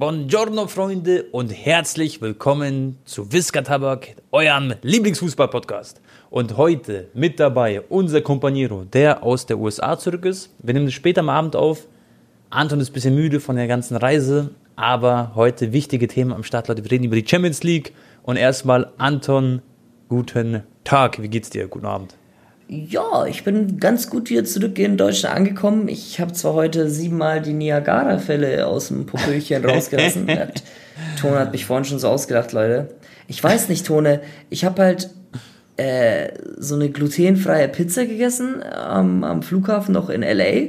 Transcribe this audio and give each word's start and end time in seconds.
Buongiorno, 0.00 0.66
Freunde, 0.66 1.24
und 1.24 1.50
herzlich 1.50 2.22
willkommen 2.22 2.96
zu 3.04 3.30
Whisker 3.34 3.62
Tabak, 3.62 4.16
eurem 4.32 4.72
Lieblingsfußball-Podcast. 4.80 6.00
Und 6.30 6.56
heute 6.56 7.08
mit 7.12 7.38
dabei 7.38 7.82
unser 7.82 8.22
Companiero, 8.22 8.84
der 8.84 9.22
aus 9.22 9.44
der 9.44 9.58
USA 9.58 9.98
zurück 9.98 10.24
ist. 10.24 10.54
Wir 10.60 10.72
nehmen 10.72 10.86
es 10.86 10.94
später 10.94 11.20
am 11.20 11.28
Abend 11.28 11.54
auf. 11.54 11.86
Anton 12.48 12.80
ist 12.80 12.88
ein 12.88 12.92
bisschen 12.94 13.14
müde 13.14 13.40
von 13.40 13.56
der 13.56 13.66
ganzen 13.66 13.94
Reise, 13.94 14.54
aber 14.74 15.32
heute 15.34 15.74
wichtige 15.74 16.08
Themen 16.08 16.32
am 16.32 16.44
Start, 16.44 16.68
Leute. 16.68 16.82
Wir 16.82 16.92
reden 16.92 17.04
über 17.04 17.16
die 17.16 17.28
Champions 17.28 17.62
League. 17.62 17.92
Und 18.22 18.36
erstmal, 18.36 18.90
Anton, 18.96 19.60
guten 20.08 20.62
Tag. 20.82 21.20
Wie 21.20 21.28
geht's 21.28 21.50
dir? 21.50 21.68
Guten 21.68 21.84
Abend. 21.84 22.14
Ja, 22.72 23.26
ich 23.26 23.42
bin 23.42 23.80
ganz 23.80 24.08
gut 24.08 24.30
wieder 24.30 24.44
zurück 24.44 24.78
in 24.78 24.96
Deutschland 24.96 25.34
angekommen. 25.34 25.88
Ich 25.88 26.20
habe 26.20 26.32
zwar 26.34 26.54
heute 26.54 26.88
siebenmal 26.88 27.42
die 27.42 27.52
Niagara-Fälle 27.52 28.64
aus 28.64 28.88
dem 28.88 29.06
Popöchen 29.06 29.64
rausgelassen. 29.68 30.28
Tone 31.20 31.38
hat 31.40 31.50
mich 31.50 31.66
vorhin 31.66 31.84
schon 31.84 31.98
so 31.98 32.06
ausgedacht, 32.06 32.52
Leute. 32.52 32.90
Ich 33.26 33.42
weiß 33.42 33.68
nicht, 33.70 33.86
Tone, 33.86 34.20
ich 34.50 34.64
habe 34.64 34.82
halt 34.82 35.10
äh, 35.78 36.28
so 36.58 36.76
eine 36.76 36.90
glutenfreie 36.90 37.66
Pizza 37.66 38.06
gegessen 38.06 38.62
am, 38.62 39.24
am 39.24 39.42
Flughafen 39.42 39.92
noch 39.92 40.08
in 40.08 40.22
L.A. 40.22 40.68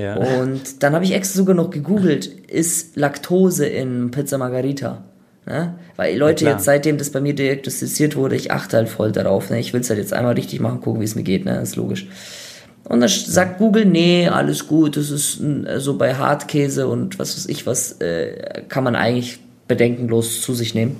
Ja. 0.00 0.16
Und 0.16 0.82
dann 0.82 0.94
habe 0.94 1.04
ich 1.04 1.12
extra 1.12 1.36
sogar 1.36 1.54
noch 1.54 1.68
gegoogelt, 1.68 2.24
ist 2.24 2.96
Laktose 2.96 3.66
in 3.66 4.10
Pizza 4.12 4.38
Margarita? 4.38 5.04
Ne? 5.46 5.78
Weil 5.94 6.16
Leute, 6.16 6.44
ja, 6.44 6.52
jetzt 6.52 6.64
seitdem 6.64 6.98
das 6.98 7.10
bei 7.10 7.20
mir 7.20 7.34
diagnostiziert 7.34 8.16
wurde, 8.16 8.34
ich 8.34 8.50
achte 8.50 8.76
halt 8.76 8.88
voll 8.88 9.12
darauf. 9.12 9.48
Ne? 9.50 9.60
Ich 9.60 9.72
will 9.72 9.80
es 9.80 9.88
halt 9.88 10.00
jetzt 10.00 10.12
einmal 10.12 10.34
richtig 10.34 10.60
machen, 10.60 10.80
gucken, 10.80 11.00
wie 11.00 11.04
es 11.04 11.14
mir 11.14 11.22
geht, 11.22 11.44
ne? 11.44 11.54
Das 11.54 11.70
ist 11.70 11.76
logisch. 11.76 12.08
Und 12.84 13.00
dann 13.00 13.08
sagt 13.08 13.58
Google, 13.58 13.84
nee, 13.84 14.28
alles 14.28 14.68
gut, 14.68 14.96
das 14.96 15.10
ist 15.10 15.40
so 15.78 15.98
bei 15.98 16.14
Hartkäse 16.14 16.86
und 16.86 17.18
was 17.18 17.36
weiß 17.36 17.46
ich 17.46 17.66
was, 17.66 18.00
äh, 18.00 18.62
kann 18.68 18.84
man 18.84 18.94
eigentlich 18.94 19.40
bedenkenlos 19.66 20.42
zu 20.42 20.54
sich 20.54 20.74
nehmen. 20.74 20.96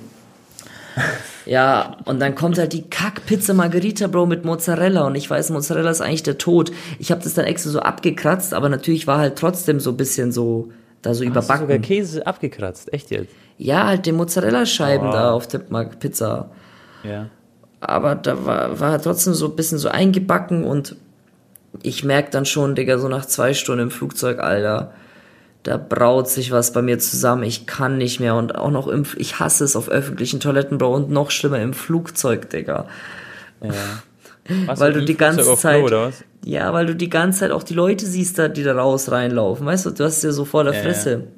Ja, 1.45 1.95
und 2.03 2.19
dann 2.19 2.35
kommt 2.35 2.57
halt 2.57 2.73
die 2.73 2.81
Kackpizza 2.81 3.53
Margarita, 3.53 4.07
Bro, 4.07 4.25
mit 4.25 4.43
Mozzarella. 4.43 5.07
Und 5.07 5.15
ich 5.15 5.29
weiß, 5.29 5.49
Mozzarella 5.51 5.89
ist 5.89 6.01
eigentlich 6.01 6.23
der 6.23 6.37
Tod. 6.37 6.73
Ich 6.99 7.09
habe 7.09 7.23
das 7.23 7.35
dann 7.35 7.45
extra 7.45 7.69
so 7.69 7.79
abgekratzt, 7.79 8.53
aber 8.53 8.67
natürlich 8.67 9.07
war 9.07 9.19
halt 9.19 9.37
trotzdem 9.37 9.79
so 9.79 9.91
ein 9.91 9.95
bisschen 9.95 10.33
so, 10.33 10.73
da 11.01 11.13
so 11.13 11.23
Hast 11.23 11.31
überbacken. 11.31 11.67
Du 11.67 11.73
sogar 11.73 11.87
Käse 11.87 12.27
abgekratzt, 12.27 12.91
echt 12.93 13.11
jetzt? 13.11 13.31
Ja, 13.57 13.87
halt 13.87 14.05
die 14.05 14.11
Mozzarella-Scheiben 14.11 15.09
oh. 15.09 15.11
da 15.11 15.31
auf 15.31 15.47
der 15.47 15.59
Pizza. 15.59 16.51
Ja. 17.03 17.27
Aber 17.79 18.15
da 18.15 18.45
war, 18.45 18.79
war 18.79 19.01
trotzdem 19.01 19.33
so 19.33 19.47
ein 19.47 19.55
bisschen 19.55 19.77
so 19.77 19.89
eingebacken 19.89 20.63
und 20.63 20.95
ich 21.83 22.03
merke 22.03 22.31
dann 22.31 22.45
schon, 22.45 22.75
Digga, 22.75 22.97
so 22.97 23.07
nach 23.07 23.25
zwei 23.25 23.53
Stunden 23.53 23.83
im 23.83 23.91
Flugzeug, 23.91 24.39
Alter, 24.39 24.93
da 25.63 25.77
braut 25.77 26.29
sich 26.29 26.51
was 26.51 26.71
bei 26.71 26.81
mir 26.81 26.97
zusammen. 26.97 27.43
Ich 27.43 27.67
kann 27.67 27.97
nicht 27.97 28.19
mehr 28.19 28.35
und 28.35 28.55
auch 28.55 28.71
noch 28.71 28.87
im, 28.87 29.05
ich 29.17 29.39
hasse 29.39 29.63
es 29.63 29.75
auf 29.75 29.89
öffentlichen 29.89 30.39
Toiletten, 30.39 30.77
Bro, 30.77 30.95
und 30.95 31.09
noch 31.11 31.29
schlimmer 31.29 31.59
im 31.59 31.73
Flugzeug, 31.73 32.49
Digga. 32.49 32.87
Ja. 33.61 33.73
Was, 34.65 34.79
weil 34.79 34.93
du 34.93 35.03
die 35.03 35.17
ganze 35.17 35.55
Zeit, 35.55 35.85
Klo, 35.85 36.09
ja, 36.45 36.71
weil 36.71 36.85
du 36.85 36.95
die 36.95 37.09
ganze 37.09 37.39
Zeit 37.39 37.51
auch 37.51 37.63
die 37.63 37.73
Leute 37.73 38.05
siehst, 38.05 38.39
da, 38.39 38.47
die 38.47 38.63
da 38.63 38.73
raus 38.73 39.11
reinlaufen, 39.11 39.65
weißt 39.65 39.87
du, 39.87 39.89
du 39.91 40.05
hast 40.05 40.23
ja 40.23 40.31
so 40.31 40.45
vor 40.45 40.63
der 40.63 40.73
ja, 40.73 40.81
Fresse. 40.81 41.11
Ja. 41.11 41.36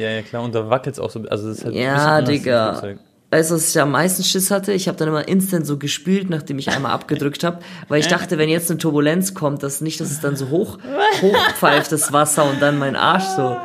Ja, 0.00 0.10
ja, 0.10 0.22
klar, 0.22 0.42
und 0.42 0.54
da 0.54 0.68
wackelt 0.70 0.94
es 0.94 1.00
auch 1.00 1.10
so. 1.10 1.20
Also 1.28 1.48
das 1.48 1.58
ist 1.58 1.64
halt 1.64 1.74
ja, 1.74 2.22
Digga. 2.22 2.96
Weißt 3.32 3.50
du, 3.50 3.54
was 3.54 3.70
ich 3.70 3.80
am 3.80 3.92
meisten 3.92 4.24
Schiss 4.24 4.50
hatte? 4.50 4.72
Ich 4.72 4.88
habe 4.88 4.98
dann 4.98 5.06
immer 5.06 5.28
instant 5.28 5.64
so 5.64 5.78
gespült, 5.78 6.30
nachdem 6.30 6.58
ich 6.58 6.68
einmal 6.68 6.90
abgedrückt 6.90 7.44
habe, 7.44 7.60
weil 7.86 8.00
ich 8.00 8.08
dachte, 8.08 8.38
wenn 8.38 8.48
jetzt 8.48 8.70
eine 8.70 8.78
Turbulenz 8.78 9.34
kommt, 9.34 9.62
dass 9.62 9.80
nicht, 9.80 10.00
dass 10.00 10.10
es 10.10 10.20
dann 10.20 10.34
so 10.34 10.48
hoch 10.48 10.78
hochpfeift, 11.22 11.92
das 11.92 12.12
Wasser 12.12 12.48
und 12.50 12.60
dann 12.60 12.78
mein 12.78 12.96
Arsch 12.96 13.24
so. 13.36 13.56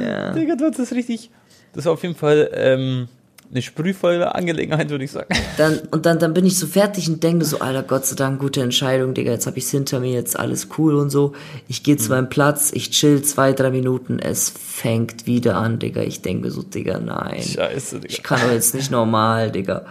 Ja. 0.00 0.32
Digga, 0.32 0.56
du 0.56 0.64
hast 0.64 0.78
das 0.80 0.92
richtig. 0.92 1.30
Das 1.74 1.84
ist 1.84 1.86
auf 1.86 2.02
jeden 2.02 2.16
Fall 2.16 2.50
ähm, 2.54 3.08
eine 3.50 3.62
sprühvolle 3.62 4.34
Angelegenheit, 4.34 4.90
würde 4.90 5.04
ich 5.04 5.12
sagen. 5.12 5.28
Dann, 5.56 5.78
und 5.90 6.04
dann, 6.04 6.18
dann 6.18 6.34
bin 6.34 6.44
ich 6.44 6.58
so 6.58 6.66
fertig 6.66 7.08
und 7.08 7.22
denke 7.22 7.44
so, 7.44 7.60
Alter, 7.60 7.82
Gott 7.82 8.06
sei 8.06 8.16
Dank, 8.16 8.40
gute 8.40 8.60
Entscheidung, 8.60 9.14
Digga, 9.14 9.32
jetzt 9.32 9.46
habe 9.46 9.58
ich's 9.58 9.70
hinter 9.70 10.00
mir, 10.00 10.12
jetzt 10.12 10.38
alles 10.38 10.68
cool 10.78 10.96
und 10.96 11.10
so. 11.10 11.32
Ich 11.68 11.82
gehe 11.82 11.96
zu 11.96 12.06
mhm. 12.06 12.16
meinem 12.16 12.28
Platz, 12.28 12.70
ich 12.74 12.90
chill 12.90 13.22
zwei, 13.22 13.52
drei 13.52 13.70
Minuten, 13.70 14.18
es 14.18 14.50
fängt 14.50 15.26
wieder 15.26 15.56
an, 15.56 15.78
Digga. 15.78 16.02
Ich 16.02 16.22
denke 16.22 16.50
so, 16.50 16.62
Digga, 16.62 16.98
nein. 16.98 17.42
Scheiße, 17.42 18.00
Digga. 18.00 18.12
Ich 18.12 18.22
kann 18.22 18.40
doch 18.40 18.52
jetzt 18.52 18.74
nicht 18.74 18.90
normal, 18.90 19.52
Digga. 19.52 19.86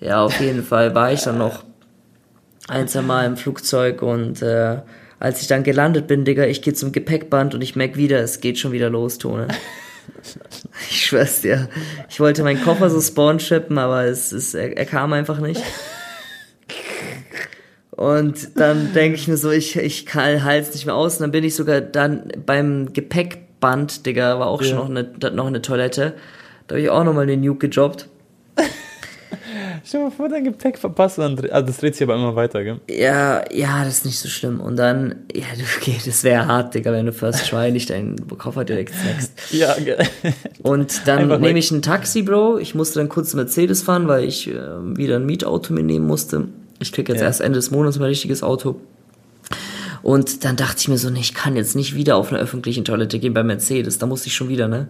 Ja, 0.00 0.22
auf 0.22 0.40
jeden 0.40 0.64
Fall 0.64 0.94
war 0.94 1.12
ich 1.12 1.22
dann 1.22 1.38
noch 1.38 1.64
ein, 2.68 2.88
zwei 2.88 3.02
Mal 3.02 3.26
im 3.26 3.36
Flugzeug 3.36 4.02
und 4.02 4.42
äh, 4.42 4.78
als 5.20 5.40
ich 5.40 5.46
dann 5.46 5.62
gelandet 5.62 6.06
bin, 6.06 6.24
Digga, 6.24 6.44
ich 6.44 6.60
gehe 6.60 6.74
zum 6.74 6.92
Gepäckband 6.92 7.54
und 7.54 7.62
ich 7.62 7.76
merk 7.76 7.96
wieder, 7.96 8.18
es 8.20 8.40
geht 8.40 8.58
schon 8.58 8.72
wieder 8.72 8.90
los, 8.90 9.18
Tone. 9.18 9.48
Ich 10.88 11.06
schwör's 11.06 11.40
dir. 11.40 11.68
Ich 12.08 12.20
wollte 12.20 12.42
meinen 12.42 12.62
Koffer 12.62 12.90
so 12.90 13.00
spawn 13.00 13.40
shippen, 13.40 13.78
aber 13.78 14.04
es 14.04 14.32
ist, 14.32 14.54
er, 14.54 14.76
er 14.76 14.86
kam 14.86 15.12
einfach 15.12 15.38
nicht. 15.40 15.62
Und 17.90 18.58
dann 18.58 18.92
denke 18.92 19.16
ich 19.16 19.28
mir 19.28 19.36
so, 19.36 19.50
ich, 19.50 19.76
ich 19.76 20.04
kann 20.04 20.42
Hals 20.42 20.72
nicht 20.74 20.86
mehr 20.86 20.94
aus. 20.94 21.16
Und 21.16 21.22
dann 21.22 21.30
bin 21.30 21.44
ich 21.44 21.54
sogar 21.54 21.80
dann 21.80 22.32
beim 22.44 22.92
Gepäckband, 22.92 24.04
Digga, 24.04 24.38
war 24.40 24.48
auch 24.48 24.62
ja. 24.62 24.68
schon 24.68 24.78
noch 24.78 24.90
eine, 24.90 25.30
noch 25.32 25.46
eine 25.46 25.62
Toilette. 25.62 26.14
Da 26.66 26.74
habe 26.74 26.82
ich 26.82 26.90
auch 26.90 27.04
nochmal 27.04 27.26
den 27.26 27.40
Nuke 27.40 27.68
gejobbt. 27.68 28.08
Stell 29.86 30.00
dir 30.00 30.06
mal 30.06 30.12
vor, 30.12 30.30
dein 30.30 30.44
Gepäck 30.44 30.78
verpasst 30.78 31.18
und 31.18 31.42
dann, 31.42 31.50
also 31.50 31.66
das 31.66 31.76
dreht 31.76 31.94
sich 31.94 32.04
aber 32.04 32.14
immer 32.14 32.34
weiter, 32.34 32.64
gell? 32.64 32.80
Ja, 32.88 33.44
ja, 33.52 33.84
das 33.84 33.98
ist 33.98 34.06
nicht 34.06 34.18
so 34.18 34.28
schlimm. 34.28 34.58
Und 34.58 34.76
dann, 34.76 35.16
ja, 35.34 35.44
okay, 35.76 35.96
das 36.04 36.24
wäre 36.24 36.46
hart, 36.46 36.74
Digga, 36.74 36.90
wenn 36.90 37.04
du 37.04 37.12
First 37.12 37.46
Try 37.50 37.70
nicht 37.70 37.90
deinen 37.90 38.26
Koffer 38.38 38.64
direkt 38.64 38.94
snackst. 38.94 39.32
ja, 39.50 39.74
gell. 39.74 39.98
Und 40.62 41.06
dann 41.06 41.28
nehme 41.42 41.58
ich 41.58 41.70
ein 41.70 41.82
Taxi, 41.82 42.22
Bro. 42.22 42.58
Ich 42.58 42.74
musste 42.74 42.98
dann 42.98 43.10
kurz 43.10 43.34
Mercedes 43.34 43.82
fahren, 43.82 44.08
weil 44.08 44.24
ich 44.24 44.48
äh, 44.48 44.54
wieder 44.96 45.16
ein 45.16 45.26
Mietauto 45.26 45.74
mir 45.74 45.82
nehmen 45.82 46.06
musste. 46.06 46.48
Ich 46.78 46.90
krieg 46.90 47.08
jetzt 47.10 47.20
ja. 47.20 47.26
erst 47.26 47.42
Ende 47.42 47.58
des 47.58 47.70
Monats 47.70 47.98
mein 47.98 48.08
richtiges 48.08 48.42
Auto. 48.42 48.80
Und 50.02 50.44
dann 50.46 50.56
dachte 50.56 50.76
ich 50.78 50.88
mir 50.88 50.98
so, 50.98 51.10
nee, 51.10 51.20
ich 51.20 51.34
kann 51.34 51.56
jetzt 51.56 51.76
nicht 51.76 51.94
wieder 51.94 52.16
auf 52.16 52.32
eine 52.32 52.40
öffentliche 52.40 52.82
Toilette 52.84 53.18
gehen 53.18 53.34
bei 53.34 53.42
Mercedes. 53.42 53.98
Da 53.98 54.06
musste 54.06 54.28
ich 54.28 54.34
schon 54.34 54.48
wieder, 54.48 54.66
ne? 54.66 54.88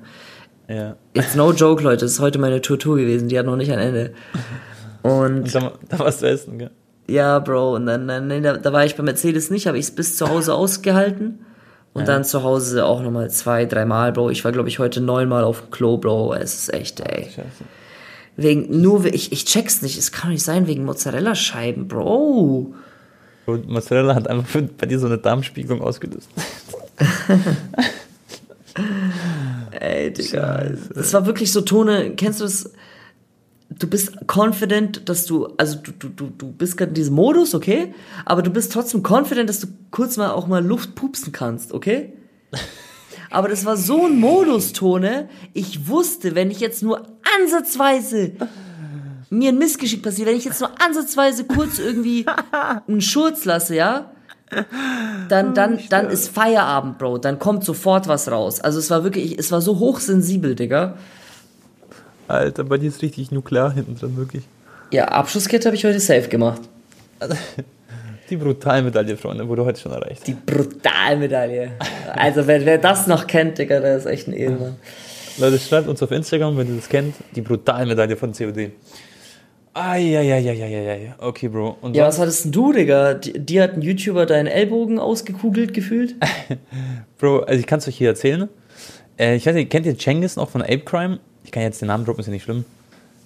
Ja. 0.68 0.96
It's 1.14 1.34
no 1.34 1.52
joke, 1.52 1.82
Leute. 1.82 2.04
Das 2.04 2.12
ist 2.12 2.20
heute 2.20 2.38
meine 2.38 2.60
Tour-Tour 2.62 2.96
gewesen. 2.96 3.28
Die 3.28 3.38
hat 3.38 3.46
noch 3.46 3.56
nicht 3.56 3.72
ein 3.72 3.80
Ende. 3.80 4.14
Und, 5.04 5.42
und 5.42 5.54
da, 5.54 5.72
da 5.90 5.98
warst 5.98 6.22
du 6.22 6.26
essen, 6.26 6.58
gell? 6.58 6.70
Ja, 7.06 7.38
Bro. 7.38 7.74
Und 7.74 7.86
dann, 7.86 8.08
dann 8.08 8.42
da, 8.42 8.56
da 8.56 8.72
war 8.72 8.86
ich 8.86 8.96
bei 8.96 9.02
Mercedes 9.02 9.50
nicht, 9.50 9.66
habe 9.66 9.76
ich 9.78 9.84
es 9.84 9.94
bis 9.94 10.16
zu 10.16 10.28
Hause 10.28 10.54
ausgehalten. 10.56 11.44
Und 11.92 12.00
ja. 12.00 12.06
dann 12.06 12.24
zu 12.24 12.42
Hause 12.42 12.86
auch 12.86 13.02
nochmal 13.02 13.30
zwei, 13.30 13.66
dreimal, 13.66 14.12
Bro. 14.12 14.30
Ich 14.30 14.44
war, 14.44 14.50
glaube 14.50 14.70
ich, 14.70 14.78
heute 14.78 15.02
neunmal 15.02 15.44
auf 15.44 15.60
dem 15.60 15.70
Klo, 15.70 15.98
Bro. 15.98 16.34
Es 16.34 16.54
ist 16.54 16.72
echt, 16.72 17.00
ey. 17.00 17.24
Scheiße. 17.24 17.64
Wegen, 18.36 18.80
nur, 18.80 19.04
ich, 19.04 19.30
ich 19.30 19.44
check's 19.44 19.82
nicht. 19.82 19.98
Es 19.98 20.10
kann 20.10 20.30
nicht 20.30 20.42
sein, 20.42 20.66
wegen 20.66 20.84
Mozzarella-Scheiben, 20.86 21.86
Bro. 21.86 22.74
Und 23.44 23.68
Mozzarella 23.68 24.14
hat 24.14 24.26
einfach 24.26 24.62
bei 24.78 24.86
dir 24.86 24.98
so 24.98 25.06
eine 25.06 25.18
Darmspiegelung 25.18 25.82
ausgelöst. 25.82 26.30
Ey, 29.78 30.12
Digga. 30.12 30.60
Scheiße. 30.60 30.94
Das 30.94 31.12
war 31.12 31.26
wirklich 31.26 31.52
so 31.52 31.60
Tone. 31.60 32.14
Kennst 32.16 32.40
du 32.40 32.44
das? 32.44 32.70
Du 33.78 33.86
bist 33.86 34.26
confident, 34.26 35.08
dass 35.08 35.26
du, 35.26 35.46
also 35.56 35.78
du, 35.78 35.92
du, 35.92 36.08
du, 36.08 36.26
du 36.26 36.52
bist 36.52 36.76
gerade 36.76 36.90
in 36.90 36.94
diesem 36.94 37.14
Modus, 37.14 37.54
okay? 37.54 37.94
Aber 38.24 38.42
du 38.42 38.50
bist 38.50 38.72
trotzdem 38.72 39.02
confident, 39.02 39.48
dass 39.48 39.60
du 39.60 39.68
kurz 39.90 40.16
mal 40.16 40.30
auch 40.30 40.46
mal 40.46 40.64
Luft 40.64 40.94
pupsen 40.94 41.32
kannst, 41.32 41.72
okay? 41.72 42.12
Aber 43.30 43.48
das 43.48 43.64
war 43.64 43.76
so 43.76 44.06
ein 44.06 44.20
Modus-Tone. 44.20 45.28
Ich 45.54 45.88
wusste, 45.88 46.34
wenn 46.34 46.50
ich 46.50 46.60
jetzt 46.60 46.82
nur 46.82 47.02
ansatzweise 47.40 48.32
mir 49.30 49.48
ein 49.48 49.58
Missgeschick 49.58 50.02
passiert, 50.02 50.28
wenn 50.28 50.36
ich 50.36 50.44
jetzt 50.44 50.60
nur 50.60 50.70
ansatzweise 50.80 51.44
kurz 51.44 51.80
irgendwie 51.80 52.26
einen 52.86 53.00
Schurz 53.00 53.44
lasse, 53.44 53.74
ja, 53.74 54.12
dann, 55.28 55.54
dann, 55.54 55.80
dann 55.88 56.10
ist 56.10 56.28
Feierabend, 56.28 56.98
Bro. 56.98 57.18
Dann 57.18 57.38
kommt 57.38 57.64
sofort 57.64 58.06
was 58.06 58.30
raus. 58.30 58.60
Also 58.60 58.78
es 58.78 58.90
war 58.90 59.02
wirklich, 59.02 59.38
es 59.38 59.50
war 59.50 59.60
so 59.60 59.78
hochsensibel, 59.78 60.54
Digga. 60.54 60.96
Alter, 62.28 62.64
bei 62.64 62.78
dir 62.78 62.88
ist 62.88 63.02
richtig 63.02 63.30
nuklear 63.30 63.72
hinten 63.72 63.96
dran, 63.96 64.16
wirklich. 64.16 64.44
Ja, 64.90 65.06
Abschlusskette 65.06 65.66
habe 65.66 65.76
ich 65.76 65.84
heute 65.84 66.00
safe 66.00 66.28
gemacht. 66.28 66.62
Die 68.30 68.36
Brutalmedaille, 68.36 69.16
Freunde, 69.16 69.46
wurde 69.46 69.64
heute 69.64 69.80
schon 69.80 69.92
erreicht. 69.92 70.26
Die 70.26 70.32
Brutalmedaille. 70.32 71.72
Also, 72.14 72.46
wer, 72.46 72.64
wer 72.64 72.78
das 72.78 73.06
noch 73.06 73.26
kennt, 73.26 73.58
Digga, 73.58 73.80
der 73.80 73.96
ist 73.98 74.06
echt 74.06 74.28
ein 74.28 74.32
Ehemann. 74.32 74.76
Leute, 75.36 75.58
schreibt 75.58 75.88
uns 75.88 76.02
auf 76.02 76.10
Instagram, 76.10 76.56
wenn 76.56 76.68
ihr 76.68 76.76
das 76.76 76.88
kennt, 76.88 77.14
die 77.34 77.42
Brutalmedaille 77.42 78.16
von 78.16 78.32
COD. 78.32 78.70
Eieieiei. 79.74 81.14
Okay, 81.18 81.48
Bro. 81.48 81.76
Und 81.80 81.96
ja, 81.96 82.06
was 82.06 82.18
hattest 82.18 82.44
denn 82.44 82.52
du, 82.52 82.72
Digga? 82.72 83.14
Dir 83.14 83.64
hat 83.64 83.74
ein 83.74 83.82
YouTuber 83.82 84.24
deinen 84.24 84.46
Ellbogen 84.46 84.98
ausgekugelt 85.00 85.74
gefühlt? 85.74 86.14
Bro, 87.18 87.40
also 87.40 87.58
ich 87.58 87.66
kann 87.66 87.80
es 87.80 87.88
euch 87.88 87.96
hier 87.96 88.08
erzählen. 88.08 88.48
Äh, 89.18 89.34
ich 89.34 89.44
weiß 89.44 89.54
nicht, 89.54 89.70
kennt 89.70 89.84
ihr 89.86 89.98
Cengiz 89.98 90.36
noch 90.36 90.48
von 90.48 90.62
Ape 90.62 90.80
Crime? 90.80 91.18
Ich 91.44 91.52
kann 91.52 91.62
jetzt 91.62 91.80
den 91.80 91.88
Namen 91.88 92.04
droppen, 92.04 92.20
ist 92.20 92.26
ja 92.26 92.32
nicht 92.32 92.42
schlimm. 92.42 92.64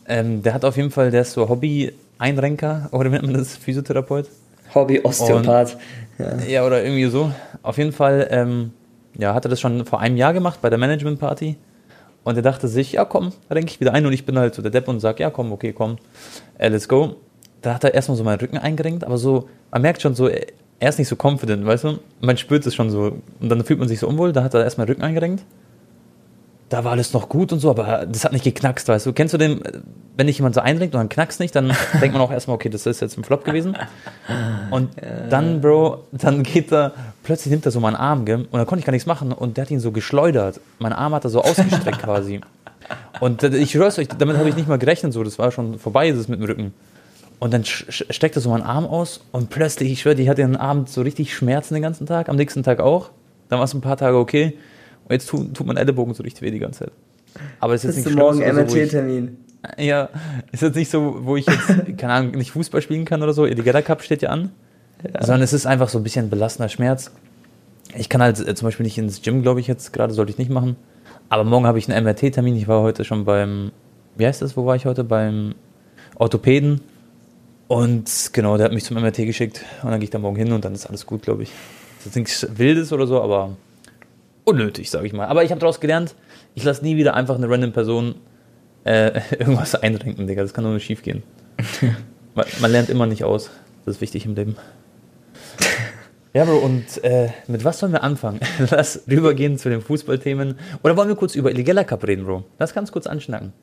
Ähm, 0.07 0.43
der 0.43 0.55
hat 0.55 0.65
auf 0.65 0.77
jeden 0.77 0.91
Fall, 0.91 1.11
der 1.11 1.23
ist 1.23 1.33
so 1.33 1.49
Hobby-Einrenker, 1.49 2.89
oder 2.93 3.09
nennt 3.09 3.25
man 3.25 3.35
das, 3.35 3.57
Physiotherapeut? 3.57 4.27
Hobby-Osteopath. 4.75 5.77
Ja. 6.19 6.39
ja. 6.47 6.67
oder 6.67 6.83
irgendwie 6.83 7.07
so. 7.07 7.33
Auf 7.63 7.79
jeden 7.79 7.93
Fall, 7.93 8.29
ähm, 8.31 8.73
ja, 9.17 9.35
hatte 9.35 9.49
das 9.49 9.61
schon 9.61 9.87
vor 9.87 10.01
einem 10.01 10.17
Jahr 10.17 10.33
gemacht 10.33 10.61
bei 10.61 10.71
der 10.71 10.79
Management 10.79 11.19
Party. 11.19 11.57
Und 12.25 12.37
er 12.37 12.43
dachte 12.43 12.69
sich, 12.69 12.93
ja 12.93 13.05
komm, 13.05 13.33
da 13.49 13.55
denke 13.55 13.71
ich 13.71 13.81
wieder 13.81 13.95
ein 13.95 14.05
und 14.05 14.13
ich 14.13 14.27
bin 14.27 14.39
halt 14.39 14.55
so 14.55 14.61
der 14.61 14.71
Depp 14.71 14.89
und 14.89 15.01
sage, 15.01 15.23
ja 15.23 15.31
komm, 15.31 15.53
okay, 15.53 15.73
komm, 15.73 15.97
äh, 16.59 16.69
let's 16.69 16.89
go. 16.89 17.17
Da 17.63 17.75
hat 17.75 17.85
er 17.85 17.95
erstmal 17.95 18.17
so 18.17 18.25
meinen 18.25 18.39
Rücken 18.39 18.59
eingerenkt, 18.59 19.05
aber 19.05 19.17
so, 19.17 19.49
man 19.71 19.83
merkt 19.83 20.03
schon 20.03 20.15
so, 20.15 20.29
er 20.29 20.89
ist 20.89 20.99
nicht 20.99 21.09
so 21.09 21.17
confident, 21.21 21.65
weißt 21.65 21.85
du? 21.85 21.99
Man 22.21 22.37
spürt 22.37 22.67
es 22.67 22.75
schon 22.75 22.91
so. 22.91 23.19
Und 23.41 23.49
dann 23.49 23.65
fühlt 23.65 23.79
man 23.79 23.89
sich 23.89 23.99
so 23.99 24.07
unwohl, 24.07 24.33
da 24.33 24.45
hat 24.45 24.55
er 24.55 24.63
erstmal 24.63 24.87
Rücken 24.87 25.03
eingerenkt. 25.03 25.43
Da 26.69 26.85
war 26.85 26.93
alles 26.93 27.15
noch 27.15 27.29
gut 27.29 27.53
und 27.53 27.61
so, 27.61 27.71
aber 27.71 28.07
das 28.07 28.25
hat 28.25 28.33
nicht 28.33 28.45
geknackst, 28.45 28.89
weißt 28.89 29.07
du? 29.07 29.13
Kennst 29.13 29.33
du 29.33 29.39
den, 29.39 29.63
wenn 30.17 30.27
dich 30.27 30.37
jemand 30.37 30.55
so 30.55 30.61
einrenkt 30.61 30.95
und 30.95 30.99
dann 30.99 31.09
knackst 31.09 31.41
nicht, 31.41 31.55
dann 31.55 31.69
denkt 32.01 32.13
man 32.13 32.21
auch 32.21 32.31
erstmal, 32.31 32.57
okay, 32.57 32.69
das 32.69 32.85
ist 32.85 33.01
jetzt 33.01 33.17
ein 33.17 33.25
Flop 33.25 33.45
gewesen. 33.45 33.77
Und 34.71 34.91
dann, 35.31 35.63
Bro, 35.63 36.05
dann 36.13 36.43
geht 36.43 36.71
er, 36.71 36.93
plötzlich 37.23 37.51
nimmt 37.51 37.65
er 37.65 37.73
so 37.73 37.81
meinen 37.81 37.97
Arm, 37.97 38.27
gell? 38.27 38.37
Und 38.37 38.53
dann 38.53 38.67
konnte 38.67 38.81
ich 38.81 38.85
gar 38.85 38.93
nichts 38.93 39.07
machen 39.07 39.33
und 39.33 39.57
der 39.57 39.65
hat 39.65 39.71
ihn 39.71 39.81
so 39.81 39.93
geschleudert. 39.93 40.61
Mein 40.79 40.93
Arm 40.93 41.15
hat 41.15 41.25
er 41.25 41.31
so 41.31 41.41
ausgestreckt 41.41 41.99
quasi. 42.03 42.41
Und 43.21 43.43
ich 43.43 43.71
schwör's 43.71 43.99
euch, 43.99 44.09
damit 44.09 44.37
habe 44.37 44.49
ich 44.49 44.57
nicht 44.57 44.69
mal 44.69 44.79
gerechnet, 44.79 45.15
so, 45.15 45.25
das 45.25 45.39
war 45.39 45.51
schon 45.51 45.79
vorbei, 45.79 46.09
ist 46.09 46.19
es 46.19 46.29
mit 46.29 46.41
dem 46.41 46.47
Rücken. 46.47 46.75
Und 47.39 47.55
dann 47.55 47.65
steckt 47.65 48.37
er 48.37 48.43
so 48.43 48.51
meinen 48.51 48.63
Arm 48.63 48.85
aus 48.85 49.21
und 49.31 49.49
plötzlich, 49.49 49.93
ich 49.93 50.01
schwöre, 50.01 50.21
ich 50.21 50.29
hatte 50.29 50.43
den 50.43 50.57
Abend 50.57 50.89
so 50.89 51.03
richtig 51.03 51.35
Schmerzen 51.35 51.75
den 51.75 51.83
ganzen 51.83 52.07
Tag, 52.07 52.29
am 52.29 52.37
nächsten 52.37 52.63
Tag 52.63 52.81
auch. 52.81 53.11
Dann 53.49 53.59
war 53.59 53.65
es 53.65 53.75
ein 53.75 53.81
paar 53.81 53.97
Tage 53.97 54.17
okay. 54.17 54.59
Und 55.09 55.13
jetzt 55.13 55.29
tut, 55.29 55.55
tut 55.55 55.67
mein 55.67 55.77
Ellenbogen 55.77 56.15
so 56.15 56.23
richtig 56.23 56.43
weh 56.43 56.51
die 56.51 56.59
ganze 56.59 56.81
Zeit. 56.81 56.93
Aber 57.61 57.75
es 57.75 57.85
ist 57.85 57.97
jetzt 57.97 58.07
nicht 58.07 58.19
morgen 58.19 58.39
MRT-Termin. 58.39 59.37
So, 59.77 59.83
ja, 59.83 60.09
ist 60.53 60.63
jetzt 60.63 60.77
nicht 60.77 60.91
so, 60.91 61.21
wo 61.23 61.37
ich 61.37 61.47
jetzt, 61.47 61.67
keine 61.99 62.13
Ahnung, 62.13 62.33
nicht 62.33 62.53
Fußball 62.53 62.83
spielen 62.83 63.05
kann 63.05 63.23
oder 63.23 63.33
so. 63.33 63.47
Eligella 63.47 63.83
Cup 63.83 64.03
steht 64.03 64.23
ja 64.23 64.31
an. 64.31 64.51
Ja. 65.03 65.25
Sondern 65.25 65.43
es 65.43 65.53
ist 65.53 65.67
einfach 65.67 65.89
so 65.89 65.99
ein 65.99 66.03
bisschen 66.03 66.29
belastender 66.29 66.69
Schmerz. 66.69 67.11
Ich 67.97 68.09
kann 68.09 68.21
halt 68.21 68.39
äh, 68.47 68.55
zum 68.55 68.67
Beispiel 68.67 68.85
nicht 68.85 68.99
ins 68.99 69.23
Gym, 69.23 69.43
glaube 69.43 69.61
ich, 69.61 69.67
jetzt 69.67 69.93
gerade, 69.93 70.13
sollte 70.13 70.31
ich 70.31 70.39
nicht 70.39 70.51
machen. 70.51 70.77
Aber 71.29 71.45
morgen 71.45 71.67
habe 71.67 71.79
ich 71.79 71.91
einen 71.91 72.05
MRT-Termin. 72.05 72.57
Ich 72.57 72.69
war 72.69 72.83
heute 72.83 73.05
schon 73.05 73.25
beim, 73.25 73.71
wie 74.17 74.27
heißt 74.27 74.43
das, 74.43 74.57
wo 74.57 74.67
war 74.67 74.77
ich 74.77 74.87
heute? 74.87 75.05
Beim 75.05 75.55
Orthopäden. 76.17 76.81
Und 77.69 78.31
genau, 78.33 78.57
der 78.57 78.67
hat 78.67 78.73
mich 78.73 78.85
zum 78.85 78.97
MRT 78.97 79.19
geschickt 79.19 79.65
und 79.83 79.91
dann 79.91 80.01
gehe 80.01 80.05
ich 80.05 80.11
da 80.11 80.19
morgen 80.19 80.37
hin 80.37 80.53
und 80.53 80.65
dann 80.65 80.75
ist 80.75 80.87
alles 80.87 81.05
gut, 81.05 81.23
glaube 81.23 81.43
ich. 81.43 81.51
Das 81.99 82.07
ist 82.07 82.17
nichts 82.17 82.47
Wildes 82.57 82.93
oder 82.93 83.07
so, 83.07 83.21
aber 83.21 83.57
unnötig, 84.49 84.91
sage 84.91 85.07
ich 85.07 85.13
mal. 85.13 85.27
Aber 85.27 85.45
ich 85.45 85.51
habe 85.51 85.61
daraus 85.61 85.81
gelernt, 85.81 86.15
ich 86.55 86.65
lasse 86.65 86.83
nie 86.83 86.97
wieder 86.97 87.15
einfach 87.15 87.37
eine 87.37 87.49
random 87.49 87.73
Person 87.73 88.17
äh, 88.85 89.21
irgendwas 89.39 89.75
einrenken, 89.75 90.27
Digga. 90.27 90.43
Das 90.43 90.55
kann 90.55 90.65
nur 90.65 90.79
schief 90.81 91.03
gehen. 91.03 91.23
man, 92.35 92.47
man, 92.61 92.73
lernt 92.73 92.89
immer 92.89 93.07
nicht 93.07 93.25
aus. 93.25 93.51
Das 93.85 93.97
ist 93.97 94.01
wichtig 94.01 94.27
im 94.27 94.35
Leben. 94.35 94.57
Ja, 96.35 96.45
Bro, 96.45 96.59
und 96.59 97.03
äh, 97.05 97.31
mit 97.49 97.65
was 97.65 97.79
sollen 97.79 97.91
wir 97.91 98.03
anfangen? 98.03 98.39
Lass 98.71 99.03
rübergehen 99.11 99.57
zu 99.57 99.71
den 99.71 99.81
Fußballthemen. 99.81 100.59
Oder 100.85 100.95
wollen 100.95 101.09
wir 101.09 101.17
kurz 101.17 101.35
über 101.35 101.51
Illegella 101.51 101.85
Cup 101.85 102.07
reden, 102.07 102.27
Bro? 102.27 102.45
Lass 102.59 102.75
ganz 102.75 102.93
kurz 102.93 103.07
anschnacken. 103.07 103.55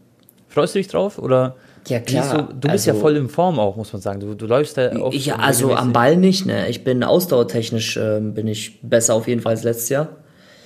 Freust 0.50 0.74
du 0.74 0.80
dich 0.80 0.88
drauf 0.88 1.20
oder 1.20 1.56
ja, 1.88 2.00
klar. 2.00 2.48
Du, 2.48 2.54
du 2.54 2.68
bist 2.68 2.88
also, 2.88 2.92
ja 2.92 2.96
voll 2.96 3.18
in 3.18 3.30
Form 3.30 3.60
auch, 3.60 3.76
muss 3.76 3.94
man 3.94 4.02
sagen. 4.02 4.20
Du, 4.20 4.34
du 4.34 4.48
läufst 4.48 4.78
ja 4.78 4.92
auch. 4.96 5.14
Ich, 5.14 5.34
also 5.34 5.76
am 5.76 5.94
Ball 5.94 6.18
nicht, 6.18 6.48
ne? 6.48 6.68
Ich 6.68 6.84
bin 6.84 7.04
ausdauertechnisch 7.04 7.98
äh, 7.98 8.20
bin 8.20 8.48
ich 8.48 8.82
besser 8.82 9.14
auf 9.14 9.28
jeden 9.28 9.42
Fall 9.42 9.52
als 9.52 9.64
letztes 9.64 9.90
Jahr. 9.90 10.10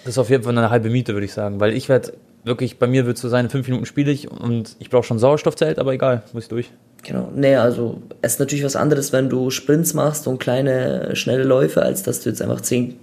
Das 0.03 0.13
ist 0.13 0.17
auf 0.17 0.29
jeden 0.29 0.43
Fall 0.43 0.57
eine 0.57 0.69
halbe 0.69 0.89
Miete, 0.89 1.13
würde 1.13 1.25
ich 1.25 1.33
sagen. 1.33 1.59
Weil 1.59 1.73
ich 1.73 1.89
werde 1.89 2.13
wirklich, 2.43 2.79
bei 2.79 2.87
mir 2.87 3.05
wird 3.05 3.17
es 3.17 3.21
so 3.21 3.29
sein, 3.29 3.49
fünf 3.49 3.67
Minuten 3.67 3.85
spiele 3.85 4.11
ich 4.11 4.29
und 4.31 4.75
ich 4.79 4.89
brauche 4.89 5.03
schon 5.03 5.19
Sauerstoffzelt, 5.19 5.79
aber 5.79 5.93
egal, 5.93 6.23
muss 6.33 6.43
ich 6.43 6.49
durch. 6.49 6.71
Genau. 7.03 7.31
Nee, 7.35 7.55
also 7.55 8.01
es 8.21 8.33
ist 8.33 8.39
natürlich 8.39 8.63
was 8.63 8.75
anderes, 8.75 9.13
wenn 9.13 9.29
du 9.29 9.49
Sprints 9.49 9.93
machst 9.93 10.27
und 10.27 10.39
kleine, 10.39 11.15
schnelle 11.15 11.43
Läufe, 11.43 11.81
als 11.81 12.03
dass 12.03 12.21
du 12.21 12.29
jetzt 12.29 12.41
einfach 12.41 12.61
zehn 12.61 12.97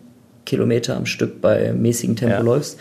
Kilometer 0.44 0.96
am 0.96 1.06
Stück 1.06 1.40
bei 1.40 1.72
mäßigem 1.72 2.16
Tempo 2.16 2.37
ja. 2.37 2.40
läufst. 2.40 2.78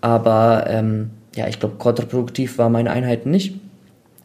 Aber 0.00 0.64
ähm, 0.68 1.10
ja, 1.34 1.48
ich 1.48 1.60
glaube, 1.60 1.76
kontraproduktiv 1.76 2.58
war 2.58 2.68
meine 2.68 2.90
Einheiten 2.90 3.30
nicht. 3.30 3.54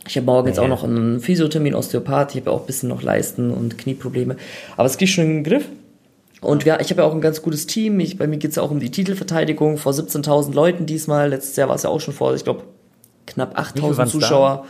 Ich 0.07 0.17
habe 0.17 0.25
morgen 0.25 0.47
jetzt 0.47 0.59
auch 0.59 0.67
noch 0.67 0.83
einen 0.83 1.21
Physiothermin, 1.21 1.75
Osteopath. 1.75 2.35
Ich 2.35 2.41
habe 2.41 2.51
auch 2.51 2.61
ein 2.61 2.65
bisschen 2.65 2.89
noch 2.89 3.03
Leisten- 3.03 3.51
und 3.51 3.77
Knieprobleme. 3.77 4.35
Aber 4.75 4.85
es 4.85 4.97
geht 4.97 5.09
schon 5.09 5.23
in 5.23 5.29
den 5.35 5.43
Griff. 5.43 5.65
Und 6.44 6.66
ja, 6.66 6.80
ich 6.80 6.90
habe 6.90 7.01
ja 7.01 7.07
auch 7.07 7.13
ein 7.13 7.22
ganz 7.22 7.42
gutes 7.42 7.68
Team. 7.68 8.00
Ich, 8.00 8.18
bei 8.18 8.28
mir 8.28 8.38
geht 8.38 8.51
es 8.51 8.57
ja 8.57 8.63
auch 8.63 8.72
um 8.72 8.80
die 8.80 8.92
Titelverteidigung 8.92 9.78
vor 9.78 9.94
17.000 9.94 10.54
Leuten 10.54 10.86
diesmal. 10.86 11.30
Letztes 11.30 11.56
Jahr 11.56 11.69
war 11.69 11.75
es 11.75 11.84
ja 11.84 11.90
auch 11.90 12.01
schon 12.01 12.13
vor, 12.13 12.36
ich 12.36 12.44
glaube, 12.44 12.63
knapp 13.25 13.57
8.000 13.57 14.06
Zuschauer. 14.07 14.66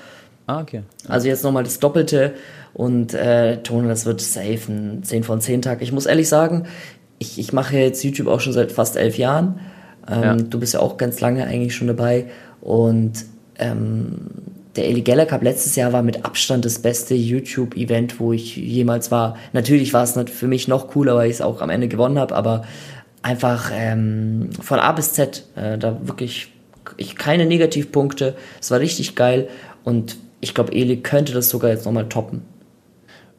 Da? 0.47 0.53
Ah, 0.53 0.61
okay. 0.61 0.83
Also 1.07 1.27
jetzt 1.27 1.43
nochmal 1.43 1.63
das 1.63 1.79
Doppelte. 1.79 2.33
Und 2.73 3.13
äh, 3.13 3.61
Tone, 3.63 3.87
das 3.87 4.05
wird 4.05 4.21
safe 4.21 4.71
ein 4.71 5.03
10 5.03 5.23
von 5.23 5.41
10 5.41 5.61
Tag. 5.61 5.81
Ich 5.81 5.91
muss 5.91 6.05
ehrlich 6.05 6.29
sagen, 6.29 6.67
ich, 7.19 7.39
ich 7.39 7.53
mache 7.53 7.77
jetzt 7.77 8.03
YouTube 8.03 8.27
auch 8.27 8.39
schon 8.39 8.53
seit 8.53 8.71
fast 8.71 8.95
elf 8.95 9.17
Jahren. 9.17 9.59
Ähm, 10.09 10.23
ja. 10.23 10.35
Du 10.35 10.59
bist 10.59 10.73
ja 10.73 10.79
auch 10.79 10.97
ganz 10.97 11.21
lange 11.21 11.45
eigentlich 11.45 11.75
schon 11.75 11.87
dabei. 11.87 12.25
Und 12.61 13.25
ähm, 13.57 14.29
der 14.75 14.87
Eli 14.87 15.01
Geller 15.01 15.25
Cup 15.25 15.43
letztes 15.43 15.75
Jahr 15.75 15.93
war 15.93 16.01
mit 16.01 16.25
Abstand 16.25 16.65
das 16.65 16.79
beste 16.79 17.13
YouTube-Event, 17.13 18.19
wo 18.19 18.33
ich 18.33 18.55
jemals 18.55 19.11
war. 19.11 19.37
Natürlich 19.53 19.93
war 19.93 20.03
es 20.03 20.17
für 20.31 20.47
mich 20.47 20.67
noch 20.67 20.87
cooler, 20.87 21.15
weil 21.15 21.29
ich 21.29 21.35
es 21.35 21.41
auch 21.41 21.61
am 21.61 21.69
Ende 21.69 21.87
gewonnen 21.87 22.17
habe, 22.17 22.35
aber 22.35 22.63
einfach 23.21 23.71
ähm, 23.73 24.49
von 24.59 24.79
A 24.79 24.91
bis 24.91 25.13
Z, 25.13 25.45
äh, 25.55 25.77
da 25.77 25.99
wirklich 26.07 26.51
ich, 26.97 27.15
keine 27.15 27.45
Negativpunkte. 27.45 28.35
Es 28.59 28.71
war 28.71 28.79
richtig 28.79 29.15
geil 29.15 29.47
und 29.83 30.17
ich 30.41 30.53
glaube, 30.53 30.73
Eli 30.73 30.97
könnte 30.97 31.33
das 31.33 31.49
sogar 31.49 31.69
jetzt 31.69 31.85
nochmal 31.85 32.09
toppen. 32.09 32.41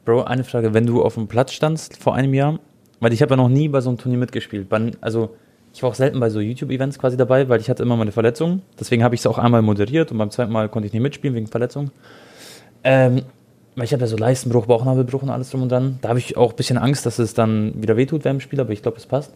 Bro, 0.05 0.23
eine 0.23 0.43
Frage, 0.43 0.73
wenn 0.73 0.85
du 0.85 1.03
auf 1.03 1.15
dem 1.15 1.27
Platz 1.27 1.51
standst 1.51 2.01
vor 2.01 2.15
einem 2.15 2.33
Jahr, 2.33 2.59
weil 2.99 3.13
ich 3.13 3.21
habe 3.21 3.31
ja 3.31 3.37
noch 3.37 3.49
nie 3.49 3.67
bei 3.67 3.81
so 3.81 3.89
einem 3.89 3.97
Turnier 3.97 4.19
mitgespielt. 4.19 4.67
Also 5.01 5.35
ich 5.75 5.83
war 5.83 5.89
auch 5.89 5.95
selten 5.95 6.21
bei 6.21 6.29
so 6.29 6.39
YouTube-Events 6.39 6.99
quasi 6.99 7.17
dabei, 7.17 7.49
weil 7.49 7.59
ich 7.59 7.69
hatte 7.69 7.83
immer 7.83 7.97
meine 7.97 8.13
Verletzung. 8.13 8.61
Deswegen 8.79 9.03
habe 9.03 9.13
ich 9.13 9.19
es 9.19 9.27
auch 9.27 9.37
einmal 9.37 9.61
moderiert 9.61 10.09
und 10.09 10.17
beim 10.17 10.31
zweiten 10.31 10.53
Mal 10.53 10.69
konnte 10.69 10.87
ich 10.87 10.93
nicht 10.93 11.01
mitspielen 11.01 11.35
wegen 11.35 11.47
Verletzung. 11.47 11.91
Ähm, 12.85 13.23
ich 13.83 13.91
habe 13.91 13.99
ja 13.99 14.07
so 14.07 14.15
Leistenbruch, 14.15 14.67
Bauchnabelbruch 14.67 15.21
und 15.21 15.29
alles 15.29 15.49
drum 15.49 15.63
und 15.63 15.69
dran. 15.73 15.99
Da 16.01 16.07
habe 16.07 16.19
ich 16.19 16.37
auch 16.37 16.51
ein 16.51 16.55
bisschen 16.55 16.77
Angst, 16.77 17.05
dass 17.05 17.19
es 17.19 17.33
dann 17.33 17.73
wieder 17.75 17.97
wehtut 17.97 18.23
während 18.23 18.39
dem 18.39 18.41
Spiel, 18.41 18.61
aber 18.61 18.71
ich 18.71 18.83
glaube, 18.83 18.95
es 18.95 19.05
passt. 19.05 19.33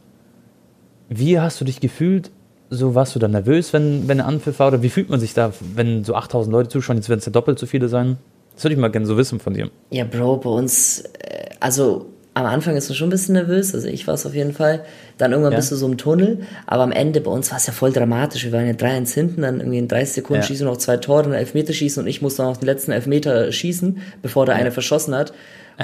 Wie 1.09 1.37
hast 1.37 1.59
du 1.59 1.65
dich 1.65 1.81
gefühlt? 1.81 2.31
So 2.69 2.95
warst 2.95 3.15
du 3.15 3.19
dann 3.19 3.31
nervös, 3.31 3.73
wenn, 3.73 4.07
wenn 4.07 4.21
ein 4.21 4.25
Anpfiff 4.25 4.59
war? 4.59 4.69
Oder 4.69 4.81
wie 4.81 4.89
fühlt 4.89 5.09
man 5.09 5.19
sich 5.19 5.33
da, 5.33 5.51
wenn 5.75 6.05
so 6.05 6.15
8000 6.15 6.53
Leute 6.53 6.69
zuschauen? 6.69 6.95
Jetzt 6.95 7.09
werden 7.09 7.19
es 7.19 7.25
ja 7.25 7.33
doppelt 7.33 7.59
so 7.59 7.65
viele 7.65 7.89
sein. 7.89 8.17
Das 8.55 8.63
würde 8.63 8.75
ich 8.75 8.79
mal 8.79 8.87
gerne 8.87 9.07
so 9.07 9.17
wissen 9.17 9.41
von 9.41 9.55
dir. 9.55 9.69
Ja, 9.89 10.05
Bro, 10.05 10.37
bei 10.37 10.49
uns, 10.51 11.01
äh, 11.01 11.49
also 11.59 12.05
am 12.39 12.45
Anfang 12.45 12.75
ist 12.75 12.89
man 12.89 12.95
schon 12.95 13.07
ein 13.07 13.11
bisschen 13.11 13.33
nervös, 13.33 13.73
also 13.73 13.87
ich 13.87 14.07
war 14.07 14.13
es 14.13 14.25
auf 14.25 14.33
jeden 14.33 14.53
Fall. 14.53 14.83
Dann 15.17 15.31
irgendwann 15.31 15.51
ja. 15.51 15.57
bist 15.57 15.71
du 15.71 15.75
so 15.75 15.85
im 15.85 15.97
Tunnel, 15.97 16.39
aber 16.65 16.83
am 16.83 16.91
Ende 16.91 17.21
bei 17.21 17.31
uns 17.31 17.51
war 17.51 17.57
es 17.57 17.67
ja 17.67 17.73
voll 17.73 17.91
dramatisch. 17.91 18.45
Wir 18.45 18.51
waren 18.51 18.65
ja 18.65 18.73
3-1 18.73 19.13
hinten, 19.13 19.41
dann 19.41 19.59
irgendwie 19.59 19.79
in 19.79 19.87
30 19.87 20.13
Sekunden 20.15 20.41
ja. 20.41 20.47
schießen 20.47 20.65
wir 20.65 20.71
noch 20.71 20.77
zwei 20.77 20.97
Tore, 20.97 21.23
einen 21.23 21.33
Elfmeter 21.33 21.73
schießen 21.73 22.01
und 22.01 22.07
ich 22.07 22.21
musste 22.21 22.43
noch 22.43 22.57
den 22.57 22.65
letzten 22.65 22.91
Elfmeter 22.91 23.51
schießen, 23.51 24.01
bevor 24.21 24.45
der 24.45 24.55
ja. 24.55 24.61
eine 24.61 24.71
verschossen 24.71 25.13
hat. 25.15 25.33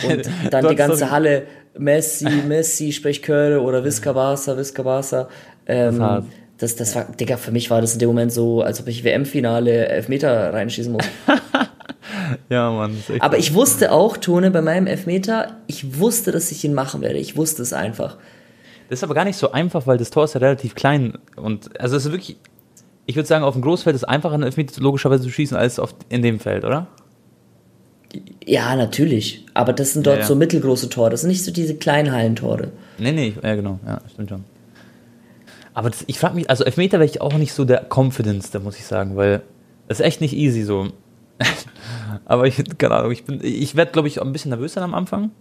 Und 0.08 0.30
dann 0.52 0.68
die 0.68 0.76
ganze 0.76 1.12
Halle 1.12 1.44
Messi, 1.78 2.30
Messi, 2.48 2.92
Sprechchöre 2.92 3.62
oder 3.62 3.84
Visca 3.84 4.14
Barca, 4.14 4.58
Visca 4.58 4.84
Barca. 4.84 5.28
Ähm, 5.68 6.26
das, 6.58 6.76
das 6.78 6.96
war, 6.96 7.06
Digga, 7.06 7.38
für 7.38 7.52
mich 7.52 7.70
war 7.70 7.82
das 7.82 7.94
in 7.94 8.00
dem 8.00 8.08
Moment 8.08 8.32
so, 8.32 8.62
als 8.62 8.80
ob 8.80 8.88
ich 8.88 9.04
WM-Finale 9.04 9.88
Elfmeter 9.88 10.54
reinschießen 10.54 10.92
muss. 10.92 11.06
ja, 12.50 12.72
Mann. 12.72 12.96
Aber 13.20 13.38
ich 13.38 13.54
wusste 13.54 13.92
auch, 13.92 14.18
Tone, 14.18 14.52
bei 14.52 14.62
meinem 14.62 14.88
Elfmeter, 14.88 15.58
ich 15.68 16.00
wusste, 16.00 16.32
dass 16.32 16.52
ich 16.52 16.64
ihn 16.64 16.74
machen 16.74 17.02
werde. 17.02 17.18
Ich 17.18 17.38
wusste 17.38 17.62
es 17.62 17.74
einfach. 17.74 18.18
Das 18.90 19.00
ist 19.00 19.04
aber 19.04 19.16
gar 19.16 19.26
nicht 19.26 19.38
so 19.38 19.52
einfach, 19.52 19.88
weil 19.88 19.98
das 19.98 20.10
Tor 20.10 20.26
ist 20.26 20.36
ja 20.36 20.40
relativ 20.40 20.76
klein. 20.76 21.18
Und 21.36 21.80
also 21.80 21.96
es 21.96 22.06
ist 22.06 22.12
wirklich, 22.12 22.38
ich 23.06 23.16
würde 23.16 23.28
sagen, 23.28 23.44
auf 23.44 23.54
dem 23.54 23.62
Großfeld 23.62 23.96
ist 23.96 24.04
es 24.04 24.08
einfacher, 24.08 24.36
einen 24.36 24.44
Elfmeter 24.44 24.80
logischerweise 24.82 25.24
zu 25.24 25.30
schießen, 25.30 25.58
als 25.58 25.80
auf, 25.80 25.96
in 26.10 26.22
dem 26.22 26.40
Feld, 26.40 26.64
oder? 26.64 26.88
Ja, 28.46 28.76
natürlich. 28.76 29.46
Aber 29.54 29.74
das 29.74 29.94
sind 29.94 30.06
dort 30.06 30.18
ja, 30.18 30.22
ja. 30.22 30.28
so 30.28 30.36
mittelgroße 30.36 30.90
Tore. 30.90 31.10
Das 31.10 31.22
sind 31.22 31.30
nicht 31.30 31.44
so 31.44 31.52
diese 31.52 31.76
kleinen 31.76 32.12
Hallentore. 32.12 32.72
Nee, 32.98 33.12
nee, 33.12 33.34
ja, 33.42 33.56
genau. 33.56 33.80
Ja, 33.86 34.00
stimmt 34.14 34.30
schon. 34.30 34.44
Aber 35.74 35.90
das, 35.90 36.06
ich 36.08 36.20
frage 36.20 36.36
mich, 36.36 36.50
also 36.50 36.64
Elfmeter 36.64 37.00
wäre 37.00 37.10
ich 37.10 37.22
auch 37.22 37.34
nicht 37.34 37.54
so 37.54 37.66
der 37.66 37.86
Confidence, 37.94 38.50
da 38.52 38.60
muss 38.60 38.78
ich 38.78 38.86
sagen, 38.86 39.18
weil 39.18 39.42
das 39.88 40.00
ist 40.00 40.06
echt 40.06 40.22
nicht 40.22 40.34
easy 40.34 40.64
so. 40.64 40.88
Aber 42.26 42.48
ich, 42.48 42.62
keine 42.78 42.96
Ahnung, 42.96 43.12
ich 43.12 43.26
bin, 43.26 43.40
ich 43.44 43.76
werde, 43.76 43.92
glaube 43.92 44.08
ich, 44.08 44.22
ein 44.22 44.32
bisschen 44.32 44.50
nervös 44.50 44.74
sein 44.74 44.84
am 44.84 44.94
Anfang. 44.94 45.32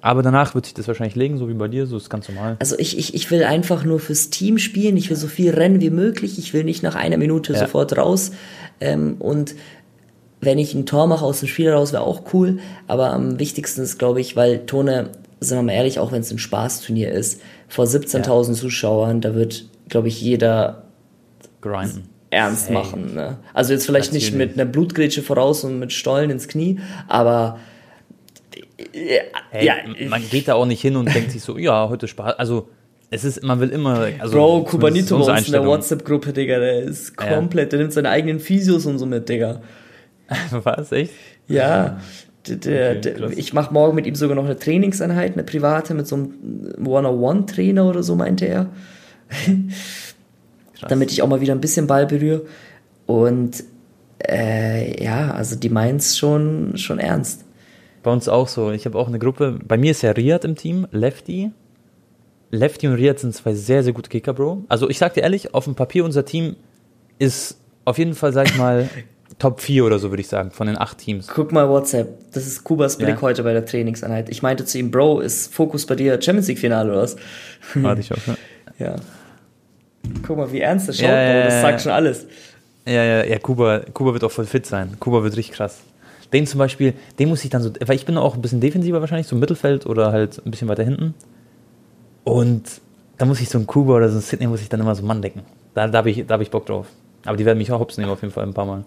Aber 0.00 0.22
danach 0.22 0.54
wird 0.54 0.66
sich 0.66 0.74
das 0.74 0.86
wahrscheinlich 0.86 1.14
legen, 1.14 1.38
so 1.38 1.48
wie 1.48 1.54
bei 1.54 1.66
dir, 1.66 1.86
so 1.86 1.96
ist 1.96 2.10
ganz 2.10 2.28
normal. 2.28 2.56
Also 2.58 2.78
ich, 2.78 2.98
ich, 2.98 3.14
ich 3.14 3.30
will 3.30 3.42
einfach 3.42 3.84
nur 3.84 4.00
fürs 4.00 4.28
Team 4.28 4.58
spielen, 4.58 4.98
ich 4.98 5.08
will 5.08 5.16
so 5.16 5.28
viel 5.28 5.50
rennen 5.50 5.80
wie 5.80 5.88
möglich, 5.88 6.38
ich 6.38 6.52
will 6.52 6.64
nicht 6.64 6.82
nach 6.82 6.94
einer 6.94 7.16
Minute 7.16 7.54
ja. 7.54 7.60
sofort 7.60 7.96
raus. 7.96 8.32
Ähm, 8.80 9.16
und 9.18 9.54
wenn 10.42 10.58
ich 10.58 10.74
ein 10.74 10.84
Tor 10.84 11.06
mache 11.06 11.24
aus 11.24 11.40
dem 11.40 11.48
Spiel 11.48 11.70
raus, 11.70 11.94
wäre 11.94 12.02
auch 12.02 12.34
cool. 12.34 12.58
Aber 12.86 13.12
am 13.12 13.38
wichtigsten 13.38 13.80
ist, 13.80 13.98
glaube 13.98 14.20
ich, 14.20 14.36
weil 14.36 14.66
Tone, 14.66 15.08
sind 15.40 15.56
wir 15.56 15.62
mal 15.62 15.72
ehrlich, 15.72 15.98
auch 15.98 16.12
wenn 16.12 16.20
es 16.20 16.30
ein 16.30 16.38
Spaßturnier 16.38 17.10
ist, 17.10 17.40
vor 17.68 17.86
17.000 17.86 18.48
ja. 18.48 18.54
Zuschauern, 18.54 19.22
da 19.22 19.34
wird, 19.34 19.64
glaube 19.88 20.08
ich, 20.08 20.20
jeder 20.20 20.82
grinden 21.62 22.13
ernst 22.34 22.68
hey. 22.68 22.74
machen. 22.74 23.14
Ne? 23.14 23.38
Also 23.52 23.72
jetzt 23.72 23.86
vielleicht 23.86 24.12
Natürlich. 24.12 24.32
nicht 24.32 24.38
mit 24.38 24.54
einer 24.54 24.64
Blutgrätsche 24.70 25.22
voraus 25.22 25.64
und 25.64 25.78
mit 25.78 25.92
Stollen 25.92 26.30
ins 26.30 26.48
Knie, 26.48 26.80
aber 27.08 27.58
ja, 28.92 29.20
hey, 29.50 29.66
ja, 29.66 29.74
man 30.08 30.22
geht 30.28 30.48
da 30.48 30.54
auch 30.54 30.66
nicht 30.66 30.80
hin 30.80 30.96
und 30.96 31.12
denkt 31.14 31.30
sich 31.30 31.42
so, 31.42 31.58
ja, 31.58 31.88
heute 31.88 32.08
Spaß. 32.08 32.38
Also 32.38 32.68
es 33.10 33.24
ist, 33.24 33.42
man 33.42 33.60
will 33.60 33.70
immer. 33.70 34.08
Also 34.18 34.36
Bro, 34.36 34.64
Kubanito 34.64 35.18
bei 35.18 35.32
uns 35.32 35.46
in 35.46 35.52
der. 35.52 35.64
WhatsApp-Gruppe, 35.64 36.32
Digga, 36.32 36.58
der 36.58 36.82
ist 36.82 37.16
komplett, 37.16 37.72
der 37.72 37.78
nimmt 37.78 37.92
seine 37.92 38.10
eigenen 38.10 38.40
Physios 38.40 38.86
und 38.86 38.98
so 38.98 39.06
mit, 39.06 39.28
Digga. 39.28 39.62
Was, 40.50 40.90
echt? 40.92 41.12
Ja, 41.46 42.00
der, 42.48 42.56
der, 42.56 42.94
der, 42.96 43.14
krass. 43.14 43.32
ich 43.36 43.52
mache 43.52 43.72
morgen 43.72 43.94
mit 43.94 44.06
ihm 44.06 44.14
sogar 44.14 44.34
noch 44.34 44.44
eine 44.44 44.58
Trainingseinheit, 44.58 45.34
eine 45.34 45.44
private 45.44 45.94
mit 45.94 46.06
so 46.06 46.16
einem 46.16 46.74
One-on-One-Trainer 46.84 47.88
oder 47.88 48.02
so, 48.02 48.16
meinte 48.16 48.46
er. 48.46 48.70
Krass. 50.84 50.90
damit 50.90 51.10
ich 51.12 51.22
auch 51.22 51.28
mal 51.28 51.40
wieder 51.40 51.54
ein 51.54 51.60
bisschen 51.60 51.86
Ball 51.86 52.06
berühre. 52.06 52.42
Und 53.06 53.64
äh, 54.26 55.02
ja, 55.02 55.32
also 55.32 55.56
die 55.56 55.68
meint's 55.68 56.16
schon, 56.16 56.76
schon 56.76 56.98
ernst. 56.98 57.44
Bei 58.02 58.10
uns 58.10 58.28
auch 58.28 58.48
so. 58.48 58.70
Ich 58.70 58.86
habe 58.86 58.98
auch 58.98 59.08
eine 59.08 59.18
Gruppe. 59.18 59.58
Bei 59.66 59.76
mir 59.76 59.90
ist 59.90 60.02
ja 60.02 60.12
Riyad 60.12 60.44
im 60.44 60.56
Team, 60.56 60.86
Lefty. 60.92 61.50
Lefty 62.50 62.86
und 62.86 62.94
Riyad 62.94 63.18
sind 63.18 63.34
zwei 63.34 63.54
sehr, 63.54 63.82
sehr 63.82 63.92
gute 63.92 64.08
Kicker, 64.10 64.32
Bro. 64.34 64.64
Also 64.68 64.88
ich 64.88 64.98
sag 64.98 65.14
dir 65.14 65.22
ehrlich, 65.22 65.54
auf 65.54 65.64
dem 65.64 65.74
Papier 65.74 66.04
unser 66.04 66.24
Team 66.24 66.56
ist 67.18 67.58
auf 67.84 67.98
jeden 67.98 68.14
Fall, 68.14 68.32
sag 68.32 68.48
ich 68.48 68.56
mal, 68.56 68.88
Top 69.38 69.60
4 69.60 69.84
oder 69.84 69.98
so, 69.98 70.10
würde 70.10 70.20
ich 70.20 70.28
sagen, 70.28 70.52
von 70.52 70.68
den 70.68 70.78
acht 70.78 70.98
Teams. 70.98 71.26
Guck 71.26 71.50
mal 71.50 71.68
WhatsApp, 71.68 72.30
das 72.32 72.46
ist 72.46 72.62
Kubas 72.62 72.98
Blick 72.98 73.08
Ja. 73.08 73.20
heute 73.22 73.42
bei 73.42 73.52
der 73.52 73.64
Trainingseinheit. 73.64 74.28
Ich 74.28 74.42
meinte 74.42 74.64
zu 74.64 74.78
ihm, 74.78 74.92
Bro, 74.92 75.20
ist 75.20 75.52
Fokus 75.52 75.86
bei 75.86 75.96
dir 75.96 76.20
Champions 76.22 76.46
League 76.46 76.58
Finale 76.60 76.92
oder 76.92 77.02
was? 77.02 77.16
Warte 77.74 78.00
ich 78.00 78.12
auch, 78.12 78.26
ne? 78.28 78.36
Ja. 78.78 78.96
Guck 80.26 80.36
mal, 80.36 80.50
wie 80.52 80.60
ernst 80.60 80.88
das 80.88 80.96
schaut, 80.96 81.08
Ja, 81.08 81.22
ja, 81.22 81.44
das 81.44 81.60
sagt 81.60 81.80
schon 81.82 81.92
alles. 81.92 82.26
Ja, 82.86 83.02
ja, 83.02 83.24
ja, 83.24 83.38
Kuba, 83.38 83.80
Kuba 83.92 84.12
wird 84.12 84.24
auch 84.24 84.30
voll 84.30 84.46
fit 84.46 84.66
sein. 84.66 84.96
Kuba 85.00 85.22
wird 85.22 85.36
richtig 85.36 85.56
krass. 85.56 85.80
Den 86.32 86.46
zum 86.46 86.58
Beispiel, 86.58 86.94
den 87.18 87.28
muss 87.28 87.44
ich 87.44 87.50
dann 87.50 87.62
so, 87.62 87.70
weil 87.86 87.96
ich 87.96 88.06
bin 88.06 88.16
auch 88.18 88.34
ein 88.34 88.42
bisschen 88.42 88.60
defensiver 88.60 89.00
wahrscheinlich, 89.00 89.26
so 89.26 89.36
im 89.36 89.40
Mittelfeld 89.40 89.86
oder 89.86 90.12
halt 90.12 90.42
ein 90.44 90.50
bisschen 90.50 90.68
weiter 90.68 90.82
hinten. 90.82 91.14
Und 92.24 92.80
da 93.18 93.26
muss 93.26 93.40
ich 93.40 93.48
so 93.48 93.58
ein 93.58 93.66
Kuba 93.66 93.94
oder 93.94 94.08
so 94.08 94.18
ein 94.18 94.22
Sydney 94.22 94.46
muss 94.46 94.60
ich 94.60 94.68
dann 94.68 94.80
immer 94.80 94.94
so 94.94 95.00
einen 95.00 95.08
Mann 95.08 95.22
decken. 95.22 95.42
Da, 95.74 95.86
da 95.86 95.98
habe 95.98 96.10
ich, 96.10 96.26
da 96.26 96.34
hab 96.34 96.40
ich 96.40 96.50
Bock 96.50 96.66
drauf. 96.66 96.86
Aber 97.24 97.36
die 97.36 97.44
werden 97.44 97.58
mich 97.58 97.70
auch 97.72 97.80
hops 97.80 97.96
nehmen 97.96 98.10
auf 98.10 98.22
jeden 98.22 98.32
Fall 98.32 98.44
ein 98.44 98.54
paar 98.54 98.66
Mal. 98.66 98.84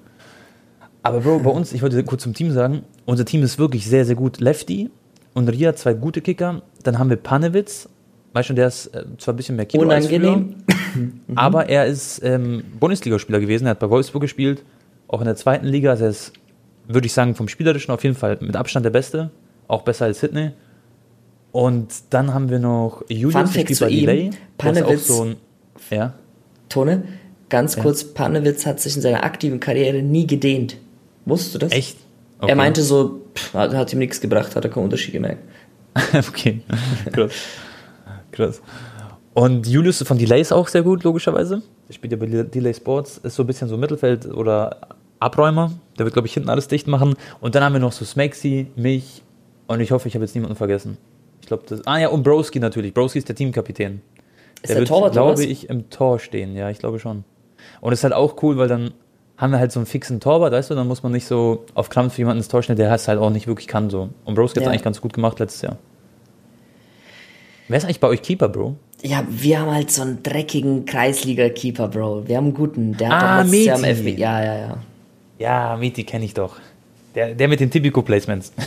Aber 1.04 1.22
Bro, 1.22 1.40
bei 1.40 1.50
uns, 1.50 1.74
ich 1.74 1.82
wollte 1.82 2.04
kurz 2.04 2.24
zum 2.24 2.34
Team 2.34 2.52
sagen, 2.52 2.84
unser 3.06 3.26
Team 3.26 3.42
ist 3.44 3.58
wirklich 3.58 3.88
sehr, 3.88 4.06
sehr 4.06 4.16
gut. 4.16 4.40
Lefty 4.40 4.90
und 5.34 5.48
Ria, 5.48 5.76
zwei 5.76 5.94
gute 5.94 6.22
Kicker. 6.22 6.62
Dann 6.84 7.00
haben 7.00 7.10
wir 7.10 7.18
Panewitz, 7.18 7.88
weißt 8.38 8.50
du, 8.50 8.54
der 8.54 8.68
ist 8.68 8.88
äh, 8.88 9.04
zwar 9.18 9.34
ein 9.34 9.38
bisschen 9.38 9.56
mehr 9.56 9.66
Kilo 9.66 9.90
als 9.90 10.08
früher, 10.08 10.18
Unangenehm. 10.18 10.56
aber 11.36 11.68
er 11.70 11.86
ist 11.88 12.22
ähm, 12.24 12.64
Bundesligaspieler 12.80 13.40
gewesen, 13.40 13.66
er 13.66 13.72
hat 13.72 13.80
bei 13.80 13.90
Wolfsburg 13.90 14.22
gespielt, 14.22 14.64
auch 15.08 15.20
in 15.22 15.26
der 15.26 15.36
zweiten 15.36 15.66
Liga. 15.66 15.90
Also 15.92 16.04
er 16.06 16.10
ist, 16.12 16.34
würde 16.88 17.08
ich 17.08 17.14
sagen, 17.14 17.34
vom 17.34 17.48
Spielerischen 17.48 17.92
auf 17.92 18.04
jeden 18.04 18.16
Fall 18.16 18.38
mit 18.40 18.56
Abstand 18.56 18.86
der 18.86 18.92
Beste, 18.92 19.32
auch 19.68 19.82
besser 19.82 20.06
als 20.06 20.20
Sydney. 20.20 20.52
Und 21.52 21.88
dann 22.12 22.34
haben 22.34 22.50
wir 22.50 22.60
noch 22.60 23.04
Julius, 23.10 23.34
Fun 23.34 23.42
der 23.42 23.48
Fact 23.48 23.66
spielt 23.66 23.78
zu 23.78 23.86
bei 23.86 23.90
Delay. 23.90 24.30
Der 24.62 24.72
ist 24.72 24.84
auch 24.84 24.88
Panewitz- 24.88 25.08
so 25.08 25.24
ein, 25.24 25.36
ja, 25.90 26.14
Tone, 26.70 27.04
ganz 27.50 27.78
kurz, 27.78 28.04
Panewitz 28.04 28.66
hat 28.66 28.80
sich 28.80 28.96
in 28.96 29.02
seiner 29.02 29.24
aktiven 29.24 29.60
Karriere 29.60 30.04
nie 30.04 30.28
gedehnt. 30.28 30.78
Wusstest 31.26 31.56
du 31.56 31.60
das? 31.60 31.72
echt? 31.72 31.98
Er 32.46 32.56
meinte 32.56 32.84
so, 32.84 33.22
pff, 33.34 33.54
hat, 33.56 33.74
hat 33.74 33.92
ihm 33.94 34.00
nichts 34.00 34.22
gebracht, 34.22 34.56
hat 34.56 34.64
er 34.64 34.70
keinen 34.70 34.84
Unterschied 34.84 35.14
gemerkt. 35.14 35.42
okay, 36.30 36.62
krass. 37.12 37.32
Krass. 38.38 38.62
Und 39.34 39.68
Julius 39.68 40.02
von 40.02 40.18
Delay 40.18 40.42
ist 40.42 40.52
auch 40.52 40.68
sehr 40.68 40.82
gut, 40.82 41.04
logischerweise. 41.04 41.62
Der 41.88 41.94
spielt 41.94 42.12
ja 42.12 42.18
bei 42.18 42.26
Delay 42.26 42.74
Sports, 42.74 43.20
ist 43.20 43.36
so 43.36 43.44
ein 43.44 43.48
bisschen 43.48 43.68
so 43.68 43.78
Mittelfeld 43.78 44.26
oder 44.26 44.78
Abräumer. 45.20 45.72
Der 46.00 46.06
wird, 46.06 46.14
glaube 46.14 46.28
ich, 46.28 46.34
hinten 46.34 46.50
alles 46.50 46.68
dicht 46.68 46.88
machen. 46.88 47.16
Und 47.40 47.54
dann 47.54 47.64
haben 47.64 47.74
wir 47.74 47.80
noch 47.80 47.92
so 47.92 48.04
Smexy, 48.06 48.68
mich 48.76 49.22
und 49.68 49.80
ich 49.80 49.92
hoffe, 49.92 50.08
ich 50.08 50.16
habe 50.16 50.26
jetzt 50.26 50.34
niemanden 50.34 50.56
vergessen. 50.56 50.98
Ich 51.42 51.48
glaube, 51.48 51.64
das. 51.68 51.86
Ah 51.86 52.00
ja, 52.00 52.10
und 52.10 52.24
Broski 52.24 52.60
natürlich. 52.60 52.94
Broski 52.94 53.20
ist 53.20 53.28
der 53.30 53.36
Teamkapitän. 53.36 54.02
Ist 54.64 54.70
der 54.70 54.78
wird, 54.78 54.88
Torwart, 54.88 55.14
glaube 55.14 55.44
ich, 55.44 55.70
im 55.70 55.90
Tor 55.90 56.20
stehen. 56.20 56.56
Ja, 56.56 56.70
ich 56.70 56.80
glaube 56.80 57.00
schon. 57.00 57.24
Und 57.80 57.94
es 57.94 58.00
ist 58.00 58.04
halt 58.04 58.14
auch 58.14 58.42
cool, 58.42 58.58
weil 58.58 58.68
dann 58.68 58.92
haben 59.38 59.52
wir 59.52 59.60
halt 59.60 59.72
so 59.72 59.80
einen 59.80 59.86
fixen 59.86 60.20
Torwart, 60.20 60.52
weißt 60.52 60.72
du, 60.72 60.76
dann 60.76 60.88
muss 60.88 61.04
man 61.04 61.12
nicht 61.12 61.28
so 61.28 61.64
auf 61.76 61.90
Krampf 61.90 62.14
für 62.16 62.22
jemanden 62.22 62.40
ins 62.40 62.48
Tor 62.48 62.64
stellen, 62.64 62.78
der 62.78 62.92
es 62.92 63.08
halt 63.08 63.20
auch 63.20 63.30
nicht 63.30 63.46
wirklich 63.46 63.68
kann. 63.68 63.90
So. 63.92 64.10
Und 64.26 64.34
Broski 64.34 64.56
hat 64.56 64.64
es 64.64 64.66
Ja. 64.66 64.72
eigentlich 64.72 64.84
ganz 64.84 65.00
gut 65.00 65.14
gemacht 65.14 65.38
letztes 65.40 65.62
Jahr. 65.62 65.78
Wer 67.68 67.78
ist 67.78 67.84
eigentlich 67.84 68.00
bei 68.00 68.08
euch 68.08 68.22
Keeper, 68.22 68.50
Bro? 68.50 68.76
Ja, 69.04 69.26
wir 69.30 69.60
haben 69.60 69.72
halt 69.72 69.92
so 69.92 70.02
einen 70.02 70.24
dreckigen 70.24 70.86
Kreisliga-Keeper, 70.86 71.88
Bro. 71.90 72.28
Wir 72.28 72.38
haben 72.38 72.46
einen 72.46 72.54
guten. 72.54 72.96
Der 72.98 73.10
hat 73.10 73.22
Ah, 73.24 73.44
doch 73.44 73.52
letztes 73.52 73.82
Meti. 73.82 74.12
FB. 74.14 74.20
Ja, 74.20 74.44
ja, 74.44 74.58
ja. 74.58 74.78
Ja, 75.40 75.78
Miti 75.78 76.04
kenne 76.04 76.26
ich 76.26 76.34
doch. 76.34 76.56
Der, 77.14 77.36
der 77.36 77.48
mit 77.48 77.60
den 77.60 77.70
Typico-Placements. 77.70 78.52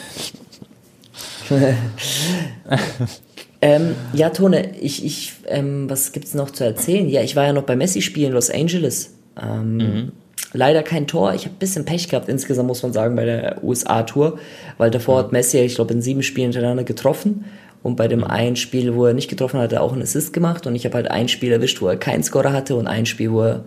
Ähm, 3.62 3.94
ja, 4.14 4.30
Tone, 4.30 4.74
ich, 4.80 5.04
ich, 5.04 5.32
ähm, 5.46 5.90
was 5.90 6.12
gibt's 6.12 6.32
noch 6.32 6.50
zu 6.50 6.64
erzählen? 6.64 7.06
Ja, 7.10 7.20
ich 7.22 7.36
war 7.36 7.44
ja 7.44 7.52
noch 7.52 7.64
bei 7.64 7.76
Messi-Spielen 7.76 8.28
in 8.28 8.32
Los 8.32 8.48
Angeles. 8.50 9.12
Ähm, 9.40 9.76
Mhm. 9.76 10.12
Leider 10.54 10.82
kein 10.82 11.06
Tor. 11.06 11.34
Ich 11.34 11.44
habe 11.44 11.54
ein 11.54 11.58
bisschen 11.58 11.84
Pech 11.84 12.08
gehabt 12.08 12.28
insgesamt, 12.30 12.66
muss 12.68 12.82
man 12.82 12.92
sagen, 12.94 13.14
bei 13.16 13.24
der 13.26 13.62
USA-Tour, 13.62 14.38
weil 14.78 14.90
davor 14.90 15.16
Mhm. 15.16 15.24
hat 15.26 15.32
Messi, 15.32 15.58
ich 15.58 15.74
glaube, 15.74 15.92
in 15.92 16.00
sieben 16.02 16.22
Spielen 16.22 16.50
hintereinander 16.52 16.84
getroffen. 16.84 17.44
Und 17.82 17.96
bei 17.96 18.04
Mhm. 18.06 18.10
dem 18.10 18.24
einen 18.24 18.56
Spiel, 18.56 18.94
wo 18.94 19.06
er 19.06 19.14
nicht 19.14 19.28
getroffen 19.30 19.58
hat, 19.58 19.64
hat 19.64 19.72
er 19.72 19.82
auch 19.82 19.92
einen 19.92 20.02
Assist 20.02 20.32
gemacht. 20.32 20.66
Und 20.66 20.74
ich 20.74 20.84
habe 20.84 20.94
halt 20.96 21.10
ein 21.10 21.28
Spiel 21.28 21.52
erwischt, 21.52 21.80
wo 21.80 21.88
er 21.88 21.96
keinen 21.96 22.22
Scorer 22.22 22.52
hatte 22.52 22.76
und 22.76 22.86
ein 22.86 23.06
Spiel, 23.06 23.32
wo 23.32 23.42
er 23.42 23.64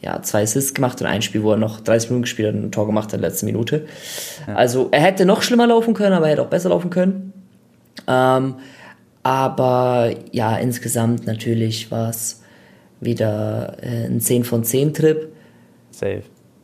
ja, 0.00 0.20
zwei 0.22 0.42
Assists 0.42 0.74
gemacht 0.74 1.00
und 1.00 1.06
ein 1.06 1.22
Spiel, 1.22 1.44
wo 1.44 1.52
er 1.52 1.56
noch 1.56 1.78
30 1.78 2.10
Minuten 2.10 2.22
gespielt 2.22 2.48
hat 2.48 2.54
und 2.56 2.64
ein 2.64 2.72
Tor 2.72 2.86
gemacht 2.86 3.06
hat 3.08 3.14
in 3.14 3.20
der 3.20 3.30
letzten 3.30 3.46
Minute. 3.46 3.86
Also 4.52 4.88
er 4.90 5.00
hätte 5.00 5.24
noch 5.24 5.42
schlimmer 5.42 5.68
laufen 5.68 5.94
können, 5.94 6.12
aber 6.14 6.26
er 6.26 6.32
hätte 6.32 6.42
auch 6.42 6.48
besser 6.48 6.70
laufen 6.70 6.90
können. 6.90 7.32
Ähm, 8.08 8.56
aber 9.22 10.10
ja, 10.32 10.56
insgesamt 10.56 11.26
natürlich 11.28 11.92
war 11.92 12.10
es 12.10 12.42
wieder 13.00 13.76
äh, 13.80 14.06
ein 14.06 14.20
10 14.20 14.42
von 14.42 14.64
10 14.64 14.92
Trip. 14.92 15.32
Safe. 15.92 16.22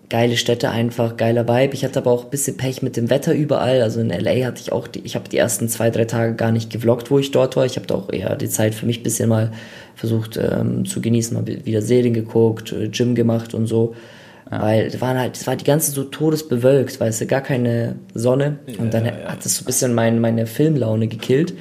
Geile 0.08 0.38
Städte 0.38 0.70
einfach, 0.70 1.18
geiler 1.18 1.46
Vibe. 1.46 1.74
Ich 1.74 1.84
hatte 1.84 1.98
aber 1.98 2.10
auch 2.10 2.24
ein 2.24 2.30
bisschen 2.30 2.56
Pech 2.56 2.80
mit 2.80 2.96
dem 2.96 3.10
Wetter 3.10 3.34
überall. 3.34 3.82
Also 3.82 4.00
in 4.00 4.08
LA 4.08 4.46
hatte 4.46 4.62
ich 4.62 4.72
auch, 4.72 4.88
die, 4.88 5.00
ich 5.00 5.14
habe 5.14 5.28
die 5.28 5.36
ersten 5.36 5.68
zwei, 5.68 5.90
drei 5.90 6.06
Tage 6.06 6.34
gar 6.34 6.50
nicht 6.50 6.70
gevloggt, 6.70 7.10
wo 7.10 7.18
ich 7.18 7.30
dort 7.30 7.56
war. 7.56 7.66
Ich 7.66 7.76
habe 7.76 7.86
da 7.86 7.96
auch 7.96 8.10
eher 8.10 8.34
die 8.36 8.48
Zeit 8.48 8.74
für 8.74 8.86
mich 8.86 9.00
ein 9.00 9.02
bisschen 9.02 9.28
mal 9.28 9.52
versucht 9.94 10.38
ähm, 10.38 10.86
zu 10.86 11.02
genießen, 11.02 11.36
mal 11.36 11.46
wieder 11.46 11.82
Serien 11.82 12.14
geguckt, 12.14 12.72
äh, 12.72 12.88
Gym 12.88 13.14
gemacht 13.14 13.52
und 13.52 13.66
so. 13.66 13.94
Weil 14.48 14.86
es 14.86 14.98
waren 15.02 15.18
halt, 15.18 15.36
es 15.36 15.46
war 15.46 15.56
die 15.56 15.64
ganze 15.64 15.90
so 15.90 16.04
todesbewölkt, 16.04 16.98
weißt 16.98 17.20
du, 17.20 17.26
gar 17.26 17.42
keine 17.42 17.96
Sonne. 18.14 18.60
und 18.78 18.94
dann 18.94 19.04
hat 19.04 19.44
das 19.44 19.56
so 19.56 19.62
ein 19.62 19.66
bisschen 19.66 19.92
mein, 19.92 20.22
meine 20.22 20.46
Filmlaune 20.46 21.08
gekillt. 21.08 21.52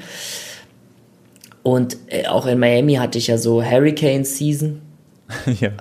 Und 1.63 1.97
äh, 2.07 2.27
auch 2.27 2.45
in 2.45 2.59
Miami 2.59 2.93
hatte 2.93 3.17
ich 3.17 3.27
ja 3.27 3.37
so 3.37 3.61
Hurricane 3.61 4.23
Season. 4.23 4.81
ja. 5.59 5.71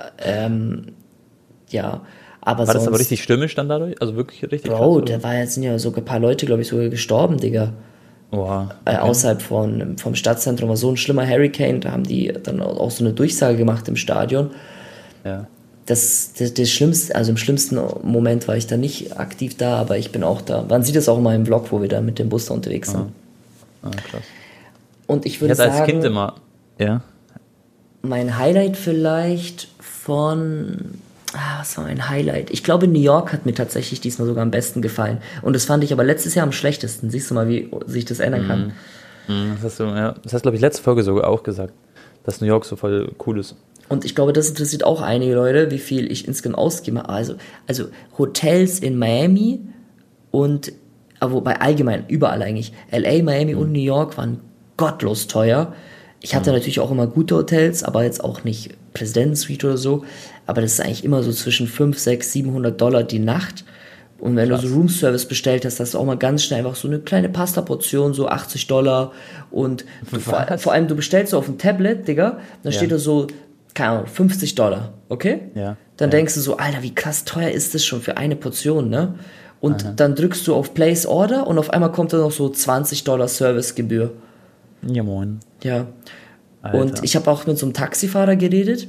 Ja, 1.71 2.03
aber 2.47 2.61
War 2.61 2.67
sonst, 2.67 2.77
das 2.85 2.89
aber 2.89 2.99
richtig 2.99 3.23
stürmisch 3.23 3.55
dann 3.55 3.69
dadurch? 3.69 4.01
Also 4.01 4.17
wirklich 4.17 4.43
richtig 4.51 4.71
Bro, 4.71 5.01
krass, 5.01 5.05
da 5.11 5.23
war 5.23 5.35
jetzt 5.35 5.55
sind 5.55 5.65
ja 5.65 5.79
sogar 5.79 6.01
ein 6.03 6.05
paar 6.07 6.21
Leute, 6.21 6.47
glaube 6.47 6.63
ich, 6.63 6.69
sogar 6.69 6.89
gestorben, 6.89 7.39
Digga. 7.39 7.73
oder? 8.31 8.41
Oha. 8.43 8.69
Äh, 8.85 8.97
außerhalb 8.97 9.43
von, 9.43 9.99
vom 9.99 10.15
Stadtzentrum 10.15 10.69
war 10.69 10.77
so 10.77 10.91
ein 10.91 10.97
schlimmer 10.97 11.27
Hurricane, 11.29 11.81
da 11.81 11.93
haben 11.93 12.05
die 12.05 12.33
dann 12.43 12.61
auch 12.63 12.91
so 12.91 13.05
eine 13.05 13.13
Durchsage 13.13 13.57
gemacht 13.57 13.87
im 13.89 13.97
Stadion. 13.97 14.51
Ja. 15.25 15.47
Das, 15.87 16.33
das, 16.37 16.55
das 16.55 16.71
Schlimmste, 16.71 17.15
also 17.15 17.31
im 17.31 17.37
schlimmsten 17.37 17.79
Moment 18.03 18.49
war 18.49 18.57
ich 18.57 18.67
da 18.67 18.77
nicht 18.77 19.19
aktiv 19.19 19.57
da, 19.57 19.77
aber 19.77 19.99
ich 19.99 20.11
bin 20.11 20.25
auch 20.25 20.41
da. 20.41 20.65
Man 20.69 20.83
sieht 20.83 20.97
das 20.97 21.09
auch 21.09 21.21
mal 21.21 21.35
im 21.37 21.47
Vlog, 21.47 21.71
wo 21.71 21.81
wir 21.81 21.89
da 21.89 22.01
mit 22.01 22.19
dem 22.19 22.29
Bus 22.29 22.47
da 22.47 22.55
unterwegs 22.55 22.91
sind. 22.91 23.07
Ah, 23.83 23.91
krass. 23.91 24.23
Und 25.07 25.27
ich 25.27 25.35
Ich 25.35 25.41
würde 25.41 25.53
als 25.63 25.77
sagen, 25.77 25.87
Kind 25.91 26.05
immer. 26.05 26.35
Ja. 26.79 27.03
mein 28.03 28.37
Highlight 28.39 28.77
vielleicht 28.77 29.69
von. 29.81 30.99
Ah, 31.37 31.61
was 31.61 31.77
war 31.77 31.85
mein 31.85 32.09
Highlight? 32.09 32.51
Ich 32.51 32.65
glaube, 32.65 32.89
New 32.89 33.01
York 33.01 33.33
hat 33.33 33.45
mir 33.45 33.55
tatsächlich 33.55 34.01
diesmal 34.01 34.27
sogar 34.27 34.43
am 34.43 34.51
besten 34.51 34.81
gefallen. 34.81 35.19
Und 35.43 35.55
das 35.55 35.67
fand 35.67 35.85
ich 35.85 35.93
aber 35.93 36.03
letztes 36.03 36.35
Jahr 36.35 36.45
am 36.47 36.53
schlechtesten. 36.53 37.11
Siehst 37.11 37.31
du 37.31 37.35
mal, 37.35 37.49
wie 37.49 37.71
sich 37.87 38.05
das 38.07 38.21
ändern 38.21 38.47
kann. 38.47 38.73
Mhm, 39.29 39.53
Das 39.57 39.65
hast 39.65 39.81
du, 39.81 39.85
ja. 39.85 40.15
Das 40.23 40.33
hast 40.33 40.43
glaube 40.43 40.57
ich, 40.57 40.63
letzte 40.63 40.83
Folge 40.83 41.03
sogar 41.03 41.29
auch 41.29 41.43
gesagt, 41.43 41.75
dass 42.25 42.41
New 42.41 42.47
York 42.47 42.65
so 42.65 42.77
voll 42.77 43.13
cool 43.27 43.39
ist. 43.39 43.55
Und 43.89 44.05
ich 44.05 44.15
glaube, 44.15 44.33
das 44.33 44.49
interessiert 44.49 44.85
auch 44.85 45.03
einige 45.03 45.35
Leute, 45.35 45.71
wie 45.71 45.79
viel 45.79 46.11
ich 46.11 46.27
insgesamt 46.27 46.59
ausgebe. 46.59 47.09
Also, 47.09 47.35
also 47.67 47.85
Hotels 48.19 48.81
in 48.81 48.99
Miami 48.99 49.61
und, 50.31 50.73
aber 51.21 51.35
wobei 51.35 51.61
allgemein, 51.61 52.05
überall 52.09 52.43
eigentlich. 52.43 52.73
LA, 52.91 53.23
Miami 53.23 53.55
und 53.55 53.73
New 53.73 53.79
York 53.81 54.17
waren 54.17 54.41
gottlos 54.77 55.27
teuer. 55.29 55.73
Ich 56.21 56.35
hatte 56.35 56.51
natürlich 56.51 56.81
auch 56.81 56.91
immer 56.91 57.07
gute 57.07 57.37
Hotels, 57.37 57.85
aber 57.85 58.03
jetzt 58.03 58.25
auch 58.25 58.43
nicht 58.43 58.75
Präsidentensuite 58.99 59.67
oder 59.67 59.77
so. 59.77 60.05
Aber 60.47 60.61
das 60.61 60.73
ist 60.75 60.81
eigentlich 60.81 61.05
immer 61.05 61.23
so 61.23 61.33
zwischen 61.33 61.67
5, 61.67 61.99
6, 61.99 62.33
700 62.33 62.81
Dollar 62.81 63.03
die 63.03 63.19
Nacht. 63.19 63.65
Und 64.19 64.35
wenn 64.37 64.49
du 64.49 64.57
so 64.57 64.69
Roomservice 64.69 65.27
bestellt 65.27 65.67
hast, 65.67 65.79
hast 65.79 65.93
du 65.93 65.99
auch 65.99 66.05
mal 66.05 66.17
ganz 66.17 66.43
schnell 66.43 66.61
einfach 66.61 66.75
so 66.77 66.89
eine 66.89 67.01
kleine 67.01 67.29
Pasta-Portion, 67.29 68.15
so 68.15 68.29
80 68.29 68.67
Dollar. 68.67 69.13
Und 69.51 69.85
vor, 70.19 70.47
vor 70.59 70.73
allem, 70.73 70.89
du 70.89 70.97
bestellst 70.97 71.33
so 71.33 71.39
auf 71.39 71.45
dem 71.45 71.59
Tablet, 71.59 72.09
Digga, 72.09 72.39
dann 72.63 72.73
Ja. 72.73 72.79
steht 72.79 72.93
da 72.93 72.99
so, 72.99 73.27
keine 73.75 73.91
Ahnung, 73.91 74.07
50 74.07 74.55
Dollar, 74.55 74.95
okay? 75.11 75.41
Ja. 75.55 75.77
Dann 75.99 76.09
Ja. 76.11 76.17
denkst 76.17 76.35
du 76.35 76.41
so, 76.41 76.57
Alter, 76.57 76.83
wie 76.83 76.95
krass 76.95 77.25
teuer 77.25 77.51
ist 77.51 77.75
das 77.75 77.85
schon 77.85 78.01
für 78.01 78.17
eine 78.17 78.37
Portion, 78.37 78.89
ne? 78.89 79.17
Und 79.61 79.85
dann 79.97 80.15
drückst 80.15 80.47
du 80.47 80.55
auf 80.55 80.75
Place 80.75 81.07
Order 81.07 81.47
und 81.47 81.59
auf 81.59 81.71
einmal 81.71 81.91
kommt 81.93 82.13
da 82.13 82.19
noch 82.19 82.31
so 82.31 82.49
20 82.49 83.05
Dollar 83.05 83.29
Servicegebühr. 83.29 84.13
Ja, 84.87 85.03
moin. 85.03 85.41
Ja. 85.63 85.87
Und 86.73 87.05
ich 87.05 87.17
habe 87.17 87.31
auch 87.31 87.47
mit 87.47 87.59
so 87.59 87.67
einem 87.67 87.73
Taxifahrer 87.73 88.37
geredet. 88.37 88.89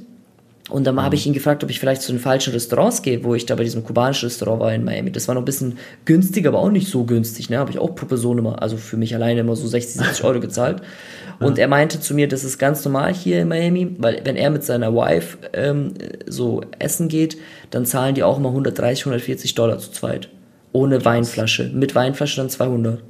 Und 0.70 0.86
dann 0.86 1.02
habe 1.02 1.16
ich 1.16 1.26
ihn 1.26 1.32
gefragt, 1.32 1.64
ob 1.64 1.70
ich 1.70 1.80
vielleicht 1.80 2.02
zu 2.02 2.12
den 2.12 2.20
falschen 2.20 2.52
Restaurants 2.52 3.02
gehe, 3.02 3.24
wo 3.24 3.34
ich 3.36 3.46
da 3.46 3.56
bei 3.56 3.64
diesem 3.64 3.86
kubanischen 3.86 4.28
Restaurant 4.28 4.60
war 4.60 4.74
in 4.74 4.84
Miami. 4.84 5.12
Das 5.12 5.28
war 5.30 5.36
noch 5.36 5.42
ein 5.42 5.46
bisschen 5.46 5.78
günstiger, 6.04 6.50
aber 6.50 6.60
auch 6.60 6.72
nicht 6.72 6.90
so 6.90 7.06
günstig. 7.06 7.50
Ne? 7.50 7.58
Habe 7.58 7.72
ich 7.72 7.80
auch 7.80 7.96
pro 7.96 8.06
Person 8.06 8.38
immer, 8.38 8.62
also 8.62 8.76
für 8.76 8.98
mich 8.98 9.16
alleine 9.16 9.42
immer 9.42 9.56
so 9.56 9.66
60, 9.66 10.02
70 10.02 10.26
Euro 10.26 10.42
gezahlt. 10.42 10.82
Und 11.40 11.58
er 11.58 11.68
meinte 11.68 12.02
zu 12.02 12.16
mir, 12.16 12.28
das 12.28 12.44
ist 12.44 12.58
ganz 12.58 12.84
normal 12.84 13.14
hier 13.14 13.42
in 13.42 13.48
Miami, 13.48 13.96
weil 14.00 14.22
wenn 14.26 14.36
er 14.36 14.50
mit 14.50 14.64
seiner 14.64 14.94
Wife 14.94 15.38
ähm, 15.54 15.94
so 16.26 16.62
essen 16.80 17.08
geht, 17.08 17.38
dann 17.70 17.86
zahlen 17.86 18.16
die 18.16 18.24
auch 18.24 18.38
immer 18.38 18.50
130, 18.50 19.06
140 19.06 19.56
Dollar 19.56 19.78
zu 19.78 19.92
zweit. 19.92 20.30
Ohne 20.74 21.06
Weinflasche. 21.06 21.72
Mit 21.74 21.96
Weinflasche 21.96 22.38
dann 22.38 22.50
200. 22.50 23.02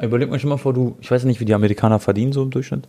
Überleg 0.00 0.30
mal 0.30 0.38
schon 0.38 0.50
mal 0.50 0.56
vor, 0.56 0.72
du, 0.72 0.96
ich 1.00 1.10
weiß 1.10 1.24
nicht, 1.24 1.40
wie 1.40 1.44
die 1.44 1.54
Amerikaner 1.54 1.98
verdienen 1.98 2.32
so 2.32 2.42
im 2.42 2.50
Durchschnitt. 2.50 2.86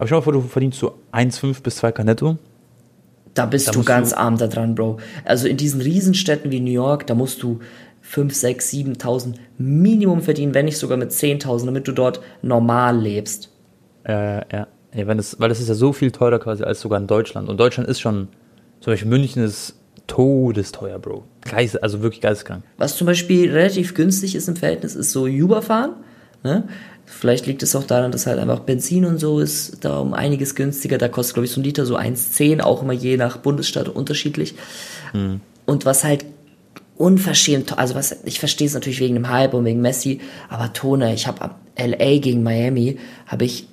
Aber 0.00 0.06
schon 0.08 0.16
mal 0.16 0.22
vor, 0.22 0.32
du 0.32 0.40
verdienst 0.40 0.78
so 0.78 0.94
1,5 1.12 1.62
bis 1.62 1.76
2 1.76 1.92
netto. 2.04 2.38
Da 3.34 3.44
bist 3.44 3.68
Da 3.68 3.72
du 3.72 3.84
ganz 3.84 4.10
du- 4.10 4.18
arm 4.18 4.38
da 4.38 4.46
dran, 4.46 4.74
Bro. 4.74 4.96
Also 5.26 5.46
in 5.46 5.58
diesen 5.58 5.82
Riesenstädten 5.82 6.50
wie 6.50 6.58
New 6.60 6.70
York, 6.72 7.06
da 7.06 7.14
musst 7.14 7.42
du 7.42 7.60
5, 8.00 8.34
6, 8.34 8.70
7.000 8.70 9.34
Minimum 9.58 10.22
verdienen, 10.22 10.54
wenn 10.54 10.64
nicht 10.64 10.78
sogar 10.78 10.96
mit 10.96 11.10
10.000, 11.12 11.66
damit 11.66 11.86
du 11.86 11.92
dort 11.92 12.22
normal 12.40 12.98
lebst. 12.98 13.50
Ja, 14.08 14.38
ja, 14.50 14.66
ja. 14.94 15.06
wenn 15.06 15.18
das, 15.18 15.38
weil 15.38 15.50
das 15.50 15.60
ist 15.60 15.68
ja 15.68 15.74
so 15.74 15.92
viel 15.92 16.10
teurer 16.10 16.38
quasi 16.38 16.64
als 16.64 16.80
sogar 16.80 16.98
in 16.98 17.06
Deutschland. 17.06 17.50
Und 17.50 17.60
Deutschland 17.60 17.86
ist 17.86 18.00
schon, 18.00 18.28
zum 18.80 18.94
Beispiel 18.94 19.08
München 19.10 19.44
ist 19.44 19.74
todesteuer, 20.06 20.98
Bro. 20.98 21.24
Geist, 21.42 21.82
also 21.82 22.00
wirklich 22.00 22.22
geisteskrank. 22.22 22.64
Was 22.78 22.96
zum 22.96 23.06
Beispiel 23.06 23.52
relativ 23.52 23.94
günstig 23.94 24.34
ist 24.34 24.48
im 24.48 24.56
Verhältnis, 24.56 24.96
ist 24.96 25.12
so 25.12 25.26
Uber 25.26 25.60
fahren. 25.60 25.92
Ne? 26.42 26.64
Vielleicht 27.10 27.46
liegt 27.46 27.62
es 27.62 27.74
auch 27.74 27.84
daran, 27.84 28.12
dass 28.12 28.26
halt 28.26 28.38
einfach 28.38 28.60
Benzin 28.60 29.04
und 29.04 29.18
so 29.18 29.40
ist 29.40 29.84
da 29.84 29.98
um 29.98 30.14
einiges 30.14 30.54
günstiger. 30.54 30.96
Da 30.96 31.08
kostet, 31.08 31.34
glaube 31.34 31.46
ich, 31.46 31.52
so 31.52 31.60
ein 31.60 31.64
Liter 31.64 31.84
so 31.84 31.96
1,10, 31.96 32.60
auch 32.60 32.82
immer 32.82 32.92
je 32.92 33.16
nach 33.16 33.38
Bundesstaat 33.38 33.88
unterschiedlich. 33.88 34.54
Und 35.66 35.84
was 35.84 36.04
halt 36.04 36.24
unverschämt, 36.96 37.78
also 37.78 37.94
was, 37.94 38.16
ich 38.24 38.38
verstehe 38.38 38.66
es 38.66 38.74
natürlich 38.74 39.00
wegen 39.00 39.14
dem 39.14 39.28
Hype 39.28 39.54
und 39.54 39.64
wegen 39.64 39.80
Messi, 39.80 40.20
aber 40.48 40.72
Tone, 40.72 41.12
ich 41.14 41.26
habe 41.26 41.40
ab 41.42 41.58
LA 41.76 42.18
gegen 42.18 42.42
Miami, 42.42 42.98
habe 43.26 43.44
ich 43.44 43.66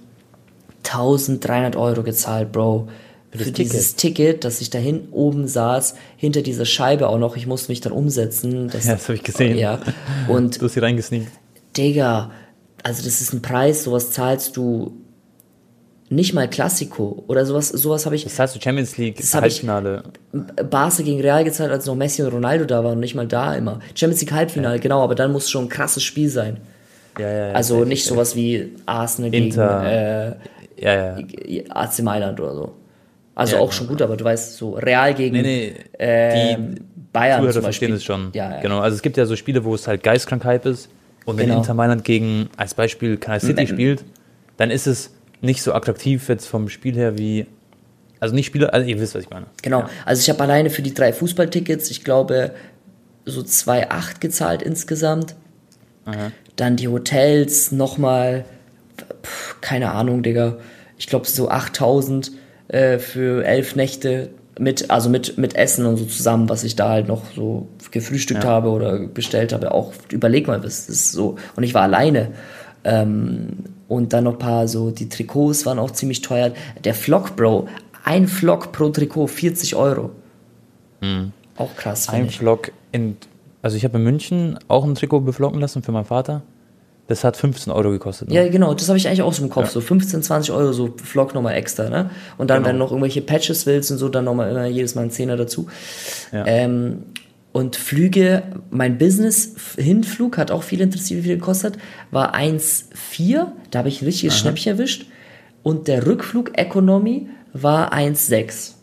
1300 0.84 1.75
Euro 1.75 2.03
gezahlt, 2.03 2.51
Bro. 2.51 2.88
Für, 3.32 3.44
das 3.44 3.53
dieses 3.53 3.96
Ticket, 3.96 4.46
dass 4.46 4.62
ich 4.62 4.70
da 4.70 4.79
hinten 4.79 5.12
oben 5.12 5.48
saß, 5.48 5.96
hinter 6.15 6.41
dieser 6.41 6.65
Scheibe 6.65 7.10
auch 7.10 7.20
noch, 7.20 7.36
ich 7.36 7.46
musste 7.46 7.72
mich 7.72 7.82
dann 7.82 7.91
umsetzen. 7.91 8.70
Das, 8.70 8.86
Ja, 8.86 8.94
das 8.94 9.08
hab 9.08 9.15
ich 9.15 9.24
gesehen. 9.24 9.58
Ja. 9.58 9.79
Und 10.27 10.60
Du 10.60 10.65
hast 10.65 10.74
hier 10.74 10.84
reingesneakt. 10.84 11.27
Digga, 11.75 12.32
also 12.84 13.03
das 13.03 13.22
ist 13.22 13.34
ein 13.34 13.41
Preis, 13.41 13.84
sowas 13.84 14.12
zahlst 14.12 14.55
du 14.57 14.93
nicht 16.10 16.34
mal 16.34 16.50
Klassiko 16.50 17.24
oder 17.27 17.46
sowas, 17.46 17.67
sowas 17.69 18.05
habe 18.05 18.15
ich 18.15 18.24
Das 18.24 18.39
heißt, 18.39 18.55
du 18.55 18.62
Champions 18.62 18.98
League, 18.98 19.17
Das 19.17 19.34
hab 19.34 19.46
ich- 19.46 19.55
Halbfinale. 19.55 20.03
Barca 20.69 21.03
gegen 21.03 21.19
Real 21.19 21.43
gezahlt, 21.43 21.69
als 21.72 21.86
noch 21.86 21.96
Messi 21.96 22.22
und 22.24 22.29
Ronaldo 22.31 22.63
da 22.65 22.84
waren 22.84 22.93
und 22.93 23.00
nicht 23.01 23.15
mal 23.15 23.27
da 23.27 23.55
immer. 23.55 23.79
Champions 23.93 24.22
League 24.22 24.31
Halbfinale, 24.31 24.79
genau, 24.79 25.01
aber 25.03 25.15
dann 25.15 25.31
muss 25.34 25.50
schon 25.50 25.65
ein 25.65 25.69
krasses 25.69 26.03
Spiel 26.03 26.29
sein. 26.29 26.57
Ja, 27.19 27.29
ja, 27.29 27.48
ja. 27.48 27.53
Also 27.53 27.75
safe, 27.79 27.88
nicht 27.88 28.05
sowas 28.05 28.36
wie 28.38 28.74
Arsenal 28.86 29.34
Inter. 29.34 29.81
gegen 29.81 30.86
Ja, 30.86 30.93
ja. 30.96 31.17
äh, 31.17 31.65
AC 31.69 32.00
Mailand 32.03 32.39
oder 32.39 32.53
so. 32.55 32.74
Also 33.36 33.55
Ja, 33.55 33.62
auch 33.62 33.65
genau. 33.65 33.72
schon 33.74 33.88
gut, 33.88 34.01
aber 34.01 34.15
du 34.15 34.24
weißt, 34.24 34.55
so 34.55 34.72
Real 34.75 35.13
gegen 35.13 35.36
Nee, 35.36 35.41
nee. 35.41 35.74
ähm, 36.00 36.75
die 36.75 36.81
Bayern 37.12 37.39
Zuhörer 37.39 37.53
zum 37.53 37.62
verstehen 37.63 37.91
Beispiel. 37.91 37.96
es 37.98 38.03
schon. 38.03 38.29
Ja, 38.34 38.51
ja. 38.55 38.62
Genau. 38.62 38.79
Also 38.79 38.96
es 38.96 39.01
gibt 39.01 39.17
ja 39.17 39.25
so 39.25 39.36
Spiele, 39.36 39.63
wo 39.65 39.75
es 39.75 39.88
halt 39.88 40.03
geistkrank 40.03 40.46
Hype 40.46 40.65
ist. 40.67 40.89
Und 41.27 41.38
wenn 41.38 41.48
Genau. 41.48 41.60
Inter 41.60 41.74
Mailand 41.74 42.05
gegen, 42.05 42.50
als 42.55 42.74
Beispiel, 42.74 43.17
Canal 43.17 43.41
City 43.41 43.65
Mm, 43.65 43.67
spielt, 43.67 44.05
dann 44.55 44.72
ist 44.72 44.88
es 44.88 45.12
nicht 45.41 45.62
so 45.62 45.74
attraktiv 45.74 46.29
jetzt 46.29 46.48
vom 46.48 46.69
Spiel 46.69 46.96
her 46.96 47.17
wie. 47.17 47.46
Also 48.22 48.34
nicht 48.34 48.46
Spieler, 48.48 48.74
also 48.74 48.88
ihr 48.88 48.98
wisst, 49.00 49.13
was 49.13 49.24
ich 49.24 49.29
meine. 49.29 49.46
Genau. 49.62 49.84
Also 50.05 50.22
ich 50.22 50.29
habe 50.29 50.41
alleine 50.41 50.69
für 50.69 50.81
die 50.81 50.93
drei 50.93 51.12
Fußballtickets, 51.12 51.91
ich 51.91 52.03
glaube, 52.05 52.53
so 53.25 53.41
2,8 53.41 54.22
gezahlt 54.22 54.62
insgesamt. 54.63 55.35
Dann 56.55 56.77
die 56.77 56.87
Hotels 56.87 57.74
nochmal, 57.74 58.46
keine 59.59 59.92
Ahnung, 59.92 60.24
Digga. 60.24 60.57
Ich 60.98 61.07
glaube 61.07 61.27
so 61.27 61.50
8000 61.50 62.31
äh, 62.70 62.98
für 63.00 63.46
elf 63.46 63.75
Nächte 63.75 64.29
mit, 64.59 64.89
also 64.89 65.09
mit, 65.09 65.37
mit 65.37 65.55
Essen 65.55 65.85
und 65.85 65.98
so 65.98 66.05
zusammen, 66.05 66.50
was 66.50 66.63
ich 66.63 66.75
da 66.75 66.89
halt 66.89 67.07
noch 67.07 67.24
so 67.35 67.67
gefrühstückt 67.91 68.43
Ja. 68.43 68.50
habe 68.50 68.70
oder 68.70 69.00
bestellt 69.00 69.53
habe. 69.53 69.72
Auch 69.72 69.93
überleg 70.11 70.48
mal, 70.48 70.59
das 70.59 70.89
ist 70.89 71.11
so. 71.11 71.35
Und 71.55 71.63
ich 71.63 71.74
war 71.74 71.83
alleine. 71.83 72.31
Ähm, 72.83 73.50
und 73.87 74.13
dann 74.13 74.25
noch 74.25 74.33
ein 74.33 74.39
paar 74.39 74.67
so, 74.67 74.91
die 74.91 75.09
Trikots 75.09 75.65
waren 75.65 75.79
auch 75.79 75.91
ziemlich 75.91 76.22
teuer. 76.22 76.51
Der 76.83 76.93
Flock, 76.93 77.35
Bro, 77.35 77.67
ein 78.03 78.27
Flock 78.27 78.72
pro 78.72 78.89
Trikot, 78.89 79.27
40 79.27 79.75
Euro. 79.75 80.11
Auch 81.57 81.75
krass, 81.75 82.09
Ein 82.09 82.25
ich. 82.25 82.37
Vlog 82.39 82.72
in. 82.91 83.17
Also 83.61 83.77
ich 83.77 83.83
habe 83.83 83.98
in 83.98 84.03
München 84.03 84.57
auch 84.67 84.83
ein 84.83 84.96
Trikot 84.96 85.22
beflocken 85.22 85.59
lassen 85.59 85.83
für 85.83 85.91
meinen 85.91 86.05
Vater. 86.05 86.41
Das 87.07 87.24
hat 87.24 87.37
15 87.37 87.72
Euro 87.72 87.89
gekostet. 87.91 88.27
Ne? 88.29 88.35
Ja, 88.35 88.48
genau, 88.50 88.74
das 88.74 88.89
habe 88.89 88.98
ich 88.98 89.07
eigentlich 89.07 89.22
auch 89.22 89.31
so 89.33 89.41
im 89.41 89.50
Kopf. 89.50 89.65
Ja. 89.67 89.72
So 89.72 89.81
15, 89.81 90.24
20 90.24 90.53
Euro, 90.53 90.74
so 90.74 90.93
Vlog 91.01 91.33
nochmal 91.33 91.55
extra, 91.55 91.89
ne? 91.89 92.09
Und 92.37 92.50
dann, 92.50 92.57
Genau. 92.57 92.67
wenn 92.67 92.75
du 92.75 92.79
noch 92.79 92.91
irgendwelche 92.91 93.22
Patches 93.22 93.65
willst 93.65 93.91
und 93.91 93.98
so, 93.98 94.09
dann 94.09 94.25
nochmal 94.25 94.51
immer 94.51 94.65
jedes 94.65 94.96
Mal 94.96 95.03
ein 95.03 95.11
Zehner 95.11 95.37
dazu. 95.37 95.67
Ja. 96.33 96.46
Ähm, 96.46 97.03
und 97.53 97.75
Flüge, 97.77 98.43
mein 98.72 98.98
Business-Hinflug 98.98 100.37
hat 100.37 100.51
auch 100.51 100.63
viel 100.63 100.81
interessiert, 100.81 101.20
wie 101.24 101.27
viel 101.27 101.37
gekostet, 101.37 101.77
war 102.11 102.35
1,4, 102.35 103.48
da 103.72 103.79
habe 103.79 103.87
ich 103.89 104.01
ein 104.01 104.05
richtiges 104.05 104.37
Schnäppchen 104.37 104.74
erwischt. 104.74 105.07
Und 105.63 105.87
der 105.87 106.05
Rückflug 106.05 106.57
Economy 106.57 107.29
war 107.53 107.93
1,6. 107.93 108.74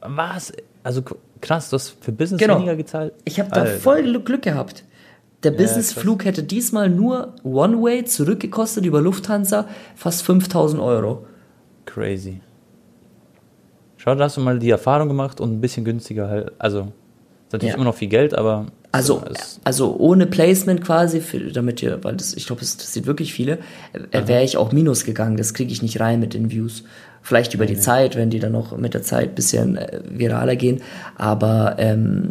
Was? 0.00 0.52
Also 0.82 1.02
krass, 1.40 1.70
du 1.70 1.74
hast 1.74 1.96
für 2.00 2.12
Business 2.12 2.40
Genau. 2.40 2.56
weniger 2.56 2.76
gezahlt? 2.76 3.12
Ich 3.24 3.40
habe 3.40 3.50
da 3.50 3.66
voll 3.66 4.02
Glück 4.22 4.42
gehabt. 4.42 4.84
Der 5.44 5.50
Businessflug 5.50 6.24
hätte 6.24 6.42
diesmal 6.42 6.88
nur 6.88 7.34
One-Way 7.44 8.04
zurückgekostet 8.04 8.84
über 8.86 9.00
Lufthansa 9.00 9.66
fast 9.94 10.22
5000 10.22 10.80
Euro. 10.82 11.26
Crazy. 11.84 12.40
Schau, 13.96 14.14
da 14.14 14.24
hast 14.24 14.36
du 14.36 14.40
mal 14.40 14.58
die 14.58 14.70
Erfahrung 14.70 15.08
gemacht 15.08 15.40
und 15.40 15.52
ein 15.52 15.60
bisschen 15.60 15.84
günstiger 15.84 16.28
halt. 16.28 16.52
Also, 16.58 16.80
ist 16.80 17.52
natürlich 17.52 17.70
Ja. 17.70 17.76
immer 17.76 17.84
noch 17.84 17.94
viel 17.94 18.08
Geld, 18.08 18.34
aber. 18.34 18.66
Also, 18.92 19.22
also 19.64 19.96
ohne 19.98 20.26
Placement 20.26 20.82
quasi, 20.84 21.20
für, 21.20 21.40
damit 21.50 21.82
ihr, 21.82 22.02
weil 22.04 22.14
das, 22.16 22.34
ich 22.34 22.46
glaube, 22.46 22.60
das 22.60 22.74
interessiert 22.74 23.06
wirklich 23.06 23.32
viele, 23.34 23.58
äh, 24.12 24.26
wäre 24.28 24.44
ich 24.44 24.56
auch 24.56 24.72
minus 24.72 25.04
gegangen. 25.04 25.36
Das 25.36 25.52
kriege 25.52 25.72
ich 25.72 25.82
nicht 25.82 25.98
rein 26.00 26.20
mit 26.20 26.32
den 26.34 26.50
Views. 26.50 26.84
Vielleicht 27.20 27.54
über 27.54 27.66
die 27.66 27.76
Zeit, 27.78 28.14
wenn 28.16 28.30
die 28.30 28.38
dann 28.38 28.52
noch 28.52 28.76
mit 28.76 28.94
der 28.94 29.02
Zeit 29.02 29.30
ein 29.30 29.34
bisschen 29.34 29.76
äh, 29.76 30.00
viraler 30.08 30.54
gehen. 30.56 30.80
Aber 31.16 31.74
ähm, 31.78 32.28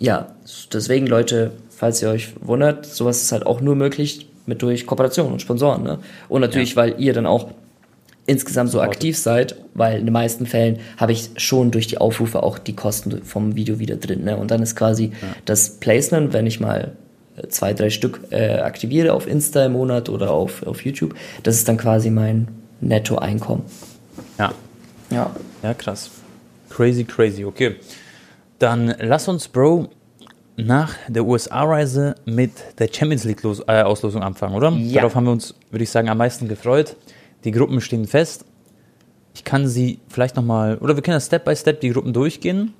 ja, 0.00 0.28
deswegen, 0.72 1.06
Leute, 1.06 1.52
falls 1.76 2.02
ihr 2.02 2.08
euch 2.08 2.32
wundert, 2.40 2.86
sowas 2.86 3.22
ist 3.22 3.32
halt 3.32 3.46
auch 3.46 3.60
nur 3.60 3.76
möglich 3.76 4.28
mit 4.46 4.62
durch 4.62 4.86
Kooperation 4.86 5.32
und 5.32 5.42
Sponsoren. 5.42 5.82
Ne? 5.82 5.98
Und 6.28 6.40
natürlich, 6.40 6.74
weil 6.74 6.94
ihr 6.98 7.12
dann 7.12 7.26
auch 7.26 7.50
insgesamt 8.26 8.70
so 8.70 8.80
aktiv 8.80 9.16
seid, 9.18 9.56
weil 9.74 9.98
in 9.98 10.06
den 10.06 10.12
meisten 10.12 10.46
Fällen 10.46 10.78
habe 10.96 11.12
ich 11.12 11.30
schon 11.36 11.70
durch 11.70 11.86
die 11.86 11.98
Aufrufe 11.98 12.42
auch 12.42 12.58
die 12.58 12.74
Kosten 12.74 13.22
vom 13.22 13.54
Video 13.54 13.78
wieder 13.78 13.96
drin. 13.96 14.24
Ne? 14.24 14.36
Und 14.36 14.50
dann 14.50 14.62
ist 14.62 14.74
quasi 14.74 15.12
das 15.44 15.78
Placement, 15.78 16.32
wenn 16.32 16.46
ich 16.46 16.58
mal 16.58 16.92
äh, 17.36 17.48
zwei, 17.48 17.74
drei 17.74 17.90
Stück 17.90 18.20
äh, 18.30 18.58
aktiviere 18.58 19.12
auf 19.12 19.28
Insta 19.28 19.66
im 19.66 19.72
Monat 19.72 20.08
oder 20.08 20.30
auf, 20.30 20.66
auf 20.66 20.84
YouTube, 20.84 21.14
das 21.42 21.56
ist 21.56 21.68
dann 21.68 21.76
quasi 21.76 22.10
mein 22.10 22.48
Nettoeinkommen. 22.80 23.64
Ja. 24.38 24.52
Ja. 25.10 25.30
Ja, 25.62 25.74
krass. 25.74 26.10
Crazy, 26.70 27.04
crazy. 27.04 27.44
Okay. 27.44 27.76
Dann 28.58 28.94
lass 28.98 29.28
uns, 29.28 29.48
Bro, 29.48 29.90
nach 30.56 30.94
der 31.08 31.24
USA-Reise 31.24 32.14
mit 32.24 32.52
der 32.78 32.88
Champions 32.92 33.24
League-Auslosung 33.24 34.22
anfangen, 34.22 34.54
oder? 34.54 34.70
Ja. 34.72 35.00
Darauf 35.00 35.14
haben 35.14 35.24
wir 35.24 35.32
uns, 35.32 35.54
würde 35.70 35.84
ich 35.84 35.90
sagen, 35.90 36.08
am 36.08 36.18
meisten 36.18 36.48
gefreut. 36.48 36.96
Die 37.44 37.50
Gruppen 37.50 37.80
stehen 37.80 38.06
fest. 38.06 38.44
Ich 39.34 39.44
kann 39.44 39.68
sie 39.68 39.98
vielleicht 40.08 40.34
nochmal, 40.36 40.78
oder 40.78 40.96
wir 40.96 41.02
können 41.02 41.16
ja 41.16 41.20
Step 41.20 41.44
by 41.44 41.54
Step 41.54 41.80
die 41.80 41.90
Gruppen 41.90 42.12
durchgehen. 42.12 42.72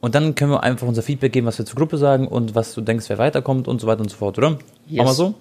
Und 0.00 0.14
dann 0.14 0.34
können 0.34 0.52
wir 0.52 0.62
einfach 0.62 0.86
unser 0.86 1.02
Feedback 1.02 1.32
geben, 1.32 1.46
was 1.46 1.58
wir 1.58 1.64
zur 1.64 1.76
Gruppe 1.76 1.98
sagen 1.98 2.28
und 2.28 2.54
was 2.54 2.74
du 2.74 2.82
denkst, 2.82 3.08
wer 3.08 3.18
weiterkommt 3.18 3.66
und 3.66 3.80
so 3.80 3.86
weiter 3.86 4.02
und 4.02 4.10
so 4.10 4.16
fort, 4.16 4.38
oder? 4.38 4.58
Yes. 4.86 4.98
Machen 4.98 5.08
wir 5.08 5.14
so? 5.14 5.34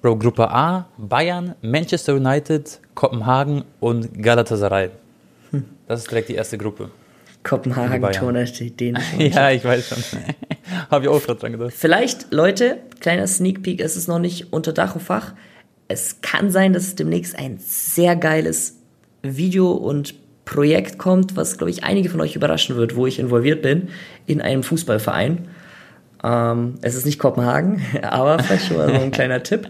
Bro, 0.00 0.16
Gruppe 0.16 0.50
A, 0.50 0.86
Bayern, 0.98 1.54
Manchester 1.62 2.14
United, 2.14 2.80
Kopenhagen 2.94 3.62
und 3.78 4.20
Galatasaray. 4.20 4.90
Das 5.86 6.00
ist 6.00 6.10
direkt 6.10 6.30
die 6.30 6.34
erste 6.34 6.58
Gruppe. 6.58 6.90
Kopenhagen, 7.42 8.00
Bayern. 8.00 8.14
Turner 8.14 8.46
steht 8.46 8.80
den. 8.80 8.98
Ja, 9.18 9.50
ich 9.50 9.64
weiß 9.64 9.88
schon. 9.88 9.98
Habe 10.90 11.04
ich 11.04 11.10
auch 11.10 11.22
gerade 11.22 11.40
dran 11.40 11.52
gedacht. 11.52 11.72
Vielleicht, 11.76 12.32
Leute, 12.32 12.78
kleiner 13.00 13.26
Sneak 13.26 13.62
Peek, 13.62 13.80
es 13.80 13.96
ist 13.96 14.08
noch 14.08 14.18
nicht 14.18 14.52
unter 14.52 14.72
Dach 14.72 14.94
und 14.94 15.00
Fach. 15.00 15.34
Es 15.88 16.20
kann 16.20 16.50
sein, 16.50 16.72
dass 16.72 16.84
es 16.84 16.94
demnächst 16.94 17.38
ein 17.38 17.58
sehr 17.58 18.16
geiles 18.16 18.76
Video 19.22 19.72
und 19.72 20.14
Projekt 20.44 20.98
kommt, 20.98 21.36
was, 21.36 21.58
glaube 21.58 21.70
ich, 21.70 21.84
einige 21.84 22.08
von 22.08 22.20
euch 22.20 22.36
überraschen 22.36 22.76
wird, 22.76 22.96
wo 22.96 23.06
ich 23.06 23.18
involviert 23.18 23.62
bin, 23.62 23.88
in 24.26 24.40
einem 24.40 24.62
Fußballverein. 24.62 25.48
Ähm, 26.24 26.74
es 26.82 26.94
ist 26.94 27.06
nicht 27.06 27.18
Kopenhagen, 27.18 27.82
aber 28.02 28.38
vielleicht 28.42 28.66
schon 28.66 28.76
mal 28.76 28.88
so 28.88 29.00
ein 29.00 29.10
kleiner 29.10 29.42
Tipp. 29.42 29.68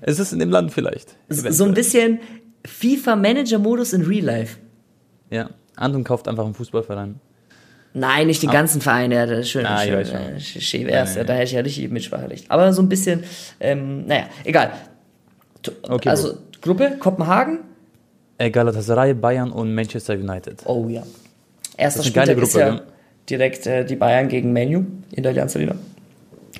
Es 0.00 0.18
ist 0.18 0.32
in 0.32 0.38
dem 0.38 0.50
Land 0.50 0.72
vielleicht. 0.72 1.16
So 1.28 1.64
ein 1.64 1.74
bisschen 1.74 2.20
FIFA-Manager-Modus 2.66 3.92
in 3.92 4.02
Real 4.02 4.24
Life. 4.24 4.58
Ja. 5.30 5.50
Anton 5.76 6.04
kauft 6.04 6.28
einfach 6.28 6.44
einen 6.44 6.54
Fußballverein. 6.54 7.16
Nein, 7.96 8.26
nicht 8.26 8.42
den 8.42 8.50
ganzen 8.50 8.80
Verein, 8.80 9.12
ja, 9.12 9.24
das 9.24 9.40
ist 9.40 9.50
schön, 9.50 9.64
Ah, 9.66 9.78
schön, 9.84 9.94
äh, 10.00 10.40
schön 10.40 10.86
wär's, 10.86 11.10
Ja, 11.10 11.14
ja, 11.14 11.20
ja, 11.20 11.24
da 11.24 11.32
hätte 11.34 11.44
ich 11.44 11.52
ja 11.52 11.60
richtig 11.60 11.90
Mitspracherecht. 11.90 12.50
Aber 12.50 12.72
so 12.72 12.82
ein 12.82 12.88
bisschen, 12.88 13.22
ähm, 13.60 14.06
naja, 14.06 14.24
egal. 14.44 14.72
Okay, 15.82 16.08
also, 16.08 16.34
Gruppe, 16.60 16.96
Kopenhagen, 16.98 17.60
Äh, 18.36 18.50
Galatasaray, 18.50 19.14
Bayern 19.14 19.52
und 19.52 19.72
Manchester 19.74 20.14
United. 20.14 20.62
oh 20.64 20.88
ja. 20.88 21.02
Erster 21.76 22.00
Das 22.00 22.06
ist 22.08 22.16
eine 22.16 22.26
geile 22.26 22.32
Spieltag 22.32 22.42
ist 22.42 22.52
Gruppe, 22.52 22.66
ja 22.66 22.74
ne? 22.74 22.82
direkt 23.30 23.66
äh, 23.66 23.84
die 23.84 23.96
Bayern 23.96 24.28
gegen 24.28 24.52
Menu 24.52 24.84
in 25.12 25.22
der 25.22 25.30
Allianz 25.30 25.54
Arena. 25.56 25.74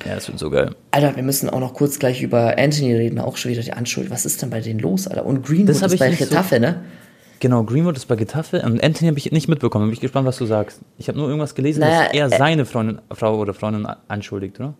Ja, 0.05 0.15
das 0.15 0.27
wird 0.27 0.39
so 0.39 0.49
geil. 0.49 0.71
Alter, 0.91 1.15
wir 1.15 1.23
müssen 1.23 1.49
auch 1.49 1.59
noch 1.59 1.73
kurz 1.73 1.99
gleich 1.99 2.21
über 2.21 2.57
Anthony 2.57 2.93
reden, 2.95 3.19
auch 3.19 3.35
schon 3.37 3.51
wieder 3.51 3.61
die 3.61 3.71
Anschuld. 3.73 4.09
Was 4.09 4.25
ist 4.25 4.41
denn 4.41 4.49
bei 4.49 4.59
denen 4.61 4.79
los, 4.79 5.07
Alter? 5.07 5.25
Und 5.25 5.45
Greenwood 5.45 5.69
Das 5.69 5.81
ist 5.81 5.93
ich 5.93 5.99
bei 5.99 6.09
nicht 6.09 6.19
so- 6.19 6.25
Getafe, 6.25 6.59
ne? 6.59 6.81
Genau, 7.39 7.63
Greenwood 7.63 7.97
ist 7.97 8.05
bei 8.07 8.15
Getafe 8.15 8.61
und 8.61 8.83
Anthony 8.83 9.09
habe 9.09 9.17
ich 9.17 9.31
nicht 9.31 9.47
mitbekommen. 9.47 9.85
Bin 9.87 9.93
ich 9.93 9.99
gespannt, 9.99 10.25
was 10.25 10.37
du 10.37 10.45
sagst. 10.45 10.79
Ich 10.97 11.07
habe 11.09 11.17
nur 11.17 11.27
irgendwas 11.27 11.53
gelesen, 11.55 11.81
Naja, 11.81 12.03
dass 12.05 12.13
er 12.13 12.25
äh, 12.27 12.37
seine 12.37 12.65
Freundin, 12.65 12.99
Frau 13.11 13.37
oder 13.37 13.53
Freundin 13.53 13.85
anschuldigt, 14.07 14.59
oder? 14.59 14.73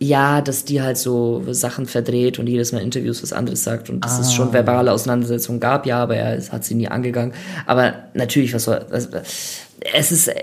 Ja, 0.00 0.40
dass 0.40 0.64
die 0.64 0.82
halt 0.82 0.96
so 0.96 1.44
Sachen 1.52 1.86
verdreht 1.86 2.38
und 2.40 2.48
jedes 2.48 2.72
Mal 2.72 2.78
in 2.78 2.86
Interviews 2.86 3.22
was 3.22 3.32
anderes 3.32 3.62
sagt 3.62 3.90
und 3.90 4.04
dass 4.04 4.18
es 4.18 4.28
Ah. 4.28 4.30
schon 4.32 4.52
verbale 4.52 4.90
Auseinandersetzungen 4.90 5.60
gab, 5.60 5.86
ja, 5.86 6.02
aber 6.02 6.16
er 6.16 6.40
hat 6.50 6.64
sie 6.64 6.74
nie 6.74 6.88
angegangen. 6.88 7.32
Aber 7.66 7.94
natürlich, 8.14 8.52
was 8.54 8.64
soll, 8.64 8.84
also, 8.90 9.08
es 9.92 10.10
ist, 10.10 10.28
äh, 10.28 10.34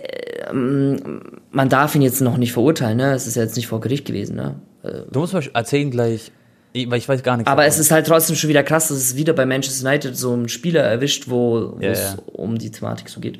ähm, 0.49 1.21
man 1.51 1.67
darf 1.69 1.95
ihn 1.95 2.01
jetzt 2.01 2.21
noch 2.21 2.37
nicht 2.37 2.53
verurteilen, 2.53 2.97
ne? 2.97 3.13
Es 3.13 3.27
ist 3.27 3.35
ja 3.35 3.43
jetzt 3.43 3.55
nicht 3.57 3.67
vor 3.67 3.81
Gericht 3.81 4.05
gewesen, 4.05 4.35
ne? 4.37 4.55
Du 5.11 5.19
musst 5.19 5.33
mal 5.33 5.43
erzählen 5.53 5.91
gleich, 5.91 6.13
ich- 6.13 6.31
weil 6.73 6.97
ich 6.97 7.09
weiß 7.09 7.23
gar 7.23 7.37
nichts. 7.37 7.51
Aber 7.51 7.63
davon. 7.63 7.73
es 7.73 7.79
ist 7.79 7.91
halt 7.91 8.07
trotzdem 8.07 8.35
schon 8.35 8.49
wieder 8.49 8.63
krass, 8.63 8.87
dass 8.89 8.97
es 8.97 9.15
wieder 9.15 9.33
bei 9.33 9.45
Manchester 9.45 9.87
United 9.87 10.15
so 10.15 10.33
einen 10.33 10.49
Spieler 10.49 10.81
erwischt, 10.81 11.29
wo 11.29 11.77
Ja, 11.79 11.89
es 11.89 12.01
ja. 12.01 12.17
um 12.33 12.57
die 12.57 12.71
Thematik 12.71 13.09
so 13.09 13.19
geht. 13.19 13.39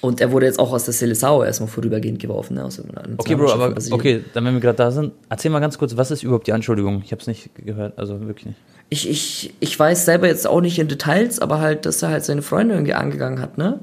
Und 0.00 0.20
er 0.20 0.30
wurde 0.30 0.46
jetzt 0.46 0.60
auch 0.60 0.72
aus 0.72 0.84
der 0.84 0.94
Seleção 0.94 1.44
erstmal 1.44 1.68
vorübergehend 1.68 2.20
geworfen, 2.20 2.54
ne? 2.54 2.68
Okay, 3.16 3.34
Bro, 3.34 3.50
aber 3.50 3.74
okay, 3.90 4.24
dann 4.32 4.44
wenn 4.44 4.54
wir 4.54 4.60
gerade 4.60 4.76
da 4.76 4.90
sind, 4.92 5.12
erzähl 5.28 5.50
mal 5.50 5.58
ganz 5.58 5.76
kurz, 5.76 5.96
was 5.96 6.12
ist 6.12 6.22
überhaupt 6.22 6.46
die 6.46 6.52
Anschuldigung? 6.52 7.02
Ich 7.04 7.10
habe 7.10 7.20
es 7.20 7.26
nicht 7.26 7.50
gehört, 7.56 7.98
also 7.98 8.20
wirklich 8.26 8.46
nicht. 8.46 8.58
Ich, 8.90 9.10
ich, 9.10 9.54
ich 9.58 9.78
weiß 9.78 10.04
selber 10.04 10.28
jetzt 10.28 10.46
auch 10.46 10.60
nicht 10.60 10.78
in 10.78 10.86
Details, 10.86 11.40
aber 11.40 11.58
halt, 11.60 11.84
dass 11.84 12.00
er 12.02 12.10
halt 12.10 12.24
seine 12.24 12.42
Freunde 12.42 12.74
irgendwie 12.74 12.94
angegangen 12.94 13.40
hat, 13.40 13.58
ne? 13.58 13.80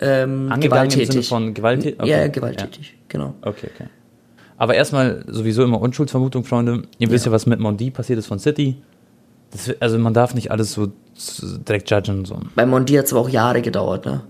Ähm, 0.00 0.50
Angegangen 0.50 0.90
im 0.90 1.06
Sinne 1.06 1.22
von 1.22 1.54
gewalttätig? 1.54 2.00
Ja, 2.04 2.18
ja, 2.18 2.26
gewalttätig, 2.28 2.94
genau. 3.08 3.34
Ja. 3.42 3.48
Okay, 3.50 3.68
okay. 3.72 3.88
Aber 4.56 4.74
erstmal 4.74 5.24
sowieso 5.28 5.64
immer 5.64 5.80
Unschuldsvermutung, 5.80 6.44
Freunde. 6.44 6.82
Ihr 6.98 7.10
wisst 7.10 7.26
Ja. 7.26 7.32
was 7.32 7.46
mit 7.46 7.58
Mondi 7.60 7.90
passiert 7.90 8.18
ist 8.18 8.26
von 8.26 8.38
City. 8.38 8.76
Das, 9.50 9.70
also 9.80 9.98
man 9.98 10.14
darf 10.14 10.34
nicht 10.34 10.50
alles 10.50 10.72
so 10.72 10.88
direkt 11.68 11.90
judgen 11.90 12.24
so. 12.24 12.38
Bei 12.54 12.66
Mondi 12.66 12.94
hat 12.94 13.06
es 13.06 13.12
aber 13.12 13.22
auch 13.22 13.28
Jahre 13.28 13.62
gedauert, 13.62 14.04
ne? 14.06 14.22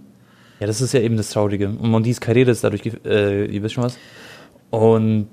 Ja, 0.60 0.66
das 0.66 0.80
ist 0.80 0.92
ja 0.94 1.00
eben 1.00 1.16
das 1.16 1.30
Traurige. 1.30 1.68
Und 1.68 1.90
Mondis 1.90 2.20
Karriere 2.20 2.50
ist 2.52 2.62
dadurch, 2.64 2.82
äh, 3.04 3.44
ihr 3.46 3.62
wisst 3.62 3.74
schon 3.74 3.84
was. 3.84 3.96
Und 4.70 5.28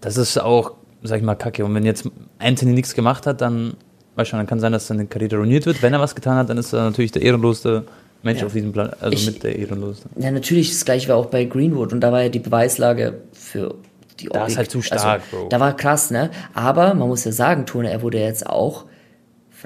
das 0.00 0.16
ist 0.16 0.38
auch, 0.40 0.72
sag 1.02 1.18
ich 1.18 1.24
mal, 1.24 1.34
kacke. 1.34 1.64
Und 1.64 1.74
wenn 1.74 1.84
jetzt 1.84 2.08
Anthony 2.38 2.72
nichts 2.72 2.94
gemacht 2.94 3.26
hat, 3.26 3.40
dann, 3.40 3.74
weißt 4.16 4.32
du, 4.32 4.36
dann 4.36 4.46
kann 4.46 4.60
sein, 4.60 4.72
dass 4.72 4.86
seine 4.86 5.06
Karriere 5.06 5.36
ruiniert 5.36 5.66
wird. 5.66 5.82
Wenn 5.82 5.92
er 5.92 6.00
was 6.00 6.14
getan 6.14 6.36
hat, 6.36 6.48
dann 6.48 6.58
ist 6.58 6.72
er 6.72 6.84
natürlich 6.84 7.12
der 7.12 7.22
ehrenloseste 7.22 7.84
Mensch 8.22 8.40
Ja. 8.40 8.46
auf 8.46 8.52
diesem 8.52 8.72
Plan, 8.72 8.90
also 9.00 9.12
Ich- 9.16 9.26
mit 9.26 9.42
der 9.42 9.56
ehrenloseste. 9.58 10.08
Ja, 10.18 10.30
natürlich, 10.30 10.70
das 10.70 10.84
gleiche 10.84 11.08
war 11.08 11.16
auch 11.16 11.26
bei 11.26 11.44
Greenwood 11.44 11.92
und 11.92 12.00
da 12.00 12.12
war 12.12 12.22
ja 12.22 12.28
die 12.28 12.38
Beweislage 12.38 13.20
für 13.32 13.74
die 14.20 14.28
Da 14.28 14.46
ist 14.46 14.56
halt 14.56 14.70
zu 14.70 14.82
stark, 14.82 15.22
Bro. 15.30 15.48
Da 15.48 15.60
war 15.60 15.76
krass, 15.76 16.10
ne? 16.10 16.30
Aber 16.54 16.94
man 16.94 17.08
muss 17.08 17.24
ja 17.24 17.32
sagen, 17.32 17.66
Tone, 17.66 17.90
er 17.90 18.02
wurde 18.02 18.18
jetzt 18.18 18.46
auch 18.46 18.84
Ja, 18.84 18.88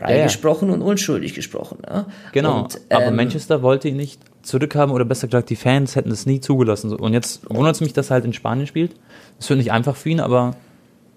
ja. 0.02 0.06
freigesprochen 0.08 0.70
und 0.70 0.82
unschuldig 0.82 1.34
gesprochen, 1.34 1.78
ne? 1.86 2.06
Genau. 2.32 2.62
Und, 2.62 2.80
aber 2.90 3.06
ähm, 3.06 3.16
Manchester 3.16 3.62
wollte 3.62 3.88
ihn 3.88 3.96
nicht 3.96 4.20
zurückhaben 4.42 4.94
oder 4.94 5.04
besser 5.04 5.26
gesagt, 5.28 5.50
die 5.50 5.56
Fans 5.56 5.96
hätten 5.96 6.10
es 6.10 6.26
nie 6.26 6.40
zugelassen. 6.40 6.92
Und 6.94 7.12
jetzt 7.14 7.42
wundert 7.48 7.74
es 7.76 7.80
mich, 7.80 7.92
dass 7.92 8.10
er 8.10 8.14
halt 8.14 8.24
in 8.24 8.32
Spanien 8.32 8.66
spielt. 8.66 8.92
Das 9.38 9.48
wird 9.48 9.58
nicht 9.58 9.72
einfach 9.72 9.96
für 9.96 10.10
ihn, 10.10 10.20
aber 10.20 10.54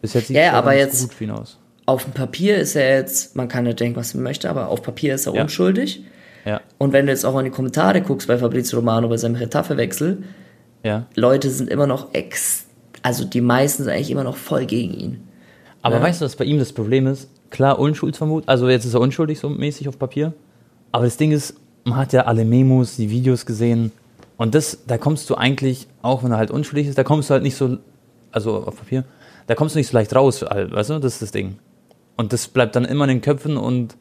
bis 0.02 0.14
jetzt 0.14 0.28
sieht 0.28 0.38
Ja, 0.38 0.50
es 0.50 0.54
aber 0.54 0.76
gut 0.76 1.14
für 1.14 1.24
ihn 1.26 1.32
aus. 1.32 1.58
auf 1.88 2.04
dem 2.06 2.14
Papier 2.14 2.58
ist 2.58 2.76
er 2.76 2.98
jetzt, 2.98 3.36
man 3.36 3.48
kann 3.48 3.66
ja 3.66 3.74
denken, 3.74 3.98
was 4.00 4.14
man 4.14 4.24
möchte, 4.24 4.50
aber 4.50 4.70
auf 4.70 4.82
Papier 4.82 5.16
ist 5.16 5.26
er 5.28 5.34
Ja. 5.34 5.42
unschuldig. 5.42 6.04
Ja, 6.46 6.62
Und 6.78 6.94
wenn 6.94 7.06
du 7.08 7.12
jetzt 7.12 7.26
auch 7.26 7.38
in 7.40 7.44
die 7.46 7.52
Kommentare 7.52 8.02
guckst 8.02 8.28
bei 8.30 8.38
Fabrizio 8.38 8.80
Romano 8.80 9.10
bei 9.10 9.18
seinem 9.18 9.36
Retafe-Wechsel, 9.36 10.24
ja. 10.84 11.06
Leute 11.16 11.50
sind 11.50 11.70
immer 11.70 11.88
noch 11.88 12.14
ex, 12.14 12.67
also 13.04 13.26
die 13.26 13.42
meisten 13.42 13.84
sind 13.84 13.92
eigentlich 13.94 14.12
immer 14.12 14.24
noch 14.24 14.36
voll 14.38 14.66
gegen 14.66 14.94
ihn. 14.94 15.28
Aber 15.82 15.98
Ja. 15.98 16.02
weißt 16.02 16.22
du, 16.22 16.26
was 16.26 16.36
bei 16.36 16.46
ihm 16.46 16.60
das 16.60 16.74
Problem 16.74 17.08
ist? 17.08 17.30
Klar, 17.50 17.80
Unschuldsvermut, 17.80 18.44
also 18.48 18.68
jetzt 18.68 18.86
ist 18.86 18.94
er 18.94 19.00
unschuldig 19.02 19.40
so 19.40 19.50
mäßig 19.50 19.88
auf 19.88 19.98
Papier. 19.98 20.34
Aber 20.92 21.06
das 21.06 21.18
Ding 21.18 21.32
ist, 21.32 21.54
man 21.86 21.98
hat 21.98 22.12
ja 22.14 22.26
alle 22.26 22.44
Memos, 22.44 22.98
die 22.98 23.10
Videos 23.10 23.46
gesehen. 23.46 23.92
Und 24.36 24.54
das, 24.54 24.80
da 24.86 24.98
kommst 24.98 25.30
du 25.30 25.36
eigentlich, 25.36 25.88
auch 26.02 26.24
wenn 26.24 26.32
er 26.32 26.38
halt 26.38 26.52
unschuldig 26.52 26.88
ist, 26.88 26.98
da 26.98 27.04
kommst 27.04 27.30
du 27.30 27.34
halt 27.34 27.44
nicht 27.44 27.56
so, 27.56 27.78
also 28.32 28.64
auf 28.66 28.78
Papier, 28.78 29.06
da 29.48 29.56
kommst 29.56 29.76
du 29.76 29.80
nicht 29.80 29.88
so 29.88 29.98
leicht 29.98 30.14
raus, 30.16 30.42
weißt 30.44 30.90
du, 30.90 31.00
das 31.00 31.14
ist 31.14 31.22
das 31.22 31.32
Ding. 31.32 31.58
Und 32.18 32.34
das 32.34 32.48
bleibt 32.48 32.76
dann 32.76 32.84
immer 32.86 33.06
in 33.06 33.10
den 33.10 33.22
Köpfen 33.22 33.56
und 33.58 33.96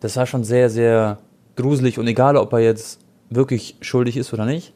das 0.00 0.16
war 0.16 0.26
schon 0.26 0.44
sehr, 0.44 0.68
sehr 0.68 1.18
gruselig 1.56 1.98
und 1.98 2.06
egal, 2.06 2.36
ob 2.36 2.52
er 2.52 2.58
jetzt 2.60 3.00
wirklich 3.30 3.76
schuldig 3.80 4.16
ist 4.16 4.32
oder 4.34 4.44
nicht. 4.44 4.72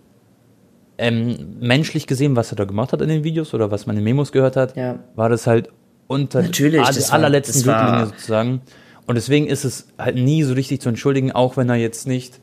Ähm, 1.03 1.57
menschlich 1.61 2.07
gesehen, 2.07 2.37
was 2.37 2.53
er 2.53 2.57
da 2.57 2.65
gemacht 2.65 2.93
hat 2.93 3.01
in 3.01 3.09
den 3.09 3.25
Videos 3.25 3.55
oder 3.55 3.71
was 3.71 3.87
man 3.87 3.97
in 3.97 4.05
Memos 4.05 4.33
gehört 4.33 4.55
hat, 4.57 4.77
Ja. 4.77 4.99
war 5.17 5.29
das 5.31 5.47
halt 5.47 5.71
unter 6.09 6.43
Natürlich, 6.43 6.83
das 6.87 7.09
war- 7.09 7.15
allerletzten 7.19 7.63
Gürtellinie 7.63 8.07
sozusagen. 8.07 8.61
Und 9.07 9.15
deswegen 9.15 9.47
ist 9.47 9.65
es 9.65 9.89
halt 9.99 10.17
nie 10.17 10.43
so 10.43 10.53
richtig 10.55 10.81
zu 10.83 10.89
entschuldigen, 10.91 11.33
auch 11.33 11.57
wenn 11.57 11.69
er 11.71 11.77
jetzt 11.77 12.07
nicht 12.07 12.41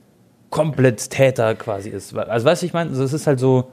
komplett 0.50 1.10
Täter 1.12 1.54
quasi 1.56 1.90
ist. 1.90 2.16
Also 2.18 2.46
weißt 2.46 2.62
du, 2.64 2.66
ich 2.66 2.74
meine, 2.74 2.90
also 2.90 3.04
es 3.04 3.14
ist 3.14 3.28
halt 3.28 3.40
so 3.40 3.68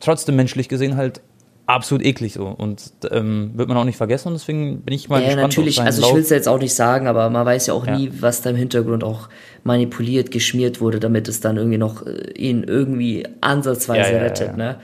trotzdem 0.00 0.34
menschlich 0.36 0.68
gesehen 0.68 0.96
halt 0.96 1.20
absolut 1.66 2.04
eklig 2.04 2.34
so 2.34 2.46
und 2.46 2.92
ähm, 3.10 3.52
wird 3.54 3.68
man 3.68 3.76
auch 3.76 3.84
nicht 3.84 3.96
vergessen 3.96 4.28
und 4.28 4.34
deswegen 4.34 4.82
bin 4.82 4.94
ich 4.94 5.08
mal 5.08 5.20
Ja, 5.20 5.26
gespannt 5.28 5.42
natürlich, 5.48 5.74
auf 5.78 5.84
seinen 5.84 5.86
also 5.86 6.02
ich 6.02 6.14
will 6.14 6.20
es 6.22 6.30
ja 6.30 6.36
jetzt 6.36 6.48
auch 6.48 6.58
nicht 6.58 6.74
sagen, 6.74 7.06
aber 7.06 7.30
man 7.30 7.46
weiß 7.46 7.68
ja 7.68 7.74
auch 7.74 7.86
Ja. 7.86 7.96
nie, 7.96 8.10
was 8.20 8.42
da 8.42 8.50
im 8.50 8.56
Hintergrund 8.56 9.04
auch 9.04 9.28
manipuliert, 9.64 10.30
geschmiert 10.30 10.80
wurde, 10.80 10.98
damit 11.00 11.28
es 11.28 11.40
dann 11.40 11.56
irgendwie 11.56 11.78
noch 11.78 12.04
äh, 12.06 12.32
ihn 12.36 12.64
irgendwie 12.64 13.26
ansatzweise 13.40 14.00
Ja, 14.00 14.08
ja, 14.08 14.16
ja, 14.16 14.22
rettet, 14.24 14.48
ja. 14.48 14.56
ne? 14.56 14.76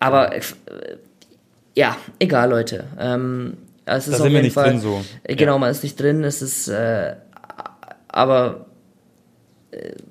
Aber 0.00 0.34
äh, 0.34 0.40
ja, 1.76 1.96
egal, 2.18 2.50
Leute. 2.50 2.84
Ähm, 2.98 3.56
es 3.86 4.08
ist 4.08 4.12
Da 4.12 4.16
auf 4.16 4.22
sind 4.22 4.24
wir 4.32 4.38
jeden 4.38 4.44
nicht 4.46 4.54
Fall, 4.54 4.70
drin 4.70 4.80
so. 4.80 5.00
Genau, 5.24 5.52
Ja. 5.52 5.58
man 5.58 5.70
ist 5.70 5.82
nicht 5.82 5.98
drin, 6.00 6.24
es 6.24 6.42
ist 6.42 6.68
äh, 6.68 7.14
aber 8.08 8.66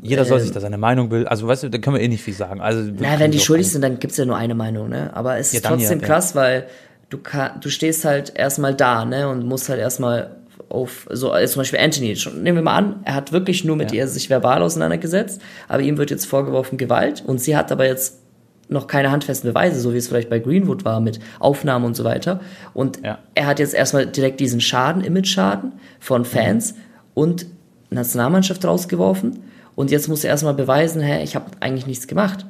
Jeder 0.02 0.24
soll 0.26 0.38
ähm, 0.40 0.44
sich 0.46 0.54
da 0.54 0.60
seine 0.60 0.78
Meinung 0.78 1.10
bilden. 1.10 1.28
Also 1.28 1.48
weißt 1.48 1.64
du, 1.64 1.70
da 1.70 1.78
können 1.80 1.98
wir 1.98 2.04
eh 2.04 2.08
nicht 2.08 2.24
viel 2.24 2.34
sagen. 2.34 2.62
Also 2.62 2.82
Na, 2.98 3.20
wenn 3.20 3.32
die 3.32 3.40
schuldig 3.40 3.70
sind, 3.72 3.82
dann 3.82 4.00
gibt's 4.00 4.18
ja 4.18 4.26
nur 4.26 4.38
eine 4.38 4.56
Meinung, 4.56 4.90
ne? 4.90 5.12
Aber 5.14 5.38
es 5.38 5.52
Ja, 5.52 5.58
ist 5.58 5.66
dann 5.66 5.74
trotzdem 5.80 6.00
ja, 6.00 6.08
ja. 6.08 6.14
krass, 6.14 6.36
weil 6.36 6.68
du 7.10 7.18
kann, 7.18 7.60
du 7.60 7.70
stehst 7.70 8.06
halt 8.06 8.32
erstmal 8.36 8.74
da, 8.74 9.04
ne? 9.04 9.28
Und 9.28 9.46
musst 9.46 9.68
halt 9.68 9.80
erstmal 9.80 10.38
auf, 10.70 11.08
so 11.10 11.32
also 11.32 11.54
zum 11.54 11.62
Beispiel 11.62 11.80
Anthony, 11.80 12.16
schon, 12.16 12.42
nehmen 12.44 12.58
wir 12.58 12.62
mal 12.64 12.76
an, 12.76 12.96
er 13.04 13.16
hat 13.16 13.32
wirklich 13.32 13.66
nur 13.66 13.76
mit 13.76 13.92
Ja. 13.92 14.00
ihr 14.00 14.08
sich 14.08 14.30
verbal 14.30 14.62
auseinandergesetzt, 14.62 15.42
aber 15.68 15.82
ihm 15.82 15.98
wird 15.98 16.12
jetzt 16.12 16.26
vorgeworfen 16.26 16.78
Gewalt 16.78 17.24
und 17.26 17.42
sie 17.42 17.58
hat 17.58 17.72
aber 17.72 17.86
jetzt 17.86 18.20
noch 18.68 18.86
keine 18.86 19.10
handfesten 19.10 19.50
Beweise, 19.50 19.80
so 19.80 19.94
wie 19.94 19.98
es 19.98 20.08
vielleicht 20.08 20.30
bei 20.30 20.38
Greenwood 20.38 20.86
war 20.86 21.00
mit 21.00 21.20
Aufnahmen 21.40 21.86
und 21.86 21.96
so 21.96 22.04
weiter. 22.04 22.40
Und 22.76 23.04
Ja. 23.04 23.18
er 23.34 23.48
hat 23.48 23.58
jetzt 23.60 23.74
erstmal 23.74 24.06
direkt 24.06 24.40
diesen 24.40 24.62
Schaden, 24.62 25.04
Image-Schaden 25.04 25.74
von 26.00 26.24
Fans 26.24 26.76
und 27.16 27.48
Nationalmannschaft 27.90 28.64
rausgeworfen. 28.64 29.40
Und 29.80 29.92
jetzt 29.92 30.10
muss 30.10 30.26
er 30.26 30.32
erstmal 30.32 30.54
beweisen, 30.56 31.02
hä, 31.02 31.24
ich 31.24 31.38
habe 31.38 31.46
eigentlich 31.62 31.88
nichts 31.88 32.06
gemacht. 32.06 32.46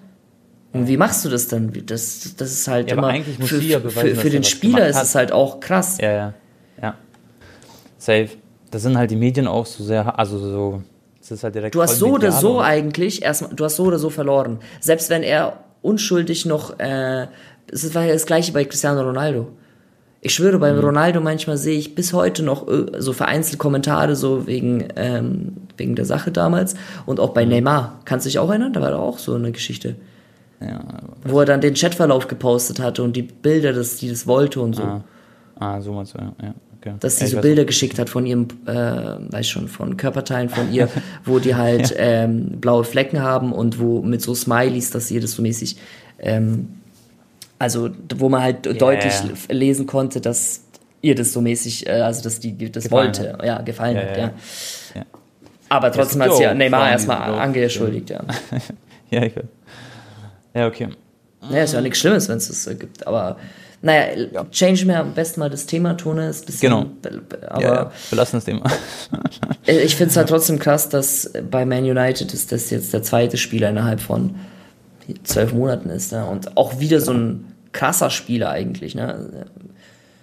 Und 0.74 0.88
wie 0.88 0.98
machst 0.98 1.24
du 1.24 1.30
das 1.30 1.48
dann? 1.48 1.72
Das, 1.86 2.34
das 2.36 2.52
ist 2.52 2.68
halt 2.68 2.89
Ja, 2.89 2.98
immer. 2.98 3.10
eigentlich 3.10 3.38
muss 3.38 3.50
für, 3.50 3.62
ja 3.62 3.78
beweisen, 3.78 4.15
für, 4.15 4.22
für 4.22 4.30
den 4.32 4.44
Spieler 4.44 4.88
ist 4.88 5.00
es 5.00 5.13
halt 5.13 5.32
auch 5.32 5.60
krass. 5.60 6.00
Ja, 6.02 6.12
ja. 6.12 6.34
Ja. 6.82 6.96
Safe. 8.00 8.30
Da 8.72 8.80
sind 8.80 8.98
halt 8.98 9.12
die 9.12 9.15
Medien 9.15 9.46
auch 9.46 9.68
so 9.68 9.84
sehr, 9.84 10.18
also 10.18 10.39
so, 10.39 10.82
es 11.22 11.30
ist 11.30 11.44
halt 11.44 11.54
direkt 11.54 11.76
Du 11.76 11.84
hast 11.84 12.00
so 12.00 12.08
oder 12.13 12.32
so 12.32 12.58
und- 12.58 12.65
eigentlich 12.65 13.22
erstmal, 13.22 13.54
du 13.54 13.63
hast 13.63 13.76
so 13.76 13.84
oder 13.84 14.00
so 14.00 14.10
verloren. 14.10 14.58
Selbst 14.80 15.12
wenn 15.12 15.22
er 15.22 15.60
unschuldig 15.84 16.48
noch, 16.48 16.80
äh, 16.80 17.28
es 17.72 17.94
war 17.94 18.06
ja 18.06 18.13
das 18.13 18.26
gleiche 18.26 18.52
bei 18.54 18.65
Cristiano 18.65 19.02
Ronaldo. 19.04 19.50
Ich 20.21 20.34
schwöre, 20.34 20.58
Mhm. 20.58 20.62
bei 20.62 20.77
Ronaldo 20.77 21.21
manchmal 21.21 21.58
sehe 21.58 21.77
ich 21.77 21.95
bis 21.95 22.12
heute 22.13 22.43
noch 22.43 22.67
äh, 22.67 22.88
so 22.99 23.13
vereinzelt 23.13 23.58
Kommentare 23.58 24.15
so 24.15 24.47
wegen, 24.47 24.86
ähm, 24.97 25.53
wegen 25.77 25.95
der 25.95 26.05
Sache 26.05 26.32
damals. 26.32 26.75
Und 27.05 27.19
auch 27.19 27.29
bei 27.29 27.45
Mhm. 27.45 27.51
Neymar. 27.51 27.99
Kannst 28.05 28.25
du 28.25 28.29
dich 28.29 28.39
auch 28.39 28.49
erinnern? 28.49 28.73
Da 28.73 28.82
war 28.82 28.91
da 28.91 28.97
auch 28.97 29.17
so 29.17 29.36
eine 29.36 29.51
Geschichte. 29.51 29.95
Ja, 30.62 30.82
Wo 31.23 31.39
er 31.39 31.45
dann 31.45 31.62
den 31.62 31.73
Chatverlauf 31.73 32.27
gepostet 32.27 32.82
hatte 32.82 33.01
und 33.01 33.15
die 33.15 33.21
Bilder, 33.21 33.71
dass 33.71 33.95
die 33.95 34.10
das 34.10 34.27
wollte 34.27 34.60
und 34.60 34.75
so. 34.75 34.84
ah, 34.84 35.03
ah, 35.58 35.79
so 35.79 35.93
meinst 35.93 36.15
du, 36.15 36.17
ja. 36.17 36.34
ja 36.43 36.53
okay. 36.77 36.95
Dass 36.99 37.15
sie 37.19 37.23
ja, 37.23 37.29
so 37.32 37.39
Bilder 37.39 37.63
geschickt 37.63 37.97
hat 37.97 38.10
von 38.10 38.25
ihrem, 38.25 38.47
äh, 38.65 38.73
weiß 38.73 39.47
schon, 39.47 39.69
von 39.69 39.95
Körperteilen 39.95 40.49
von 40.49 40.69
ihr, 40.73 40.89
wo 41.23 41.39
die 41.39 41.55
halt 41.55 41.95
ähm, 41.97 42.58
blaue 42.60 42.84
Flecken 42.84 43.21
haben 43.21 43.53
und 43.53 43.79
wo 43.79 44.01
mit 44.01 44.21
so 44.21 44.36
Smileys, 44.36 44.91
dass 44.91 45.10
ihr 45.12 45.21
das 45.21 45.32
so 45.32 45.41
mäßig, 45.41 45.77
ähm, 46.19 46.67
also 47.60 47.89
wo 48.15 48.30
man 48.30 48.41
halt 48.41 48.65
deutlich 48.82 49.13
ja. 49.13 49.30
l- 49.50 49.56
lesen 49.56 49.86
konnte, 49.86 50.22
dass 50.22 50.62
ihr 51.02 51.15
das 51.15 51.34
so 51.34 51.41
mäßig, 51.41 51.88
äh, 51.88 52.02
also 52.02 52.24
dass 52.24 52.39
die 52.39 52.72
das 52.72 52.86
Gefallen 52.86 53.15
wollte, 53.15 53.38
ja, 53.45 53.62
gefallen 53.62 53.95
Ja, 53.95 54.02
hat, 54.04 54.17
ja, 54.17 54.34
ja. 54.95 55.06
Aber 55.69 55.91
trotzdem 55.91 56.24
hat 56.24 56.32
sich 56.32 56.41
ja 56.41 56.54
Neymar 56.54 56.89
erstmal 56.89 57.34
angeschuldigt, 57.36 58.10
ja. 58.10 58.24
ja, 59.12 59.24
ich 59.24 59.34
Ja, 60.54 60.67
okay. 60.67 60.89
Ja, 61.50 61.63
ist 61.63 61.74
ja 61.74 61.82
nichts 61.82 62.00
Schlimmes, 62.00 62.28
wenn 62.28 62.38
es 62.38 62.48
das 62.48 62.80
gibt, 62.80 63.06
aber 63.06 63.38
naja, 63.82 64.28
ja. 64.34 64.45
change 64.52 64.86
mir 64.86 65.00
am 65.00 65.13
besten 65.13 65.39
mal 65.39 65.50
das 65.50 65.65
Thema, 65.65 65.95
Tone 65.95 66.28
ist 66.28 66.43
ein 66.43 66.45
bisschen. 66.48 66.69
Genau. 66.69 66.86
Aber 67.48 67.62
ja, 67.62 67.76
ja. 67.76 67.91
belassen 68.10 68.38
das 68.38 68.45
Thema. 68.45 68.63
ich 69.65 69.95
finde 69.95 70.12
es 70.12 70.17
halt 70.17 70.28
trotzdem 70.28 70.60
krass, 70.60 70.89
dass 70.89 71.32
bei 71.50 71.65
Man 71.65 71.86
United 71.86 72.34
ist 72.34 72.52
das 72.52 72.69
jetzt 72.72 72.93
der 72.93 73.04
zweite 73.04 73.38
Spieler 73.38 73.69
innerhalb 73.69 74.02
von 74.02 74.36
zwölf 75.24 75.54
Monaten 75.54 75.89
ist. 75.89 76.12
Ne? 76.12 76.26
Und 76.26 76.58
auch 76.58 76.80
wieder 76.80 77.02
so 77.02 77.13
ein 77.13 77.45
krasser 77.72 78.10
Spieler 78.10 78.50
eigentlich. 78.50 78.95
Ne? 78.95 79.45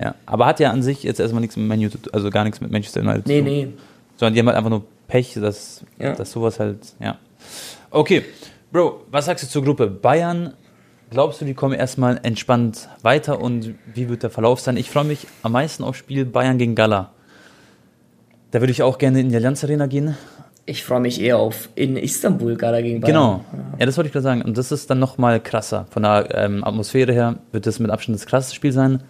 Ja, 0.01 0.15
aber 0.27 0.47
hat 0.47 0.61
ja 0.61 0.71
an 0.71 0.83
sich 0.83 1.03
jetzt 1.03 1.21
erstmal 1.21 1.41
nichts 1.41 1.57
mit 1.57 1.67
Manu, 1.67 1.89
also 2.13 2.31
gar 2.31 2.45
nichts 2.45 2.61
mit 2.61 2.71
Manchester 2.71 3.01
United 3.01 3.27
nee, 3.27 3.39
zu 3.39 3.45
tun. 3.45 3.53
Nee, 3.53 3.65
nee. 3.67 3.73
Sondern 4.17 4.35
die 4.35 4.41
haben 4.41 4.47
halt 4.47 4.57
einfach 4.57 4.71
nur 4.71 4.85
Pech, 5.09 5.35
dass, 5.35 5.85
ja. 5.99 6.15
dass 6.15 6.33
sowas 6.33 6.59
halt, 6.59 6.79
ja. 7.01 7.19
Okay, 7.91 8.25
Bro, 8.73 9.05
was 9.11 9.27
sagst 9.27 9.45
du 9.45 9.49
zur 9.49 9.65
Gruppe? 9.65 9.87
Bayern, 9.87 10.53
Glaubst 11.09 11.41
du, 11.41 11.45
die 11.45 11.55
kommen 11.55 11.75
erstmal 11.75 12.19
entspannt 12.25 12.89
weiter 13.03 13.41
und 13.41 13.75
wie 13.95 14.09
wird 14.09 14.25
der 14.25 14.31
Verlauf 14.31 14.59
sein? 14.59 14.77
Ich 14.77 14.91
freue 14.91 15.05
mich 15.05 15.29
am 15.43 15.53
meisten 15.53 15.85
auf 15.85 15.95
Spiel 15.95 16.25
Bayern 16.25 16.59
gegen 16.59 16.75
Gala. 16.75 17.13
Da 18.51 18.61
würde 18.61 18.73
ich 18.73 18.83
auch 18.83 18.99
gerne 18.99 19.21
in 19.21 19.29
die 19.29 19.37
Allianz 19.37 19.63
Arena 19.63 19.87
gehen. 19.87 20.17
Ich 20.69 20.83
freue 20.83 21.01
mich 21.01 21.21
eher 21.21 21.39
auf 21.39 21.69
in 21.77 21.97
Istanbul 21.97 22.57
Gala 22.57 22.81
gegen 22.81 23.01
Bayern. 23.01 23.15
Genau, 23.15 23.45
ja, 23.79 23.87
das 23.87 23.97
wollte 23.97 24.09
ich 24.09 24.13
gerade 24.13 24.25
sagen. 24.25 24.43
Und 24.43 24.59
das 24.59 24.73
ist 24.73 24.91
dann 24.91 24.99
nochmal 24.99 25.41
krasser. 25.41 25.87
Von 25.91 26.03
der 26.03 26.29
ähm, 26.35 26.65
Atmosphäre 26.65 27.13
her 27.13 27.37
wird 27.53 27.67
das 27.67 27.79
mit 27.79 27.91
Abstand 27.91 28.19
das 28.19 28.27
krasseste 28.27 28.57
Spiel 28.57 28.73
sein. 28.73 29.01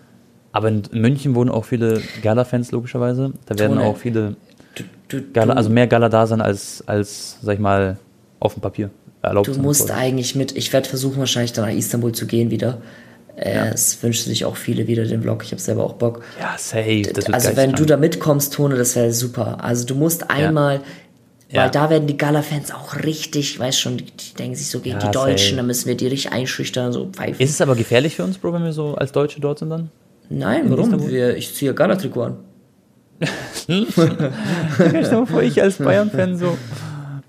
Aber 0.52 0.68
in 0.68 0.82
München 0.92 1.34
wohnen 1.34 1.50
auch 1.50 1.64
viele 1.64 2.02
Gala-Fans 2.22 2.72
logischerweise. 2.72 3.32
Da 3.46 3.58
werden 3.58 3.76
Tone. 3.76 3.86
auch 3.86 3.96
viele 3.96 4.36
du, 4.74 4.84
du, 5.08 5.32
Gala, 5.32 5.54
also 5.54 5.70
mehr 5.70 5.86
Gala 5.86 6.08
da 6.08 6.26
sein 6.26 6.40
als, 6.40 6.84
als, 6.86 7.38
sag 7.42 7.54
ich 7.54 7.60
mal, 7.60 7.96
auf 8.38 8.54
dem 8.54 8.60
Papier 8.60 8.90
erlaubt 9.22 9.48
Du 9.48 9.54
musst 9.54 9.88
soll. 9.88 9.96
eigentlich 9.96 10.34
mit, 10.34 10.56
ich 10.56 10.72
werde 10.72 10.88
versuchen 10.88 11.18
wahrscheinlich 11.18 11.52
dann 11.52 11.66
nach 11.66 11.74
Istanbul 11.74 12.12
zu 12.12 12.26
gehen 12.26 12.50
wieder. 12.50 12.78
Äh, 13.36 13.54
ja. 13.54 13.66
Es 13.66 14.02
wünschen 14.02 14.28
sich 14.30 14.44
auch 14.44 14.56
viele 14.56 14.86
wieder 14.86 15.04
den 15.04 15.22
Vlog. 15.22 15.42
Ich 15.44 15.52
habe 15.52 15.60
selber 15.60 15.84
auch 15.84 15.94
Bock. 15.94 16.22
Ja, 16.40 16.54
safe. 16.56 17.02
also 17.32 17.56
wenn 17.56 17.72
du 17.72 17.84
da 17.84 17.96
mitkommst, 17.96 18.54
Tone, 18.54 18.76
das 18.76 18.96
wäre 18.96 19.12
super. 19.12 19.62
Also 19.62 19.84
du 19.84 19.94
musst 19.94 20.30
einmal, 20.30 20.76
ja. 20.76 20.82
Weil 21.52 21.70
da 21.70 21.90
werden 21.90 22.08
die 22.08 22.16
Gala-Fans 22.16 22.72
auch 22.72 22.96
richtig, 23.04 23.58
weißt 23.58 23.80
schon, 23.80 23.98
die, 23.98 24.06
denken 24.38 24.56
sich 24.56 24.68
so 24.68 24.80
gegen 24.80 24.98
ja, 24.98 25.06
die 25.06 25.12
Deutschen, 25.12 25.50
safe. 25.50 25.56
da 25.56 25.62
müssen 25.62 25.86
wir 25.86 25.96
die 25.96 26.08
richtig 26.08 26.32
einschüchtern, 26.32 26.92
so 26.92 27.06
pfeifen. 27.06 27.40
Ist 27.40 27.50
es 27.50 27.60
aber 27.60 27.76
gefährlich 27.76 28.16
für 28.16 28.24
uns, 28.24 28.38
Bro, 28.38 28.52
wenn 28.54 28.64
wir 28.64 28.72
so 28.72 28.94
als 28.94 29.12
Deutsche 29.12 29.40
dort 29.40 29.60
sind 29.60 29.70
dann? 29.70 29.90
Nein, 30.28 30.68
warum? 30.68 31.08
Wir, 31.08 31.36
ich 31.36 31.54
ziehe 31.54 31.72
Gala-Trikot 31.72 32.22
an. 32.22 32.36
Stell 33.62 33.86
dir 34.92 35.10
mal 35.12 35.26
vor, 35.26 35.42
ich 35.42 35.62
als 35.62 35.78
Bayern-Fan 35.78 36.36
so 36.36 36.58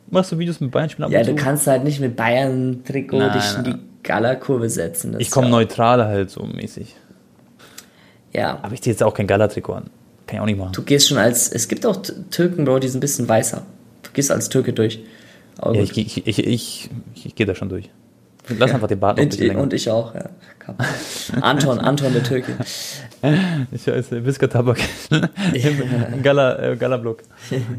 Machst 0.10 0.32
du 0.32 0.40
Videos 0.40 0.60
mit 0.60 0.72
Bayern-Spielen 0.72 1.06
ab 1.06 1.12
Ja, 1.12 1.24
du 1.24 1.36
kannst 1.36 1.68
halt 1.68 1.84
nicht 1.84 2.00
mit 2.00 2.16
Bayern-Trikot 2.16 3.30
dich 3.30 3.58
in 3.58 3.64
die 3.64 3.76
Gala-Kurve 4.04 4.70
setzen. 4.70 5.16
ich 5.20 5.30
komme 5.30 5.48
ja 5.48 5.52
neutral 5.52 6.04
halt 6.06 6.30
so 6.30 6.44
mäßig. 6.44 6.96
Ja. 8.34 8.60
Aber 8.62 8.74
ich 8.74 8.82
ziehe 8.82 8.94
jetzt 8.94 9.04
auch 9.04 9.14
kein 9.14 9.28
Gala-Trikot 9.28 9.74
an. 9.74 9.90
Kann 10.26 10.36
ich 10.36 10.40
auch 10.42 10.46
nicht 10.46 10.58
machen. 10.58 10.74
Du 10.74 10.82
gehst 10.82 11.08
schon 11.08 11.18
als. 11.18 11.50
Es 11.50 11.68
gibt 11.68 11.86
auch 11.86 11.98
Türken, 12.32 12.66
Bro, 12.66 12.80
die 12.80 12.88
sind 12.88 13.00
ein 13.00 13.02
bisschen 13.02 13.28
weißer. 13.28 13.64
Du 14.08 14.14
gehst 14.14 14.32
als 14.32 14.50
Türke 14.50 14.74
durch. 14.74 15.00
Ja, 15.64 15.72
ich, 15.74 15.98
ich, 15.98 16.28
ich, 16.28 16.40
ich, 16.40 16.90
ich 17.14 17.36
gehe 17.36 17.46
da 17.46 17.56
schon 17.56 17.70
durch. 17.70 17.90
Lass 18.58 18.72
einfach 18.74 18.88
den 18.88 19.00
Bart 19.00 19.18
noch 19.18 19.24
ein 19.24 19.30
bisschen 19.30 19.48
länger. 19.48 19.62
Und 19.62 19.74
ich 19.74 19.90
auch, 19.90 20.16
ja. 20.16 20.30
Anton, 21.42 21.80
Anton 21.80 22.14
der 22.14 22.24
Türke. 22.24 22.54
Ich 23.72 23.88
weiß, 23.88 24.12
Wiska 24.12 24.46
Tabak. 24.46 24.78
Gala, 26.24 26.60
äh, 26.60 26.76
Gala-Block. 26.76 27.24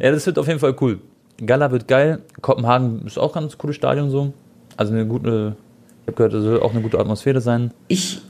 Ja, 0.00 0.10
das 0.10 0.26
wird 0.26 0.36
auf 0.36 0.48
jeden 0.48 0.58
Fall 0.58 0.74
cool. 0.80 0.98
Gala 1.46 1.70
wird 1.70 1.86
geil. 1.86 2.18
Kopenhagen 2.42 3.06
ist 3.06 3.18
auch 3.18 3.32
ganz 3.32 3.56
cooles 3.56 3.76
Stadion 3.76 4.10
so. 4.10 4.32
Also 4.76 4.92
eine 4.92 5.06
gute, 5.06 5.56
ich 6.02 6.08
habe 6.08 6.16
gehört, 6.16 6.34
es 6.34 6.42
soll 6.42 6.60
auch 6.60 6.72
eine 6.72 6.82
gute 6.82 6.98
Atmosphäre 6.98 7.40
sein. 7.40 7.70
Ich, 7.86 8.20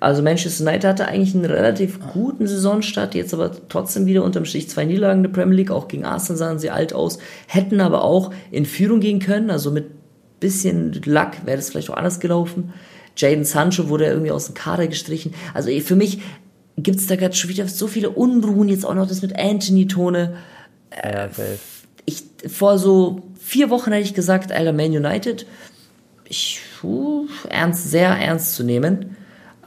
also 0.00 0.22
Manchester 0.22 0.64
United 0.64 0.84
hatte 0.84 1.08
eigentlich 1.08 1.34
einen 1.34 1.44
relativ 1.44 2.00
guten 2.12 2.46
Saisonstart, 2.46 3.14
jetzt 3.14 3.34
aber 3.34 3.50
trotzdem 3.68 4.06
wieder 4.06 4.24
unterm 4.24 4.44
Strich 4.44 4.68
zwei 4.68 4.84
Niederlagen 4.84 5.24
in 5.24 5.32
der 5.32 5.40
Premier 5.40 5.56
League. 5.56 5.70
Auch 5.70 5.88
gegen 5.88 6.04
Arsenal 6.04 6.38
sahen 6.38 6.58
sie 6.58 6.70
alt 6.70 6.92
aus, 6.92 7.18
hätten 7.46 7.80
aber 7.80 8.02
auch 8.02 8.32
in 8.50 8.66
Führung 8.66 9.00
gehen 9.00 9.18
können. 9.18 9.50
Also 9.50 9.70
mit 9.70 9.86
bisschen 10.40 11.00
Luck 11.04 11.32
wäre 11.44 11.58
das 11.58 11.70
vielleicht 11.70 11.90
auch 11.90 11.96
anders 11.96 12.18
gelaufen. 12.18 12.72
Jaden 13.16 13.44
Sancho 13.44 13.88
wurde 13.88 14.06
irgendwie 14.06 14.30
aus 14.30 14.46
dem 14.46 14.54
Kader 14.54 14.88
gestrichen. 14.88 15.34
Also 15.54 15.70
für 15.80 15.96
mich 15.96 16.20
gibt 16.76 16.98
es 16.98 17.06
da 17.06 17.16
gerade 17.16 17.34
schon 17.34 17.50
wieder 17.50 17.68
so 17.68 17.86
viele 17.86 18.10
Unruhen. 18.10 18.68
Jetzt 18.68 18.86
auch 18.86 18.94
noch 18.94 19.06
das 19.06 19.22
mit 19.22 19.38
Anthony 19.38 19.86
Tone. 19.86 20.36
Äh, 20.90 21.28
ich, 22.06 22.24
vor 22.48 22.78
so 22.78 23.22
vier 23.38 23.70
Wochen 23.70 23.92
hätte 23.92 24.04
ich 24.04 24.14
gesagt, 24.14 24.50
Alter, 24.50 24.72
Man 24.72 24.96
United, 24.96 25.46
ich, 26.24 26.60
uh, 26.82 27.26
ernst, 27.48 27.90
sehr 27.90 28.08
ernst 28.08 28.54
zu 28.54 28.64
nehmen. 28.64 29.16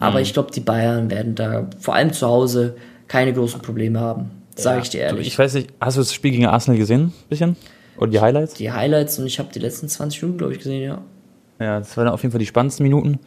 Aber 0.03 0.17
mhm. 0.17 0.23
ich 0.23 0.33
glaube, 0.33 0.51
die 0.51 0.59
Bayern 0.59 1.09
werden 1.09 1.33
da 1.33 1.69
vor 1.79 1.95
allem 1.95 2.11
zu 2.11 2.27
Hause 2.27 2.75
keine 3.07 3.31
großen 3.31 3.61
Probleme 3.61 4.01
haben. 4.01 4.31
Sage 4.55 4.77
ja, 4.77 4.83
ich 4.83 4.89
dir 4.89 5.01
ehrlich. 5.01 5.27
Ich 5.27 5.39
weiß 5.39 5.53
nicht, 5.53 5.69
hast 5.79 5.95
du 5.95 6.01
das 6.01 6.13
Spiel 6.13 6.31
gegen 6.31 6.45
Arsenal 6.45 6.77
gesehen? 6.77 7.13
Bisschen? 7.29 7.55
Oder 7.97 8.11
die 8.11 8.19
Highlights? 8.19 8.53
Die 8.55 8.71
Highlights 8.71 9.17
und 9.17 9.25
ich 9.25 9.39
habe 9.39 9.49
die 9.53 9.59
letzten 9.59 9.87
20 9.87 10.21
Minuten, 10.23 10.37
glaube 10.37 10.53
ich, 10.53 10.59
gesehen, 10.59 10.83
ja. 10.83 11.01
Ja, 11.59 11.79
das 11.79 11.95
waren 11.95 12.09
auf 12.09 12.21
jeden 12.21 12.33
Fall 12.33 12.39
die 12.39 12.45
spannendsten 12.45 12.83
Minuten. 12.83 13.19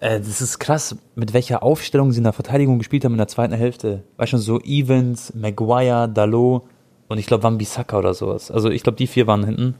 Äh, 0.00 0.18
das 0.18 0.42
ist 0.42 0.58
krass, 0.58 0.96
mit 1.14 1.32
welcher 1.32 1.62
Aufstellung 1.62 2.12
sie 2.12 2.18
in 2.18 2.24
der 2.24 2.34
Verteidigung 2.34 2.78
gespielt 2.78 3.06
haben 3.06 3.12
in 3.12 3.18
der 3.18 3.28
zweiten 3.28 3.54
Hälfte. 3.54 4.02
Weißt 4.18 4.34
du, 4.34 4.38
so 4.38 4.60
Evans, 4.60 5.32
Maguire, 5.34 6.10
Dalot 6.12 6.64
und 7.08 7.16
ich 7.16 7.26
glaube 7.26 7.44
Wambisaka 7.44 7.96
oder 7.96 8.12
sowas. 8.12 8.50
Also 8.50 8.68
ich 8.68 8.82
glaube, 8.82 8.98
die 8.98 9.06
vier 9.06 9.26
waren 9.26 9.44
hinten. 9.44 9.76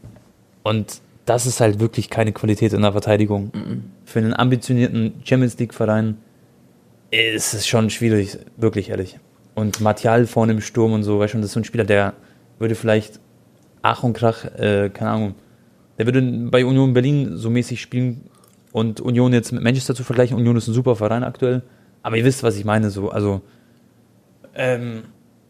Und 0.62 1.02
das 1.24 1.46
ist 1.46 1.60
halt 1.60 1.80
wirklich 1.80 2.10
keine 2.10 2.32
Qualität 2.32 2.72
in 2.72 2.82
der 2.82 2.92
Verteidigung. 2.92 3.50
Mhm. 3.54 3.84
Für 4.04 4.18
einen 4.18 4.34
ambitionierten 4.34 5.22
Champions 5.24 5.58
League-Verein 5.58 6.16
ist 7.10 7.54
es 7.54 7.66
schon 7.66 7.90
schwierig, 7.90 8.38
wirklich 8.56 8.90
ehrlich. 8.90 9.18
Und 9.54 9.80
Martial 9.80 10.26
vorne 10.26 10.52
im 10.52 10.60
Sturm 10.60 10.92
und 10.92 11.02
so, 11.02 11.18
weißt 11.18 11.34
du, 11.34 11.38
das 11.38 11.46
ist 11.46 11.52
so 11.52 11.60
ein 11.60 11.64
Spieler, 11.64 11.84
der 11.84 12.14
würde 12.58 12.74
vielleicht 12.74 13.20
Ach 13.82 14.02
und 14.02 14.14
Krach, 14.14 14.44
äh, 14.44 14.90
keine 14.90 15.10
Ahnung, 15.10 15.34
der 15.98 16.06
würde 16.06 16.22
bei 16.50 16.64
Union 16.64 16.94
Berlin 16.94 17.36
so 17.36 17.50
mäßig 17.50 17.80
spielen 17.80 18.28
und 18.72 19.00
Union 19.00 19.32
jetzt 19.32 19.52
mit 19.52 19.62
Manchester 19.62 19.94
zu 19.94 20.04
vergleichen. 20.04 20.36
Union 20.36 20.56
ist 20.56 20.68
ein 20.68 20.74
super 20.74 20.96
Verein 20.96 21.24
aktuell. 21.24 21.62
Aber 22.02 22.16
ihr 22.16 22.24
wisst, 22.24 22.42
was 22.42 22.56
ich 22.56 22.64
meine, 22.64 22.90
so, 22.90 23.10
also, 23.10 23.42
ähm, 24.54 25.02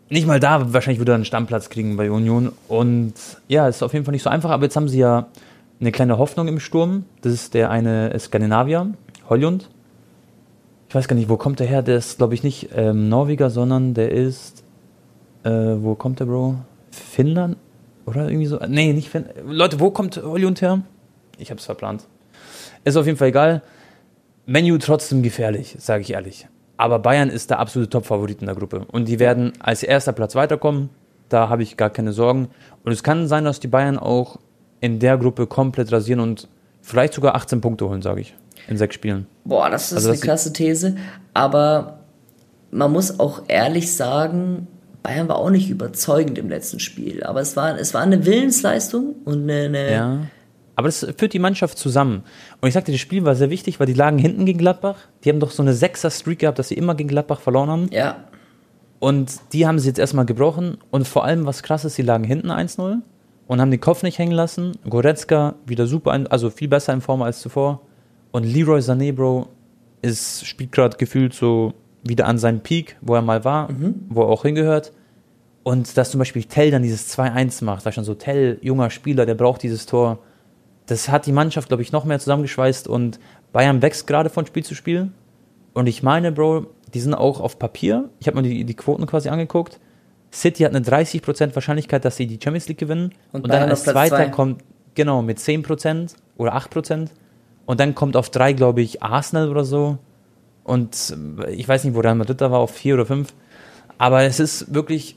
nicht 0.09 0.27
mal 0.27 0.41
da, 0.41 0.73
wahrscheinlich 0.73 0.99
würde 0.99 1.13
er 1.13 1.15
einen 1.15 1.25
Stammplatz 1.25 1.71
kriegen 1.71 1.97
bei 1.97 2.11
Union. 2.11 2.53
Und 2.69 3.15
ja, 3.49 3.69
ist 3.69 3.83
auf 3.83 3.93
jeden 3.93 4.05
Fall 4.05 4.13
nicht 4.13 4.23
so 4.23 4.31
einfach, 4.31 4.51
aber 4.51 4.65
jetzt 4.65 4.77
haben 4.77 4.89
sie 4.89 4.99
ja 4.99 5.29
eine 5.83 5.93
kleine 5.93 6.17
Hoffnung 6.17 6.49
im 6.49 6.61
Sturm. 6.61 7.05
Das 7.23 7.33
ist 7.33 7.55
der 7.55 7.71
eine 7.71 8.17
Skandinavier, 8.19 8.95
Holjund. 9.29 9.69
Ich 10.89 10.95
weiß 10.95 11.09
gar 11.09 11.17
nicht, 11.17 11.29
wo 11.29 11.37
kommt 11.37 11.59
der 11.59 11.67
her? 11.67 11.83
Der 11.83 11.97
ist, 11.97 12.19
glaube 12.19 12.35
ich, 12.35 12.43
nicht 12.45 12.71
ähm, 12.75 13.09
Norweger, 13.09 13.51
sondern 13.51 13.93
der 13.93 14.13
ist. 14.13 14.63
Äh, 15.43 15.51
wo 15.51 15.97
kommt 15.97 16.21
der, 16.21 16.27
Bro? 16.27 16.57
Finnland? 16.93 17.57
Oder 18.07 18.29
irgendwie 18.29 18.47
so? 18.47 18.61
Nee, 18.69 18.93
nicht 18.93 19.09
Finnland. 19.09 19.35
Leute, 19.45 19.81
wo 19.81 19.91
kommt 19.91 20.23
Holjund 20.23 20.63
her? 20.63 20.83
Ich 21.39 21.51
hab's 21.51 21.65
verplant. 21.65 22.07
Ist 22.85 22.97
auf 22.97 23.07
jeden 23.07 23.19
Fall 23.19 23.29
egal. 23.29 23.63
Menu 24.47 24.79
trotzdem 24.79 25.23
gefährlich, 25.23 25.77
sage 25.79 26.03
ich 26.03 26.13
ehrlich. 26.13 26.47
Aber 26.77 27.01
Bayern 27.01 27.29
ist 27.29 27.51
der 27.51 27.59
absolute 27.59 27.91
Top-Favorit 27.91 28.41
in 28.41 28.47
der 28.47 28.55
Gruppe. 28.55 28.85
Und 28.91 29.09
die 29.09 29.19
werden 29.19 29.53
als 29.59 29.83
erster 29.83 30.13
Platz 30.13 30.35
weiterkommen. 30.35 30.91
Da 31.29 31.49
habe 31.49 31.63
ich 31.63 31.77
gar 31.77 31.91
keine 31.91 32.13
Sorgen. 32.13 32.49
Und 32.85 32.93
es 32.93 33.03
kann 33.03 33.27
sein, 33.27 33.45
dass 33.45 33.61
die 33.61 33.69
Bayern 33.69 33.99
auch 33.99 34.39
in 34.83 34.99
der 34.99 35.17
Gruppe 35.17 35.47
komplett 35.47 35.91
rasieren 35.91 36.21
und 36.21 36.49
vielleicht 36.83 37.15
sogar 37.15 37.35
18 37.35 37.63
Punkte 37.63 37.89
holen, 37.89 38.03
sage 38.03 38.21
ich. 38.21 38.35
In 38.69 38.77
sechs 38.77 38.95
Spielen. 38.95 39.27
Boah, 39.45 39.71
das 39.71 39.91
ist 39.91 39.95
also, 39.95 40.11
eine 40.11 40.19
klasse 40.19 40.53
These. 40.53 40.97
Aber 41.33 42.01
man 42.71 42.93
muss 42.93 43.19
auch 43.19 43.45
ehrlich 43.49 43.95
sagen, 43.95 44.67
Bayern 45.03 45.29
war 45.29 45.37
auch 45.37 45.51
nicht 45.51 45.71
überzeugend 45.71 46.37
im 46.37 46.51
letzten 46.51 46.79
Spiel. 46.79 47.25
Aber 47.25 47.41
es 47.41 47.57
war, 47.57 47.79
es 47.79 47.95
war 47.95 48.03
eine 48.03 48.27
Willensleistung 48.27 49.15
und 49.25 49.51
eine, 49.51 49.65
eine 49.67 49.93
ja 49.93 50.19
aber 50.75 50.89
das 50.89 51.07
führt 51.17 51.33
die 51.33 51.39
Mannschaft 51.39 51.79
zusammen. 51.79 52.25
Und 52.61 52.69
ich 52.69 52.75
sagte, 52.75 52.93
das 52.93 53.01
Spiel 53.01 53.25
war 53.25 53.35
sehr 53.35 53.51
wichtig, 53.51 53.79
weil 53.79 53.87
die 53.87 53.93
lagen 53.93 54.19
hinten 54.19 54.47
gegen 54.47 54.59
Gladbach. 54.59 54.97
Die 55.23 55.29
haben 55.29 55.39
doch 55.39 55.51
so 55.51 55.63
eine 55.63 55.75
Sechser-Streak 55.75 56.41
gehabt, 56.41 56.59
dass 56.59 56.69
sie 56.69 56.75
immer 56.75 56.95
gegen 56.95 57.09
Gladbach 57.09 57.41
verloren 57.41 57.69
haben. 57.69 57.89
Ja. 57.93 58.25
Und 58.99 59.33
die 59.53 59.67
haben 59.67 59.79
sie 59.79 59.89
jetzt 59.89 59.99
erstmal 59.99 60.25
gebrochen. 60.25 60.79
Und 60.91 61.07
vor 61.07 61.25
allem, 61.25 61.45
was 61.45 61.63
krass 61.63 61.85
ist, 61.85 61.97
sie 61.97 62.03
lagen 62.03 62.25
hinten 62.25 62.51
1-0 62.51 63.01
und 63.47 63.61
haben 63.61 63.71
den 63.71 63.81
Kopf 63.81 64.03
nicht 64.03 64.19
hängen 64.19 64.33
lassen. 64.33 64.73
Goretzka 64.89 65.55
wieder 65.67 65.87
super, 65.87 66.19
also 66.31 66.51
viel 66.51 66.69
besser 66.69 66.93
in 66.93 67.01
Form 67.01 67.23
als 67.23 67.41
zuvor. 67.41 67.83
Und 68.31 68.45
Leroy 68.45 68.81
Sané, 68.81 69.13
Bro, 69.13 69.49
ist, 70.01 70.47
spielt 70.47 70.73
gerade 70.73 70.97
gefühlt 70.97 71.35
so 71.35 71.75
wieder 72.03 72.27
an 72.27 72.39
seinem 72.39 72.61
Peak, 72.61 72.97
wo 73.01 73.15
er 73.15 73.23
mal 73.23 73.45
war, 73.45 73.71
mhm. 73.71 74.07
wo 74.09 74.23
er 74.23 74.29
auch 74.29 74.43
hingehört. 74.43 74.93
Und 75.63 75.97
dass 75.97 76.11
zum 76.11 76.19
Beispiel 76.19 76.45
Tell 76.45 76.71
dann 76.71 76.83
dieses 76.83 77.17
2-1 77.17 77.65
macht, 77.65 77.87
da 77.87 77.93
schon 77.93 78.05
so 78.05 78.15
Tell, 78.15 78.59
junger 78.63 78.91
Spieler, 78.91 79.27
der 79.27 79.35
braucht 79.35 79.63
dieses 79.63 79.87
Tor 79.87 80.19
das 80.87 81.09
hat 81.09 81.27
die 81.27 81.33
Mannschaft, 81.33 81.69
glaube 81.69 81.83
ich, 81.83 81.93
noch 81.93 82.05
mehr 82.05 82.19
zusammengeschweißt 82.19 82.89
und 82.89 83.19
Bayern 83.53 83.83
wächst 83.83 84.07
gerade 84.07 84.31
von 84.31 84.47
Spiel 84.47 84.65
zu 84.65 84.75
Spiel. 84.75 85.11
Und 85.75 85.87
ich 85.87 86.03
meine, 86.03 86.33
Bro, 86.33 86.67
die 86.93 87.01
sind 87.01 87.15
auch 87.15 87.41
auf 87.41 87.59
Papier. 87.59 88.11
Ich 88.21 88.27
habe 88.27 88.37
mir 88.37 88.49
die, 88.49 88.65
die 88.65 88.75
Quoten 88.75 89.07
quasi 89.07 89.29
angeguckt. 89.29 89.81
City 90.33 90.63
hat 90.63 90.75
eine 90.75 90.85
30% 90.85 91.55
Wahrscheinlichkeit, 91.55 92.05
dass 92.05 92.17
sie 92.17 92.27
die 92.27 92.39
Champions 92.43 92.69
League 92.69 92.79
gewinnen. 92.79 93.13
Und 93.33 93.45
Und, 93.45 93.53
dann 93.53 93.69
als 93.69 93.85
Zweiter 93.85 94.17
zwei. 94.17 94.29
kommt, 94.29 94.63
genau, 94.95 95.23
mit 95.23 95.39
10% 95.39 96.15
oder 96.39 96.57
8%. 96.57 97.09
Und 97.67 97.81
dann 97.81 97.95
kommt 97.95 98.17
auf 98.17 98.31
drei, 98.31 98.53
glaube 98.55 98.81
ich, 98.81 99.03
Arsenal 99.03 99.49
oder 99.49 99.65
so. 99.65 99.99
Und 100.65 101.17
äh, 101.45 101.53
ich 101.53 101.69
weiß 101.69 101.85
nicht, 101.85 101.95
wo 101.95 102.01
Real 102.01 102.15
Madrid 102.15 102.41
da 102.41 102.51
war, 102.51 102.61
auf 102.61 102.71
vier 102.71 102.95
oder 102.95 103.07
fünf. 103.07 103.35
Aber 103.99 104.23
es 104.23 104.41
ist 104.41 104.75
wirklich, 104.75 105.17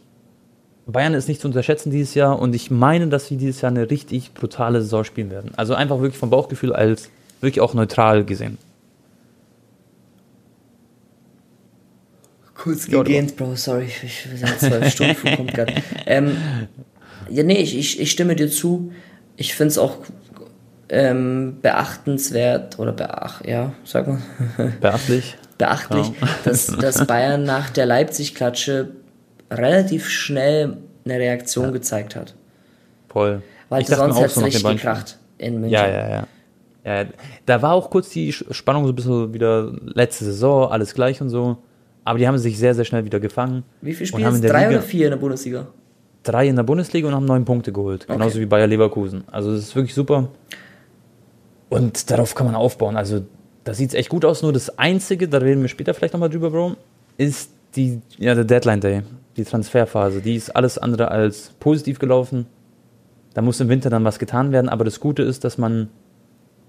Bayern 0.85 1.13
ist 1.13 1.27
nicht 1.27 1.41
zu 1.41 1.47
unterschätzen 1.47 1.91
dieses 1.91 2.13
Jahr. 2.13 2.37
Und 2.37 2.53
ich 2.53 2.69
meine, 2.69 3.07
dass 3.07 3.27
sie 3.27 3.37
dieses 3.37 3.61
Jahr 3.61 3.71
eine 3.71 3.89
richtig 3.89 4.33
brutale 4.33 4.81
Saison 4.81 5.03
spielen 5.03 5.31
werden. 5.31 5.51
Also 5.55 5.75
einfach 5.75 5.99
wirklich 6.01 6.19
vom 6.19 6.29
Bauchgefühl 6.29 6.73
als 6.73 7.09
wirklich 7.41 7.61
auch 7.61 7.73
neutral 7.73 8.25
gesehen. 8.25 8.57
Kurz 12.65 12.87
Ja, 12.87 13.03
gegähnt, 13.03 13.37
Bro, 13.37 13.55
sorry, 13.57 13.83
ich, 13.85 14.27
sind 14.33 14.59
zwölf 14.59 14.89
Stunden 14.89 15.35
kommt 15.35 15.53
grad. 15.53 15.71
Ähm, 16.07 16.35
ja, 17.29 17.43
nee, 17.43 17.59
ich, 17.59 17.77
ich, 17.77 17.99
ich 17.99 18.09
stimme 18.09 18.35
dir 18.35 18.49
zu. 18.49 18.91
Ich 19.37 19.53
finde 19.53 19.67
es 19.67 19.77
auch 19.77 19.97
ähm, 20.89 21.59
beachtenswert 21.61 22.79
oder 22.79 22.91
beach, 22.91 23.41
ja, 23.45 23.71
sag 23.83 24.07
mal, 24.07 24.17
Beachtlich. 24.81 25.37
beachtlich, 25.59 26.11
dass, 26.43 26.65
dass 26.65 27.05
Bayern 27.05 27.43
nach 27.43 27.69
der 27.69 27.85
Leipzig-Klatsche 27.85 28.89
relativ 29.51 30.09
schnell 30.09 30.77
eine 31.05 31.19
Reaktion 31.19 31.71
gezeigt 31.71 32.15
hat. 32.15 32.33
Voll. 33.09 33.43
Weil 33.69 33.83
Ich 33.83 33.89
sonst 33.89 34.15
hätte 34.15 34.25
es 34.25 34.33
so 34.33 34.41
richtig 34.41 34.63
gekracht 34.63 35.19
in 35.37 35.61
München. 35.61 35.71
Ja, 35.71 35.87
ja, 35.87 36.09
ja. 36.09 36.27
ja. 36.83 37.05
Da 37.45 37.61
war 37.61 37.73
auch 37.73 37.91
kurz 37.91 38.09
die 38.09 38.33
Spannung 38.33 38.85
so 38.85 38.91
ein 38.91 38.95
bisschen 38.95 39.33
wieder 39.35 39.71
letzte 39.83 40.25
Saison, 40.25 40.71
alles 40.71 40.95
gleich 40.95 41.21
und 41.21 41.29
so. 41.29 41.57
Aber 42.05 42.19
die 42.19 42.27
haben 42.27 42.37
sich 42.37 42.57
sehr, 42.57 42.73
sehr 42.75 42.85
schnell 42.85 43.03
wieder 43.03 43.19
gefangen. 43.19 43.63
Wie 43.81 43.93
viele 43.93 44.07
Spiele 44.07 44.25
haben 44.25 44.35
in 44.35 44.41
der 44.41 44.51
Drei 44.51 44.67
Liga- 44.67 44.77
oder 44.77 44.81
vier 44.81 45.05
in 45.07 45.11
der 45.11 45.17
Bundesliga? 45.17 45.67
Drei 46.23 46.47
in 46.47 46.55
der 46.55 46.63
Bundesliga 46.63 47.07
und 47.07 47.15
haben 47.15 47.25
neun 47.25 47.45
Punkte 47.45 47.73
geholt. 47.73 48.07
Genauso 48.07 48.39
wie 48.39 48.45
Bayer 48.45 48.67
Leverkusen. 48.67 49.23
Also 49.31 49.51
das 49.51 49.61
ist 49.61 49.75
wirklich 49.75 49.93
super. 49.93 50.29
Und 51.69 52.09
darauf 52.09 52.35
kann 52.35 52.45
man 52.45 52.55
aufbauen. 52.55 52.95
Also 52.95 53.25
da 53.63 53.73
sieht 53.73 53.89
es 53.89 53.95
echt 53.95 54.09
gut 54.09 54.23
aus. 54.23 54.43
Nur 54.43 54.53
das 54.53 54.77
Einzige, 54.77 55.27
da 55.27 55.39
reden 55.39 55.61
wir 55.61 55.67
später 55.67 55.93
vielleicht 55.93 56.13
nochmal 56.13 56.29
drüber, 56.29 56.51
Bro, 56.51 56.75
ist 57.17 57.49
die, 57.75 58.01
ja, 58.17 58.35
der 58.35 58.45
Deadline 58.45 58.81
Day, 58.81 59.01
die 59.35 59.43
Transferphase. 59.43 60.21
Die 60.21 60.35
ist 60.35 60.55
alles 60.55 60.77
andere 60.77 61.09
als 61.09 61.51
positiv 61.59 61.99
gelaufen. 61.99 62.45
Da 63.33 63.41
muss 63.41 63.59
im 63.59 63.67
Winter 63.67 63.89
dann 63.89 64.03
was 64.03 64.19
getan 64.19 64.51
werden. 64.51 64.69
Aber 64.69 64.85
das 64.85 64.99
Gute 64.99 65.23
ist, 65.23 65.43
dass 65.43 65.57
man 65.57 65.89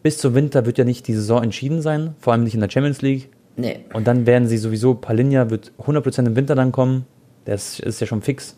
bis 0.03 0.19
zum 0.19 0.35
Winter 0.35 0.65
wird 0.65 0.79
ja 0.79 0.85
nicht 0.85 1.07
die 1.09 1.15
Saison 1.15 1.43
entschieden 1.43 1.83
sein, 1.83 2.15
vor 2.21 2.33
allem 2.33 2.45
nicht 2.45 2.55
in 2.55 2.61
der 2.61 2.71
Champions 2.71 3.03
League. 3.03 3.29
Nee. 3.57 3.85
Und 3.93 4.07
dann 4.07 4.27
werden 4.27 4.49
sie 4.49 4.59
sowieso, 4.59 4.95
Palinja 4.95 5.51
wird 5.51 5.73
100% 5.83 6.27
im 6.27 6.37
Winter 6.37 6.55
dann 6.55 6.73
kommen. 6.73 7.07
Das 7.45 7.81
ist 7.81 8.01
ja 8.01 8.07
schon 8.07 8.23
fix. 8.23 8.57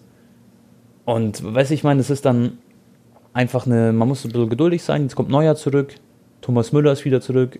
Und 1.05 1.43
weiß 1.43 1.71
ich 1.71 1.85
meine, 1.85 2.01
es 2.01 2.11
ist 2.11 2.25
dann 2.25 2.59
einfach 3.33 3.67
eine, 3.67 3.93
man 3.93 4.09
muss 4.09 4.25
ein 4.25 4.33
bisschen 4.33 4.49
geduldig 4.49 4.83
sein. 4.83 5.03
Jetzt 5.03 5.15
kommt 5.15 5.31
Neuer 5.31 5.55
zurück, 5.55 5.95
Thomas 6.41 6.73
Müller 6.73 6.93
ist 6.93 7.05
wieder 7.05 7.21
zurück. 7.21 7.59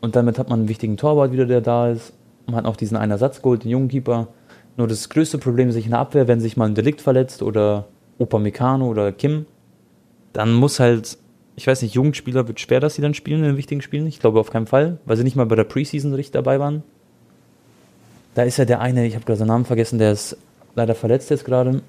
Und 0.00 0.16
damit 0.16 0.38
hat 0.38 0.48
man 0.48 0.60
einen 0.60 0.68
wichtigen 0.68 0.96
Torwart 0.96 1.32
wieder, 1.32 1.46
der 1.46 1.60
da 1.60 1.90
ist. 1.90 2.12
Man 2.46 2.56
hat 2.56 2.64
auch 2.64 2.76
diesen 2.76 2.96
einen 2.96 3.12
Ersatz 3.12 3.42
geholt, 3.42 3.64
den 3.64 3.70
jungen 3.70 3.88
Keeper. 3.88 4.28
Nur 4.76 4.88
das 4.88 5.08
größte 5.08 5.38
Problem 5.38 5.68
ist 5.68 5.74
sich 5.74 5.84
in 5.84 5.90
der 5.92 6.00
Abwehr, 6.00 6.26
wenn 6.26 6.40
sich 6.40 6.56
mal 6.56 6.66
ein 6.66 6.74
Delikt 6.74 7.00
verletzt 7.00 7.42
oder 7.42 7.86
Upamecano 8.18 8.88
oder 8.88 9.12
Kim, 9.12 9.46
dann 10.32 10.54
muss 10.54 10.80
halt, 10.80 11.18
ich 11.56 11.66
weiß 11.66 11.82
nicht, 11.82 11.94
Jugendspieler 11.94 12.48
wird 12.48 12.60
schwer, 12.60 12.80
dass 12.80 12.94
sie 12.94 13.02
dann 13.02 13.14
spielen 13.14 13.40
in 13.40 13.46
den 13.50 13.56
wichtigen 13.56 13.82
Spielen. 13.82 14.06
Ich 14.06 14.20
glaube 14.20 14.40
auf 14.40 14.50
keinen 14.50 14.66
Fall, 14.66 14.98
weil 15.04 15.16
sie 15.16 15.24
nicht 15.24 15.36
mal 15.36 15.46
bei 15.46 15.56
der 15.56 15.64
Preseason 15.64 16.14
richtig 16.14 16.32
dabei 16.32 16.58
waren. 16.58 16.82
Da 18.34 18.42
ist 18.44 18.56
ja 18.56 18.64
der 18.64 18.80
eine, 18.80 19.06
ich 19.06 19.14
habe 19.14 19.24
gerade 19.24 19.38
seinen 19.38 19.48
Namen 19.48 19.64
vergessen, 19.66 19.98
der 19.98 20.12
ist 20.12 20.36
leider 20.74 20.94
verletzt 20.94 21.28
jetzt 21.30 21.44
gerade. 21.44 21.82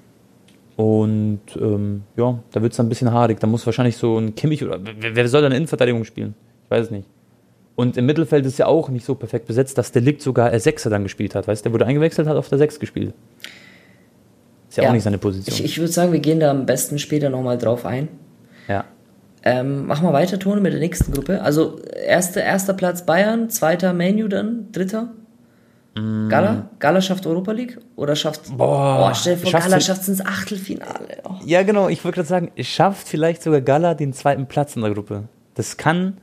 Und 0.76 1.40
ähm, 1.58 2.02
ja, 2.16 2.38
da 2.52 2.60
wird 2.60 2.72
es 2.72 2.76
dann 2.76 2.86
ein 2.86 2.88
bisschen 2.88 3.12
haarig. 3.12 3.40
Da 3.40 3.46
muss 3.46 3.64
wahrscheinlich 3.64 3.96
so 3.96 4.18
ein 4.18 4.34
Kimmich 4.34 4.62
oder 4.64 4.78
wer, 4.98 5.14
wer 5.16 5.28
soll 5.28 5.40
dann 5.42 5.52
Innenverteidigung 5.52 6.04
spielen? 6.04 6.34
Ich 6.64 6.70
weiß 6.70 6.86
es 6.86 6.90
nicht. 6.90 7.06
Und 7.76 7.96
im 7.96 8.06
Mittelfeld 8.06 8.44
ist 8.46 8.58
ja 8.58 8.66
auch 8.66 8.88
nicht 8.88 9.04
so 9.04 9.14
perfekt 9.14 9.46
besetzt, 9.46 9.78
dass 9.78 9.90
Delikt 9.92 10.20
sogar 10.22 10.50
als 10.50 10.64
Sechser 10.64 10.90
dann 10.90 11.02
gespielt 11.04 11.34
hat. 11.34 11.48
Weißt 11.48 11.64
du, 11.64 11.68
der 11.68 11.72
wurde 11.72 11.86
eingewechselt, 11.86 12.28
hat 12.28 12.36
auf 12.36 12.48
der 12.48 12.58
Sechs 12.58 12.78
gespielt. 12.78 13.14
Ist 14.68 14.76
ja, 14.76 14.84
Ja. 14.84 14.88
auch 14.90 14.92
nicht 14.94 15.02
seine 15.04 15.18
Position. 15.18 15.54
Ich, 15.54 15.64
ich 15.64 15.78
würde 15.78 15.90
sagen, 15.92 16.12
wir 16.12 16.20
gehen 16.20 16.40
da 16.40 16.50
am 16.50 16.66
besten 16.66 16.98
später 16.98 17.30
nochmal 17.30 17.56
drauf 17.58 17.86
ein. 17.86 18.08
ja. 18.68 18.84
Ähm, 19.46 19.86
machen 19.86 20.06
wir 20.06 20.12
weiter, 20.12 20.38
Tone, 20.38 20.60
mit 20.60 20.72
der 20.72 20.80
nächsten 20.80 21.12
Gruppe. 21.12 21.42
Also, 21.42 21.78
erste, 21.78 22.40
erster 22.40 22.72
Platz 22.72 23.04
Bayern, 23.04 23.50
zweiter 23.50 23.92
Manu 23.92 24.26
dann, 24.26 24.72
dritter. 24.72 25.12
Gala? 25.94 26.70
Gala 26.80 27.00
schafft 27.00 27.24
Europa 27.24 27.52
League? 27.52 27.78
Oder 27.94 28.16
schafft. 28.16 28.50
Mm. 28.50 28.56
Boah, 28.56 29.10
oh, 29.10 29.14
stell 29.14 29.36
dir 29.36 29.48
vor, 29.48 29.60
Gala 29.60 29.80
schafft 29.80 30.02
es 30.02 30.08
ins 30.08 30.26
Achtelfinale. 30.26 31.18
Oh. 31.22 31.34
Ja, 31.44 31.62
genau. 31.62 31.88
Ich 31.88 32.04
wollte 32.04 32.16
gerade 32.16 32.28
sagen, 32.28 32.50
es 32.56 32.66
schafft 32.66 33.06
vielleicht 33.06 33.42
sogar 33.42 33.60
Gala 33.60 33.94
den 33.94 34.12
zweiten 34.12 34.46
Platz 34.46 34.74
in 34.74 34.82
der 34.82 34.92
Gruppe. 34.92 35.24
Das 35.54 35.76
kann, 35.76 36.18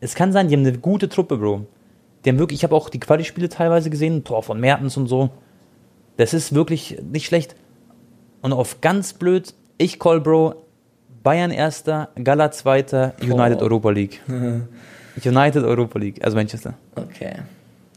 es 0.00 0.14
kann 0.14 0.32
sein, 0.32 0.48
die 0.48 0.54
haben 0.54 0.66
eine 0.66 0.78
gute 0.78 1.10
Truppe, 1.10 1.36
Bro. 1.36 1.66
Die 2.24 2.30
haben 2.30 2.38
wirklich, 2.38 2.60
ich 2.60 2.64
habe 2.64 2.74
auch 2.74 2.88
die 2.88 3.00
Quali-Spiele 3.00 3.50
teilweise 3.50 3.90
gesehen, 3.90 4.24
Tor 4.24 4.42
von 4.42 4.58
Mertens 4.58 4.96
und 4.96 5.06
so. 5.06 5.28
Das 6.16 6.32
ist 6.32 6.54
wirklich 6.54 6.98
nicht 7.02 7.26
schlecht. 7.26 7.56
Und 8.40 8.54
auf 8.54 8.80
ganz 8.80 9.12
blöd, 9.12 9.52
ich 9.76 9.98
call, 9.98 10.22
Bro, 10.22 10.54
Bayern 11.22 11.50
erster, 11.50 12.08
Gala 12.22 12.50
zweiter, 12.50 13.14
United 13.22 13.58
Oh. 13.60 13.64
Europa 13.64 13.90
League. 13.90 14.20
United 15.24 15.64
Europa 15.64 15.98
League, 15.98 16.24
also 16.24 16.36
Manchester. 16.36 16.74
Okay. 16.94 17.34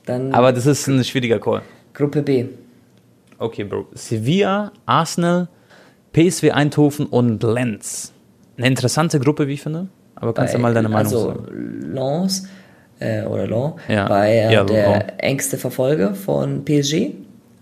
Dann 0.05 0.33
Aber 0.33 0.51
das 0.51 0.65
ist 0.65 0.88
ein 0.88 1.03
schwieriger 1.03 1.39
Call. 1.39 1.62
Gruppe 1.93 2.21
B. 2.21 2.45
Okay, 3.38 3.63
Bro. 3.63 3.88
Sevilla, 3.93 4.71
Arsenal, 4.86 5.47
PSW 6.12 6.51
Eindhoven 6.51 7.05
und 7.05 7.41
Lens. 7.43 8.12
Eine 8.57 8.67
interessante 8.67 9.19
Gruppe, 9.19 9.47
wie 9.47 9.53
ich 9.53 9.62
finde. 9.62 9.88
Aber 10.15 10.33
kannst 10.33 10.53
du 10.53 10.59
mal 10.59 10.73
deine 10.73 10.89
Meinung 10.89 11.05
also, 11.05 11.27
sagen? 11.29 11.91
Lens, 11.93 12.47
äh, 12.99 13.23
oder 13.23 13.47
Lens, 13.47 13.73
Ja. 13.88 14.09
war 14.09 14.27
ja, 14.27 14.63
der 14.63 14.89
Lens. 14.89 15.03
engste 15.19 15.57
Verfolger 15.57 16.13
von 16.15 16.63
PSG. 16.65 17.12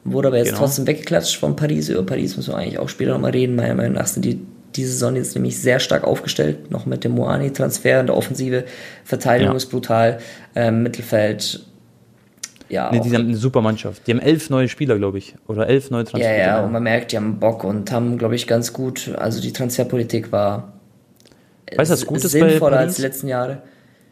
Wurde 0.03 0.29
aber 0.29 0.37
jetzt 0.37 0.47
Genau. 0.49 0.59
trotzdem 0.59 0.87
weggeklatscht 0.87 1.37
von 1.37 1.55
Paris. 1.55 1.89
Über 1.89 2.03
Paris 2.03 2.35
müssen 2.35 2.53
wir 2.53 2.57
eigentlich 2.57 2.79
auch 2.79 2.89
später 2.89 3.11
nochmal 3.13 3.31
reden. 3.31 3.55
Meiner 3.55 3.75
Meinung 3.75 3.93
nach 3.93 4.07
sind 4.07 4.25
die 4.25 4.39
die 4.75 4.85
Saison 4.85 5.15
jetzt 5.15 5.35
nämlich 5.35 5.59
sehr 5.59 5.79
stark 5.79 6.03
aufgestellt. 6.03 6.71
Noch 6.71 6.85
mit 6.85 7.03
dem 7.03 7.13
Moani-Transfer 7.13 7.99
in 7.99 8.07
der 8.07 8.15
Offensive. 8.17 8.65
Verteidigung 9.03 9.53
Ja. 9.53 9.57
ist 9.57 9.67
brutal. 9.67 10.19
Ähm, 10.55 10.83
Mittelfeld, 10.83 11.65
ja. 12.69 12.89
Nee, 12.91 13.01
die 13.01 13.13
haben 13.13 13.27
eine 13.27 13.35
super 13.35 13.61
Mannschaft. 13.61 14.07
Die 14.07 14.11
haben 14.11 14.19
elf 14.19 14.49
neue 14.49 14.69
Spieler, 14.69 14.97
glaube 14.97 15.17
ich. 15.17 15.35
Oder 15.47 15.67
elf 15.67 15.91
neue 15.91 16.03
ja, 16.03 16.09
Transfer. 16.09 16.37
ja, 16.37 16.63
und 16.63 16.71
man 16.71 16.83
merkt, 16.83 17.11
die 17.11 17.17
haben 17.17 17.39
Bock 17.39 17.63
und 17.63 17.91
haben, 17.91 18.17
glaube 18.17 18.35
ich, 18.35 18.47
ganz 18.47 18.71
gut, 18.71 19.13
also 19.17 19.41
die 19.41 19.51
Transferpolitik 19.51 20.31
war 20.31 20.71
Weißt 21.75 21.91
du, 21.91 21.93
was 21.93 22.05
gut 22.05 22.23
ist 22.23 22.31
sinnvoller 22.31 22.79
als 22.79 22.95
die 22.95 23.01
letzten 23.01 23.27
Jahre. 23.27 23.61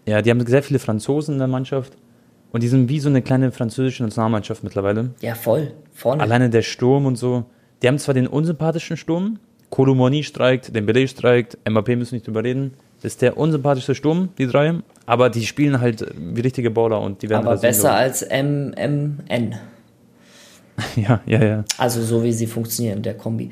Ja, 0.05 0.21
die 0.21 0.29
haben 0.29 0.45
sehr 0.45 0.63
viele 0.63 0.79
Franzosen 0.79 1.35
in 1.35 1.39
der 1.39 1.47
Mannschaft. 1.47 1.93
Und 2.51 2.63
die 2.63 2.67
sind 2.67 2.89
wie 2.89 2.99
so 2.99 3.09
eine 3.09 3.21
kleine 3.21 3.51
französische 3.51 4.03
Nationalmannschaft 4.03 4.63
mittlerweile. 4.63 5.11
Ja, 5.21 5.35
voll. 5.35 5.71
Vorne. 5.93 6.23
Alleine 6.23 6.49
der 6.49 6.61
Sturm 6.63 7.05
und 7.05 7.15
so. 7.15 7.45
Die 7.81 7.87
haben 7.87 7.99
zwar 7.99 8.13
den 8.13 8.27
unsympathischen 8.27 8.97
Sturm. 8.97 9.39
Kolomoni 9.69 10.23
streikt, 10.23 10.75
Dembele 10.75 11.07
streikt, 11.07 11.57
Mbappé 11.65 11.95
müssen 11.95 12.15
nicht 12.15 12.27
drüber 12.27 12.43
reden. 12.43 12.73
Das 13.01 13.13
ist 13.13 13.21
der 13.21 13.37
unsympathischste 13.37 13.95
Sturm, 13.95 14.29
die 14.37 14.47
drei. 14.47 14.75
Aber 15.05 15.29
die 15.29 15.45
spielen 15.45 15.79
halt 15.79 16.05
wie 16.17 16.41
richtige 16.41 16.69
Baller 16.69 17.01
und 17.01 17.21
die 17.21 17.29
werden 17.29 17.41
aber 17.45 17.51
rasieren, 17.51 17.75
besser 17.75 17.93
als 17.93 18.27
MMN. 18.29 19.55
Ja, 20.95 21.19
ja, 21.25 21.43
ja. 21.43 21.63
Also 21.77 22.01
so 22.01 22.23
wie 22.23 22.31
sie 22.31 22.47
funktionieren, 22.47 23.01
der 23.01 23.13
Kombi. 23.13 23.49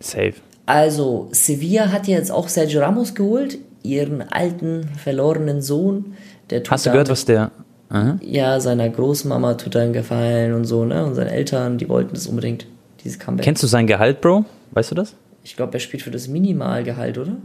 Safe. 0.00 0.34
Also, 0.66 1.28
Sevilla 1.30 1.92
hat 1.92 2.08
ja 2.08 2.16
jetzt 2.16 2.32
auch 2.32 2.48
Sergio 2.48 2.80
Ramos 2.80 3.14
geholt, 3.14 3.58
ihren 3.84 4.22
alten, 4.22 4.88
verlorenen 4.96 5.62
Sohn. 5.62 6.14
Der 6.50 6.62
tut 6.62 6.72
Hast 6.72 6.86
du 6.86 6.90
gehört, 6.90 7.10
was 7.10 7.24
der. 7.24 7.52
Aha. 7.90 8.18
Ja, 8.22 8.58
seiner 8.60 8.88
Großmama 8.88 9.54
tut 9.54 9.76
einen 9.76 9.92
Gefallen 9.92 10.54
und 10.54 10.64
so, 10.64 10.84
ne? 10.84 11.04
Und 11.04 11.14
seine 11.14 11.30
Eltern, 11.30 11.78
die 11.78 11.88
wollten 11.88 12.14
das 12.14 12.26
unbedingt, 12.26 12.66
dieses 13.04 13.18
Comeback. 13.18 13.44
Kennst 13.44 13.62
du 13.62 13.66
sein 13.66 13.86
Gehalt, 13.86 14.20
Bro? 14.20 14.44
Weißt 14.72 14.90
du 14.90 14.94
das? 14.94 15.14
Ich 15.44 15.54
glaube, 15.56 15.74
er 15.74 15.80
spielt 15.80 16.02
für 16.02 16.10
das 16.10 16.26
Minimalgehalt, 16.26 17.18
oder? 17.18 17.36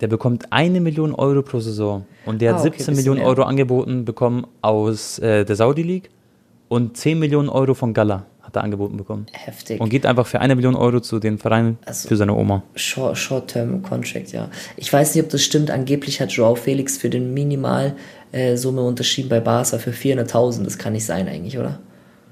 Der 0.00 0.08
bekommt 0.08 0.52
eine 0.52 0.80
Million 0.80 1.14
Euro 1.14 1.42
pro 1.42 1.58
Saison. 1.60 2.04
Und 2.26 2.40
der 2.42 2.52
Ah, 2.52 2.54
hat 2.54 2.60
okay, 2.60 2.70
17 2.78 2.78
bisschen 2.78 2.96
Millionen 2.96 3.20
mehr. 3.20 3.28
Euro 3.28 3.42
angeboten 3.42 4.04
bekommen 4.04 4.46
aus 4.60 5.18
äh, 5.18 5.44
der 5.44 5.56
Saudi 5.56 5.82
League 5.82 6.10
und 6.68 6.96
10 6.96 7.18
Millionen 7.18 7.48
Euro 7.48 7.74
von 7.74 7.92
Gala 7.94 8.26
hat 8.42 8.56
er 8.56 8.62
angeboten 8.64 8.96
bekommen. 8.98 9.26
Heftig. 9.32 9.80
Und 9.80 9.88
geht 9.88 10.04
einfach 10.04 10.26
für 10.26 10.40
eine 10.40 10.54
Million 10.54 10.74
Euro 10.76 11.00
zu 11.00 11.18
den 11.18 11.38
Vereinen 11.38 11.78
Also- 11.86 12.08
für 12.08 12.16
seine 12.16 12.34
Oma. 12.34 12.62
Short- 12.74 13.16
Short-Term-Contract, 13.16 14.32
ja. 14.32 14.50
Ich 14.76 14.92
weiß 14.92 15.14
nicht, 15.14 15.24
ob 15.24 15.30
das 15.30 15.42
stimmt. 15.42 15.70
Angeblich 15.70 16.20
hat 16.20 16.30
Joao 16.32 16.54
Felix 16.56 16.98
für 16.98 17.08
den 17.08 17.32
Minimalsumme 17.32 18.80
äh, 18.80 18.84
unterschrieben 18.84 19.28
bei 19.30 19.40
Barca 19.40 19.78
für 19.78 19.92
400.000. 19.92 20.64
Das 20.64 20.76
kann 20.76 20.92
nicht 20.92 21.06
sein 21.06 21.26
eigentlich, 21.28 21.58
oder? 21.58 21.78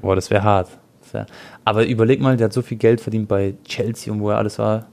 Boah, 0.02 0.14
das 0.16 0.30
wäre 0.30 0.42
hart. 0.42 0.68
Wär, 1.12 1.26
aber 1.64 1.86
überleg 1.86 2.20
mal, 2.20 2.36
der 2.36 2.46
hat 2.46 2.52
so 2.52 2.62
viel 2.62 2.78
Geld 2.78 3.00
verdient 3.00 3.28
bei 3.28 3.54
Chelsea 3.64 4.12
und 4.12 4.20
wo 4.20 4.30
er 4.30 4.38
alles 4.38 4.58
war 4.58 4.86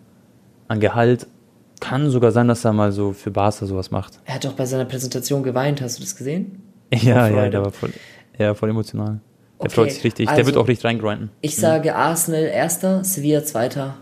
an 0.67 0.80
Gehalt. 0.80 1.28
Kann 1.80 2.09
sogar 2.09 2.32
sein, 2.32 2.47
dass 2.47 2.65
er 2.65 2.74
mal 2.74 2.91
so 2.91 3.13
für 3.13 3.32
Barca 3.32 3.65
sowas 3.65 3.89
macht. 3.89 4.20
Er 4.26 4.36
hat 4.36 4.45
doch 4.45 4.53
bei 4.53 4.65
seiner 4.65 4.86
Präsentation 4.86 5.43
geweint. 5.43 5.82
Hast 5.82 5.97
du 5.97 6.03
das 6.03 6.15
gesehen? 6.15 6.63
Ja, 6.91 7.28
ja, 7.28 7.49
der 7.49 7.63
war 7.63 7.72
voll, 7.72 7.93
ja, 8.39 8.55
voll 8.55 8.72
emotional. 8.72 9.20
Der 9.59 9.65
okay, 9.65 9.76
freut 9.76 9.91
sich 9.91 10.03
richtig. 10.03 10.28
Also, 10.28 10.38
der 10.38 10.45
wird 10.47 10.55
also, 10.55 10.63
auch 10.63 10.67
richtig 10.67 10.86
reingrinden. 10.86 11.30
Ich 11.41 11.55
mhm. 11.55 11.61
sage 11.61 11.95
Arsenal 11.95 12.45
erster, 12.45 13.03
Sevilla 13.03 13.43
zweiter. 13.43 13.95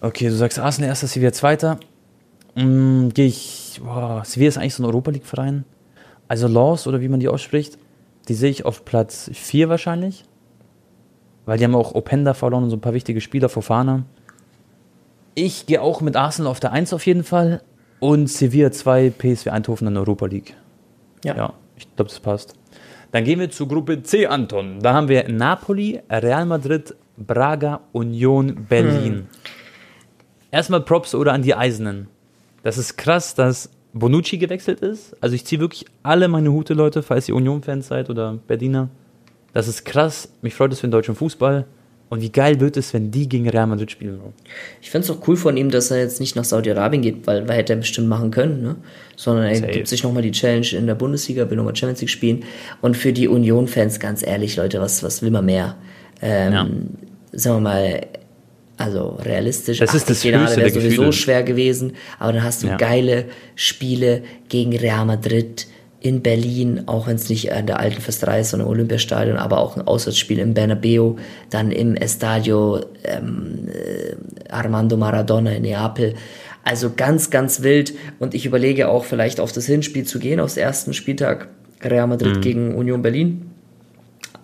Okay, 0.00 0.28
du 0.28 0.34
sagst 0.34 0.58
Arsenal 0.58 0.88
erster, 0.88 1.08
Sevilla 1.08 1.32
zweiter. 1.32 1.78
Mhm, 2.54 3.12
Gehe 3.12 3.26
ich. 3.26 3.80
Boah, 3.84 4.22
Sevilla 4.24 4.48
ist 4.48 4.58
eigentlich 4.58 4.74
so 4.74 4.82
ein 4.82 4.86
Europa 4.86 5.10
League-Verein. 5.10 5.64
Also 6.28 6.46
Laws 6.46 6.86
oder 6.86 7.00
wie 7.00 7.08
man 7.08 7.20
die 7.20 7.28
ausspricht, 7.28 7.78
die 8.28 8.34
sehe 8.34 8.50
ich 8.50 8.64
auf 8.64 8.84
Platz 8.84 9.30
4 9.32 9.68
wahrscheinlich. 9.68 10.24
Weil 11.46 11.58
die 11.58 11.64
haben 11.64 11.74
auch 11.74 11.94
Openda 11.94 12.34
verloren 12.34 12.64
und 12.64 12.70
so 12.70 12.76
ein 12.76 12.80
paar 12.80 12.94
wichtige 12.94 13.20
Spieler, 13.20 13.48
Fofana. 13.48 14.04
Ich 15.34 15.66
gehe 15.66 15.80
auch 15.80 16.00
mit 16.00 16.16
Arsenal 16.16 16.50
auf 16.50 16.60
der 16.60 16.72
1 16.72 16.92
auf 16.92 17.06
jeden 17.06 17.24
Fall. 17.24 17.62
Und 18.00 18.28
Sevilla 18.28 18.70
2, 18.70 19.10
PSV 19.10 19.48
Eindhoven 19.48 19.88
in 19.88 19.94
der 19.94 20.02
Europa 20.02 20.26
League. 20.26 20.54
Ja. 21.24 21.36
Ja, 21.36 21.52
ich 21.76 21.86
glaube, 21.96 22.10
das 22.10 22.20
passt. 22.20 22.54
Dann 23.12 23.24
gehen 23.24 23.40
wir 23.40 23.50
zu 23.50 23.66
Gruppe 23.66 24.02
C, 24.02 24.26
Anton. 24.26 24.80
Da 24.80 24.92
haben 24.92 25.08
wir 25.08 25.28
Napoli, 25.28 26.00
Real 26.10 26.44
Madrid, 26.44 26.94
Braga, 27.16 27.80
Union, 27.92 28.66
Berlin. 28.68 29.14
Hm. 29.14 29.26
Erstmal 30.50 30.82
Props 30.82 31.14
oder 31.14 31.32
an 31.32 31.42
die 31.42 31.54
Eisenen. 31.54 32.08
Das 32.62 32.76
ist 32.78 32.96
krass, 32.96 33.34
dass 33.34 33.70
Bonucci 33.98 34.38
gewechselt 34.38 34.80
ist. 34.80 35.16
Also 35.20 35.34
ich 35.34 35.44
ziehe 35.44 35.60
wirklich 35.60 35.84
alle 36.02 36.28
meine 36.28 36.52
Hute, 36.52 36.74
Leute, 36.74 37.02
falls 37.02 37.28
ihr 37.28 37.34
Union-Fans 37.34 37.88
seid 37.88 38.10
oder 38.10 38.38
Berliner. 38.46 38.88
Das 39.52 39.68
ist 39.68 39.84
krass. 39.84 40.28
Mich 40.42 40.54
freut 40.54 40.72
es 40.72 40.80
für 40.80 40.86
den 40.86 40.92
deutschen 40.92 41.14
Fußball. 41.14 41.66
Und 42.10 42.22
wie 42.22 42.30
geil 42.30 42.58
wird 42.60 42.76
es, 42.78 42.94
wenn 42.94 43.10
die 43.10 43.28
gegen 43.28 43.48
Real 43.48 43.66
Madrid 43.66 43.90
spielen? 43.90 44.18
Ich 44.80 44.90
finde 44.90 45.04
es 45.04 45.10
auch 45.10 45.28
cool 45.28 45.36
von 45.36 45.56
ihm, 45.58 45.70
dass 45.70 45.90
er 45.90 45.98
jetzt 45.98 46.20
nicht 46.20 46.36
nach 46.36 46.44
Saudi-Arabien 46.44 47.02
geht, 47.02 47.26
weil, 47.26 47.46
weil 47.46 47.56
hätte 47.58 47.74
er 47.74 47.78
bestimmt 47.78 48.08
machen 48.08 48.30
können, 48.30 48.62
ne? 48.62 48.76
sondern 49.16 49.44
er 49.44 49.56
Safe. 49.56 49.72
gibt 49.72 49.88
sich 49.88 50.02
nochmal 50.02 50.22
die 50.22 50.30
Challenge 50.30 50.66
in 50.72 50.86
der 50.86 50.94
Bundesliga, 50.94 51.50
will 51.50 51.58
nochmal 51.58 51.76
Champions 51.76 52.00
League 52.00 52.10
spielen. 52.10 52.44
Und 52.80 52.96
für 52.96 53.12
die 53.12 53.28
Union-Fans, 53.28 54.00
ganz 54.00 54.26
ehrlich, 54.26 54.56
Leute, 54.56 54.80
was, 54.80 55.02
was 55.02 55.20
will 55.20 55.30
man 55.30 55.44
mehr? 55.44 55.76
Ähm, 56.22 56.52
ja. 56.52 56.66
Sagen 57.32 57.56
wir 57.56 57.60
mal, 57.60 58.06
also 58.78 59.18
realistisch, 59.20 59.78
das 59.78 59.94
ist 59.94 60.08
das 60.08 60.22
Finale 60.22 60.56
wäre 60.56 60.70
sowieso 60.70 60.88
Gefühle. 60.88 61.12
schwer 61.12 61.42
gewesen, 61.42 61.92
aber 62.18 62.32
dann 62.32 62.44
hast 62.44 62.62
du 62.62 62.68
ja. 62.68 62.76
geile 62.76 63.26
Spiele 63.56 64.22
gegen 64.48 64.74
Real 64.76 65.04
Madrid, 65.04 65.66
in 66.00 66.22
Berlin, 66.22 66.84
auch 66.86 67.08
wenn 67.08 67.16
es 67.16 67.28
nicht 67.28 67.52
an 67.52 67.66
der 67.66 67.80
alten 67.80 68.00
Festerei 68.00 68.40
ist, 68.40 68.50
sondern 68.50 68.68
im 68.68 68.72
Olympiastadion, 68.72 69.36
aber 69.36 69.58
auch 69.58 69.76
ein 69.76 69.82
Auswärtsspiel 69.82 70.38
im 70.38 70.54
Bernabeu, 70.54 71.14
dann 71.50 71.72
im 71.72 71.96
Estadio 71.96 72.80
ähm, 73.04 73.68
äh, 73.68 74.14
Armando 74.48 74.96
Maradona 74.96 75.52
in 75.52 75.62
Neapel. 75.62 76.14
Also 76.62 76.92
ganz, 76.94 77.30
ganz 77.30 77.62
wild. 77.62 77.94
Und 78.20 78.34
ich 78.34 78.46
überlege 78.46 78.88
auch 78.88 79.04
vielleicht 79.04 79.40
auf 79.40 79.50
das 79.50 79.66
Hinspiel 79.66 80.04
zu 80.04 80.20
gehen, 80.20 80.38
aufs 80.38 80.56
ersten 80.56 80.94
Spieltag 80.94 81.48
Real 81.82 82.06
Madrid 82.06 82.36
mhm. 82.36 82.40
gegen 82.42 82.74
Union 82.74 83.02
Berlin. 83.02 83.50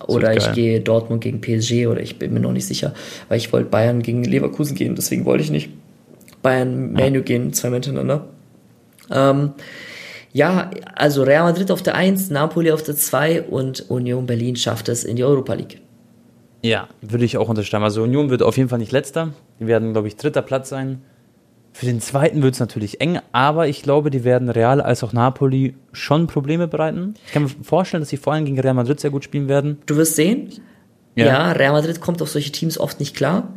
Oder 0.07 0.35
ich 0.35 0.51
gehe 0.53 0.81
Dortmund 0.81 1.21
gegen 1.21 1.41
PSG 1.41 1.87
oder 1.87 2.01
ich 2.01 2.19
bin 2.19 2.33
mir 2.33 2.39
noch 2.39 2.51
nicht 2.51 2.65
sicher, 2.65 2.93
weil 3.27 3.37
ich 3.37 3.51
wollte 3.51 3.69
Bayern 3.69 4.01
gegen 4.01 4.23
Leverkusen 4.23 4.75
gehen, 4.75 4.95
deswegen 4.95 5.25
wollte 5.25 5.43
ich 5.43 5.51
nicht 5.51 5.69
Bayern 6.41 6.93
Menu 6.93 7.17
ja. 7.17 7.23
gehen, 7.23 7.53
zwei 7.53 7.69
miteinander. 7.69 8.27
Ähm, 9.11 9.53
ja, 10.31 10.69
also 10.95 11.23
Real 11.23 11.43
Madrid 11.43 11.71
auf 11.71 11.81
der 11.81 11.95
1, 11.95 12.29
Napoli 12.29 12.71
auf 12.71 12.83
der 12.83 12.95
2 12.95 13.43
und 13.43 13.89
Union 13.89 14.25
Berlin 14.25 14.55
schafft 14.55 14.89
es 14.89 15.03
in 15.03 15.15
die 15.15 15.23
Europa 15.23 15.53
League. 15.53 15.79
Ja, 16.61 16.89
würde 17.01 17.25
ich 17.25 17.37
auch 17.37 17.47
unterstreichen. 17.47 17.83
Also 17.83 18.03
Union 18.03 18.29
wird 18.29 18.43
auf 18.43 18.57
jeden 18.57 18.69
Fall 18.69 18.79
nicht 18.79 18.91
letzter. 18.91 19.33
Die 19.59 19.67
werden, 19.67 19.93
glaube 19.93 20.07
ich, 20.07 20.17
dritter 20.17 20.41
Platz 20.41 20.69
sein. 20.69 21.01
Für 21.75 21.85
den 21.85 21.99
zweiten 21.99 22.41
wird 22.41 22.53
es 22.53 22.61
natürlich 22.61 23.01
eng, 23.01 23.19
aber 23.33 23.67
ich 23.67 23.83
glaube, 23.83 24.09
die 24.09 24.23
werden 24.23 24.49
Real 24.49 24.79
als 24.79 25.03
auch 25.03 25.11
Napoli 25.11 25.75
schon 25.91 26.27
Probleme 26.27 26.69
bereiten. 26.69 27.15
Ich 27.25 27.33
kann 27.33 27.43
mir 27.43 27.49
vorstellen, 27.49 28.01
dass 28.01 28.09
sie 28.09 28.15
vor 28.15 28.31
allem 28.31 28.45
gegen 28.45 28.57
Real 28.57 28.73
Madrid 28.73 28.97
sehr 28.97 29.11
gut 29.11 29.25
spielen 29.25 29.49
werden. 29.49 29.79
Du 29.85 29.97
wirst 29.97 30.15
sehen. 30.15 30.53
Ja, 31.15 31.25
ja 31.25 31.51
Real 31.51 31.73
Madrid 31.73 31.99
kommt 31.99 32.21
auf 32.21 32.29
solche 32.29 32.53
Teams 32.53 32.77
oft 32.77 33.01
nicht 33.01 33.13
klar 33.13 33.49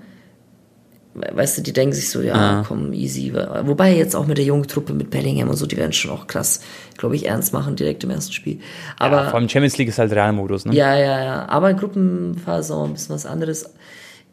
weißt 1.15 1.59
du, 1.59 1.63
die 1.63 1.73
denken 1.73 1.95
sich 1.95 2.11
so, 2.11 2.21
ja, 2.21 2.35
ah. 2.35 2.65
komm, 2.67 2.93
easy. 2.93 3.33
Wobei 3.35 3.97
jetzt 3.97 4.15
auch 4.15 4.27
mit 4.27 4.39
der 4.39 4.45
jungen 4.45 4.67
Truppe, 4.67 4.93
mit 4.93 5.11
Bellingham 5.11 5.49
und 5.49 5.57
so, 5.57 5.67
die 5.67 5.77
werden 5.77 5.93
schon 5.93 6.11
auch 6.11 6.27
krass, 6.27 6.61
glaube 6.97 7.17
ich, 7.17 7.27
ernst 7.27 7.53
machen, 7.53 7.77
direkt 7.77 8.05
im 8.05 8.11
ersten 8.11 8.33
Spiel. 8.33 8.61
Aber, 8.99 9.25
ja, 9.25 9.31
vor 9.31 9.39
allem 9.39 9.49
Champions 9.49 9.79
League 9.79 9.89
ist 9.89 9.99
halt 9.99 10.13
Realmodus, 10.13 10.65
ne? 10.65 10.75
Ja, 10.75 10.97
ja, 10.97 11.25
ja. 11.25 11.49
Aber 11.49 11.71
in 11.71 11.77
Gruppenphase 11.77 12.75
auch 12.75 12.85
ein 12.85 12.93
bisschen 12.93 13.15
was 13.15 13.27
anderes. 13.27 13.75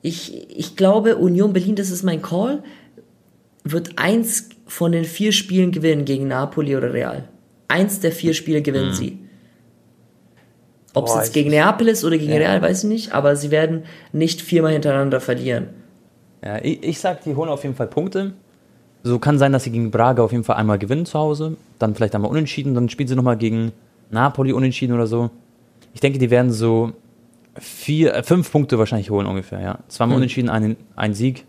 Ich, 0.01 0.49
ich 0.55 0.75
glaube, 0.75 1.15
Union 1.15 1.53
Berlin, 1.53 1.75
das 1.75 1.89
ist 1.89 2.03
mein 2.03 2.21
Call, 2.21 2.63
wird 3.65 3.97
eins 3.97 4.49
von 4.67 4.93
den 4.93 5.03
vier 5.03 5.31
Spielen 5.31 5.71
gewinnen 5.71 6.05
gegen 6.05 6.27
Napoli 6.27 6.77
oder 6.77 6.93
Real. 6.93 7.27
Eins 7.67 7.99
der 7.99 8.11
vier 8.11 8.33
Spiele 8.33 8.61
gewinnen 8.61 8.89
mhm. 8.89 8.93
sie. 8.93 9.19
Ob 10.93 11.07
es 11.07 11.15
jetzt 11.15 11.33
gegen 11.33 11.49
Neapel 11.49 11.89
ist 11.89 12.05
oder 12.05 12.17
gegen 12.17 12.31
ja. 12.31 12.37
Real, 12.37 12.61
weiß 12.61 12.83
ich 12.83 12.89
nicht, 12.89 13.11
aber 13.11 13.35
sie 13.35 13.51
werden 13.51 13.83
nicht 14.13 14.41
viermal 14.41 14.71
hintereinander 14.71 15.19
verlieren. 15.19 15.67
Ja, 16.41 16.63
ich, 16.63 16.83
ich 16.83 16.99
sag, 16.99 17.23
die 17.23 17.35
holen 17.35 17.49
auf 17.49 17.63
jeden 17.63 17.75
Fall 17.75 17.87
Punkte. 17.87 18.33
So 19.03 19.19
kann 19.19 19.37
sein, 19.37 19.51
dass 19.51 19.65
sie 19.65 19.71
gegen 19.71 19.91
Braga 19.91 20.23
auf 20.23 20.31
jeden 20.31 20.45
Fall 20.45 20.55
einmal 20.55 20.79
gewinnen 20.79 21.05
zu 21.05 21.19
Hause, 21.19 21.57
dann 21.79 21.95
vielleicht 21.95 22.15
einmal 22.15 22.31
unentschieden, 22.31 22.73
dann 22.75 22.87
spielen 22.87 23.07
sie 23.07 23.15
nochmal 23.15 23.37
gegen 23.37 23.71
Napoli 24.09 24.53
unentschieden 24.53 24.93
oder 24.93 25.05
so. 25.05 25.31
Ich 25.93 25.99
denke, 25.99 26.17
die 26.17 26.29
werden 26.29 26.51
so 26.51 26.93
vier, 27.59 28.13
äh, 28.13 28.23
fünf 28.23 28.51
Punkte 28.51 28.79
wahrscheinlich 28.79 29.09
holen 29.09 29.27
ungefähr, 29.27 29.59
ja. 29.59 29.79
Zweimal 29.89 30.15
hm. 30.15 30.17
unentschieden, 30.17 30.49
ein, 30.49 30.77
ein 30.95 31.13
Sieg 31.13 31.45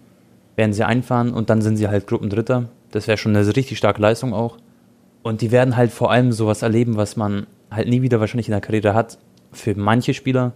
werden 0.57 0.73
sie 0.73 0.85
einfahren 0.85 1.33
und 1.33 1.51
dann 1.51 1.63
sind 1.63 1.77
sie 1.77 1.89
halt 1.89 2.07
Gruppendritter. 2.07 2.69
Das 2.91 3.07
wäre 3.07 3.19
schon 3.19 3.37
eine 3.37 3.47
richtig 3.55 3.79
starke 3.79 4.01
Leistung 4.01 4.35
auch. 4.35 4.59
Und 5.23 5.41
die 5.41 5.51
werden 5.51 5.77
halt 5.77 5.91
vor 5.91 6.11
allem 6.11 6.33
sowas 6.33 6.63
erleben, 6.63 6.97
was 6.97 7.17
man 7.17 7.47
halt 7.71 7.89
nie 7.89 8.03
wieder 8.03 8.21
wahrscheinlich 8.21 8.49
in 8.49 8.53
der 8.53 8.61
Karriere 8.61 8.95
hat. 8.95 9.19
Für 9.53 9.75
manche 9.75 10.15
Spieler. 10.15 10.53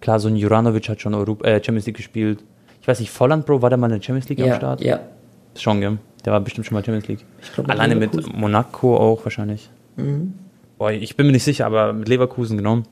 Klar, 0.00 0.20
so 0.20 0.28
ein 0.28 0.36
Juranovic 0.36 0.88
hat 0.88 1.00
schon 1.00 1.14
Europa, 1.14 1.46
äh, 1.46 1.62
Champions 1.62 1.86
League 1.86 1.96
gespielt 1.96 2.44
ich 2.88 2.90
weiß 2.90 3.00
nicht, 3.00 3.10
Volland 3.10 3.44
Bro, 3.44 3.60
war 3.60 3.68
der 3.68 3.76
mal 3.76 3.88
in 3.88 3.98
der 3.98 4.02
Champions 4.02 4.30
League 4.30 4.38
ja, 4.38 4.52
am 4.52 4.58
Start? 4.58 4.80
Ja. 4.80 5.00
Schon, 5.54 5.82
gell? 5.82 5.98
Der 6.24 6.32
war 6.32 6.40
bestimmt 6.40 6.66
schon 6.66 6.74
mal 6.74 6.82
Champions 6.82 7.06
League. 7.06 7.24
Glaub, 7.54 7.68
Alleine 7.68 7.94
mit 7.96 8.34
Monaco 8.34 8.96
auch 8.96 9.22
wahrscheinlich. 9.26 9.68
Mhm. 9.96 10.32
Boah, 10.78 10.90
ich 10.90 11.14
bin 11.14 11.26
mir 11.26 11.32
nicht 11.32 11.44
sicher, 11.44 11.66
aber 11.66 11.92
mit 11.92 12.08
Leverkusen 12.08 12.56
genommen. 12.56 12.84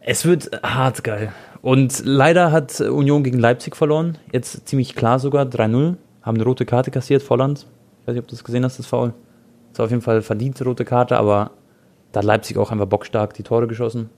Es 0.00 0.24
wird 0.24 0.50
hart 0.64 1.04
geil. 1.04 1.32
Und 1.64 2.02
leider 2.04 2.52
hat 2.52 2.78
Union 2.82 3.24
gegen 3.24 3.38
Leipzig 3.38 3.74
verloren. 3.74 4.18
Jetzt 4.30 4.68
ziemlich 4.68 4.94
klar 4.94 5.18
sogar, 5.18 5.46
3-0. 5.46 5.94
Haben 6.20 6.34
eine 6.36 6.44
rote 6.44 6.66
Karte 6.66 6.90
kassiert, 6.90 7.22
Volland. 7.22 7.60
Ich 8.02 8.06
weiß 8.06 8.12
nicht, 8.12 8.22
ob 8.22 8.28
du 8.28 8.36
das 8.36 8.44
gesehen 8.44 8.66
hast, 8.66 8.78
das 8.78 8.84
Foul. 8.84 9.14
War 9.74 9.86
auf 9.86 9.90
jeden 9.90 10.02
Fall 10.02 10.20
verdiente 10.20 10.64
rote 10.64 10.84
Karte, 10.84 11.16
aber 11.16 11.52
da 12.12 12.18
hat 12.18 12.26
Leipzig 12.26 12.58
auch 12.58 12.70
einfach 12.70 12.84
bockstark 12.84 13.32
die 13.32 13.44
Tore 13.44 13.66
geschossen. 13.66 14.10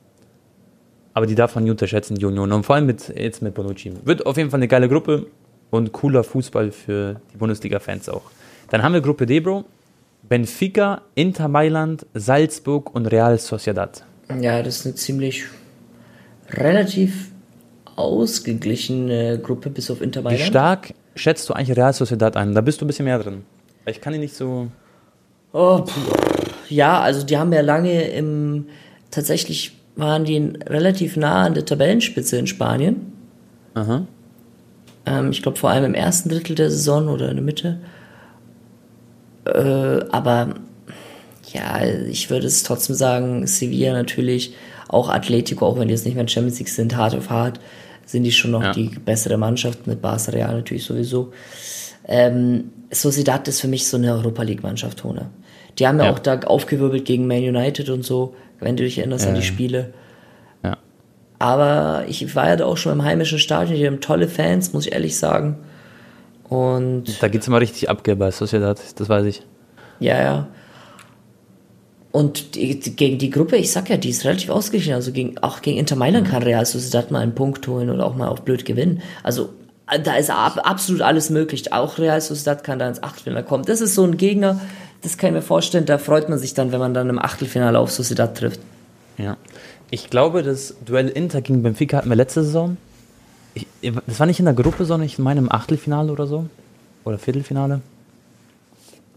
Aber 1.15 1.27
die 1.27 1.37
darf 1.37 1.55
man 1.55 1.63
nie 1.63 1.71
unterschätzen, 1.71 2.17
die 2.17 2.25
Union. 2.25 2.51
Und 2.51 2.67
vor 2.67 2.75
allem 2.75 2.87
mit, 2.87 3.11
jetzt 3.17 3.43
mit 3.43 3.55
Bonucci. 3.55 3.93
Wird 4.05 4.27
auf 4.27 4.37
jeden 4.37 4.51
Fall 4.51 4.59
eine 4.59 4.67
geile 4.67 4.89
Gruppe 4.89 5.27
und 5.71 5.93
cooler 5.93 6.25
Fußball 6.25 6.73
für 6.73 7.21
die 7.33 7.37
Bundesliga-Fans 7.37 8.09
auch. 8.09 8.23
Dann 8.71 8.83
haben 8.83 8.93
wir 8.93 9.01
Gruppe 9.01 9.25
D, 9.25 9.39
Bro. 9.39 9.65
Benfica, 10.29 11.03
Inter 11.15 11.47
Mailand, 11.47 12.07
Salzburg 12.13 12.93
und 12.93 13.07
Real 13.07 13.39
Sociedad. 13.39 14.03
Ja, 14.41 14.61
das 14.65 14.81
ist 14.81 14.87
eine 14.87 14.97
ziemlich 14.97 15.45
relativ 16.51 17.31
ausgeglichene 17.97 19.39
Gruppe 19.39 19.71
bis 19.71 19.91
auf 19.91 20.01
Inter 20.01 20.23
Mailand. 20.23 20.43
Wie 20.43 20.47
stark 20.47 20.95
schätzt 21.15 21.49
du 21.49 21.55
eigentlich 21.55 21.77
Real 21.77 21.93
Sociedad 21.93 22.37
ein? 22.37 22.55
Da 22.55 22.61
bist 22.61 22.81
du 22.81 22.85
ein 22.85 22.89
bisschen 22.89 23.07
mehr 23.07 23.19
drin. 23.19 23.43
Ich 23.87 24.01
kann 24.01 24.13
die 24.13 24.19
nicht 24.19 24.35
so. 24.35 24.69
Oh, 25.53 25.85
ja, 26.69 27.01
also 27.01 27.25
die 27.25 27.39
haben 27.39 27.53
ja 27.53 27.63
lange 27.63 28.09
im 28.09 28.67
tatsächlich 29.11 29.77
waren 29.97 30.25
die 30.25 30.53
relativ 30.67 31.17
nah 31.17 31.45
an 31.45 31.55
der 31.55 31.65
Tabellenspitze 31.65 32.37
in 32.37 32.47
Spanien. 32.47 33.13
Aha. 33.75 34.07
Ähm, 35.07 35.31
ich 35.31 35.43
glaube 35.43 35.57
vor 35.57 35.71
allem 35.71 35.85
im 35.85 35.95
ersten 35.95 36.29
Drittel 36.29 36.55
der 36.55 36.71
Saison 36.71 37.09
oder 37.09 37.31
in 37.31 37.37
der 37.37 37.45
Mitte. 37.45 37.79
Äh, 39.47 40.05
aber 40.11 40.55
ja, 41.53 41.83
ich 42.09 42.29
würde 42.29 42.47
es 42.47 42.63
trotzdem 42.63 42.95
sagen, 42.95 43.47
Sevilla 43.47 43.93
natürlich, 43.93 44.55
auch 44.89 45.09
Atletico, 45.09 45.67
auch 45.67 45.79
wenn 45.79 45.89
die 45.89 45.95
jetzt 45.95 46.05
nicht 46.05 46.15
mehr 46.15 46.23
in 46.23 46.29
Champions 46.29 46.59
League 46.59 46.69
sind, 46.69 46.97
hart 46.97 47.15
auf 47.15 47.31
hart, 47.31 47.61
sind 48.07 48.23
die 48.23 48.33
schon 48.33 48.53
noch 48.53 48.63
ja. 48.63 48.73
die 48.73 48.89
bessere 48.89 49.37
Mannschaft, 49.37 49.87
mit 49.87 50.01
Barca 50.01 50.33
Real 50.33 50.55
natürlich 50.55 50.85
sowieso. 50.85 51.33
Ähm, 52.09 52.71
Sociedad 52.91 53.47
ist 53.49 53.61
für 53.61 53.69
mich 53.69 53.87
so 53.87 53.99
eine 53.99 54.15
Europa 54.15 54.43
League-Mannschaft, 54.43 54.99
Tone. 54.99 55.31
Die 55.79 55.87
haben 55.87 55.99
ja, 55.99 56.07
ja, 56.07 56.13
auch 56.13 56.19
da 56.19 56.41
aufgewirbelt 56.41 57.05
gegen 57.05 57.27
Man 57.27 57.43
United 57.43 57.91
und 57.91 58.05
so 58.05 58.35
wenn 58.61 58.77
du 58.77 58.85
dich 58.85 58.99
erinnerst 58.99 59.27
äh, 59.27 59.31
an 59.31 59.35
die 59.35 59.43
Spiele. 59.43 59.93
Ja. 60.63 60.77
Aber 61.39 62.05
ich 62.09 62.35
war 62.35 62.49
ja 62.49 62.57
da 62.57 62.67
auch 62.67 62.77
schon 62.77 62.93
im 62.93 63.05
heimischen 63.05 63.39
Stadion, 63.39 63.79
die 63.79 63.87
haben 63.87 64.01
tolle 64.01 64.29
Fans, 64.29 64.73
muss 64.73 64.87
ich 64.87 64.93
ehrlich 64.93 65.19
sagen. 65.19 65.57
Und. 66.49 67.23
Da 67.23 67.29
geht 67.29 67.43
es 67.43 67.49
immer 67.49 67.61
richtig 67.61 67.91
ab, 67.91 68.03
bei 68.05 68.31
Sociedad, 68.31 68.81
das 68.97 69.09
weiß 69.09 69.27
ich. 69.27 69.43
Ja, 69.99 70.23
ja. 70.23 70.49
Und 72.17 72.55
die, 72.55 72.81
gegen 72.81 73.19
die 73.19 73.29
Gruppe, 73.29 73.57
ich 73.57 73.71
sag 73.71 73.91
ja, 73.91 73.99
die 73.99 74.09
ist 74.09 74.25
relativ 74.25 74.49
ausgeglichen. 74.49 74.95
Also 74.95 75.13
gegen, 75.13 75.37
auch 75.43 75.61
gegen 75.61 75.77
Inter 75.77 75.97
Mailand 75.97 76.27
mhm. 76.27 76.31
kann 76.31 76.43
Real 76.43 76.65
Sociedad 76.65 77.11
mal 77.11 77.19
einen 77.19 77.35
Punkt 77.35 77.69
holen 77.69 77.91
oder 77.91 78.07
auch 78.07 78.17
mal 78.17 78.29
auf 78.29 78.41
blöd 78.41 78.65
gewinnen. 78.65 79.03
Also 79.23 79.51
da 80.03 80.17
ist 80.17 80.31
ab, 80.31 80.59
absolut 80.63 81.03
alles 81.03 81.29
möglich. 81.29 81.75
Auch 81.75 81.99
Real 81.99 82.19
Sociedad 82.23 82.65
kann 82.65 82.79
da 82.79 82.89
ins 82.89 83.03
Achtelfinale 83.03 83.45
kommen. 83.45 83.67
Das 83.67 83.83
ist 83.83 83.95
so 83.95 84.03
ein 84.03 84.17
Gegner, 84.17 84.63
das 85.03 85.19
kann 85.19 85.29
ich 85.29 85.35
mir 85.35 85.43
vorstellen, 85.43 85.85
da 85.85 85.99
freut 85.99 86.31
man 86.31 86.39
sich 86.39 86.55
dann, 86.55 86.73
wenn 86.73 86.79
man 86.79 86.95
dann 86.95 87.11
im 87.11 87.19
Achtelfinale 87.19 87.79
auf 87.79 87.91
Sociedad 87.91 88.35
trifft. 88.35 88.61
Ja. 89.19 89.37
Ich 89.91 90.09
glaube, 90.09 90.43
das 90.43 90.75
Duell 90.87 91.11
Inter 91.11 91.43
gegen 91.43 91.63
Benfica 91.63 91.99
hatten 91.99 92.09
wir 92.09 92.17
letzte 92.17 92.45
Saison. 92.45 92.79
Ich, 93.53 93.67
das 94.07 94.19
war 94.19 94.27
nicht 94.27 94.39
in 94.39 94.47
der 94.47 94.55
Gruppe, 94.55 94.87
sondern 94.87 95.05
ich 95.05 95.19
meine 95.19 95.41
im 95.41 95.53
Achtelfinale 95.53 96.11
oder 96.11 96.27
so. 96.27 96.47
Oder 97.05 97.19
Viertelfinale. 97.19 97.83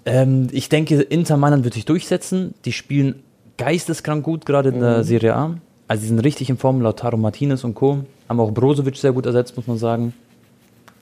Ähm, 0.05 0.47
ich 0.51 0.69
denke, 0.69 1.01
Inter 1.01 1.37
Mailand 1.37 1.63
wird 1.63 1.73
sich 1.73 1.85
durchsetzen. 1.85 2.53
Die 2.65 2.71
spielen 2.71 3.23
geisteskrank 3.57 4.23
gut, 4.23 4.45
gerade 4.45 4.69
in 4.69 4.79
der 4.79 5.03
Serie 5.03 5.35
A. 5.35 5.55
Also, 5.87 6.01
die 6.01 6.07
sind 6.07 6.19
richtig 6.19 6.49
in 6.49 6.57
Form. 6.57 6.81
Lautaro 6.81 7.17
Martinez 7.17 7.63
und 7.63 7.75
Co. 7.75 8.05
Haben 8.27 8.39
auch 8.39 8.51
Brozovic 8.51 8.95
sehr 8.95 9.11
gut 9.11 9.25
ersetzt, 9.25 9.57
muss 9.57 9.67
man 9.67 9.77
sagen. 9.77 10.13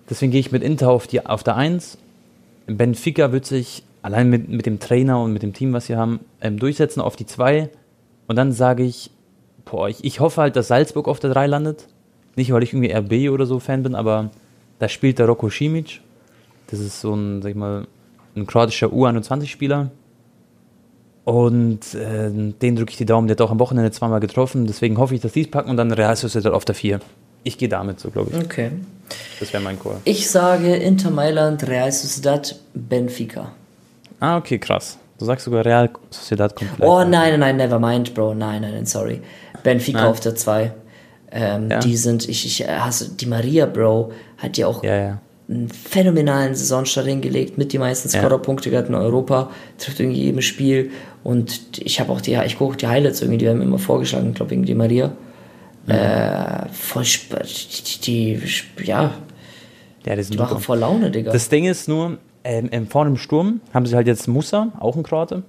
Deswegen 0.10 0.32
gehe 0.32 0.40
ich 0.40 0.52
mit 0.52 0.64
Inter 0.64 0.90
auf, 0.90 1.08
die, 1.08 1.26
auf 1.26 1.44
der 1.44 1.56
1. 1.58 1.98
Benfica 2.68 3.32
wird 3.32 3.46
sich 3.46 3.84
allein 4.02 4.30
mit, 4.30 4.48
mit 4.48 4.66
dem 4.66 4.80
Trainer 4.80 5.22
und 5.22 5.34
mit 5.34 5.44
dem 5.44 5.54
Team, 5.54 5.74
was 5.74 5.88
sie 5.88 5.96
haben, 5.96 6.22
ähm, 6.42 6.60
durchsetzen 6.60 7.02
auf 7.02 7.16
die 7.16 7.26
2. 7.26 7.70
Und 8.28 8.36
dann 8.36 8.52
sage 8.52 8.84
ich, 8.84 9.12
boah, 9.66 9.90
ich, 9.90 10.04
ich 10.04 10.20
hoffe 10.20 10.42
halt, 10.42 10.56
dass 10.56 10.70
Salzburg 10.70 11.08
auf 11.08 11.20
der 11.20 11.32
3 11.32 11.48
landet. 11.48 11.88
Nicht, 12.36 12.52
weil 12.52 12.64
ich 12.64 12.74
irgendwie 12.74 12.92
RB 12.92 13.34
oder 13.34 13.46
so 13.46 13.60
Fan 13.60 13.84
bin, 13.84 13.96
aber 13.96 14.32
da 14.80 14.88
spielt 14.88 15.20
der 15.20 15.26
Roko 15.26 15.50
Simic. 15.50 16.02
Das 16.68 16.80
ist 16.80 17.02
so 17.02 17.14
ein, 17.14 17.42
sag 17.42 17.50
ich 17.50 17.56
mal, 17.56 17.88
ein 18.38 18.48
kroatischer 18.48 18.88
U21-Spieler. 18.88 19.92
Und 21.26 21.94
äh, 21.94 22.30
den 22.32 22.76
drücke 22.78 22.92
ich 22.92 22.98
die 22.98 23.06
Daumen, 23.06 23.28
der 23.28 23.36
hat 23.36 23.42
auch 23.42 23.52
am 23.52 23.60
Wochenende 23.60 23.92
zweimal 23.92 24.22
getroffen. 24.22 24.66
Deswegen 24.66 24.98
hoffe 24.98 25.14
ich, 25.16 25.22
dass 25.22 25.34
die 25.34 25.42
es 25.42 25.52
packen 25.52 25.70
und 25.70 25.78
dann 25.78 25.92
Real 25.92 26.16
Sociedad 26.16 26.54
auf 26.54 26.64
der 26.64 26.76
4. 26.76 27.00
Ich 27.44 27.58
gehe 27.58 27.68
damit 27.68 28.00
so, 28.00 28.10
glaube 28.10 28.32
ich. 28.32 28.46
Okay. 28.46 28.72
Das 29.40 29.52
wäre 29.52 29.62
mein 29.62 29.78
Chor. 29.80 30.00
Ich 30.06 30.30
sage 30.30 30.76
Inter 30.76 31.12
Mailand, 31.12 31.68
Real 31.68 31.92
Sociedad, 31.92 32.58
Benfica. 32.74 33.52
Ah, 34.20 34.38
okay, 34.38 34.58
krass. 34.58 34.98
Du 35.20 35.26
sagst 35.26 35.46
sogar 35.46 35.66
Real 35.66 35.90
Sociedad 36.12 36.56
komplett. 36.56 36.88
Oh 36.88 37.00
nein, 37.04 37.10
nein, 37.12 37.40
nein, 37.40 37.58
never 37.58 37.80
mind, 37.80 38.14
Bro. 38.14 38.34
Nein, 38.36 38.62
nein, 38.62 38.74
nein, 38.74 38.86
sorry. 38.86 39.22
Benfica 39.64 40.00
Nein. 40.00 40.08
auf 40.08 40.20
der 40.20 40.36
2. 40.36 40.72
Ähm, 41.32 41.70
Ja. 41.70 41.80
Die 41.80 41.98
sind, 41.98 42.28
ich, 42.30 42.46
ich 42.46 42.68
hasse, 42.68 43.10
die 43.10 43.26
Maria, 43.26 43.66
Bro, 43.66 44.12
hat 44.38 44.58
ja 44.58 44.68
auch 44.68 44.84
Ja, 44.84 44.96
ja. 44.96 45.18
Einen 45.50 45.70
phänomenalen 45.70 46.56
Saisonstart 46.56 47.08
hingelegt, 47.08 47.58
mit 47.58 47.72
die 47.72 47.78
meisten. 47.78 48.10
Scorerpunkte 48.10 48.70
gehabt 48.70 48.90
in 48.90 48.96
Europa, 48.96 49.50
trifft 49.78 50.00
irgendwie 50.00 50.22
jedem 50.22 50.42
Spiel 50.42 50.92
und 51.24 51.62
ich 51.78 52.00
habe 52.00 52.12
auch 52.12 52.22
die, 52.22 52.38
ich 52.46 52.58
gucke 52.58 52.76
die 52.78 52.88
Highlights 52.88 53.22
irgendwie, 53.22 53.38
die 53.38 53.46
werden 53.46 53.60
mir 53.60 53.64
immer 53.66 53.80
vorgeschlagen, 53.80 54.34
glaube 54.34 54.52
wegen 54.52 54.66
die 54.66 54.76
Maria. 54.76 55.12
Mhm. 55.86 55.92
Äh, 55.92 56.70
voll, 56.70 57.04
die, 57.04 58.00
die, 58.02 58.42
ja, 58.84 59.14
Ja, 60.06 60.16
die 60.16 60.24
die 60.24 60.38
machen 60.38 60.60
voll 60.60 60.80
Laune, 60.80 61.12
Digga. 61.12 61.32
Das 61.32 61.48
Ding 61.48 61.66
ist 61.66 61.88
nur, 61.88 62.18
ähm, 62.44 62.88
vorne 62.88 63.12
im 63.12 63.18
Sturm 63.18 63.62
haben 63.74 63.86
sie 63.86 63.96
halt 63.96 64.08
jetzt 64.08 64.28
Musa, 64.28 64.74
auch 64.80 64.96
ein 64.96 65.04
Kroate. 65.04 65.44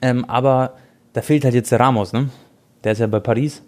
Ähm, 0.00 0.24
aber 0.26 0.74
da 1.12 1.22
fehlt 1.22 1.44
halt 1.44 1.54
jetzt 1.54 1.72
der 1.72 1.80
Ramos, 1.80 2.12
ne? 2.12 2.30
Der 2.84 2.92
ist 2.92 2.98
ja 2.98 3.06
bei 3.06 3.20
Paris. 3.20 3.62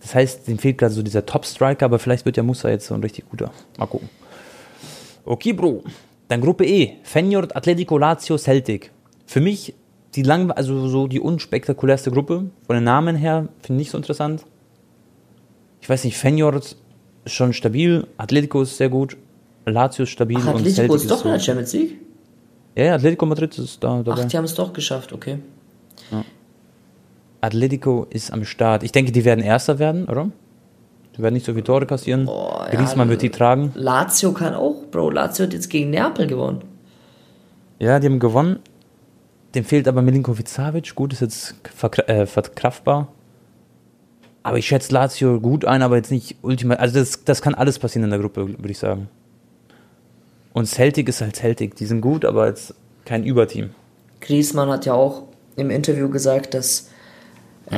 Das 0.00 0.14
heißt, 0.14 0.48
dem 0.48 0.58
fehlt 0.58 0.78
gerade 0.78 0.92
so 0.92 1.02
dieser 1.02 1.24
Top-Striker, 1.24 1.86
aber 1.86 1.98
vielleicht 1.98 2.24
wird 2.24 2.36
ja 2.36 2.42
Musa 2.42 2.68
jetzt 2.68 2.86
so 2.86 2.94
ein 2.94 3.02
richtig 3.02 3.28
guter. 3.30 3.50
Mal 3.78 3.86
gucken. 3.86 4.08
Okay, 5.24 5.52
Bro. 5.52 5.84
Dann 6.28 6.40
Gruppe 6.40 6.64
E. 6.64 6.96
Feyenoord, 7.02 7.56
Atletico, 7.56 7.98
Lazio, 7.98 8.38
Celtic. 8.38 8.90
Für 9.26 9.40
mich 9.40 9.74
die 10.14 10.22
lang, 10.22 10.50
also 10.50 10.86
so 10.88 11.06
die 11.06 11.20
unspektakulärste 11.20 12.10
Gruppe. 12.10 12.50
Von 12.66 12.74
den 12.74 12.84
Namen 12.84 13.16
her 13.16 13.48
finde 13.60 13.80
ich 13.80 13.86
nicht 13.86 13.90
so 13.90 13.98
interessant. 13.98 14.44
Ich 15.80 15.88
weiß 15.88 16.04
nicht, 16.04 16.16
Feyenoord 16.16 16.56
ist 16.56 16.76
schon 17.26 17.52
stabil, 17.52 18.06
Atletico 18.16 18.62
ist 18.62 18.76
sehr 18.76 18.88
gut, 18.88 19.16
Lazio 19.66 20.04
ist 20.04 20.10
stabil 20.10 20.38
Ach, 20.40 20.48
und 20.48 20.56
Atletico 20.56 20.74
Celtic 20.74 20.96
ist 20.96 21.10
doch 21.10 21.24
in 21.24 21.30
der. 21.32 21.40
Champions 21.40 21.72
League? 21.72 22.00
Ja, 22.76 22.84
ja, 22.84 22.94
Atletico 22.94 23.26
Madrid 23.26 23.58
ist 23.58 23.82
da 23.82 24.02
dabei. 24.02 24.22
Ach, 24.22 24.28
die 24.28 24.36
haben 24.36 24.44
es 24.44 24.54
doch 24.54 24.72
geschafft, 24.72 25.12
okay. 25.12 25.38
Atletico 27.40 28.06
ist 28.08 28.32
am 28.32 28.44
Start. 28.44 28.82
Ich 28.82 28.92
denke, 28.92 29.12
die 29.12 29.24
werden 29.24 29.44
Erster 29.44 29.78
werden, 29.78 30.06
oder? 30.06 30.30
Die 31.16 31.22
werden 31.22 31.34
nicht 31.34 31.46
so 31.46 31.52
viele 31.52 31.64
Tore 31.64 31.86
kassieren. 31.86 32.24
Boah, 32.24 32.66
ja, 32.72 32.78
Griezmann 32.78 33.08
wird 33.08 33.22
die 33.22 33.30
tragen. 33.30 33.72
Lazio 33.74 34.32
kann 34.32 34.54
auch, 34.54 34.83
Bro. 34.94 35.10
Lazio 35.10 35.44
hat 35.46 35.52
jetzt 35.52 35.68
gegen 35.70 35.90
Neapel 35.90 36.28
gewonnen. 36.28 36.62
Ja, 37.80 37.98
die 37.98 38.06
haben 38.06 38.20
gewonnen. 38.20 38.60
Dem 39.56 39.64
fehlt 39.64 39.88
aber 39.88 40.02
Milinkovic 40.02 40.48
Savic. 40.48 40.94
Gut, 40.94 41.12
ist 41.12 41.20
jetzt 41.20 41.56
verkra- 41.78 42.06
äh, 42.06 42.26
verkraftbar. 42.26 43.08
Aber 44.44 44.56
ich 44.56 44.66
schätze 44.68 44.92
Lazio 44.94 45.40
gut 45.40 45.64
ein, 45.64 45.82
aber 45.82 45.96
jetzt 45.96 46.12
nicht 46.12 46.36
ultimat. 46.42 46.78
Also 46.78 47.00
das, 47.00 47.24
das 47.24 47.42
kann 47.42 47.54
alles 47.56 47.80
passieren 47.80 48.04
in 48.04 48.10
der 48.10 48.20
Gruppe, 48.20 48.46
würde 48.48 48.70
ich 48.70 48.78
sagen. 48.78 49.08
Und 50.52 50.66
Celtic 50.66 51.08
ist 51.08 51.20
halt 51.20 51.34
Celtic. 51.34 51.74
Die 51.74 51.86
sind 51.86 52.00
gut, 52.00 52.24
aber 52.24 52.46
jetzt 52.46 52.74
kein 53.04 53.24
Überteam. 53.24 53.70
Griezmann 54.20 54.68
hat 54.68 54.86
ja 54.86 54.94
auch 54.94 55.24
im 55.56 55.70
Interview 55.70 56.08
gesagt, 56.08 56.54
dass 56.54 56.88
äh, 57.70 57.76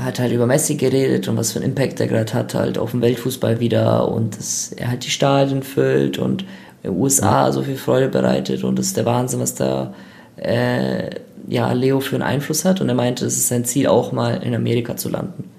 hat 0.00 0.18
halt 0.18 0.32
über 0.32 0.46
Messi 0.46 0.74
geredet 0.74 1.28
und 1.28 1.36
was 1.36 1.52
für 1.52 1.60
einen 1.60 1.70
Impact 1.70 2.00
er 2.00 2.08
gerade 2.08 2.32
hat, 2.34 2.54
halt 2.54 2.78
auf 2.78 2.90
dem 2.90 3.00
Weltfußball 3.02 3.60
wieder 3.60 4.08
und 4.08 4.36
dass 4.36 4.72
er 4.72 4.90
halt 4.90 5.04
die 5.04 5.10
Stadien 5.10 5.62
füllt 5.62 6.18
und 6.18 6.42
in 6.82 6.90
den 6.92 7.00
USA 7.00 7.52
so 7.52 7.62
viel 7.62 7.76
Freude 7.76 8.08
bereitet 8.08 8.64
und 8.64 8.78
das 8.78 8.86
ist 8.86 8.96
der 8.96 9.06
Wahnsinn, 9.06 9.40
was 9.40 9.54
da 9.54 9.94
äh, 10.36 11.10
ja, 11.46 11.72
Leo 11.72 12.00
für 12.00 12.16
einen 12.16 12.22
Einfluss 12.24 12.64
hat 12.64 12.80
und 12.80 12.88
er 12.88 12.94
meinte, 12.94 13.24
es 13.26 13.36
ist 13.36 13.48
sein 13.48 13.64
Ziel 13.64 13.86
auch 13.86 14.12
mal 14.12 14.42
in 14.42 14.54
Amerika 14.54 14.96
zu 14.96 15.08
landen. 15.08 15.50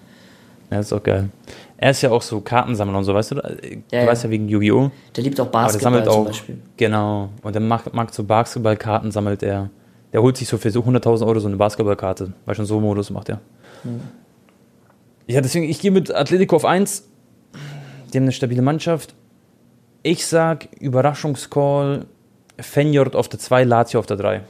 Ja, 0.71 0.79
ist 0.79 0.91
auch 0.91 1.03
geil. 1.03 1.29
Er 1.77 1.91
ist 1.91 2.01
ja 2.01 2.09
auch 2.11 2.21
so 2.21 2.41
Kartensammler 2.41 2.97
und 2.97 3.03
so, 3.03 3.13
weißt 3.13 3.31
du? 3.31 3.35
Du 3.35 3.41
Ja, 3.91 4.01
ja. 4.01 4.07
weißt 4.07 4.23
ja 4.23 4.29
wegen 4.29 4.47
Yu-Gi-Oh! 4.49 4.89
Der 5.15 5.23
liebt 5.23 5.39
auch 5.39 5.45
Aber 5.47 5.51
der 5.51 5.63
Basketball 5.63 5.81
sammelt 5.81 6.05
zum 6.11 6.21
auch. 6.21 6.25
Beispiel. 6.25 6.57
Genau. 6.77 7.29
Und 7.43 7.53
der 7.53 7.61
mag, 7.61 7.93
mag 7.93 8.13
so 8.13 8.23
Basketballkarten, 8.23 9.11
sammelt 9.11 9.43
er. 9.43 9.69
Der 10.15 10.21
holt 10.21 10.37
sich 10.37 10.47
so 10.47 10.57
für 10.57 10.71
so 10.71 10.79
100.000 10.79 11.27
Euro 11.27 11.41
so 11.41 11.47
eine 11.47 11.57
Basketballkarte. 11.57 12.31
Weil 12.45 12.55
schon 12.55 12.65
so 12.65 12.79
Modus 12.79 13.09
macht 13.09 13.27
er. 13.27 13.41
Ja, 15.27 15.41
deswegen, 15.41 15.65
ich 15.65 15.81
gehe 15.81 15.91
mit 15.91 16.09
Atletico 16.09 16.55
auf 16.55 16.63
1. 16.63 17.03
Die 18.13 18.17
haben 18.17 18.23
eine 18.23 18.31
stabile 18.31 18.61
Mannschaft. 18.61 19.13
Ich 20.03 20.25
sag 20.25 20.69
Überraschungscall. 20.79 22.05
Fenjord 22.57 23.13
auf 23.13 23.27
der 23.27 23.39
2, 23.39 23.65
Lazio 23.65 23.99
auf 23.99 24.05
der 24.05 24.15
3. 24.15 24.41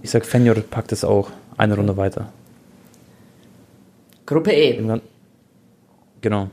Ich 0.00 0.10
sag, 0.10 0.26
Fenjord 0.26 0.70
packt 0.70 0.92
es 0.92 1.02
auch 1.02 1.32
eine 1.56 1.74
Runde 1.74 1.96
weiter. 1.96 2.32
Gruppe 4.26 4.52
E. 4.52 5.00
Genau. 6.20 6.50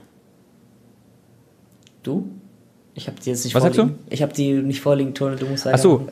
Du? 2.02 2.28
Ich 2.96 3.06
habe 3.06 3.20
die 3.24 3.30
jetzt 3.30 3.46
nicht 3.46 3.54
Was 3.54 3.62
sagst 3.62 3.76
vorliegen. 3.76 4.00
Ich 4.10 4.24
habe 4.24 4.34
die 4.34 4.54
nicht 4.54 4.82
vorliegen, 4.82 5.14
Tone, 5.14 5.36
du 5.36 5.46
musst 5.46 5.68
Achso. 5.68 6.08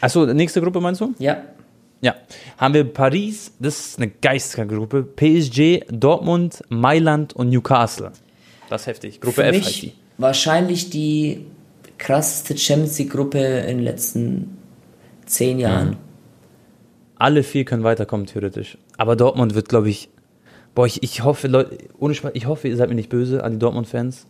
Achso, 0.00 0.26
nächste 0.26 0.60
Gruppe 0.60 0.80
meinst 0.80 1.00
du? 1.00 1.14
Ja. 1.18 1.42
Ja, 2.02 2.14
haben 2.58 2.74
wir 2.74 2.84
Paris, 2.84 3.52
das 3.58 3.80
ist 3.86 3.98
eine 3.98 4.08
geistkranke 4.10 4.76
Gruppe, 4.76 5.02
PSG, 5.02 5.80
Dortmund, 5.90 6.62
Mailand 6.68 7.32
und 7.34 7.48
Newcastle. 7.48 8.12
Das 8.68 8.82
ist 8.82 8.86
heftig. 8.86 9.20
Gruppe 9.20 9.36
Für 9.36 9.44
F 9.44 9.54
mich 9.56 9.66
heißt 9.66 9.82
die. 9.82 9.92
wahrscheinlich 10.18 10.90
die 10.90 11.46
krasseste 11.96 12.56
Champions 12.58 12.98
League 12.98 13.10
Gruppe 13.10 13.38
in 13.38 13.78
den 13.78 13.84
letzten 13.84 14.58
zehn 15.24 15.58
Jahren. 15.58 15.96
Alle 17.18 17.42
vier 17.42 17.64
können 17.64 17.82
weiterkommen, 17.82 18.26
theoretisch. 18.26 18.76
Aber 18.98 19.16
Dortmund 19.16 19.54
wird, 19.54 19.70
glaube 19.70 19.88
ich, 19.88 20.10
boah, 20.74 20.84
ich, 20.86 21.02
ich 21.02 21.24
hoffe, 21.24 21.48
Leute, 21.48 21.78
ohne 21.98 22.14
Spaß, 22.14 22.32
ich 22.34 22.46
hoffe, 22.46 22.68
ihr 22.68 22.76
seid 22.76 22.90
mir 22.90 22.94
nicht 22.94 23.08
böse 23.08 23.42
an 23.42 23.52
die 23.54 23.58
Dortmund-Fans. 23.58 24.26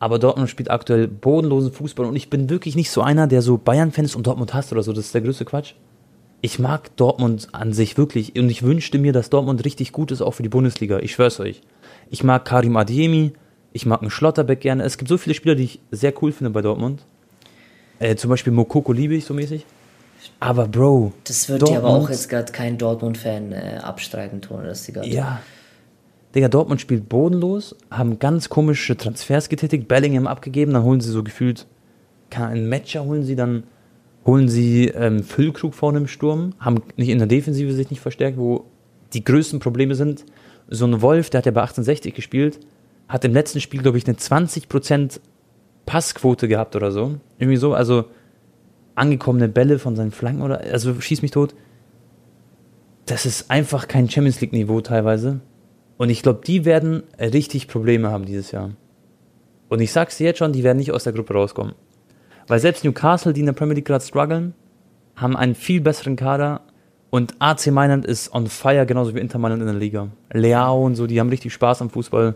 Aber 0.00 0.18
Dortmund 0.18 0.48
spielt 0.48 0.70
aktuell 0.70 1.06
bodenlosen 1.06 1.72
Fußball 1.72 2.06
und 2.06 2.16
ich 2.16 2.30
bin 2.30 2.48
wirklich 2.48 2.74
nicht 2.74 2.90
so 2.90 3.02
einer, 3.02 3.26
der 3.26 3.42
so 3.42 3.58
Bayern-Fan 3.58 4.06
ist 4.06 4.16
und 4.16 4.26
Dortmund 4.26 4.54
hasst 4.54 4.72
oder 4.72 4.82
so. 4.82 4.92
Das 4.92 5.04
ist 5.04 5.14
der 5.14 5.20
größte 5.20 5.44
Quatsch. 5.44 5.74
Ich 6.40 6.58
mag 6.58 6.96
Dortmund 6.96 7.48
an 7.52 7.74
sich 7.74 7.98
wirklich 7.98 8.34
und 8.34 8.48
ich 8.48 8.62
wünschte 8.62 8.98
mir, 8.98 9.12
dass 9.12 9.28
Dortmund 9.28 9.62
richtig 9.64 9.92
gut 9.92 10.10
ist, 10.10 10.22
auch 10.22 10.32
für 10.32 10.42
die 10.42 10.48
Bundesliga. 10.48 10.98
Ich 11.00 11.12
schwör's 11.12 11.38
euch. 11.38 11.60
Ich 12.08 12.24
mag 12.24 12.46
Karim 12.46 12.78
Adiemi, 12.78 13.32
ich 13.74 13.84
mag 13.84 14.00
einen 14.00 14.10
Schlotterbeck 14.10 14.60
gerne. 14.60 14.84
Es 14.84 14.96
gibt 14.96 15.10
so 15.10 15.18
viele 15.18 15.34
Spieler, 15.34 15.54
die 15.54 15.64
ich 15.64 15.80
sehr 15.90 16.14
cool 16.22 16.32
finde 16.32 16.50
bei 16.50 16.62
Dortmund. 16.62 17.02
Äh, 17.98 18.16
zum 18.16 18.30
Beispiel 18.30 18.54
Mokoko 18.54 18.94
liebe 18.94 19.14
ich 19.14 19.26
so 19.26 19.34
mäßig. 19.34 19.66
Aber 20.38 20.66
Bro, 20.66 21.12
Das 21.24 21.48
wird 21.50 21.68
dir 21.68 21.76
aber 21.76 21.88
auch 21.88 22.08
jetzt 22.08 22.30
gerade 22.30 22.50
kein 22.52 22.78
Dortmund-Fan 22.78 23.52
äh, 23.52 23.80
abstreiten, 23.82 24.40
Tone, 24.40 24.66
dass 24.66 24.84
die 24.84 24.92
gerade. 24.94 25.08
Ja. 25.08 25.42
Digga, 26.34 26.48
Dortmund 26.48 26.80
spielt 26.80 27.08
bodenlos, 27.08 27.76
haben 27.90 28.18
ganz 28.18 28.48
komische 28.48 28.96
Transfers 28.96 29.48
getätigt, 29.48 29.88
Bellingham 29.88 30.26
abgegeben, 30.26 30.74
dann 30.74 30.84
holen 30.84 31.00
sie 31.00 31.10
so 31.10 31.24
gefühlt, 31.24 31.66
einen 32.30 32.68
Matcher 32.68 33.04
holen 33.04 33.24
sie, 33.24 33.34
dann 33.34 33.64
holen 34.24 34.48
sie 34.48 34.88
ähm, 34.88 35.24
Füllkrug 35.24 35.74
vorne 35.74 35.98
im 35.98 36.06
Sturm, 36.06 36.54
haben 36.60 36.82
nicht 36.96 37.08
in 37.08 37.18
der 37.18 37.26
Defensive 37.26 37.72
sich 37.72 37.90
nicht 37.90 38.00
verstärkt, 38.00 38.38
wo 38.38 38.66
die 39.12 39.24
größten 39.24 39.58
Probleme 39.58 39.96
sind. 39.96 40.24
So 40.68 40.86
ein 40.86 41.02
Wolf, 41.02 41.30
der 41.30 41.38
hat 41.38 41.46
ja 41.46 41.52
bei 41.52 41.62
1860 41.62 42.14
gespielt, 42.14 42.60
hat 43.08 43.24
im 43.24 43.32
letzten 43.32 43.60
Spiel, 43.60 43.82
glaube 43.82 43.98
ich, 43.98 44.06
eine 44.06 44.16
20% 44.16 45.18
Passquote 45.84 46.46
gehabt 46.46 46.76
oder 46.76 46.92
so. 46.92 47.16
Irgendwie 47.38 47.56
so, 47.56 47.74
also 47.74 48.04
angekommene 48.94 49.48
Bälle 49.48 49.80
von 49.80 49.96
seinen 49.96 50.12
Flanken 50.12 50.42
oder, 50.42 50.60
also 50.60 51.00
schieß 51.00 51.22
mich 51.22 51.32
tot. 51.32 51.54
Das 53.06 53.26
ist 53.26 53.50
einfach 53.50 53.88
kein 53.88 54.08
Champions 54.08 54.40
League-Niveau 54.40 54.80
teilweise. 54.82 55.40
Und 56.00 56.08
ich 56.08 56.22
glaube, 56.22 56.40
die 56.46 56.64
werden 56.64 57.02
richtig 57.20 57.68
Probleme 57.68 58.10
haben 58.10 58.24
dieses 58.24 58.52
Jahr. 58.52 58.70
Und 59.68 59.82
ich 59.82 59.92
sag's 59.92 60.16
dir 60.16 60.24
jetzt 60.24 60.38
schon, 60.38 60.50
die 60.50 60.64
werden 60.64 60.78
nicht 60.78 60.92
aus 60.92 61.04
der 61.04 61.12
Gruppe 61.12 61.34
rauskommen. 61.34 61.74
Weil 62.48 62.58
selbst 62.58 62.84
Newcastle, 62.84 63.34
die 63.34 63.40
in 63.40 63.46
der 63.46 63.52
Premier 63.52 63.74
League 63.74 63.84
gerade 63.84 64.02
strugglen, 64.02 64.54
haben 65.14 65.36
einen 65.36 65.54
viel 65.54 65.82
besseren 65.82 66.16
Kader 66.16 66.62
Und 67.10 67.34
AC 67.38 67.66
Mailand 67.66 68.06
ist 68.06 68.32
on 68.32 68.46
fire, 68.46 68.86
genauso 68.86 69.14
wie 69.14 69.18
Inter 69.18 69.38
Mailand 69.38 69.60
in 69.60 69.68
der 69.68 69.76
Liga. 69.76 70.08
Leao 70.32 70.86
und 70.86 70.96
so, 70.96 71.06
die 71.06 71.20
haben 71.20 71.28
richtig 71.28 71.52
Spaß 71.52 71.82
am 71.82 71.90
Fußball. 71.90 72.34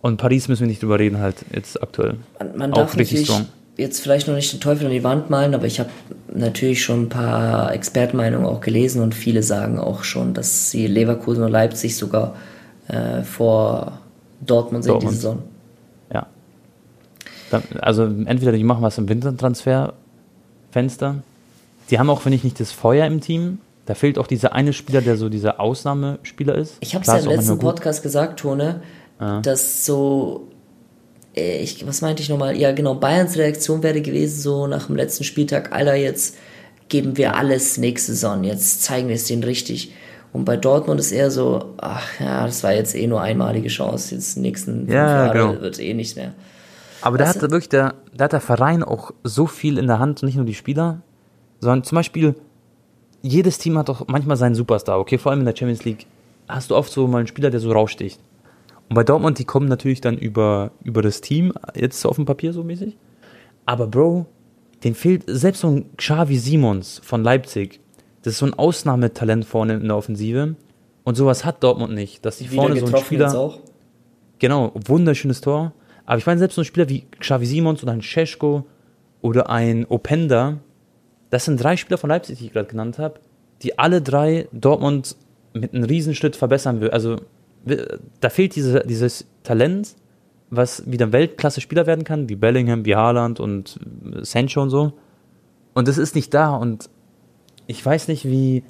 Und 0.00 0.16
Paris 0.16 0.48
müssen 0.48 0.62
wir 0.62 0.66
nicht 0.66 0.82
drüber 0.82 0.98
reden, 0.98 1.20
halt 1.20 1.36
jetzt 1.54 1.80
aktuell. 1.80 2.16
Man, 2.40 2.58
man 2.58 2.72
darf 2.72 2.96
natürlich 2.96 3.30
jetzt 3.76 4.00
vielleicht 4.00 4.26
noch 4.26 4.34
nicht 4.34 4.52
den 4.52 4.60
Teufel 4.60 4.86
an 4.86 4.92
die 4.92 5.04
Wand 5.04 5.30
malen, 5.30 5.54
aber 5.54 5.66
ich 5.66 5.78
habe 5.78 5.90
natürlich 6.34 6.82
schon 6.82 7.02
ein 7.02 7.08
paar 7.10 7.72
Expertenmeinungen 7.72 8.44
auch 8.44 8.60
gelesen 8.60 9.02
und 9.02 9.14
viele 9.14 9.44
sagen 9.44 9.78
auch 9.78 10.02
schon, 10.02 10.34
dass 10.34 10.72
sie 10.72 10.88
Leverkusen 10.88 11.44
und 11.44 11.52
Leipzig 11.52 11.96
sogar 11.96 12.34
äh, 12.92 13.22
vor 13.22 13.98
Dortmund 14.40 14.84
sind 14.84 14.92
Dortmund. 14.92 15.14
diese 15.14 15.22
Saison. 15.22 15.42
Ja. 16.12 16.26
also 17.80 18.04
entweder 18.04 18.52
die 18.52 18.64
machen 18.64 18.82
was 18.82 18.98
im 18.98 19.08
Wintertransferfenster. 19.08 21.22
Die 21.90 21.98
haben 21.98 22.10
auch, 22.10 22.20
finde 22.20 22.36
ich, 22.36 22.44
nicht 22.44 22.60
das 22.60 22.70
Feuer 22.72 23.06
im 23.06 23.20
Team. 23.20 23.58
Da 23.86 23.94
fehlt 23.94 24.18
auch 24.18 24.28
dieser 24.28 24.52
eine 24.52 24.72
Spieler, 24.72 25.00
der 25.00 25.16
so 25.16 25.28
dieser 25.28 25.58
Ausnahmespieler 25.58 26.54
ist. 26.54 26.76
Ich 26.80 26.94
habe 26.94 27.02
es 27.02 27.08
ja 27.08 27.18
im 27.18 27.30
letzten 27.30 27.58
Podcast 27.58 28.02
gesagt, 28.02 28.40
Tone, 28.40 28.82
ja. 29.20 29.40
dass 29.40 29.84
so 29.84 30.48
äh, 31.36 31.62
ich, 31.62 31.86
was 31.86 32.00
meinte 32.00 32.22
ich 32.22 32.28
nochmal? 32.28 32.56
Ja, 32.56 32.72
genau, 32.72 32.94
Bayerns 32.94 33.36
Reaktion 33.36 33.82
wäre 33.82 34.00
gewesen, 34.00 34.40
so 34.40 34.66
nach 34.66 34.86
dem 34.86 34.96
letzten 34.96 35.24
Spieltag, 35.24 35.72
Alter, 35.72 35.94
jetzt 35.94 36.36
geben 36.88 37.16
wir 37.16 37.36
alles 37.36 37.78
nächste 37.78 38.12
Saison, 38.12 38.44
jetzt 38.44 38.82
zeigen 38.82 39.08
wir 39.08 39.16
es 39.16 39.26
denen 39.26 39.44
richtig. 39.44 39.92
Und 40.32 40.44
bei 40.44 40.56
Dortmund 40.56 40.98
ist 40.98 41.12
eher 41.12 41.30
so, 41.30 41.74
ach 41.76 42.18
ja, 42.18 42.46
das 42.46 42.64
war 42.64 42.72
jetzt 42.72 42.94
eh 42.94 43.06
nur 43.06 43.20
einmalige 43.20 43.68
Chance, 43.68 44.14
jetzt 44.14 44.38
nächsten 44.38 44.90
ja, 44.90 45.26
Jahre 45.26 45.38
genau. 45.38 45.60
wird 45.60 45.78
eh 45.78 45.92
nicht 45.92 46.16
mehr. 46.16 46.32
Aber 47.02 47.18
da 47.18 47.26
hat 47.26 47.40
wirklich 47.42 47.68
der, 47.68 47.94
da 48.14 48.24
hat 48.24 48.32
der 48.32 48.40
Verein 48.40 48.82
auch 48.82 49.10
so 49.24 49.46
viel 49.46 49.76
in 49.76 49.88
der 49.88 49.98
Hand, 49.98 50.22
nicht 50.22 50.36
nur 50.36 50.46
die 50.46 50.54
Spieler, 50.54 51.02
sondern 51.60 51.84
zum 51.84 51.96
Beispiel, 51.96 52.34
jedes 53.20 53.58
Team 53.58 53.76
hat 53.76 53.88
doch 53.88 54.06
manchmal 54.08 54.36
seinen 54.36 54.54
Superstar, 54.54 54.98
okay, 54.98 55.18
vor 55.18 55.32
allem 55.32 55.40
in 55.40 55.46
der 55.46 55.56
Champions 55.56 55.84
League 55.84 56.06
hast 56.48 56.70
du 56.70 56.76
oft 56.76 56.90
so 56.90 57.06
mal 57.06 57.18
einen 57.18 57.26
Spieler, 57.26 57.50
der 57.50 57.60
so 57.60 57.72
raussticht. 57.72 58.20
Und 58.88 58.94
bei 58.94 59.04
Dortmund, 59.04 59.38
die 59.38 59.44
kommen 59.44 59.68
natürlich 59.68 60.00
dann 60.00 60.16
über, 60.16 60.72
über 60.82 61.02
das 61.02 61.20
Team, 61.20 61.52
jetzt 61.74 62.04
auf 62.04 62.16
dem 62.16 62.24
Papier 62.24 62.52
so 62.52 62.62
mäßig. 62.62 62.96
Aber 63.64 63.86
Bro, 63.86 64.26
den 64.84 64.94
fehlt 64.94 65.24
selbst 65.26 65.60
so 65.60 65.68
ein 65.68 65.96
Xavi 65.96 66.36
Simons 66.36 67.00
von 67.04 67.22
Leipzig. 67.22 67.80
Das 68.22 68.34
ist 68.34 68.38
so 68.38 68.46
ein 68.46 68.54
Ausnahmetalent 68.54 69.44
vorne 69.44 69.74
in 69.74 69.88
der 69.88 69.96
Offensive. 69.96 70.54
Und 71.04 71.16
sowas 71.16 71.44
hat 71.44 71.62
Dortmund 71.62 71.92
nicht. 71.92 72.24
Dass 72.24 72.38
die 72.38 72.48
vorne 72.48 72.78
so 72.78 72.86
ein 72.86 72.96
Spieler. 72.96 73.36
Auch. 73.36 73.60
Genau, 74.38 74.72
wunderschönes 74.86 75.40
Tor. 75.40 75.72
Aber 76.06 76.18
ich 76.18 76.26
meine, 76.26 76.38
selbst 76.38 76.54
so 76.54 76.62
ein 76.62 76.64
Spieler 76.64 76.88
wie 76.88 77.04
Xavi 77.18 77.46
Simons 77.46 77.82
oder 77.82 77.92
ein 77.92 78.02
Scheschko 78.02 78.64
oder 79.20 79.50
ein 79.50 79.86
Openda, 79.88 80.58
das 81.30 81.44
sind 81.44 81.62
drei 81.62 81.76
Spieler 81.76 81.98
von 81.98 82.10
Leipzig, 82.10 82.38
die 82.38 82.46
ich 82.46 82.52
gerade 82.52 82.68
genannt 82.68 82.98
habe, 82.98 83.20
die 83.62 83.78
alle 83.78 84.02
drei 84.02 84.48
Dortmund 84.52 85.16
mit 85.54 85.74
einem 85.74 85.84
Riesenschritt 85.84 86.36
verbessern 86.36 86.80
will. 86.80 86.90
Also 86.90 87.16
da 88.20 88.28
fehlt 88.30 88.56
diese, 88.56 88.80
dieses 88.80 89.26
Talent, 89.44 89.94
was 90.50 90.90
wieder 90.90 91.12
Weltklasse-Spieler 91.12 91.86
werden 91.86 92.04
kann, 92.04 92.28
wie 92.28 92.36
Bellingham, 92.36 92.84
wie 92.84 92.96
Haaland 92.96 93.40
und 93.40 93.78
Sancho 94.22 94.62
und 94.62 94.70
so. 94.70 94.92
Und 95.72 95.88
das 95.88 95.98
ist 95.98 96.14
nicht 96.14 96.34
da 96.34 96.54
und 96.54 96.90
ich 97.66 97.84
weiß 97.84 98.08
nicht, 98.08 98.24
wie, 98.24 98.62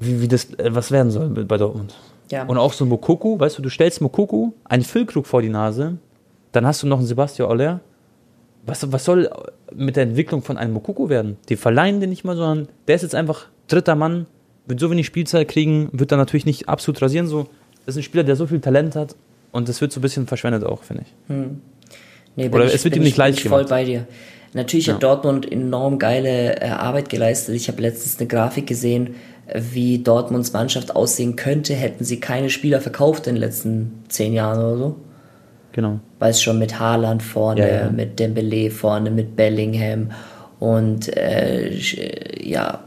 wie, 0.00 0.20
wie 0.20 0.28
das 0.28 0.54
äh, 0.54 0.74
was 0.74 0.90
werden 0.90 1.10
soll 1.10 1.28
bei 1.28 1.56
Dortmund. 1.56 1.94
Ja. 2.30 2.44
Und 2.44 2.56
auch 2.56 2.72
so 2.72 2.86
Mokoku, 2.86 3.38
weißt 3.38 3.58
du, 3.58 3.62
du 3.62 3.68
stellst 3.68 4.00
Mokoku 4.00 4.52
einen 4.64 4.82
Füllkrug 4.82 5.26
vor 5.26 5.42
die 5.42 5.50
Nase, 5.50 5.98
dann 6.52 6.66
hast 6.66 6.82
du 6.82 6.86
noch 6.86 6.98
einen 6.98 7.06
Sebastian 7.06 7.50
Aller. 7.50 7.80
Was, 8.64 8.90
was 8.92 9.04
soll 9.04 9.28
mit 9.74 9.96
der 9.96 10.04
Entwicklung 10.04 10.42
von 10.42 10.56
einem 10.56 10.72
Mokoku 10.72 11.08
werden? 11.08 11.36
Die 11.48 11.56
verleihen 11.56 12.00
den 12.00 12.10
nicht 12.10 12.24
mal, 12.24 12.36
sondern 12.36 12.68
der 12.86 12.94
ist 12.94 13.02
jetzt 13.02 13.14
einfach 13.14 13.46
dritter 13.68 13.96
Mann, 13.96 14.26
wird 14.66 14.80
so 14.80 14.90
wenig 14.90 15.06
Spielzeit 15.06 15.48
kriegen, 15.48 15.88
wird 15.92 16.12
dann 16.12 16.18
natürlich 16.18 16.46
nicht 16.46 16.68
absolut 16.68 17.02
rasieren, 17.02 17.26
so 17.26 17.48
ist 17.86 17.96
ein 17.96 18.02
Spieler, 18.02 18.24
der 18.24 18.36
so 18.36 18.46
viel 18.46 18.60
Talent 18.60 18.94
hat 18.94 19.16
und 19.50 19.68
das 19.68 19.80
wird 19.80 19.92
so 19.92 19.98
ein 19.98 20.02
bisschen 20.02 20.26
verschwendet 20.26 20.64
auch, 20.64 20.82
finde 20.82 21.04
ich. 21.04 21.34
Hm. 21.34 21.60
Nee, 22.36 22.48
Oder 22.48 22.66
ich, 22.66 22.74
es 22.74 22.84
wird 22.84 22.96
ihm 22.96 23.02
nicht 23.02 23.16
leicht 23.16 23.42
gemacht. 23.42 23.62
voll 23.62 23.68
bei 23.68 23.84
dir. 23.84 24.06
Natürlich 24.54 24.86
ja. 24.86 24.94
hat 24.94 25.02
Dortmund 25.02 25.50
enorm 25.50 25.98
geile 25.98 26.60
äh, 26.60 26.68
Arbeit 26.68 27.08
geleistet. 27.08 27.54
Ich 27.54 27.68
habe 27.68 27.80
letztens 27.80 28.18
eine 28.18 28.28
Grafik 28.28 28.66
gesehen, 28.66 29.14
wie 29.54 29.98
Dortmunds 29.98 30.52
Mannschaft 30.52 30.94
aussehen 30.94 31.36
könnte, 31.36 31.74
hätten 31.74 32.04
sie 32.04 32.20
keine 32.20 32.50
Spieler 32.50 32.80
verkauft 32.80 33.26
in 33.26 33.34
den 33.34 33.40
letzten 33.40 34.04
zehn 34.08 34.32
Jahren 34.32 34.58
oder 34.58 34.76
so. 34.76 34.96
Genau. 35.72 36.00
Weiß 36.18 36.42
schon 36.42 36.58
mit 36.58 36.78
Haaland 36.78 37.22
vorne, 37.22 37.60
ja, 37.60 37.84
ja. 37.84 37.90
mit 37.90 38.18
Dembele 38.18 38.70
vorne, 38.70 39.10
mit 39.10 39.36
Bellingham 39.36 40.10
und 40.58 41.14
äh, 41.16 41.74
ja, 42.40 42.80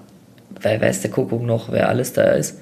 wer 0.61 0.81
weiß 0.81 1.01
der 1.01 1.11
Kuckuck 1.11 1.43
noch, 1.43 1.71
wer 1.71 1.89
alles 1.89 2.13
da 2.13 2.31
ist. 2.31 2.59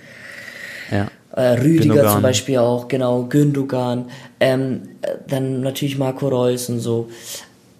Ja. 0.92 1.08
Äh, 1.36 1.60
Rüdiger 1.60 1.96
Gündogan. 1.96 2.14
zum 2.14 2.22
Beispiel 2.22 2.58
auch, 2.58 2.88
genau, 2.88 3.24
Gündogan, 3.24 4.06
ähm, 4.40 4.84
dann 5.28 5.62
natürlich 5.62 5.98
Marco 5.98 6.28
Reus 6.30 6.70
und 6.70 6.80
so. 6.80 7.10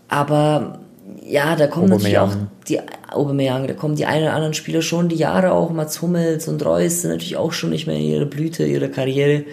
Aber 0.10 0.80
ja, 1.26 1.56
da 1.56 1.68
kommen 1.68 1.90
natürlich 1.90 2.18
auch 2.18 2.36
die 2.68 2.80
Aubameyang, 3.12 3.68
da 3.68 3.74
kommen 3.74 3.96
die 3.96 4.06
einen 4.06 4.24
oder 4.24 4.34
anderen 4.34 4.54
Spieler 4.54 4.82
schon 4.82 5.10
die 5.10 5.16
Jahre 5.16 5.52
auch, 5.52 5.70
Mats 5.72 6.02
Hummels 6.02 6.48
und 6.48 6.66
Reus 6.66 7.02
sind 7.02 7.12
natürlich 7.12 7.38
auch 7.38 7.52
schon 7.52 7.72
nicht 7.72 7.88
mehr 7.88 7.98
in 7.98 8.04
ihrer 8.04 8.26
Blüte, 8.26 8.66
ihrer 8.66 8.88
Karriere. 8.88 9.46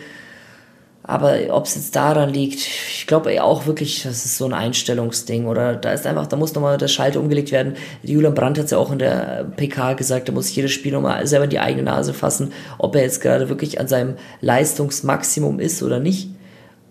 Aber 1.02 1.38
ob 1.50 1.64
es 1.64 1.74
jetzt 1.74 1.96
daran 1.96 2.32
liegt, 2.32 2.60
ich 2.60 3.04
glaube 3.08 3.42
auch 3.42 3.66
wirklich, 3.66 4.04
das 4.04 4.24
ist 4.24 4.36
so 4.36 4.44
ein 4.44 4.52
Einstellungsding. 4.52 5.46
Oder 5.46 5.74
da 5.74 5.92
ist 5.92 6.06
einfach, 6.06 6.28
da 6.28 6.36
muss 6.36 6.54
nochmal 6.54 6.78
der 6.78 6.86
Schalter 6.86 7.18
umgelegt 7.18 7.50
werden. 7.50 7.74
Julian 8.02 8.34
Brandt 8.34 8.58
hat 8.58 8.66
es 8.66 8.70
ja 8.70 8.78
auch 8.78 8.92
in 8.92 9.00
der 9.00 9.50
PK 9.56 9.94
gesagt, 9.94 10.28
da 10.28 10.32
muss 10.32 10.54
jedes 10.54 10.70
Spiel 10.70 10.92
nochmal 10.92 11.26
selber 11.26 11.44
in 11.44 11.50
die 11.50 11.58
eigene 11.58 11.82
Nase 11.82 12.14
fassen, 12.14 12.52
ob 12.78 12.94
er 12.94 13.02
jetzt 13.02 13.20
gerade 13.22 13.48
wirklich 13.48 13.80
an 13.80 13.88
seinem 13.88 14.14
Leistungsmaximum 14.40 15.58
ist 15.58 15.82
oder 15.82 15.98
nicht. 15.98 16.30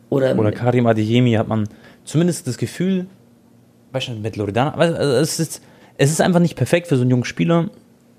Oder, 0.10 0.38
oder 0.38 0.52
Karim 0.52 0.88
Adeyemi 0.88 1.34
hat 1.34 1.48
man 1.48 1.70
zumindest 2.04 2.46
das 2.48 2.58
Gefühl, 2.58 3.06
weißt 3.92 4.10
du, 4.10 4.12
mit 4.14 4.36
Loredana, 4.36 4.74
also 4.74 4.96
es 4.96 5.40
ist, 5.40 5.62
es 5.98 6.12
ist 6.12 6.22
einfach 6.22 6.40
nicht 6.40 6.56
perfekt 6.56 6.88
für 6.88 6.96
so 6.96 7.02
einen 7.02 7.12
jungen 7.12 7.26
Spieler, 7.26 7.70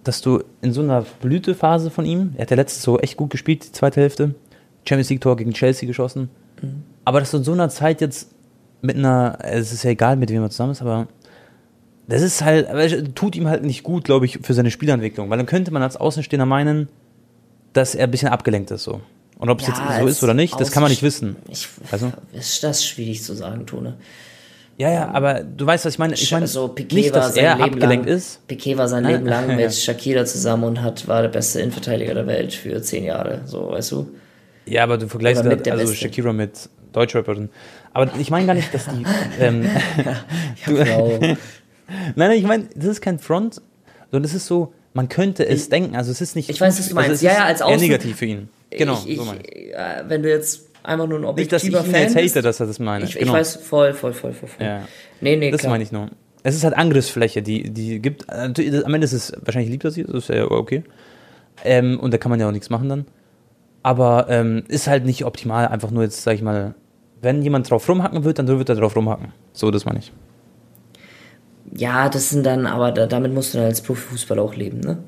dass 0.05 0.21
du 0.21 0.43
in 0.63 0.73
so 0.73 0.83
einer 0.83 1.05
Blütephase 1.21 1.91
von 1.91 2.05
ihm, 2.05 2.33
er 2.37 2.43
hat 2.43 2.51
ja 2.51 2.57
letztes 2.57 2.83
so 2.83 2.99
echt 2.99 3.17
gut 3.17 3.31
gespielt, 3.31 3.65
die 3.65 3.73
zweite 3.73 4.01
Hälfte, 4.01 4.35
Champions 4.87 5.11
League 5.11 5.21
Tor 5.21 5.37
gegen 5.37 5.53
Chelsea 5.53 5.87
geschossen. 5.87 6.31
Mhm. 6.63 6.83
Aber 7.05 7.21
dass 7.21 7.31
du 7.31 7.39
in 7.39 7.45
so 7.45 7.53
einer 7.53 7.69
Zeit 7.69 8.01
jetzt 8.01 8.31
mit 8.83 8.97
einer, 8.97 9.39
es 9.43 9.73
ist 9.73 9.83
ja 9.83 9.91
egal, 9.91 10.17
mit 10.17 10.31
wem 10.31 10.43
er 10.43 10.51
zusammen 10.51 10.73
ist, 10.73 10.81
aber 10.81 11.07
das 12.09 12.23
ist 12.23 12.43
halt, 12.43 13.15
tut 13.15 13.37
ihm 13.37 13.47
halt 13.47 13.63
nicht 13.63 13.83
gut, 13.83 14.05
glaube 14.05 14.27
ich, 14.27 14.41
für 14.43 14.55
seine 14.55 14.71
Spielentwicklung, 14.71 15.31
weil 15.31 15.39
dann 15.39 15.47
könnte 15.47 15.71
man 15.71 15.83
als 15.83 15.97
Außenstehender 15.97 16.47
meinen, 16.47 16.89
dass 17.73 17.95
er 17.95 18.05
ein 18.05 18.11
bisschen 18.11 18.29
abgelenkt 18.29 18.71
ist 18.71 18.85
so. 18.85 19.01
Und 19.39 19.49
ob 19.49 19.61
es 19.61 19.69
ja, 19.69 19.75
jetzt 19.75 20.01
so 20.01 20.07
ist 20.07 20.23
oder 20.23 20.35
nicht, 20.35 20.61
das 20.61 20.71
kann 20.71 20.83
man 20.83 20.91
nicht 20.91 21.03
wissen. 21.03 21.37
Ich, 21.49 21.69
also? 21.91 22.13
Ist 22.33 22.63
das 22.63 22.85
schwierig 22.85 23.23
zu 23.23 23.35
sagen, 23.35 23.65
Tone. 23.65 23.97
Ja, 24.81 24.91
ja, 24.91 25.11
aber 25.11 25.45
du 25.45 25.67
weißt, 25.67 25.85
was 25.85 25.93
ich 25.93 25.99
meine. 25.99 26.15
Ich 26.15 26.33
meine 26.33 26.45
also, 26.45 26.69
Piquet 26.69 26.95
nicht, 26.95 27.15
dass 27.15 27.37
er 27.37 27.57
Leben 27.57 27.65
abgelenkt 27.65 28.07
lang, 28.07 28.17
ist. 28.17 28.47
Piquet 28.49 28.79
war 28.79 28.89
sein 28.89 29.05
Leben 29.05 29.27
lang 29.27 29.55
mit 29.57 29.75
Shakira 29.75 30.25
zusammen 30.25 30.65
und 30.65 30.81
hat, 30.81 31.07
war 31.07 31.21
der 31.21 31.29
beste 31.29 31.61
Innenverteidiger 31.61 32.15
der 32.15 32.27
Welt 32.27 32.55
für 32.55 32.81
zehn 32.81 33.05
Jahre, 33.05 33.43
so, 33.45 33.73
weißt 33.73 33.93
du? 33.93 34.09
Ja, 34.65 34.85
aber 34.85 34.97
du 34.97 35.07
vergleichst 35.07 35.43
grad, 35.43 35.69
also 35.69 35.85
Beste. 35.85 35.97
Shakira 35.97 36.33
mit 36.33 36.71
Deutschrapperin. 36.95 37.51
Aber 37.93 38.11
ich 38.19 38.31
meine 38.31 38.47
gar 38.47 38.55
nicht, 38.55 38.73
dass 38.73 38.87
die. 38.87 39.05
Ähm, 39.39 39.69
du, 40.65 40.73
nein, 40.73 41.37
nein, 42.15 42.39
ich 42.39 42.45
meine, 42.45 42.65
das 42.75 42.87
ist 42.87 43.01
kein 43.03 43.19
Front, 43.19 43.61
sondern 44.11 44.25
es 44.25 44.35
ist 44.35 44.47
so, 44.47 44.73
man 44.95 45.11
könnte 45.11 45.47
es 45.47 45.65
ich, 45.65 45.69
denken. 45.69 45.95
Also 45.95 46.11
es 46.11 46.23
ist 46.23 46.37
nicht. 46.37 46.49
Ich 46.49 46.59
weiß, 46.59 46.79
was 46.79 46.89
du 46.89 46.95
meinst. 46.95 47.11
Also 47.11 47.27
ja, 47.27 47.33
ja, 47.35 47.45
als 47.45 47.61
Außen. 47.61 47.75
Eher 47.75 47.81
negativ 47.83 48.17
für 48.17 48.25
ihn. 48.25 48.49
Genau. 48.71 48.99
Ich, 49.05 49.19
so 49.19 49.31
ich, 49.45 49.75
äh, 49.75 50.05
wenn 50.09 50.23
du 50.23 50.31
jetzt 50.31 50.70
einfach 50.83 51.07
nur 51.07 51.19
ein 51.19 51.25
objektiver 51.25 51.57
nicht, 51.65 51.75
dass 51.75 51.87
ich 51.87 51.93
Fan 51.93 52.03
jetzt 52.03 52.17
hate, 52.17 52.43
dass 52.43 52.61
er 52.61 52.67
das 52.67 52.79
meine. 52.79 53.05
Ich, 53.05 53.15
genau. 53.15 53.27
ich 53.27 53.33
weiß, 53.33 53.57
voll, 53.57 53.93
voll, 53.93 54.13
voll, 54.13 54.33
voll. 54.33 54.49
voll. 54.49 54.67
Ja. 54.67 54.83
Nee, 55.21 55.37
nee, 55.37 55.51
Das 55.51 55.61
klar. 55.61 55.73
meine 55.73 55.85
ich 55.85 55.93
nur. 55.93 56.09
Es 56.43 56.55
ist 56.55 56.65
halt 56.65 56.75
Angriffsfläche, 56.77 57.43
die, 57.43 57.71
die 57.71 58.01
gibt. 58.01 58.31
Am 58.31 58.55
Ende 58.55 59.05
ist 59.05 59.13
es 59.13 59.33
wahrscheinlich 59.45 59.71
lieb, 59.71 59.83
dass 59.83 59.95
sie, 59.95 60.05
das 60.05 60.15
ist 60.15 60.29
ja 60.29 60.51
okay. 60.51 60.85
Ähm, 61.65 62.01
und 62.01 62.15
da 62.15 62.19
kann 62.19 62.31
man 62.31 62.41
ja 62.41 62.49
auch 62.49 62.53
nichts 62.53 62.71
machen 62.71 62.89
dann. 62.89 63.05
Aber 63.83 64.27
ähm, 64.29 64.65
ist 64.69 64.89
halt 64.89 65.05
nicht 65.05 65.25
optimal, 65.25 65.69
einfach 65.69 65.91
nur 65.91 66.03
jetzt, 66.03 66.23
sag 66.23 66.35
ich 66.35 66.43
mal, 66.43 66.75
wenn 67.21 67.43
jemand 67.43 67.71
drauf 67.71 67.89
rumhacken 67.89 68.25
wird, 68.25 68.39
dann 68.39 68.49
wird 68.49 68.69
er 68.69 68.75
drauf 68.75 68.97
rumhacken. 68.97 69.33
So, 69.53 69.71
das 69.71 69.85
meine 69.85 69.99
ich. 69.99 70.13
Ja, 71.75 72.09
das 72.09 72.31
sind 72.31 72.45
dann, 72.45 72.67
aber 72.67 72.93
da, 72.93 73.07
damit 73.07 73.33
musst 73.33 73.55
du 73.55 73.59
dann 73.59 73.67
als 73.69 73.81
Profifußballer 73.83 74.43
auch 74.43 74.55
leben, 74.55 74.81
ne? 74.81 74.99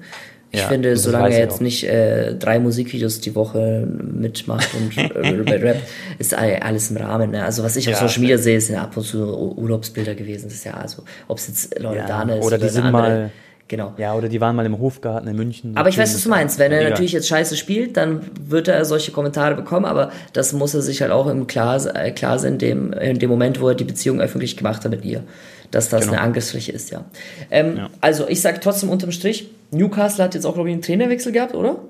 Ich 0.54 0.60
ja, 0.60 0.68
finde, 0.68 0.98
solange 0.98 1.34
er 1.34 1.40
jetzt 1.40 1.56
auch. 1.56 1.60
nicht 1.60 1.84
äh, 1.84 2.34
drei 2.34 2.58
Musikvideos 2.58 3.20
die 3.20 3.34
Woche 3.34 3.86
mitmacht 3.86 4.68
und 4.74 4.96
äh, 5.16 5.54
Rap, 5.54 5.78
ist 6.18 6.34
alles 6.34 6.90
im 6.90 6.98
Rahmen. 6.98 7.30
Ne? 7.30 7.42
Also 7.42 7.62
was 7.62 7.76
ich 7.76 7.86
ja, 7.86 7.92
auf 7.92 8.00
Social 8.00 8.20
Media 8.20 8.36
sehe, 8.36 8.60
sind 8.60 8.76
ab 8.76 8.94
und 8.94 9.02
zu 9.02 9.56
Urlaubsbilder 9.56 10.14
gewesen. 10.14 10.44
Das 10.44 10.54
ist 10.54 10.64
ja 10.64 10.74
also, 10.74 11.04
ob 11.26 11.38
es 11.38 11.48
jetzt 11.48 11.80
Loredana 11.80 12.34
ja, 12.34 12.40
ist 12.40 12.46
oder, 12.46 12.56
oder 12.56 12.66
die 12.66 12.72
sind 12.72 12.84
andere, 12.84 13.02
mal 13.02 13.30
Genau. 13.72 13.94
Ja, 13.96 14.14
oder 14.14 14.28
die 14.28 14.38
waren 14.38 14.54
mal 14.54 14.66
im 14.66 14.78
Hofgarten 14.78 15.26
in 15.28 15.34
München. 15.34 15.78
Aber 15.78 15.88
ich 15.88 15.96
weiß, 15.96 16.14
was 16.14 16.22
du 16.22 16.28
meinst. 16.28 16.58
Wenn 16.58 16.72
er 16.72 16.90
natürlich 16.90 17.12
jetzt 17.12 17.26
scheiße 17.26 17.56
spielt, 17.56 17.96
dann 17.96 18.20
wird 18.38 18.68
er 18.68 18.84
solche 18.84 19.12
Kommentare 19.12 19.54
bekommen, 19.54 19.86
aber 19.86 20.12
das 20.34 20.52
muss 20.52 20.74
er 20.74 20.82
sich 20.82 21.00
halt 21.00 21.10
auch 21.10 21.26
im 21.26 21.46
klar, 21.46 21.80
äh, 21.96 22.10
klar 22.10 22.38
sein, 22.38 22.54
in 22.54 22.58
dem, 22.58 22.92
in 22.92 23.18
dem 23.18 23.30
Moment, 23.30 23.62
wo 23.62 23.68
er 23.68 23.74
die 23.74 23.84
Beziehung 23.84 24.20
öffentlich 24.20 24.58
gemacht 24.58 24.84
hat 24.84 24.90
mit 24.90 25.06
ihr. 25.06 25.22
Dass 25.70 25.88
das 25.88 26.02
genau. 26.02 26.12
eine 26.12 26.20
Angriffsfläche 26.20 26.70
ist, 26.70 26.90
ja. 26.90 27.06
Ähm, 27.50 27.78
ja. 27.78 27.90
Also 28.02 28.28
ich 28.28 28.42
sage 28.42 28.60
trotzdem 28.60 28.90
unterm 28.90 29.10
Strich, 29.10 29.48
Newcastle 29.72 30.24
hat 30.24 30.34
jetzt 30.34 30.44
auch, 30.44 30.54
glaube 30.54 30.68
ich, 30.68 30.72
einen 30.74 30.82
Trainerwechsel 30.82 31.32
gehabt, 31.32 31.54
oder? 31.54 31.80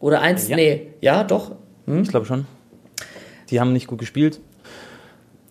Oder 0.00 0.20
eins, 0.22 0.48
Ja. 0.48 0.56
nee, 0.56 0.88
ja, 1.00 1.24
doch. 1.24 1.52
Ich 1.86 2.08
glaube 2.08 2.24
schon. 2.26 2.46
Die 3.50 3.60
haben 3.60 3.72
nicht 3.72 3.86
gut 3.88 3.98
gespielt. 3.98 4.40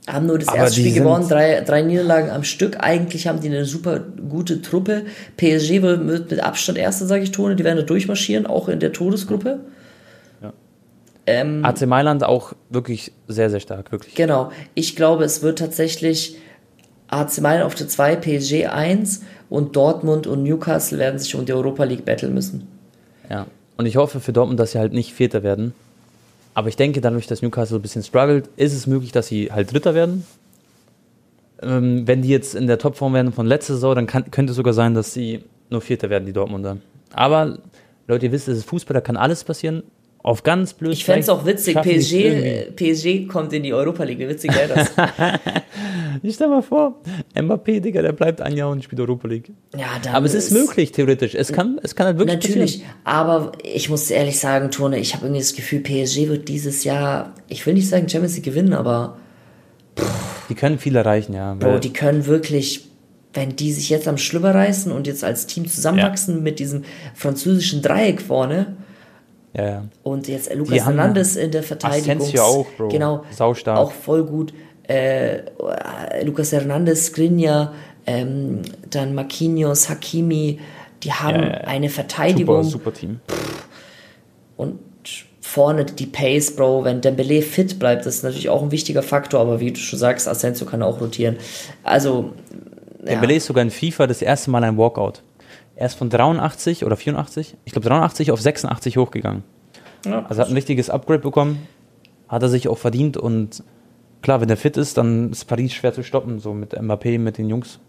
Haben 0.07 0.25
nur 0.25 0.39
das 0.39 0.47
Aber 0.47 0.57
erste 0.57 0.79
Spiel 0.79 0.93
gewonnen, 0.93 1.27
drei, 1.27 1.61
drei 1.61 1.81
Niederlagen 1.83 2.31
am 2.31 2.43
Stück. 2.43 2.77
Eigentlich 2.79 3.27
haben 3.27 3.41
die 3.41 3.47
eine 3.49 3.65
super 3.65 3.99
gute 3.99 4.61
Truppe. 4.61 5.03
PSG 5.37 5.81
wird 5.81 6.07
wird 6.07 6.31
mit 6.31 6.39
Abstand 6.39 6.77
Erster, 6.79 7.05
sage 7.05 7.23
ich, 7.23 7.31
Tone. 7.31 7.55
Die 7.55 7.63
werden 7.63 7.77
da 7.77 7.83
durchmarschieren, 7.83 8.47
auch 8.47 8.69
in 8.69 8.79
der 8.79 8.91
Todesgruppe. 8.91 9.59
Ja. 10.41 10.53
Ähm, 11.27 11.63
AC 11.63 11.85
Mailand 11.85 12.23
auch 12.23 12.53
wirklich 12.69 13.11
sehr, 13.27 13.49
sehr 13.51 13.59
stark, 13.59 13.91
wirklich. 13.91 14.15
Genau. 14.15 14.51
Ich 14.73 14.95
glaube, 14.95 15.25
es 15.25 15.43
wird 15.43 15.59
tatsächlich 15.59 16.37
AC 17.09 17.41
Mailand 17.41 17.65
auf 17.65 17.75
der 17.75 17.87
2, 17.87 18.15
PSG 18.15 18.65
1 18.67 19.21
und 19.49 19.75
Dortmund 19.75 20.27
und 20.27 20.43
Newcastle 20.43 20.97
werden 20.97 21.19
sich 21.19 21.35
um 21.35 21.45
die 21.45 21.53
Europa 21.53 21.83
League 21.83 22.05
battlen 22.05 22.33
müssen. 22.33 22.67
Ja. 23.29 23.47
Und 23.77 23.85
ich 23.85 23.97
hoffe 23.97 24.19
für 24.19 24.33
Dortmund, 24.33 24.59
dass 24.59 24.73
sie 24.73 24.79
halt 24.79 24.93
nicht 24.93 25.13
Vierter 25.13 25.43
werden. 25.43 25.73
Aber 26.53 26.67
ich 26.67 26.75
denke, 26.75 27.01
dadurch, 27.01 27.27
dass 27.27 27.41
Newcastle 27.41 27.79
ein 27.79 27.81
bisschen 27.81 28.03
struggelt, 28.03 28.49
ist 28.57 28.73
es 28.73 28.87
möglich, 28.87 29.11
dass 29.11 29.27
sie 29.27 29.51
halt 29.51 29.71
Dritter 29.71 29.93
werden. 29.93 30.25
Ähm, 31.61 32.07
wenn 32.07 32.21
die 32.21 32.29
jetzt 32.29 32.55
in 32.55 32.67
der 32.67 32.77
Topform 32.77 33.13
werden 33.13 33.31
von 33.31 33.45
letzter 33.45 33.73
Saison, 33.75 33.95
dann 33.95 34.07
kann, 34.07 34.29
könnte 34.31 34.51
es 34.51 34.57
sogar 34.57 34.73
sein, 34.73 34.93
dass 34.93 35.13
sie 35.13 35.43
nur 35.69 35.81
Vierter 35.81 36.09
werden, 36.09 36.25
die 36.25 36.33
Dortmunder. 36.33 36.77
Aber 37.13 37.59
Leute, 38.07 38.25
ihr 38.25 38.31
wisst, 38.31 38.47
es 38.47 38.59
ist 38.59 38.69
Fußball, 38.69 38.93
da 38.93 39.01
kann 39.01 39.17
alles 39.17 39.43
passieren. 39.43 39.83
Auf 40.21 40.43
ganz 40.43 40.73
blöd. 40.73 40.91
Ich 40.93 41.05
fände 41.05 41.21
es 41.21 41.29
auch 41.29 41.45
witzig, 41.45 41.77
PSG, 41.77 42.75
PSG 42.75 43.27
kommt 43.27 43.53
in 43.53 43.63
die 43.63 43.73
Europa 43.73 44.03
League. 44.03 44.19
Wie 44.19 44.27
witzig 44.27 44.53
wäre 44.53 44.67
das? 44.75 44.91
Ich 46.21 46.35
stell 46.35 46.49
mal 46.49 46.61
vor, 46.61 46.99
Mbappé, 47.33 47.79
Digga, 47.79 48.01
der 48.01 48.11
bleibt 48.11 48.41
ein 48.41 48.53
Jahr 48.57 48.69
und 48.69 48.83
spielt 48.83 48.99
Europa 48.99 49.27
League. 49.27 49.51
ja, 49.77 49.87
Aber 50.11 50.25
es 50.25 50.33
ist 50.33 50.51
möglich, 50.51 50.91
theoretisch. 50.91 51.33
Es 51.33 51.53
kann, 51.53 51.79
es 51.81 51.95
kann 51.95 52.07
halt 52.07 52.17
wirklich 52.17 52.35
Natürlich, 52.35 52.71
passieren. 52.79 52.91
aber 53.05 53.51
ich 53.63 53.89
muss 53.89 54.09
ehrlich 54.11 54.37
sagen, 54.39 54.69
Tone, 54.71 54.99
ich 54.99 55.13
habe 55.13 55.25
irgendwie 55.27 55.39
das 55.41 55.53
Gefühl, 55.53 55.79
PSG 55.79 56.27
wird 56.27 56.49
dieses 56.49 56.83
Jahr, 56.83 57.33
ich 57.47 57.65
will 57.65 57.73
nicht 57.73 57.87
sagen 57.87 58.09
Champions 58.09 58.35
League 58.35 58.43
gewinnen, 58.45 58.73
aber 58.73 59.17
Die 60.49 60.55
können 60.55 60.77
viel 60.79 60.95
erreichen, 60.97 61.33
ja. 61.33 61.53
Bro, 61.53 61.79
die 61.79 61.93
können 61.93 62.25
wirklich, 62.25 62.89
wenn 63.33 63.55
die 63.55 63.71
sich 63.71 63.89
jetzt 63.89 64.07
am 64.07 64.17
Schlüpper 64.17 64.53
reißen 64.53 64.91
und 64.91 65.07
jetzt 65.07 65.23
als 65.23 65.45
Team 65.47 65.67
zusammenwachsen 65.67 66.43
mit 66.43 66.59
diesem 66.59 66.83
französischen 67.13 67.81
Dreieck 67.81 68.21
vorne 68.21 68.75
ja, 69.53 69.65
ja. 69.65 69.83
und 70.03 70.27
jetzt 70.27 70.51
Die 70.51 70.55
Lucas 70.55 70.85
Hernandez 70.85 71.35
in 71.35 71.51
der 71.51 71.63
Verteidigung. 71.63 72.17
Asensio 72.17 72.43
auch, 72.43 72.67
Bro. 72.77 72.89
Genau, 72.89 73.23
Saustark. 73.31 73.77
auch 73.77 73.91
voll 73.91 74.23
gut. 74.23 74.53
Äh, 74.87 75.41
Lucas 76.23 76.51
Hernandez, 76.51 77.07
Skriniar, 77.07 77.73
ähm, 78.05 78.61
dann 78.89 79.13
Marquinhos, 79.15 79.89
Hakimi, 79.89 80.59
die 81.03 81.13
haben 81.13 81.43
Ja, 81.43 81.49
eine 81.61 81.89
Super, 81.89 81.95
Verteidigung 82.03 82.63
super 82.63 82.93
Team. 82.93 83.19
und 84.57 84.79
vorne 85.41 85.85
die 85.85 86.05
Pace, 86.05 86.55
Bro, 86.55 86.83
wenn 86.83 87.01
Dembele 87.01 87.41
fit 87.41 87.79
bleibt, 87.79 88.05
das 88.05 88.17
ist 88.17 88.23
natürlich 88.23 88.49
auch 88.49 88.61
ein 88.61 88.71
wichtiger 88.71 89.01
Faktor, 89.01 89.39
aber 89.39 89.59
wie 89.59 89.71
du 89.71 89.79
schon 89.79 89.97
sagst, 89.97 90.27
Asensio 90.27 90.67
kann 90.67 90.83
auch 90.83 91.01
rotieren. 91.01 91.37
Also, 91.83 92.33
Dembele 92.99 93.35
ist 93.35 93.45
sogar 93.45 93.63
in 93.63 93.71
FIFA 93.71 94.07
das 94.07 94.21
erste 94.21 94.51
Mal 94.51 94.63
ein 94.63 94.77
Walkout. 94.77 95.23
Er 95.79 95.85
ist 95.85 95.95
von 95.95 96.09
83 96.09 96.83
oder 96.83 96.97
84, 96.97 97.55
ich 97.63 97.71
glaube 97.71 97.87
83 97.87 98.33
auf 98.33 98.41
86 98.41 98.97
hochgegangen. 98.97 99.43
ja, 100.05 100.25
Also 100.25 100.41
hat 100.41 100.49
ein 100.49 100.53
richtiges 100.53 100.89
Upgrade 100.89 101.21
bekommen, 101.21 101.69
hat 102.27 102.43
er 102.43 102.49
sich 102.49 102.67
auch 102.67 102.77
verdient 102.77 103.15
und 103.15 103.63
klar, 104.21 104.41
wenn 104.41 104.49
er 104.49 104.57
fit 104.57 104.75
ist, 104.75 104.97
dann 104.97 105.31
ist 105.31 105.45
Paris 105.45 105.71
schwer 105.71 105.93
zu 105.93 106.03
stoppen, 106.03 106.39
so 106.39 106.53
mit 106.53 106.77
Mbappé, 106.77 107.17
mit 107.17 107.37
den 107.37 107.47
Jungs. 107.47 107.79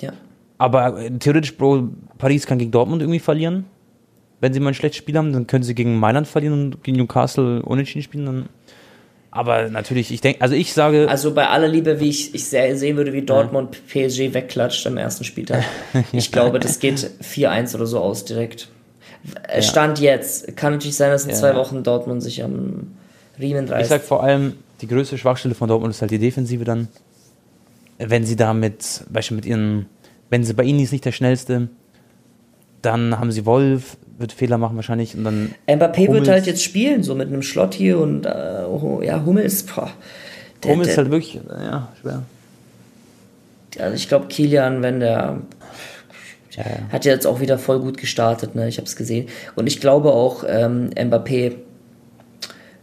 ja. 0.00 0.12
Aber 0.58 0.96
äh, 0.96 1.10
theoretisch, 1.10 1.56
Bro, 1.56 1.88
Paris 2.18 2.46
kann 2.46 2.58
gegen 2.58 2.70
Dortmund 2.70 3.02
irgendwie 3.02 3.18
verlieren. 3.18 3.64
Wenn 4.38 4.54
sie 4.54 4.60
mal 4.60 4.68
ein 4.68 4.74
schlechtes 4.74 4.98
Spiel 4.98 5.18
haben, 5.18 5.32
dann 5.32 5.48
können 5.48 5.64
sie 5.64 5.74
gegen 5.74 5.98
Mailand 5.98 6.28
verlieren 6.28 6.54
und 6.66 6.84
gegen 6.84 6.98
Newcastle 6.98 7.62
unentschieden 7.62 8.04
spielen. 8.04 8.26
Dann. 8.26 8.48
Aber 9.36 9.68
natürlich, 9.68 10.12
ich 10.12 10.20
denke, 10.20 10.40
also 10.42 10.54
ich 10.54 10.72
sage, 10.72 11.08
Also 11.08 11.34
bei 11.34 11.48
aller 11.48 11.66
Liebe, 11.66 11.98
wie 11.98 12.08
ich, 12.08 12.36
ich 12.36 12.44
sehr 12.44 12.76
sehen 12.76 12.96
würde, 12.96 13.12
wie 13.12 13.22
Dortmund 13.22 13.72
PSG 13.88 14.32
wegklatscht 14.32 14.86
am 14.86 14.96
ersten 14.96 15.24
Spieltag. 15.24 15.64
Ich 16.12 16.30
glaube, 16.30 16.60
das 16.60 16.78
geht 16.78 17.10
4-1 17.20 17.74
oder 17.74 17.86
so 17.86 17.98
aus 17.98 18.24
direkt. 18.24 18.68
Äh, 19.48 19.60
Stand 19.60 19.98
jetzt. 19.98 20.56
Kann 20.56 20.74
natürlich 20.74 20.94
sein, 20.94 21.10
dass 21.10 21.24
in 21.24 21.30
Ja. 21.30 21.36
zwei 21.36 21.56
Wochen 21.56 21.82
Dortmund 21.82 22.22
sich 22.22 22.44
am 22.44 22.92
Riemen 23.40 23.64
ich 23.64 23.72
reißt. 23.72 23.90
sag 23.90 24.02
vor 24.02 24.22
allem, 24.22 24.52
die 24.80 24.86
größte 24.86 25.18
Schwachstelle 25.18 25.56
von 25.56 25.68
Dortmund 25.68 25.92
ist 25.92 26.00
halt 26.00 26.12
die 26.12 26.18
Defensive 26.20 26.62
dann. 26.64 26.86
Wenn 27.98 28.24
sie 28.24 28.36
da 28.36 28.54
mit, 28.54 29.00
du, 29.08 29.34
mit 29.34 29.46
ihren, 29.46 29.86
wenn 30.30 30.44
sie 30.44 30.54
bei 30.54 30.62
ihnen 30.62 30.78
ist 30.78 30.92
nicht 30.92 31.04
der 31.04 31.12
schnellste, 31.12 31.70
dann 32.82 33.18
haben 33.18 33.32
sie 33.32 33.46
Wolf, 33.46 33.96
wird 34.18 34.32
Fehler 34.32 34.58
machen 34.58 34.76
wahrscheinlich 34.76 35.16
und 35.16 35.24
dann 35.24 35.54
Mbappé 35.66 35.98
wird 35.98 36.08
Hummels- 36.08 36.28
halt 36.28 36.46
jetzt 36.46 36.62
spielen, 36.62 37.02
so 37.02 37.14
mit 37.14 37.28
einem 37.28 37.42
Schlotti 37.42 37.92
und 37.92 38.26
äh, 38.26 39.06
ja, 39.06 39.24
Hummels. 39.24 39.64
Boah, 39.64 39.90
der, 40.62 40.72
Hummels 40.72 40.88
ist 40.88 40.96
der, 40.96 41.04
halt 41.04 41.12
wirklich, 41.12 41.40
ja, 41.48 41.88
schwer. 42.00 42.22
also 43.78 43.94
ich 43.94 44.08
glaube, 44.08 44.26
Kilian, 44.28 44.82
wenn 44.82 45.00
der 45.00 45.38
Ja, 46.56 46.62
ja. 46.62 46.92
hat 46.92 47.04
ja 47.04 47.12
jetzt 47.12 47.26
auch 47.26 47.40
wieder 47.40 47.58
voll 47.58 47.80
gut 47.80 47.96
gestartet, 47.98 48.54
ne? 48.54 48.68
Ich 48.68 48.76
habe 48.78 48.86
es 48.86 48.94
gesehen. 48.96 49.26
Und 49.56 49.66
ich 49.66 49.80
glaube 49.80 50.12
auch, 50.12 50.44
ähm, 50.46 50.90
Mbappé 50.96 51.54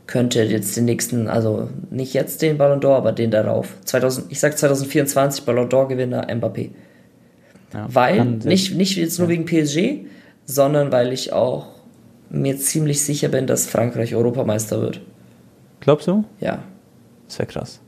könnte 0.07 0.43
jetzt 0.43 0.75
den 0.75 0.83
nächsten, 0.85 1.29
also 1.29 1.69
nicht 1.89 2.13
jetzt 2.13 2.41
den 2.41 2.57
Ballon 2.57 2.81
d'Or, 2.81 2.97
aber 2.97 3.13
den 3.13 3.31
darauf. 3.31 3.69
2000, 3.85 4.29
ich 4.29 4.41
sag 4.41 4.57
2024 4.57 5.45
Ballon 5.45 5.69
d'Or 5.69 5.87
Gewinner 5.87 6.27
Mbappé. 6.29 6.71
ja. 7.73 7.87
Weil, 7.89 8.25
nicht, 8.25 8.75
nicht 8.75 8.97
jetzt 8.97 9.19
nur 9.19 9.29
wegen 9.29 9.45
PSG, 9.45 10.05
sondern 10.45 10.91
weil 10.91 11.13
ich 11.13 11.33
auch 11.33 11.67
mir 12.29 12.57
ziemlich 12.57 13.03
sicher 13.03 13.29
bin, 13.29 13.47
dass 13.47 13.67
Frankreich 13.67 14.15
Europameister 14.15 14.81
wird. 14.81 15.01
Glaubst 15.81 16.07
du? 16.07 16.23
Ja. 16.39 16.59
Das 17.27 17.39
wäre 17.39 17.47
krass. 17.47 17.81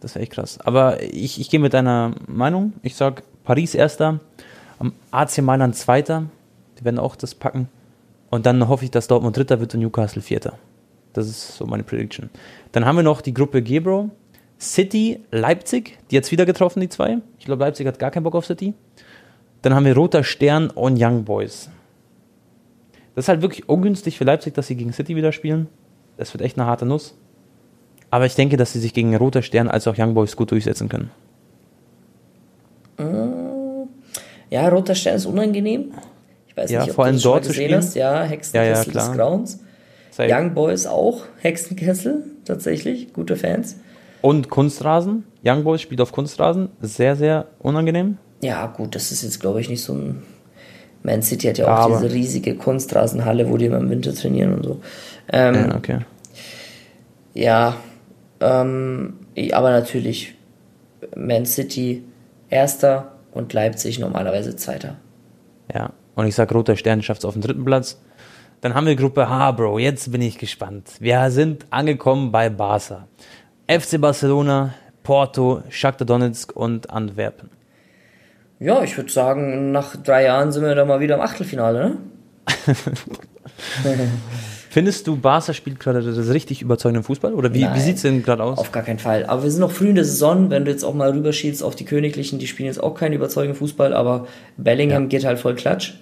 Das 0.00 0.14
wäre 0.14 0.22
echt 0.22 0.32
krass. 0.32 0.58
Aber 0.64 1.02
ich, 1.02 1.40
ich 1.40 1.50
gehe 1.50 1.60
mit 1.60 1.74
deiner 1.74 2.12
Meinung. 2.26 2.72
Ich 2.82 2.96
sag 2.96 3.22
Paris 3.44 3.74
erster, 3.74 4.20
am 4.78 4.92
AC 5.10 5.38
Mailand 5.42 5.76
zweiter. 5.76 6.24
Die 6.78 6.84
werden 6.84 6.98
auch 6.98 7.16
das 7.16 7.34
packen. 7.34 7.68
Und 8.30 8.46
dann 8.46 8.68
hoffe 8.68 8.84
ich, 8.84 8.90
dass 8.90 9.08
Dortmund 9.08 9.36
dritter 9.36 9.60
wird 9.60 9.74
und 9.74 9.80
Newcastle 9.80 10.22
vierter. 10.22 10.58
Das 11.12 11.28
ist 11.28 11.56
so 11.56 11.66
meine 11.66 11.82
Prediction. 11.82 12.30
Dann 12.72 12.84
haben 12.84 12.96
wir 12.96 13.02
noch 13.02 13.20
die 13.20 13.34
Gruppe 13.34 13.62
G, 13.62 13.80
Bro. 13.80 14.10
City, 14.60 15.20
Leipzig, 15.30 15.98
die 16.10 16.14
jetzt 16.14 16.30
wieder 16.30 16.46
getroffen, 16.46 16.80
die 16.80 16.88
zwei. 16.88 17.18
Ich 17.38 17.46
glaube, 17.46 17.64
Leipzig 17.64 17.86
hat 17.86 17.98
gar 17.98 18.10
keinen 18.10 18.24
Bock 18.24 18.34
auf 18.34 18.46
City. 18.46 18.74
Dann 19.62 19.74
haben 19.74 19.84
wir 19.84 19.94
Roter 19.94 20.24
Stern 20.24 20.70
und 20.70 21.00
Young 21.00 21.24
Boys. 21.24 21.68
Das 23.14 23.24
ist 23.24 23.28
halt 23.28 23.42
wirklich 23.42 23.68
ungünstig 23.68 24.16
für 24.16 24.24
Leipzig, 24.24 24.54
dass 24.54 24.66
sie 24.66 24.76
gegen 24.76 24.92
City 24.92 25.16
wieder 25.16 25.32
spielen. 25.32 25.68
Das 26.16 26.32
wird 26.32 26.42
echt 26.42 26.58
eine 26.58 26.66
harte 26.66 26.86
Nuss. 26.86 27.16
Aber 28.10 28.26
ich 28.26 28.34
denke, 28.34 28.56
dass 28.56 28.72
sie 28.72 28.80
sich 28.80 28.94
gegen 28.94 29.14
Roter 29.16 29.42
Stern 29.42 29.68
als 29.68 29.86
auch 29.86 29.96
Young 29.98 30.14
Boys 30.14 30.36
gut 30.36 30.50
durchsetzen 30.50 30.88
können. 30.88 31.10
Ja, 34.50 34.68
roter 34.68 34.94
Stern 34.94 35.16
ist 35.16 35.26
unangenehm. 35.26 35.92
Ich 36.48 36.56
weiß 36.56 36.70
Ja, 36.70 36.80
nicht, 36.80 36.90
ob 36.90 36.96
vor 36.96 37.06
du 37.06 37.12
das 37.12 37.22
schon 37.22 37.32
dort 37.32 37.44
zu 37.44 37.50
gesehen 37.50 37.74
hast. 37.74 37.94
Ja, 37.94 38.22
Hexenkessel 38.22 38.92
Ja, 38.92 39.00
ja, 39.00 39.08
des. 39.08 39.16
Grauens. 39.16 39.60
Safe. 40.10 40.28
Young 40.32 40.54
Boys 40.54 40.86
auch, 40.86 41.22
Hexenkessel, 41.38 42.24
tatsächlich, 42.44 43.12
gute 43.12 43.36
Fans. 43.36 43.76
Und 44.22 44.50
Kunstrasen. 44.50 45.24
Young 45.44 45.62
Boys 45.64 45.80
spielt 45.80 46.00
auf 46.00 46.12
Kunstrasen. 46.12 46.68
Sehr, 46.80 47.14
sehr 47.16 47.46
unangenehm. 47.60 48.18
Ja, 48.40 48.66
gut, 48.66 48.94
das 48.94 49.12
ist 49.12 49.22
jetzt, 49.22 49.40
glaube 49.40 49.60
ich, 49.60 49.68
nicht 49.68 49.82
so 49.82 49.92
ein. 49.94 50.22
Man 51.02 51.22
City 51.22 51.48
hat 51.48 51.58
ja 51.58 51.66
auch 51.66 51.86
Aber- 51.86 52.00
diese 52.00 52.12
riesige 52.12 52.54
Kunstrasenhalle, 52.56 53.48
wo 53.48 53.56
die 53.56 53.66
immer 53.66 53.78
im 53.78 53.88
Winter 53.88 54.14
trainieren 54.14 54.54
und 54.54 54.64
so. 54.64 54.80
Ähm, 55.32 55.54
Ja, 55.54 55.74
okay. 55.76 55.98
Ja, 57.32 57.76
ähm, 58.40 59.14
aber 59.52 59.70
natürlich 59.70 60.34
Man 61.16 61.46
City 61.46 62.04
erster 62.50 63.12
und 63.32 63.52
Leipzig 63.52 63.98
normalerweise 63.98 64.56
zweiter. 64.56 64.96
Ja. 65.72 65.92
Und 66.16 66.26
ich 66.26 66.34
sag, 66.34 66.52
Roter 66.52 66.76
Stern 66.76 67.02
schafft 67.02 67.20
es 67.20 67.24
auf 67.24 67.32
den 67.34 67.42
dritten 67.42 67.64
Platz. 67.64 67.98
Dann 68.60 68.74
haben 68.74 68.86
wir 68.86 68.96
Gruppe 68.96 69.28
H, 69.30 69.52
Bro. 69.52 69.78
Jetzt 69.78 70.12
bin 70.12 70.20
ich 70.20 70.36
gespannt. 70.36 70.90
Wir 70.98 71.30
sind 71.30 71.64
angekommen 71.70 72.30
bei 72.30 72.50
Barca. 72.50 73.06
FC 73.66 73.98
Barcelona, 73.98 74.74
Porto, 75.02 75.62
Shakhtar 75.70 76.04
Donetsk 76.06 76.54
und 76.54 76.90
Antwerpen. 76.90 77.48
Ja, 78.60 78.82
ich 78.82 78.96
würde 78.96 79.10
sagen, 79.10 79.72
nach 79.72 79.96
drei 79.96 80.24
Jahren 80.24 80.52
sind 80.52 80.62
wir 80.62 80.74
da 80.74 80.84
mal 80.84 81.00
wieder 81.00 81.14
im 81.14 81.22
Achtelfinale, 81.22 81.78
ne? 81.78 81.96
Findest 84.68 85.06
du, 85.06 85.16
Barca 85.16 85.52
spielt 85.52 85.80
gerade 85.80 86.00
das 86.02 86.28
richtig 86.28 86.62
überzeugenden 86.62 87.02
Fußball? 87.02 87.34
Oder 87.34 87.52
wie, 87.54 87.64
Nein. 87.64 87.74
wie 87.74 87.80
sieht 87.80 87.96
es 87.96 88.02
denn 88.02 88.22
gerade 88.22 88.44
aus? 88.44 88.58
Auf 88.58 88.70
gar 88.70 88.84
keinen 88.84 88.98
Fall. 89.00 89.26
Aber 89.26 89.42
wir 89.42 89.50
sind 89.50 89.60
noch 89.60 89.72
früh 89.72 89.88
in 89.88 89.94
der 89.96 90.04
Saison, 90.04 90.50
wenn 90.50 90.64
du 90.64 90.70
jetzt 90.70 90.84
auch 90.84 90.94
mal 90.94 91.10
rüberschielst 91.10 91.62
auf 91.64 91.74
die 91.74 91.84
Königlichen, 91.84 92.38
die 92.38 92.46
spielen 92.46 92.66
jetzt 92.66 92.80
auch 92.80 92.94
keinen 92.94 93.14
überzeugenden 93.14 93.56
Fußball, 93.58 93.94
aber 93.94 94.28
Bellingham 94.58 95.08
geht 95.08 95.24
halt 95.24 95.38
voll 95.38 95.56
Klatsch. 95.56 95.94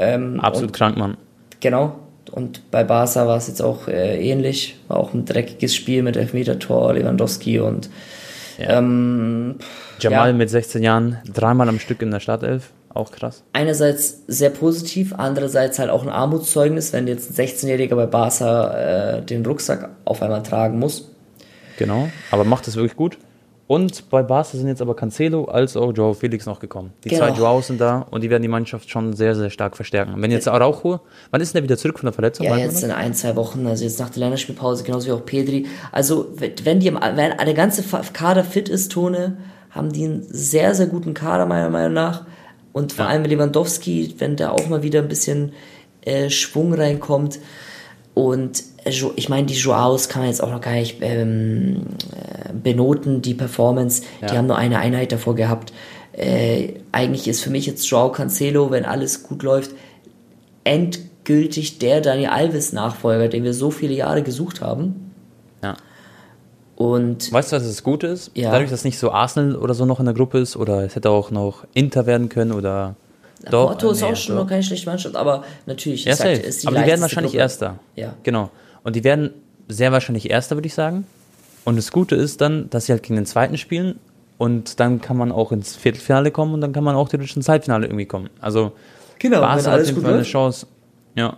ähm, 0.00 0.40
Absolut 0.40 0.72
krank, 0.72 0.96
Mann. 0.96 1.16
Genau. 1.60 1.98
Und 2.32 2.70
bei 2.70 2.82
Barca 2.82 3.26
war 3.26 3.36
es 3.36 3.46
jetzt 3.46 3.60
auch 3.60 3.88
äh, 3.88 4.28
ähnlich. 4.28 4.80
War 4.88 4.96
auch 4.96 5.12
ein 5.12 5.26
dreckiges 5.26 5.76
Spiel 5.76 6.02
mit 6.02 6.16
Elfmeter-Tor, 6.16 6.94
Lewandowski 6.94 7.60
und 7.60 7.90
ähm, 8.58 9.56
Jamal 9.98 10.28
ja. 10.28 10.32
mit 10.34 10.50
16 10.50 10.82
Jahren 10.82 11.18
dreimal 11.32 11.68
am 11.68 11.78
Stück 11.78 12.02
in 12.02 12.10
der 12.10 12.20
Startelf. 12.20 12.70
Auch 12.94 13.10
krass. 13.10 13.42
Einerseits 13.54 14.22
sehr 14.26 14.50
positiv, 14.50 15.14
andererseits 15.16 15.78
halt 15.78 15.88
auch 15.88 16.02
ein 16.02 16.10
Armutszeugnis, 16.10 16.92
wenn 16.92 17.06
jetzt 17.06 17.30
ein 17.30 17.46
16-Jähriger 17.46 17.94
bei 17.94 18.06
Barca 18.06 18.74
äh, 19.16 19.22
den 19.22 19.46
Rucksack 19.46 19.90
auf 20.04 20.20
einmal 20.20 20.42
tragen 20.42 20.78
muss. 20.78 21.10
Genau, 21.78 22.10
aber 22.30 22.44
macht 22.44 22.68
es 22.68 22.76
wirklich 22.76 22.96
gut. 22.96 23.16
Und 23.68 24.10
bei 24.10 24.22
Barca 24.22 24.56
sind 24.58 24.66
jetzt 24.68 24.82
aber 24.82 24.94
Cancelo 24.94 25.44
als 25.46 25.76
auch 25.76 25.92
Joao 25.92 26.12
Felix 26.14 26.44
noch 26.46 26.60
gekommen. 26.60 26.92
Die 27.04 27.08
Genau. 27.08 27.28
zwei 27.28 27.38
Joaos 27.38 27.68
sind 27.68 27.80
da 27.80 28.06
und 28.10 28.22
die 28.22 28.28
werden 28.28 28.42
die 28.42 28.48
Mannschaft 28.48 28.90
schon 28.90 29.14
sehr, 29.14 29.34
sehr 29.34 29.48
stark 29.50 29.76
verstärken. 29.76 30.14
Wenn 30.16 30.30
jetzt 30.30 30.46
Araujo, 30.48 31.00
wann 31.30 31.40
ist 31.40 31.54
denn 31.54 31.60
der 31.60 31.64
wieder 31.64 31.78
zurück 31.78 31.98
von 31.98 32.06
der 32.06 32.12
Verletzung? 32.12 32.44
Ja, 32.46 32.56
jetzt 32.56 32.82
in 32.82 32.90
ein, 32.90 33.14
zwei 33.14 33.34
Wochen, 33.36 33.66
also 33.66 33.84
jetzt 33.84 33.98
nach 33.98 34.10
der 34.10 34.20
Länderspielpause, 34.20 34.84
genauso 34.84 35.06
wie 35.06 35.12
auch 35.12 35.24
Pedri. 35.24 35.66
Also, 35.90 36.26
wenn 36.64 36.80
die, 36.80 36.92
wenn 36.92 37.16
der 37.16 37.54
ganze 37.54 37.82
Kader 38.12 38.44
fit 38.44 38.68
ist, 38.68 38.92
Tone, 38.92 39.38
haben 39.70 39.90
die 39.90 40.04
einen 40.04 40.26
sehr, 40.28 40.74
sehr 40.74 40.86
guten 40.86 41.14
Kader, 41.14 41.46
meiner 41.46 41.70
Meinung 41.70 41.94
nach. 41.94 42.26
Und 42.72 42.92
vor 42.92 43.04
Ja. 43.06 43.10
allem 43.12 43.24
Lewandowski, 43.24 44.16
wenn 44.18 44.36
da 44.36 44.50
auch 44.50 44.68
mal 44.68 44.82
wieder 44.82 45.00
ein 45.00 45.08
bisschen 45.08 45.52
äh, 46.04 46.28
Schwung 46.30 46.74
reinkommt. 46.74 47.38
Und 48.14 48.62
ich 48.84 49.28
meine, 49.28 49.46
die 49.46 49.54
Joaos 49.54 50.08
kann 50.08 50.22
man 50.22 50.28
jetzt 50.30 50.42
auch 50.42 50.50
noch 50.50 50.60
gar 50.60 50.72
nicht 50.72 50.98
ähm, 51.00 51.86
äh, 52.12 52.52
benoten, 52.52 53.22
die 53.22 53.32
Performance. 53.34 54.02
Die 54.20 54.26
Ja. 54.26 54.36
haben 54.36 54.46
nur 54.48 54.56
eine 54.58 54.78
Einheit 54.78 55.12
davor 55.12 55.34
gehabt. 55.34 55.72
Äh, 56.12 56.74
eigentlich 56.92 57.26
ist 57.26 57.40
für 57.42 57.48
mich 57.50 57.64
jetzt 57.64 57.86
Joao 57.88 58.12
Cancelo, 58.12 58.70
wenn 58.70 58.84
alles 58.84 59.22
gut 59.22 59.42
läuft, 59.42 59.70
endgültig 60.64 61.78
der 61.78 62.00
Daniel 62.00 62.30
Alves-Nachfolger, 62.30 63.28
den 63.28 63.44
wir 63.44 63.54
so 63.54 63.70
viele 63.70 63.94
Jahre 63.94 64.22
gesucht 64.22 64.60
haben. 64.60 65.12
Ja. 65.62 65.76
Und 66.76 67.32
Weißt 67.32 67.52
du, 67.52 67.56
was 67.56 67.66
das 67.66 67.82
Gute 67.82 68.08
ist? 68.08 68.30
Ja. 68.34 68.50
Dadurch, 68.50 68.70
dass 68.70 68.84
nicht 68.84 68.98
so 68.98 69.10
Arsenal 69.12 69.56
oder 69.56 69.74
so 69.74 69.86
noch 69.86 70.00
in 70.00 70.06
der 70.06 70.14
Gruppe 70.14 70.38
ist 70.38 70.56
oder 70.56 70.84
es 70.84 70.94
hätte 70.96 71.10
auch 71.10 71.30
noch 71.30 71.64
Inter 71.74 72.06
werden 72.06 72.28
können 72.28 72.52
oder 72.52 72.96
Porto 73.50 73.90
ist 73.90 74.00
nee, 74.00 74.06
auch 74.06 74.16
schon 74.16 74.36
doch. 74.36 74.42
noch 74.42 74.48
keine 74.48 74.62
schlechte 74.62 74.86
Mannschaft, 74.88 75.16
aber 75.16 75.44
natürlich, 75.66 76.04
Ja, 76.04 76.12
ist 76.12 76.62
die 76.62 76.66
Aber 76.68 76.78
die 76.78 76.86
werden 76.86 77.00
wahrscheinlich 77.00 77.32
Gruppe. 77.32 77.42
Erster. 77.42 77.78
Ja. 77.96 78.14
Genau. 78.22 78.50
Und 78.84 78.96
die 78.96 79.04
werden 79.04 79.30
sehr 79.68 79.92
wahrscheinlich 79.92 80.30
Erster, 80.30 80.56
würde 80.56 80.66
ich 80.66 80.74
sagen. 80.74 81.06
Und 81.64 81.76
das 81.76 81.92
Gute 81.92 82.14
ist 82.16 82.40
dann, 82.40 82.68
dass 82.70 82.86
sie 82.86 82.92
halt 82.92 83.02
gegen 83.02 83.16
den 83.16 83.26
Zweiten 83.26 83.56
spielen 83.56 83.98
und 84.38 84.80
dann 84.80 85.00
kann 85.00 85.16
man 85.16 85.30
auch 85.32 85.52
ins 85.52 85.76
Viertelfinale 85.76 86.30
kommen 86.30 86.54
und 86.54 86.60
dann 86.60 86.72
kann 86.72 86.82
man 86.84 86.96
auch 86.96 87.08
theoretisch 87.08 87.36
ins 87.36 87.48
Halbfinale 87.48 87.86
irgendwie 87.86 88.06
kommen. 88.06 88.28
Also 88.40 88.72
Genau, 89.20 89.40
Barca 89.40 89.70
hat 89.70 89.80
auf 89.80 89.86
jeden 89.86 89.94
gut 89.94 90.04
Fall 90.04 90.14
eine. 90.14 90.22
Chance. 90.24 90.66
Ja. 91.14 91.36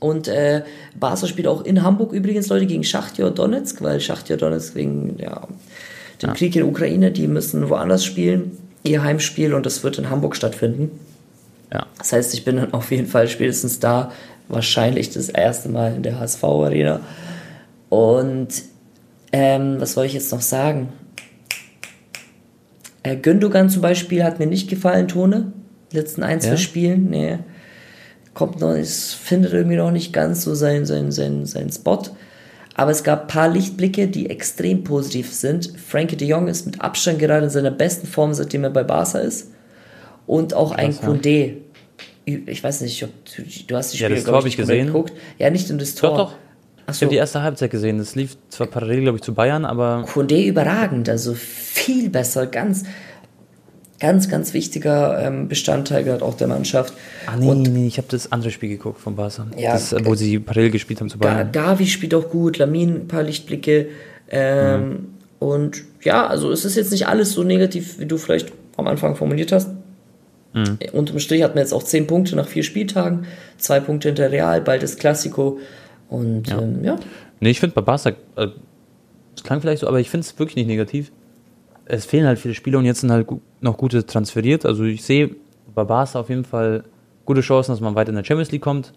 Und 0.00 0.28
äh, 0.28 0.62
Barca 1.00 1.26
spielt 1.26 1.46
auch 1.48 1.64
in 1.64 1.82
Hamburg 1.82 2.12
übrigens, 2.12 2.48
Leute, 2.48 2.66
gegen 2.66 2.84
Schachtjor 2.84 3.30
Donetsk, 3.30 3.80
weil 3.82 4.00
Schachtjor 4.00 4.36
Donetsk 4.36 4.74
wegen 4.74 5.16
ja, 5.18 5.48
dem 6.20 6.28
Ja. 6.28 6.34
Krieg 6.34 6.54
in 6.54 6.60
der 6.62 6.68
Ukraine, 6.68 7.10
die 7.10 7.26
müssen 7.26 7.70
woanders 7.70 8.04
spielen, 8.04 8.58
ihr 8.84 9.02
Heimspiel, 9.02 9.54
und 9.54 9.66
das 9.66 9.82
wird 9.82 9.98
in 9.98 10.10
Hamburg 10.10 10.36
stattfinden. 10.36 10.90
Ja. 11.72 11.86
Das 11.98 12.12
heißt, 12.12 12.34
ich 12.34 12.44
bin 12.44 12.56
dann 12.56 12.72
auf 12.72 12.90
jeden 12.92 13.06
Fall 13.06 13.26
spätestens 13.28 13.80
da, 13.80 14.12
wahrscheinlich 14.48 15.10
das 15.10 15.28
erste 15.28 15.68
Mal 15.68 15.94
in 15.96 16.02
der 16.02 16.20
HSV-Arena. 16.20 17.00
Und 17.88 18.48
ähm, 19.32 19.80
was 19.80 19.94
soll 19.94 20.04
ich 20.04 20.12
jetzt 20.12 20.30
noch 20.32 20.42
sagen? 20.42 20.92
Äh, 23.02 23.16
Gündogan 23.16 23.70
zum 23.70 23.82
Beispiel 23.82 24.22
hat 24.22 24.38
mir 24.38 24.46
nicht 24.46 24.68
gefallen, 24.68 25.08
Tone. 25.08 25.52
Letzten 25.92 26.22
ein, 26.22 26.40
zwei 26.40 26.50
Ja? 26.50 26.56
Spielen. 26.56 27.10
Nee. 27.10 27.38
Kommt 28.34 28.60
noch, 28.60 28.72
es 28.72 29.14
findet 29.14 29.52
irgendwie 29.52 29.76
noch 29.76 29.92
nicht 29.92 30.12
ganz 30.12 30.42
so 30.42 30.54
seinen 30.54 30.86
sein, 30.86 31.12
sein, 31.12 31.46
sein 31.46 31.70
Spot. 31.70 32.02
Aber 32.74 32.90
es 32.90 33.04
gab 33.04 33.22
ein 33.22 33.26
paar 33.28 33.48
Lichtblicke, 33.48 34.08
die 34.08 34.28
extrem 34.28 34.82
positiv 34.84 35.32
sind. 35.32 35.72
Frankie 35.78 36.16
de 36.16 36.26
Jong 36.28 36.48
ist 36.48 36.66
mit 36.66 36.80
Abstand 36.80 37.18
gerade 37.20 37.44
in 37.44 37.50
seiner 37.50 37.70
besten 37.70 38.06
Form, 38.06 38.34
seitdem 38.34 38.64
er 38.64 38.70
bei 38.70 38.82
Barca 38.82 39.18
ist. 39.18 39.50
Und 40.26 40.54
auch 40.54 40.72
ein 40.72 40.92
ja. 40.92 41.08
Condé. 41.08 41.54
Ich 42.24 42.64
weiß 42.64 42.80
nicht, 42.80 43.02
ob 43.04 43.10
du, 43.36 43.42
du 43.66 43.76
hast 43.76 43.92
die 43.92 43.98
Ja, 43.98 44.06
Spiele, 44.06 44.14
das 44.16 44.24
glaub 44.24 44.32
Tor 44.32 44.38
hab 44.38 44.44
nicht 44.44 44.54
ich 44.54 44.58
gesehen. 44.58 44.86
geguckt. 44.86 45.12
Ja, 45.38 45.50
nicht 45.50 45.70
in 45.70 45.78
das 45.78 45.94
Tor. 45.94 46.10
Doch, 46.10 46.16
doch. 46.30 46.32
Ich 46.78 46.88
Achso, 46.88 47.02
habe 47.02 47.12
die 47.12 47.16
erste 47.18 47.42
Halbzeit 47.42 47.70
gesehen. 47.70 47.98
Das 47.98 48.14
lief 48.14 48.36
zwar 48.50 48.66
parallel, 48.66 49.02
glaube 49.02 49.18
ich, 49.18 49.22
zu 49.22 49.32
Bayern, 49.34 49.64
aber 49.64 50.04
Condé 50.12 50.44
überragend, 50.46 51.08
also 51.08 51.32
viel 51.34 52.10
besser, 52.10 52.46
ganz, 52.46 52.84
ganz, 54.00 54.28
ganz 54.28 54.54
wichtiger 54.54 55.20
ähm, 55.20 55.48
Bestandteil 55.48 56.04
gerade 56.04 56.24
auch 56.24 56.36
der 56.36 56.48
Mannschaft. 56.48 56.94
Ah, 57.26 57.36
nee, 57.36 57.48
Und 57.48 57.62
nee, 57.62 57.86
ich 57.86 57.98
habe 57.98 58.08
das 58.10 58.32
andere 58.32 58.50
Spiel 58.50 58.68
geguckt 58.68 59.00
von 59.00 59.16
Barca. 59.16 59.46
Ja, 59.56 59.72
das, 59.72 59.92
äh, 59.92 60.04
wo 60.04 60.14
sie 60.14 60.38
parallel 60.38 60.70
gespielt 60.70 61.00
haben 61.00 61.08
zu 61.08 61.18
Bayern. 61.18 61.52
Gavi 61.52 61.86
spielt 61.86 62.14
auch 62.14 62.28
gut, 62.28 62.58
Lamin 62.58 62.94
ein 62.94 63.08
paar 63.08 63.22
Lichtblicke. 63.22 63.88
Ähm, 64.28 64.80
Mhm. 64.90 65.14
Und 65.38 65.84
ja, 66.02 66.26
also 66.26 66.50
es 66.50 66.64
ist 66.64 66.74
jetzt 66.76 66.90
nicht 66.90 67.06
alles 67.06 67.32
so 67.32 67.42
negativ, 67.42 67.98
wie 67.98 68.06
du 68.06 68.16
vielleicht 68.16 68.50
am 68.76 68.86
Anfang 68.86 69.14
formuliert 69.14 69.52
hast. 69.52 69.70
Mhm. 70.54 70.78
Unterm 70.92 71.18
Strich 71.18 71.42
hat 71.42 71.54
man 71.54 71.62
jetzt 71.62 71.74
auch 71.74 71.82
zehn 71.82 72.06
Punkte 72.06 72.34
nach 72.36 72.48
vier 72.48 72.62
Spieltagen, 72.62 73.26
zwei 73.58 73.80
Punkte 73.80 74.08
hinter 74.08 74.30
Real, 74.30 74.60
bald 74.60 74.82
ist 74.82 74.98
Classico. 74.98 75.58
Und 76.08 76.48
ja, 76.48 76.62
ähm, 76.62 76.84
ja. 76.84 76.96
Nee, 77.40 77.50
ich 77.50 77.60
finde 77.60 77.74
bei 77.74 77.82
Barca, 77.82 78.10
äh, 78.36 78.46
es 79.36 79.42
klang 79.42 79.60
vielleicht 79.60 79.80
so, 79.80 79.88
aber 79.88 80.00
ich 80.00 80.08
finde 80.08 80.24
es 80.24 80.38
wirklich 80.38 80.56
nicht 80.56 80.68
negativ. 80.68 81.12
Es 81.84 82.06
fehlen 82.06 82.26
halt 82.26 82.38
viele 82.38 82.54
Spieler 82.54 82.78
und 82.78 82.86
jetzt 82.86 83.00
sind 83.00 83.10
halt 83.10 83.26
noch 83.64 83.76
gute 83.76 84.06
transferiert. 84.06 84.64
Also 84.64 84.84
ich 84.84 85.02
sehe 85.02 85.34
bei 85.74 85.84
Barca 85.84 86.20
auf 86.20 86.28
jeden 86.28 86.44
Fall 86.44 86.84
gute 87.24 87.40
Chancen, 87.40 87.72
dass 87.72 87.80
man 87.80 87.94
weiter 87.94 88.10
in 88.10 88.16
der 88.16 88.24
Champions 88.24 88.52
League 88.52 88.62
kommt. 88.62 88.92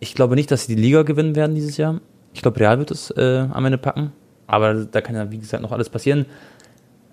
Ich 0.00 0.14
glaube 0.14 0.34
nicht, 0.34 0.50
dass 0.50 0.66
sie 0.66 0.74
die 0.74 0.82
Liga 0.82 1.02
gewinnen 1.02 1.36
werden 1.36 1.54
dieses 1.54 1.76
Jahr. 1.76 2.00
Ich 2.32 2.42
glaube, 2.42 2.58
Real 2.58 2.78
wird 2.78 2.90
es 2.90 3.10
äh, 3.12 3.46
am 3.50 3.64
Ende 3.64 3.78
packen. 3.78 4.12
Aber 4.46 4.74
da 4.74 5.00
kann 5.00 5.14
ja, 5.14 5.30
wie 5.30 5.38
gesagt, 5.38 5.62
noch 5.62 5.72
alles 5.72 5.88
passieren. 5.88 6.26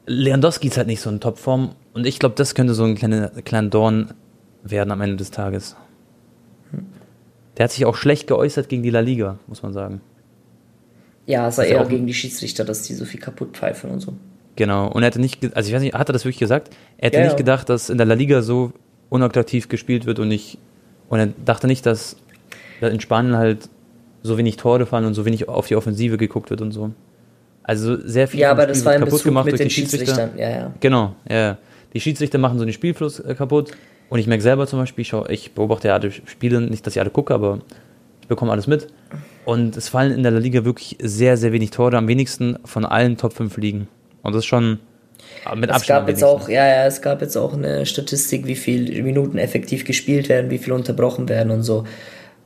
Lewandowski 0.07 0.69
ist 0.69 0.77
halt 0.77 0.87
nicht 0.87 1.01
so 1.01 1.09
in 1.09 1.19
Topform 1.19 1.75
und 1.93 2.07
ich 2.07 2.17
glaube, 2.17 2.35
das 2.35 2.55
könnte 2.55 2.73
so 2.73 2.85
ein 2.85 2.95
kleiner, 2.95 3.27
kleiner 3.27 3.69
Dorn 3.69 4.13
werden 4.63 4.91
am 4.91 5.01
Ende 5.01 5.17
des 5.17 5.31
Tages. 5.31 5.75
Der 7.57 7.65
hat 7.65 7.71
sich 7.71 7.85
auch 7.85 7.95
schlecht 7.95 8.27
geäußert 8.27 8.69
gegen 8.69 8.83
die 8.83 8.89
La 8.89 9.01
Liga, 9.01 9.37
muss 9.47 9.63
man 9.63 9.73
sagen. 9.73 10.01
Ja, 11.25 11.47
es 11.47 11.57
ja 11.57 11.63
eher 11.63 11.85
gegen 11.85 12.07
die 12.07 12.13
Schiedsrichter, 12.13 12.63
dass 12.63 12.83
die 12.83 12.93
so 12.93 13.03
viel 13.03 13.19
kaputt 13.19 13.57
pfeifen 13.57 13.91
und 13.91 13.99
so. 13.99 14.13
Genau. 14.57 14.87
Und 14.91 15.03
er 15.03 15.07
hatte 15.07 15.21
nicht, 15.21 15.55
also 15.55 15.69
ich 15.69 15.73
weiß 15.73 15.81
nicht, 15.81 15.93
hat 15.93 16.09
er 16.09 16.13
das 16.13 16.25
wirklich 16.25 16.39
gesagt? 16.39 16.71
Er 16.97 17.07
hätte 17.07 17.19
Ja, 17.19 17.23
nicht 17.23 17.37
gedacht, 17.37 17.69
dass 17.69 17.89
in 17.89 17.97
der 17.97 18.05
La 18.05 18.15
Liga 18.15 18.41
so 18.41 18.73
unattraktiv 19.09 19.69
gespielt 19.69 20.05
wird 20.05 20.19
und 20.19 20.27
nicht, 20.27 20.57
und 21.07 21.19
er 21.19 21.27
dachte 21.45 21.67
nicht, 21.67 21.85
dass 21.85 22.17
in 22.81 22.99
Spanien 22.99 23.37
halt 23.37 23.69
so 24.23 24.37
wenig 24.37 24.57
Tore 24.57 24.85
fallen 24.85 25.05
und 25.05 25.13
so 25.13 25.25
wenig 25.25 25.47
auf 25.47 25.67
die 25.67 25.75
Offensive 25.75 26.17
geguckt 26.17 26.49
wird 26.49 26.61
und 26.61 26.71
so. 26.71 26.91
Also 27.63 27.97
sehr 27.97 28.27
viel 28.27 28.39
Ja, 28.39 28.51
aber 28.51 28.65
das 28.65 28.83
war 28.83 28.95
im 28.95 29.05
Bezug 29.05 29.45
mit 29.45 29.59
den 29.59 29.69
Schiedsrichtern. 29.69 30.31
Ja, 30.37 30.49
ja. 30.49 30.73
Genau, 30.79 31.15
ja. 31.29 31.57
Die 31.93 31.99
Schiedsrichter 31.99 32.37
machen 32.37 32.59
so 32.59 32.65
den 32.65 32.73
Spielfluss 32.73 33.19
äh, 33.19 33.35
kaputt. 33.35 33.71
Und 34.09 34.19
ich 34.19 34.27
merke 34.27 34.41
selber 34.41 34.67
zum 34.67 34.79
Beispiel, 34.79 35.01
ich, 35.01 35.09
schau, 35.09 35.25
ich 35.27 35.51
beobachte 35.51 35.89
ja 35.89 35.95
alle 35.95 36.11
Spiele, 36.11 36.61
nicht, 36.61 36.85
dass 36.85 36.95
ich 36.95 36.99
alle 37.01 37.09
gucke, 37.09 37.33
aber 37.33 37.59
ich 38.21 38.27
bekomme 38.27 38.51
alles 38.51 38.67
mit. 38.67 38.87
Und 39.45 39.75
es 39.75 39.89
fallen 39.89 40.13
in 40.13 40.23
der 40.23 40.31
La 40.31 40.39
Liga 40.39 40.65
wirklich 40.65 40.97
sehr, 41.01 41.35
sehr 41.37 41.51
wenig 41.51 41.71
Tore, 41.71 41.97
am 41.97 42.07
wenigsten 42.07 42.57
von 42.63 42.85
allen 42.85 43.17
Top 43.17 43.33
5 43.33 43.57
Ligen. 43.57 43.87
Und 44.23 44.33
das 44.33 44.39
ist 44.39 44.45
schon 44.45 44.79
mit 45.55 45.69
Es 45.69 45.77
Abstand 45.77 45.87
gab 45.87 46.03
am 46.03 46.09
jetzt 46.09 46.23
auch, 46.23 46.49
ja, 46.49 46.65
ja, 46.67 46.85
es 46.85 47.01
gab 47.01 47.21
jetzt 47.21 47.37
auch 47.37 47.53
eine 47.53 47.85
Statistik, 47.85 48.45
wie 48.47 48.55
viele 48.55 49.01
Minuten 49.03 49.37
effektiv 49.37 49.85
gespielt 49.85 50.29
werden, 50.29 50.49
wie 50.49 50.57
viel 50.57 50.73
unterbrochen 50.73 51.29
werden 51.29 51.51
und 51.51 51.63
so. 51.63 51.85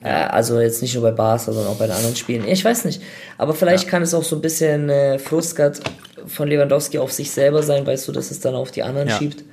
Äh, 0.04 0.10
also 0.10 0.60
jetzt 0.60 0.82
nicht 0.82 0.94
nur 0.94 1.04
bei 1.04 1.12
Barca, 1.12 1.52
sondern 1.52 1.68
auch 1.68 1.78
bei 1.78 1.88
den 1.88 1.96
anderen 1.96 2.16
Spielen. 2.16 2.48
Ich 2.48 2.64
weiß 2.64 2.86
nicht. 2.86 3.02
Aber 3.38 3.54
vielleicht 3.54 3.88
kann 3.88 4.02
es 4.02 4.14
auch 4.14 4.24
so 4.24 4.36
ein 4.36 4.42
bisschen 4.42 4.90
äh, 4.90 5.20
von 5.20 6.48
Lewandowski 6.48 7.00
auf 7.00 7.12
sich 7.12 7.32
selber 7.32 7.64
sein, 7.64 7.86
weißt 7.86 8.08
du, 8.08 8.12
dass 8.12 8.32
es 8.32 8.40
dann 8.40 8.56
auf 8.56 8.72
die 8.72 8.84
anderen 8.84 9.10
Ja. 9.10 9.18
schiebt. 9.18 9.44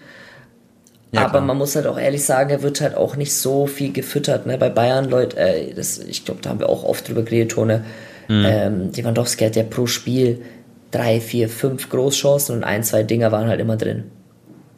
Ja, 1.10 1.22
aber 1.22 1.30
klar. 1.30 1.42
man 1.42 1.56
muss 1.56 1.74
halt 1.74 1.86
auch 1.86 1.98
ehrlich 1.98 2.22
sagen, 2.22 2.50
er 2.50 2.62
wird 2.62 2.82
halt 2.82 2.94
auch 2.94 3.16
nicht 3.16 3.32
so 3.32 3.66
viel 3.66 3.92
gefüttert. 3.92 4.44
Ne? 4.46 4.58
Bei 4.58 4.68
Bayern, 4.68 5.08
Leute, 5.08 5.38
äh, 5.38 5.72
das, 5.72 5.98
ich 5.98 6.26
glaube, 6.26 6.42
da 6.42 6.50
haben 6.50 6.60
wir 6.60 6.68
auch 6.68 6.84
oft 6.84 7.08
drüber 7.08 7.22
geredet, 7.22 7.52
Tone. 7.52 7.84
Mhm. 8.28 8.44
Ähm, 8.46 8.90
Lewandowski 8.94 9.44
hat 9.44 9.56
ja 9.56 9.62
pro 9.62 9.86
Spiel 9.86 10.42
drei, 10.90 11.20
vier, 11.20 11.48
fünf 11.48 11.88
Großchancen 11.90 12.56
und 12.56 12.64
ein, 12.64 12.82
zwei 12.82 13.02
Dinger 13.02 13.32
waren 13.32 13.48
halt 13.48 13.60
immer 13.60 13.76
drin. 13.76 14.04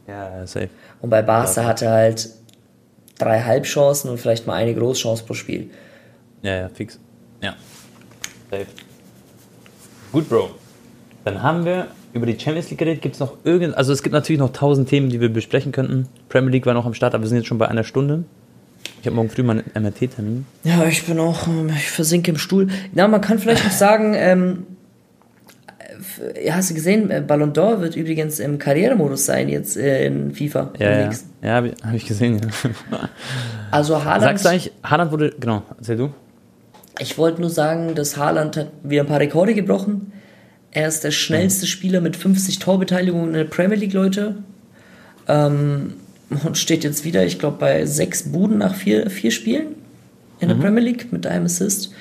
Ja, 0.09 0.47
safe. 0.47 0.69
Und 1.01 1.11
bei 1.11 1.23
Barca 1.23 1.63
Ja. 1.63 1.67
hatte 1.69 1.85
er 1.87 1.93
halt 1.93 2.29
drei 3.19 3.41
Halbchancen 3.43 4.11
und 4.11 4.19
vielleicht 4.19 4.47
mal 4.47 4.55
eine 4.55 4.75
Großchance 4.75 5.25
pro 5.25 5.35
Spiel. 5.35 5.71
Ja, 6.43 6.57
ja, 6.57 6.69
fix. 6.69 6.99
Ja. 7.43 7.55
Safe. 8.51 8.67
Gut, 10.13 10.29
Bro. 10.29 10.51
Dann 11.25 11.43
haben 11.43 11.65
wir 11.65 11.87
über 12.13 12.27
die 12.27 12.39
Champions 12.39 12.71
League 12.71 12.79
geredet. 12.79 13.03
Gibt 13.03 13.15
es 13.15 13.21
noch 13.21 13.35
irgend... 13.45 13.77
Also 13.77 13.93
es 13.93 14.03
gibt 14.03 14.13
natürlich 14.13 14.41
noch 14.41 14.53
tausend 14.53 14.89
Themen, 14.89 15.11
die 15.11 15.21
wir 15.21 15.29
besprechen 15.33 15.71
könnten. 15.71 16.09
Premier 16.29 16.51
League 16.51 16.67
war 16.67 16.75
noch 16.75 16.87
am 16.87 16.95
Start, 16.95 17.15
aber 17.15 17.23
wir 17.23 17.29
sind 17.29 17.37
jetzt 17.39 17.47
schon 17.47 17.59
bei 17.59 17.69
einer 17.69 17.85
Stunde. 17.85 18.25
Ich 19.01 19.07
habe 19.07 19.15
morgen 19.15 19.31
früh 19.31 19.43
mal 19.43 19.63
einen 19.75 19.85
MRT-Termin. 19.85 20.47
Ja, 20.65 20.85
ich 20.87 21.07
bin 21.07 21.21
auch, 21.21 21.47
ähm, 21.47 21.69
ich 21.77 21.91
versinke 21.91 22.31
im 22.33 22.39
Stuhl. 22.39 22.69
Na, 22.93 23.07
man 23.07 23.21
kann 23.21 23.39
vielleicht 23.39 23.65
noch 23.65 23.71
sagen, 23.87 24.15
ähm, 24.17 24.67
äh, 24.67 24.70
ja, 26.43 26.55
hast 26.55 26.71
du 26.71 26.75
gesehen, 26.75 27.11
äh, 27.11 27.23
Ballon 27.27 27.53
d'Or 27.53 27.81
wird 27.81 27.97
übrigens 27.97 28.39
im 28.39 28.59
Karrieremodus 28.59 29.27
sein 29.27 29.49
jetzt 29.49 29.77
äh, 29.77 30.07
in 30.07 30.35
FIFA. 30.35 30.73
Ja, 30.79 31.01
ja. 31.01 31.11
Ja, 31.43 31.51
habe 31.55 31.69
ich, 31.69 31.75
hab 31.85 31.95
ich 31.95 32.07
gesehen. 32.07 32.41
Ja. 32.91 33.09
Also 33.73 34.05
Haaland, 34.05 34.23
Sagst 34.23 34.45
du 34.45 34.49
eigentlich, 34.49 34.73
Haaland 34.83 35.13
wurde... 35.13 35.33
Genau, 35.39 35.63
erzähl 35.79 35.97
du. 35.97 36.11
ich 36.99 37.17
wollte 37.19 37.41
nur 37.41 37.51
sagen, 37.51 37.95
dass 37.95 38.17
Haaland 38.17 38.57
hat 38.57 38.73
wieder 38.83 39.03
ein 39.03 39.07
paar 39.07 39.21
Rekorde 39.21 39.55
gebrochen. 39.55 40.13
Er 40.73 40.89
ist 40.89 41.05
der 41.05 41.13
schnellste 41.13 41.69
Spieler 41.69 42.01
mit 42.01 42.17
50 42.17 42.59
Torbeteiligungen 42.59 43.29
in 43.29 43.35
der 43.35 43.45
Premier 43.45 43.77
League, 43.77 43.93
Leute. 43.93 44.37
Ähm, 45.29 45.95
und 46.45 46.59
steht 46.59 46.85
jetzt 46.85 47.05
wieder, 47.05 47.25
ich 47.25 47.39
glaube, 47.39 47.59
bei 47.59 47.87
sechs 47.87 48.25
Buden 48.25 48.59
nach 48.59 48.75
vier, 48.75 49.09
vier 49.11 49.31
Spielen 49.31 49.75
in 50.41 50.49
der 50.49 50.57
Premier 50.57 50.83
League 50.83 51.13
mit 51.13 51.27
einem 51.27 51.47
Assist. 51.47 51.93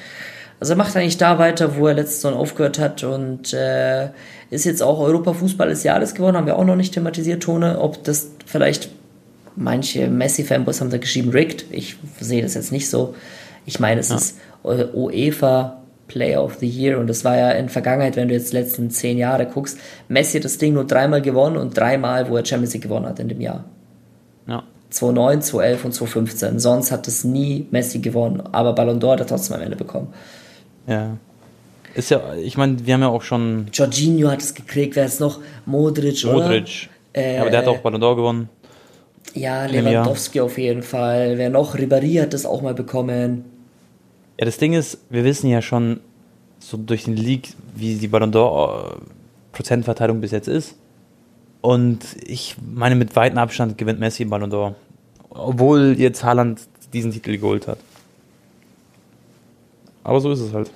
Also 0.60 0.74
er 0.74 0.78
macht 0.78 0.96
eigentlich 0.96 1.18
da 1.18 1.40
weiter, 1.40 1.78
wo 1.78 1.88
er 1.88 1.94
letztes 1.94 2.24
Jahr 2.24 2.36
aufgehört 2.36 2.80
hat 2.80 3.04
und 3.04 3.54
äh, 3.54 4.10
ist 4.50 4.66
jetzt 4.66 4.84
auch 4.84 5.00
Europa-Fußball 5.00 5.70
des 5.70 5.84
Jahres 5.84 6.14
geworden, 6.14 6.36
haben 6.36 6.48
wir 6.48 6.58
auch 6.58 6.66
noch 6.66 6.76
nicht 6.76 6.94
thematisiert, 6.94 7.44
Tone, 7.44 7.80
ob 7.80 8.04
das 8.04 8.32
vielleicht 8.46 8.90
manche 9.56 10.08
Messi-Fanboys 10.08 10.82
haben 10.82 10.90
da 10.90 10.98
geschrieben, 10.98 11.32
rigged. 11.32 11.66
Ich 11.72 11.98
sehe 12.20 12.42
das 12.42 12.56
jetzt 12.56 12.72
nicht 12.72 12.90
so. 12.90 13.16
Ich 13.66 13.80
meine, 13.80 14.00
es 14.02 14.10
ja. 14.10 14.16
ist 14.16 14.38
UEFA 14.64 15.78
Player 16.08 16.44
of 16.44 16.56
the 16.60 16.68
Year 16.68 17.00
und 17.00 17.08
das 17.08 17.24
war 17.24 17.38
ja 17.38 17.52
in 17.52 17.70
Vergangenheit, 17.70 18.16
wenn 18.16 18.28
du 18.28 18.34
jetzt 18.34 18.52
die 18.52 18.58
letzten 18.58 18.90
zehn 18.90 19.18
Jahre 19.18 19.46
guckst, 19.46 19.78
Messi 20.08 20.38
hat 20.38 20.46
das 20.46 20.58
Ding 20.58 20.74
nur 20.74 20.86
dreimal 20.86 21.22
gewonnen 21.22 21.56
und 21.56 21.78
dreimal, 21.78 22.30
wo 22.30 22.36
er 22.36 22.46
Champions 22.46 22.74
League 22.74 22.84
gewonnen 22.84 23.06
hat 23.06 23.20
in 23.20 23.30
dem 23.30 23.40
Jahr. 23.40 23.66
Ja. 24.48 24.64
2009, 24.90 25.42
2011 25.44 25.86
und 25.86 25.92
2015. 25.94 26.60
Sonst 26.60 26.92
hat 26.92 27.08
es 27.08 27.24
nie 27.24 27.68
Messi 27.70 28.00
gewonnen, 28.00 28.42
aber 28.52 28.74
Ballon 28.74 29.00
d'Or 29.00 29.14
hat 29.14 29.20
er 29.20 29.28
trotzdem 29.28 29.58
am 29.58 29.62
Ende 29.62 29.76
bekommen. 29.76 30.08
Ja. 30.90 31.18
Ist 31.94 32.12
ja, 32.12 32.34
ich 32.36 32.58
meine, 32.58 32.86
wir 32.86 32.94
haben 32.94 33.02
ja 33.02 33.08
auch 33.08 33.22
schon. 33.22 33.68
Jorginho 33.72 34.30
hat 34.30 34.42
es 34.42 34.54
gekriegt, 34.54 34.96
wer 34.96 35.06
ist 35.06 35.20
noch? 35.20 35.40
Modric, 35.66 36.26
oder? 36.26 36.34
Modric. 36.34 36.90
Äh, 37.14 37.38
aber 37.38 37.50
der 37.50 37.60
hat 37.60 37.68
auch 37.68 37.80
Ballon 37.80 38.02
d'Or 38.02 38.16
gewonnen. 38.16 38.50
Ja, 39.34 39.66
Lewandowski 39.66 40.42
auf 40.42 40.58
jeden 40.58 40.84
Fall. 40.84 41.38
Wer 41.38 41.50
noch? 41.50 41.76
Ribéry 41.76 42.22
hat 42.22 42.34
das 42.34 42.46
auch 42.46 42.62
mal 42.62 42.74
bekommen. 42.74 43.46
Ja, 44.40 44.46
das 44.46 44.58
Ding 44.58 44.74
ist, 44.74 44.98
wir 45.10 45.24
wissen 45.24 45.50
ja 45.50 45.62
schon 45.62 46.00
so 46.60 46.78
durch 46.78 47.04
den 47.04 47.16
League, 47.16 47.50
wie 47.76 47.96
die 47.96 48.08
Ballon 48.08 48.32
d'Or 48.32 48.94
äh, 48.94 48.98
Prozentverteilung 49.52 50.22
bis 50.22 50.32
jetzt 50.32 50.48
ist. 50.48 50.76
Und 51.62 52.00
ich 52.26 52.56
meine, 52.74 52.96
mit 52.96 53.16
weitem 53.16 53.38
Abstand 53.38 53.78
gewinnt 53.78 54.00
Messi 54.00 54.26
Ballon 54.26 54.52
d'Or. 54.52 54.76
Obwohl 55.30 55.96
jetzt 55.98 56.24
Haaland 56.24 56.62
diesen 56.94 57.12
Titel 57.12 57.38
geholt 57.38 57.68
hat. 57.68 57.78
Aber 60.04 60.20
so 60.22 60.32
ist 60.32 60.40
es 60.40 60.54
halt. 60.54 60.72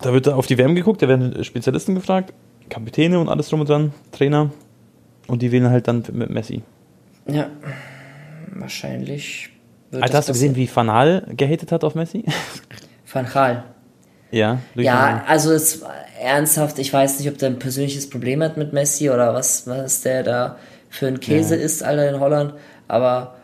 Da 0.00 0.12
wird 0.12 0.28
auf 0.28 0.46
die 0.46 0.58
WM 0.58 0.74
geguckt, 0.74 1.02
da 1.02 1.08
werden 1.08 1.42
Spezialisten 1.44 1.94
gefragt, 1.94 2.32
Kapitäne 2.68 3.18
und 3.18 3.28
alles 3.28 3.48
drum 3.48 3.60
und 3.60 3.68
dran, 3.68 3.92
Trainer. 4.12 4.50
Und 5.26 5.42
die 5.42 5.52
wählen 5.52 5.70
halt 5.70 5.88
dann 5.88 6.04
mit 6.12 6.30
Messi. 6.30 6.62
Ja, 7.26 7.48
wahrscheinlich. 8.54 9.50
Alter, 9.92 10.18
hast 10.18 10.28
du 10.28 10.32
gesehen, 10.32 10.56
wie 10.56 10.68
Van 10.72 10.90
Hal 10.90 11.26
gehatet 11.36 11.72
hat 11.72 11.84
auf 11.84 11.94
Messi? 11.94 12.24
Van 13.12 13.34
Hal? 13.34 13.64
Ja. 14.30 14.58
Ja, 14.74 15.24
also 15.26 15.52
es 15.52 15.82
ernsthaft, 16.20 16.78
ich 16.78 16.92
weiß 16.92 17.18
nicht, 17.18 17.28
ob 17.28 17.38
der 17.38 17.50
ein 17.50 17.58
persönliches 17.58 18.10
Problem 18.10 18.42
hat 18.42 18.56
mit 18.56 18.72
Messi 18.72 19.10
oder 19.10 19.34
was, 19.34 19.66
was 19.66 20.02
der 20.02 20.22
da 20.22 20.56
für 20.90 21.06
ein 21.06 21.20
Käse 21.20 21.56
ja. 21.56 21.62
ist, 21.62 21.82
Alter, 21.82 22.08
in 22.08 22.20
Holland. 22.20 22.54
Aber 22.88 23.36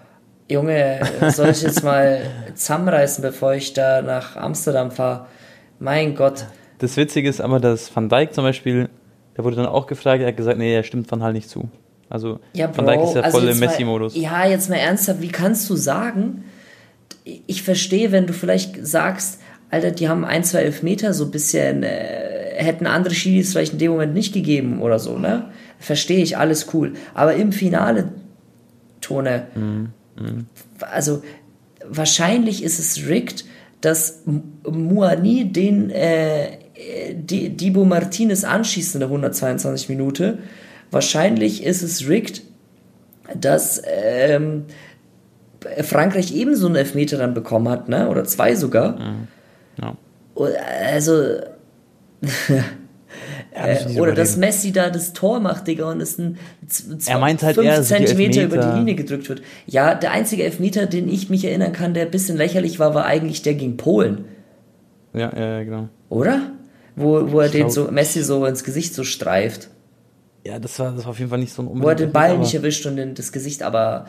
Junge, 0.49 1.01
soll 1.31 1.51
ich 1.51 1.63
jetzt 1.63 1.83
mal 1.83 2.23
zusammenreißen, 2.55 3.23
bevor 3.23 3.55
ich 3.55 3.73
da 3.73 4.03
nach 4.03 4.37
Amsterdam 4.37 4.91
fahre? 4.91 5.27
Mein 5.85 6.15
Gott. 6.15 6.47
Das 6.79 6.97
Witzige 6.97 7.29
ist 7.29 7.43
aber, 7.43 7.61
dass 7.61 7.95
Van 7.95 8.09
Dijk 8.09 8.33
zum 8.33 8.43
Beispiel, 8.43 8.89
der 9.37 9.45
wurde 9.45 9.57
dann 9.57 9.67
auch 9.67 9.87
gefragt, 9.87 10.23
er 10.23 10.29
hat 10.29 10.37
gesagt, 10.37 10.59
nee, 10.59 10.75
er 10.75 10.83
stimmt 10.83 11.11
Van 11.11 11.23
Hal 11.23 11.35
nicht 11.35 11.51
zu. 11.51 11.69
Also 12.09 12.41
ja, 12.55 12.75
Van 12.75 12.87
Dijk 12.87 13.03
ist 13.03 13.15
ja 13.15 13.21
also 13.21 13.39
voll 13.39 13.49
im 13.49 13.59
Messi-Modus. 13.59 14.17
Ja, 14.17 14.47
jetzt 14.47 14.71
mal 14.71 14.77
ernsthaft, 14.77 15.21
wie 15.21 15.29
kannst 15.29 15.69
du 15.69 15.77
sagen, 15.77 16.45
ich 17.25 17.63
verstehe, 17.63 18.13
wenn 18.13 18.27
du 18.27 18.33
vielleicht 18.33 18.87
sagst, 18.87 19.41
Alter, 19.71 19.91
die 19.91 20.09
haben 20.09 20.25
ein, 20.25 20.43
zwei 20.43 20.61
Elfmeter 20.61 21.13
so 21.13 21.25
ein 21.25 21.31
bisschen, 21.31 21.83
äh, 21.83 22.55
hätten 22.57 22.87
andere 22.87 23.15
Schiris 23.15 23.53
vielleicht 23.53 23.75
in 23.75 23.79
dem 23.79 23.93
Moment 23.93 24.15
nicht 24.15 24.33
gegeben 24.33 24.81
oder 24.81 24.99
so, 24.99 25.19
ne? 25.19 25.51
Verstehe 25.79 26.23
ich, 26.23 26.39
alles 26.39 26.73
cool. 26.73 26.95
Aber 27.13 27.35
im 27.35 27.53
Finale, 27.53 28.09
Tone, 29.03 29.49
mhm. 29.55 29.91
Mhm. 30.19 30.47
also 30.81 31.23
wahrscheinlich 31.87 32.63
ist 32.63 32.79
es 32.79 33.07
rigged, 33.07 33.45
dass 33.85 34.23
Muani 34.65 35.53
den 35.53 35.91
äh, 35.91 36.59
Dibu 37.15 37.85
Martinez 37.85 38.45
anschießt 38.45 38.95
in 38.95 39.01
der 39.01 39.09
122 39.09 39.89
Minute. 39.89 40.39
Wahrscheinlich 40.91 41.65
ist 41.65 41.83
es 41.83 42.09
rigged, 42.09 42.43
dass 43.35 43.83
ähm, 43.87 44.65
Frankreich 45.83 46.35
ebenso 46.35 46.67
einen 46.67 46.77
Elfmeter 46.77 47.17
dann 47.17 47.35
bekommen 47.35 47.69
hat, 47.69 47.89
ne? 47.89 48.09
oder 48.09 48.25
zwei 48.25 48.55
sogar. 48.55 48.99
Mhm. 48.99 49.29
Ja. 49.81 49.97
Also. 50.83 51.39
äh, 53.55 53.99
oder 53.99 54.13
dass 54.13 54.37
Messi 54.37 54.73
da 54.73 54.91
das 54.91 55.13
Tor 55.13 55.39
macht, 55.39 55.69
Digga, 55.69 55.91
und 55.91 56.01
es 56.01 56.19
ein 56.19 56.39
er 57.07 57.19
meint 57.19 57.43
halt 57.43 57.55
5 57.55 57.83
Zentimeter 57.83 58.43
über 58.43 58.59
die 58.59 58.79
Linie 58.79 58.95
gedrückt 58.97 59.29
wird. 59.29 59.43
Ja, 59.67 59.95
der 59.95 60.11
einzige 60.11 60.43
Elfmeter, 60.43 60.87
den 60.87 61.09
ich 61.09 61.31
mich 61.31 61.45
erinnern 61.45 61.73
kann, 61.73 61.95
der 61.95 62.07
ein 62.07 62.11
bisschen 62.11 62.37
lächerlich 62.37 62.81
war, 62.81 62.95
war 62.95 63.05
eigentlich 63.05 63.43
der 63.43 63.55
gegen 63.55 63.77
Polen. 63.77 64.25
Ja, 65.13 65.33
ja, 65.37 65.63
genau. 65.63 65.89
Oder? 66.09 66.51
Wo, 66.97 67.31
wo 67.31 67.41
er 67.41 67.47
ich 67.47 67.53
den 67.53 67.71
so, 67.71 67.91
Messi 67.91 68.23
so 68.23 68.45
ins 68.45 68.65
Gesicht 68.65 68.95
so 68.95 69.05
streift. 69.05 69.69
Ja, 70.45 70.59
das 70.59 70.79
war, 70.79 70.93
das 70.93 71.05
war 71.05 71.13
auf 71.13 71.19
jeden 71.19 71.31
Fall 71.31 71.39
nicht 71.39 71.53
so 71.53 71.63
ein 71.63 71.83
Wo 71.83 71.89
er 71.89 71.95
den 71.95 72.13
Ball 72.13 72.37
nicht 72.39 72.55
erwischt 72.55 72.85
und 72.87 72.99
in 72.99 73.15
das 73.15 73.31
Gesicht, 73.31 73.63
aber 73.63 74.07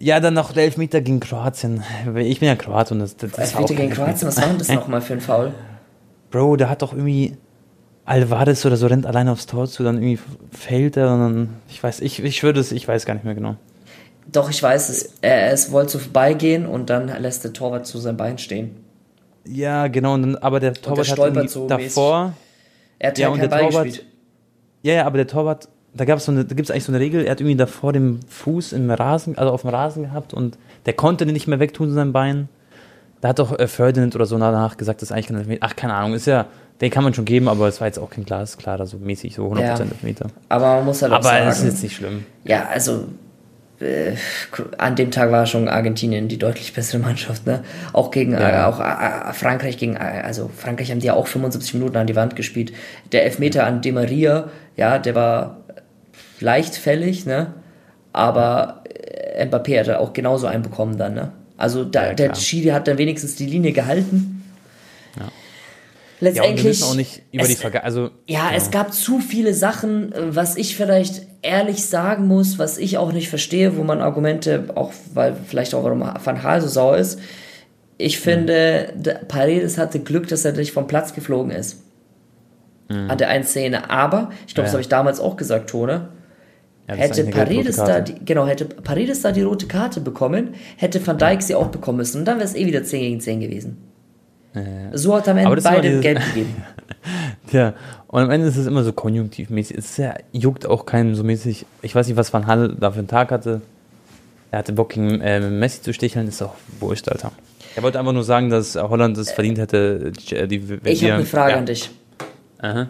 ja, 0.00 0.20
dann 0.20 0.34
noch 0.34 0.52
der 0.52 0.64
Elfmeter 0.64 1.00
gegen 1.00 1.20
Kroatien. 1.20 1.82
Ich 2.16 2.40
bin 2.40 2.48
ja 2.48 2.56
Kroat 2.56 2.92
und 2.92 3.00
das, 3.00 3.16
das 3.16 3.32
Elfmeter 3.36 3.74
gegen 3.74 3.90
Kroatien, 3.90 4.28
was 4.28 4.36
war 4.36 4.48
denn 4.48 4.58
das 4.58 4.68
nochmal 4.68 5.00
für 5.00 5.14
ein 5.14 5.20
Foul? 5.20 5.52
Bro, 6.30 6.56
der 6.56 6.70
hat 6.70 6.82
doch 6.82 6.92
irgendwie 6.92 7.36
Alvarez 8.08 8.64
oder 8.64 8.76
so 8.76 8.86
rennt 8.86 9.06
alleine 9.06 9.32
aufs 9.32 9.46
Tor 9.46 9.68
zu, 9.68 9.82
dann 9.82 9.96
irgendwie 9.96 10.18
fällt 10.50 10.96
er 10.96 11.12
und 11.12 11.20
dann, 11.20 11.48
ich 11.68 11.82
weiß, 11.82 12.00
ich, 12.00 12.22
ich 12.22 12.42
würde 12.42 12.60
es, 12.60 12.72
ich 12.72 12.86
weiß 12.86 13.06
gar 13.06 13.14
nicht 13.14 13.24
mehr 13.24 13.34
genau. 13.34 13.56
Doch, 14.30 14.50
ich 14.50 14.62
weiß 14.62 14.88
es. 14.88 15.14
Er, 15.22 15.52
es 15.52 15.72
wollte 15.72 15.92
so 15.92 15.98
vorbeigehen 15.98 16.66
und 16.66 16.90
dann 16.90 17.08
lässt 17.20 17.44
der 17.44 17.52
Torwart 17.52 17.86
zu 17.86 17.98
seinem 17.98 18.16
Bein 18.16 18.38
stehen. 18.38 18.76
Ja, 19.46 19.88
genau, 19.88 20.14
und 20.14 20.22
dann, 20.22 20.36
aber 20.36 20.60
der 20.60 20.74
Torwart 20.74 21.08
hat 21.08 21.50
so 21.50 21.66
davor. 21.66 22.24
Mäßig. 22.24 22.38
Er 22.98 23.10
hat 23.10 23.18
ja, 23.18 23.28
und 23.28 23.40
der 23.40 23.50
Torwart, 23.50 23.84
gespielt. 23.84 24.06
Ja, 24.82 24.94
ja, 24.94 25.06
aber 25.06 25.16
der 25.16 25.26
Torwart 25.26 25.68
da 25.94 26.04
gab 26.04 26.20
so 26.20 26.32
eine, 26.32 26.44
da 26.44 26.54
gibt 26.54 26.68
es 26.68 26.70
eigentlich 26.70 26.84
so 26.84 26.92
eine 26.92 27.00
Regel, 27.00 27.24
er 27.24 27.32
hat 27.32 27.40
irgendwie 27.40 27.56
davor 27.56 27.92
den 27.92 28.20
Fuß 28.28 28.72
im 28.72 28.90
Rasen, 28.90 29.36
also 29.38 29.52
auf 29.52 29.62
dem 29.62 29.70
Rasen 29.70 30.04
gehabt 30.04 30.34
und 30.34 30.58
der 30.86 30.92
konnte 30.92 31.26
den 31.26 31.32
nicht 31.32 31.48
mehr 31.48 31.60
wegtun, 31.60 31.92
sein 31.92 32.12
Bein. 32.12 32.48
Da 33.20 33.28
hat 33.28 33.40
doch 33.40 33.58
äh, 33.58 33.66
Ferdinand 33.66 34.14
oder 34.14 34.26
so 34.26 34.38
danach 34.38 34.76
gesagt, 34.76 35.02
das 35.02 35.10
ist 35.10 35.12
eigentlich 35.12 35.26
kein 35.26 35.36
Elfmeter. 35.38 35.66
Ach, 35.66 35.74
keine 35.74 35.94
Ahnung, 35.94 36.14
ist 36.14 36.26
ja, 36.26 36.46
den 36.80 36.90
kann 36.90 37.04
man 37.04 37.14
schon 37.14 37.24
geben, 37.24 37.48
aber 37.48 37.66
es 37.66 37.80
war 37.80 37.88
jetzt 37.88 37.98
auch 37.98 38.10
kein 38.10 38.24
Glas, 38.24 38.56
klar, 38.56 38.84
so 38.86 38.98
mäßig, 38.98 39.34
so 39.34 39.46
100% 39.50 39.60
ja. 39.60 39.78
Elfmeter. 39.78 40.26
Aber 40.48 40.76
man 40.76 40.84
muss 40.84 41.02
halt 41.02 41.12
aber 41.12 41.20
auch 41.20 41.24
sagen. 41.24 41.42
Aber 41.42 41.50
es 41.50 41.58
ist 41.58 41.64
jetzt 41.64 41.82
nicht 41.82 41.96
schlimm. 41.96 42.24
Ja, 42.44 42.66
also, 42.66 43.06
äh, 43.80 44.12
an 44.78 44.94
dem 44.96 45.10
Tag 45.10 45.32
war 45.32 45.46
schon 45.46 45.68
Argentinien 45.68 46.28
die 46.28 46.38
deutlich 46.38 46.72
bessere 46.72 47.00
Mannschaft, 47.00 47.46
ne? 47.46 47.64
Auch 47.92 48.10
gegen, 48.10 48.32
ja. 48.32 48.62
äh, 48.62 48.64
auch 48.64 48.80
äh, 48.80 49.32
Frankreich 49.32 49.76
gegen, 49.76 49.96
äh, 49.96 50.22
also 50.24 50.50
Frankreich 50.56 50.90
haben 50.90 51.00
die 51.00 51.06
ja 51.06 51.14
auch 51.14 51.26
75 51.26 51.74
Minuten 51.74 51.96
an 51.96 52.06
die 52.06 52.16
Wand 52.16 52.36
gespielt. 52.36 52.72
Der 53.12 53.24
Elfmeter 53.24 53.66
an 53.66 53.82
De 53.82 53.92
Maria, 53.92 54.48
ja, 54.76 54.98
der 54.98 55.14
war 55.14 55.58
leicht 56.40 56.76
fällig, 56.76 57.26
ne? 57.26 57.54
Aber 58.12 58.84
äh, 58.88 59.44
Mbappé 59.44 59.80
hat 59.80 59.90
auch 59.90 60.12
genauso 60.12 60.46
einen 60.46 60.62
bekommen 60.62 60.96
dann, 60.96 61.14
ne? 61.14 61.32
Also 61.56 61.84
da, 61.84 62.06
ja, 62.06 62.14
der 62.14 62.34
Schiri 62.36 62.68
hat 62.68 62.86
dann 62.86 62.98
wenigstens 62.98 63.34
die 63.34 63.46
Linie 63.46 63.72
gehalten. 63.72 64.37
Ja. 66.20 66.28
Letztendlich. 66.28 66.80
Ja, 66.80 66.86
auch 66.86 66.94
nicht 66.94 67.22
über 67.32 67.44
es, 67.44 67.48
die 67.48 67.54
Verga 67.54 67.80
also 67.80 68.10
ja, 68.26 68.50
ja, 68.50 68.50
es 68.54 68.70
gab 68.70 68.92
zu 68.92 69.20
viele 69.20 69.54
Sachen, 69.54 70.12
was 70.16 70.56
ich 70.56 70.76
vielleicht 70.76 71.26
ehrlich 71.42 71.84
sagen 71.84 72.26
muss, 72.26 72.58
was 72.58 72.78
ich 72.78 72.98
auch 72.98 73.12
nicht 73.12 73.28
verstehe, 73.28 73.76
wo 73.76 73.84
man 73.84 74.00
Argumente, 74.00 74.64
auch 74.74 74.92
weil 75.14 75.36
vielleicht 75.46 75.74
auch 75.74 75.84
warum 75.84 76.00
Van 76.00 76.42
Gaal 76.42 76.60
so 76.60 76.68
sauer 76.68 76.96
ist. 76.98 77.20
Ich 77.96 78.18
finde, 78.18 78.92
mhm. 78.96 79.28
Paredes 79.28 79.78
hatte 79.78 80.00
Glück, 80.00 80.28
dass 80.28 80.44
er 80.44 80.52
nicht 80.52 80.72
vom 80.72 80.86
Platz 80.86 81.14
geflogen 81.14 81.50
ist. 81.50 81.82
Mhm. 82.88 83.10
An 83.10 83.18
der 83.18 83.28
einen 83.28 83.44
Szene. 83.44 83.90
Aber, 83.90 84.30
ich 84.46 84.54
glaube, 84.54 84.66
ja. 84.66 84.66
das 84.66 84.72
habe 84.72 84.82
ich 84.82 84.88
damals 84.88 85.20
auch 85.20 85.36
gesagt, 85.36 85.70
Tone 85.70 86.08
ja, 86.88 86.94
hätte 86.94 87.24
Paredes 87.24 87.76
da 87.76 88.00
die, 88.00 88.14
genau, 88.24 88.46
hätte 88.46 88.64
Paredes 88.64 89.20
da 89.20 89.32
die 89.32 89.42
rote 89.42 89.66
Karte 89.66 90.00
bekommen, 90.00 90.54
hätte 90.76 91.04
Van 91.06 91.18
Dijk 91.18 91.42
sie 91.42 91.54
auch 91.54 91.68
bekommen 91.68 91.98
müssen 91.98 92.20
und 92.20 92.24
dann 92.24 92.38
wäre 92.38 92.48
es 92.48 92.54
eh 92.54 92.66
wieder 92.66 92.82
10 92.82 93.00
gegen 93.00 93.20
10 93.20 93.40
gewesen. 93.40 93.87
So 94.92 95.14
hat 95.14 95.28
am 95.28 95.38
Ende 95.38 95.60
beide 95.62 96.00
Geld 96.00 96.20
gegeben. 96.26 96.56
ja, 97.52 97.74
und 98.08 98.22
am 98.22 98.30
Ende 98.30 98.48
ist 98.48 98.56
es 98.56 98.66
immer 98.66 98.82
so 98.82 98.92
konjunktivmäßig. 98.92 99.76
Es 99.76 99.96
ja, 99.96 100.14
juckt 100.32 100.66
auch 100.66 100.86
keinen 100.86 101.14
so 101.14 101.22
mäßig. 101.22 101.66
Ich 101.82 101.94
weiß 101.94 102.08
nicht, 102.08 102.16
was 102.16 102.32
Van 102.32 102.46
Hall 102.46 102.74
da 102.78 102.90
für 102.90 102.98
einen 102.98 103.08
Tag 103.08 103.30
hatte. 103.30 103.60
Er 104.50 104.60
hatte 104.60 104.72
Bock 104.72 104.90
gegen 104.90 105.20
äh, 105.20 105.40
Messi 105.40 105.82
zu 105.82 105.92
sticheln, 105.92 106.28
ist 106.28 106.42
auch 106.42 106.54
wurscht, 106.80 107.08
Alter. 107.08 107.32
Er 107.76 107.82
wollte 107.82 107.98
einfach 107.98 108.12
nur 108.12 108.24
sagen, 108.24 108.48
dass 108.48 108.76
Holland 108.76 109.18
es 109.18 109.30
verdient 109.30 109.58
hätte. 109.58 110.10
Die, 110.12 110.62
ich 110.84 111.04
habe 111.04 111.14
eine 111.14 111.24
Frage 111.26 111.52
ja. 111.52 111.58
an 111.58 111.66
dich. 111.66 111.90
Aha. 112.58 112.88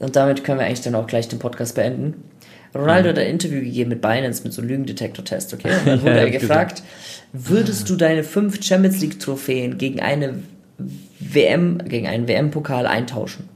Und 0.00 0.16
damit 0.16 0.44
können 0.44 0.58
wir 0.58 0.66
eigentlich 0.66 0.80
dann 0.80 0.94
auch 0.94 1.06
gleich 1.06 1.28
den 1.28 1.38
Podcast 1.38 1.76
beenden. 1.76 2.24
Ronaldo 2.74 3.08
mhm. 3.08 3.12
hat 3.12 3.18
ein 3.18 3.30
Interview 3.30 3.60
gegeben 3.60 3.90
mit 3.90 4.00
Binance 4.00 4.42
mit 4.44 4.52
so 4.52 4.62
einem 4.62 4.70
Lügendetektor-Test, 4.70 5.54
okay? 5.54 5.70
Und 5.70 5.86
dann 5.86 6.02
wurde 6.02 6.16
ja, 6.16 6.22
er 6.22 6.30
gefragt, 6.30 6.82
würdest 7.32 7.88
du 7.88 7.96
deine 7.96 8.22
fünf 8.22 8.62
Champions 8.62 9.00
League-Trophäen 9.00 9.78
gegen 9.78 10.00
eine 10.00 10.42
WM, 11.18 11.78
gegen 11.78 12.06
einen 12.06 12.28
WM-Pokal 12.28 12.86
eintauschen? 12.86 13.48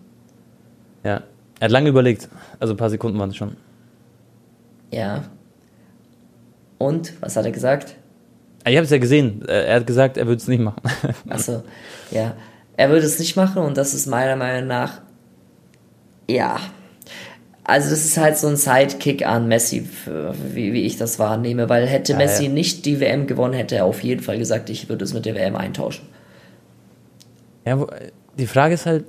Ja, 1.02 1.22
er 1.60 1.64
hat 1.64 1.70
lange 1.70 1.88
überlegt. 1.88 2.28
Also 2.60 2.74
ein 2.74 2.76
paar 2.76 2.90
Sekunden 2.90 3.18
waren 3.18 3.30
es 3.30 3.36
schon. 3.36 3.56
Ja. 4.90 5.24
Und, 6.78 7.14
was 7.20 7.36
hat 7.36 7.44
er 7.44 7.52
gesagt? 7.52 7.96
Ich 8.66 8.76
habe 8.76 8.84
es 8.84 8.90
ja 8.90 8.98
gesehen. 8.98 9.46
Äh, 9.46 9.66
er 9.66 9.76
hat 9.76 9.86
gesagt, 9.86 10.16
er 10.16 10.26
würde 10.26 10.38
es 10.38 10.48
nicht 10.48 10.60
machen. 10.60 10.80
Achso, 11.28 11.62
ja. 12.10 12.34
Er 12.76 12.90
würde 12.90 13.06
es 13.06 13.18
nicht 13.18 13.36
machen 13.36 13.62
und 13.62 13.76
das 13.76 13.94
ist 13.94 14.06
meiner 14.06 14.36
Meinung 14.36 14.66
nach, 14.66 15.00
ja. 16.28 16.58
Also 17.62 17.90
das 17.90 18.04
ist 18.04 18.18
halt 18.18 18.36
so 18.36 18.46
ein 18.48 18.56
Sidekick 18.56 19.26
an 19.26 19.48
Messi, 19.48 19.88
wie, 20.52 20.72
wie 20.72 20.82
ich 20.82 20.98
das 20.98 21.18
wahrnehme, 21.18 21.68
weil 21.68 21.86
hätte 21.86 22.12
ja, 22.12 22.18
Messi 22.18 22.44
ja. 22.44 22.50
nicht 22.50 22.84
die 22.84 23.00
WM 23.00 23.26
gewonnen, 23.26 23.54
hätte 23.54 23.76
er 23.76 23.84
auf 23.86 24.02
jeden 24.02 24.22
Fall 24.22 24.38
gesagt, 24.38 24.68
ich 24.68 24.88
würde 24.88 25.04
es 25.04 25.14
mit 25.14 25.24
der 25.24 25.34
WM 25.34 25.56
eintauschen. 25.56 26.06
Ja, 27.64 27.86
die 28.38 28.46
Frage 28.46 28.74
ist 28.74 28.86
halt, 28.86 29.04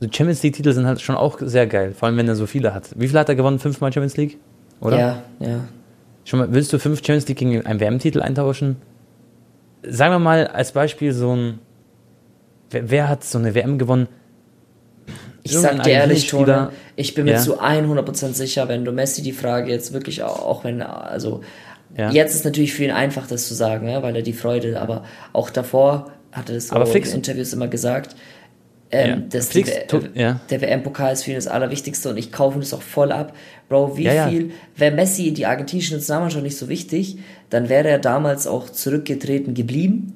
so 0.00 0.08
Champions 0.10 0.42
League-Titel 0.42 0.72
sind 0.72 0.86
halt 0.86 1.00
schon 1.00 1.14
auch 1.14 1.38
sehr 1.40 1.66
geil, 1.66 1.94
vor 1.96 2.08
allem 2.08 2.16
wenn 2.16 2.26
er 2.26 2.34
so 2.34 2.46
viele 2.46 2.74
hat. 2.74 2.90
Wie 2.96 3.06
viele 3.06 3.20
hat 3.20 3.28
er 3.28 3.36
gewonnen? 3.36 3.58
Fünfmal 3.58 3.92
Champions 3.92 4.16
League? 4.16 4.38
Oder? 4.80 4.98
Ja, 4.98 5.22
ja. 5.38 5.60
Schon 6.24 6.40
mal, 6.40 6.52
willst 6.52 6.72
du 6.72 6.78
fünf 6.78 6.98
Champions 6.98 7.28
League 7.28 7.38
gegen 7.38 7.64
einen 7.64 7.80
WM-Titel 7.80 8.20
eintauschen? 8.20 8.76
Sagen 9.82 10.14
wir 10.14 10.18
mal 10.18 10.46
als 10.48 10.72
Beispiel 10.72 11.12
so 11.12 11.34
ein, 11.34 11.58
wer, 12.70 12.90
wer 12.90 13.08
hat 13.08 13.24
so 13.24 13.38
eine 13.38 13.54
WM 13.54 13.78
gewonnen? 13.78 14.08
Ich 15.44 15.52
sag 15.52 15.82
dir 15.82 15.90
ehrlich, 15.90 16.28
Tone, 16.28 16.70
ich 16.94 17.14
bin 17.14 17.24
mir 17.24 17.32
ja. 17.32 17.38
zu 17.38 17.60
100% 17.60 18.32
sicher, 18.32 18.68
wenn 18.68 18.84
du 18.84 18.92
Messi 18.92 19.22
die 19.22 19.32
Frage 19.32 19.70
jetzt 19.70 19.92
wirklich 19.92 20.22
auch, 20.22 20.42
auch 20.44 20.64
wenn, 20.64 20.82
also, 20.82 21.40
ja. 21.96 22.10
jetzt 22.10 22.34
ist 22.34 22.44
natürlich 22.44 22.74
für 22.74 22.84
ihn 22.84 22.92
einfach, 22.92 23.26
das 23.26 23.48
zu 23.48 23.54
sagen, 23.54 23.88
ja, 23.88 24.02
weil 24.02 24.14
er 24.14 24.22
die 24.22 24.32
Freude, 24.32 24.80
aber 24.80 25.04
auch 25.32 25.50
davor 25.50 26.12
hat 26.32 26.48
er 26.48 26.56
das 26.56 26.68
so 26.68 26.76
in 26.76 27.04
Interviews 27.04 27.52
immer 27.52 27.68
gesagt, 27.68 28.16
ähm, 28.94 29.24
ja. 29.32 29.40
die, 29.40 30.20
ja. 30.20 30.40
Der 30.50 30.60
WM-Pokal 30.60 31.14
ist 31.14 31.24
für 31.24 31.30
ihn 31.30 31.36
das 31.36 31.48
Allerwichtigste 31.48 32.10
und 32.10 32.18
ich 32.18 32.30
kaufe 32.30 32.58
das 32.58 32.74
auch 32.74 32.82
voll 32.82 33.10
ab. 33.10 33.34
Bro, 33.70 33.96
wie 33.96 34.04
ja, 34.04 34.28
viel, 34.28 34.50
wäre 34.76 34.94
Messi 34.94 35.32
die 35.32 35.46
argentinische 35.46 35.94
Nationalmannschaft 35.94 36.44
nicht 36.44 36.58
so 36.58 36.68
wichtig, 36.68 37.16
dann 37.48 37.70
wäre 37.70 37.88
er 37.88 37.98
damals 37.98 38.46
auch 38.46 38.68
zurückgetreten 38.68 39.54
geblieben 39.54 40.12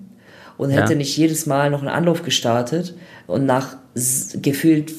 und 0.59 0.71
hätte 0.71 0.95
nicht 0.95 1.17
jedes 1.17 1.47
Mal 1.47 1.71
noch 1.71 1.81
einen 1.81 1.89
Anlauf 1.89 2.23
gestartet 2.23 2.95
und 3.27 3.47
nach 3.47 3.77
gefühlt, 4.43 4.93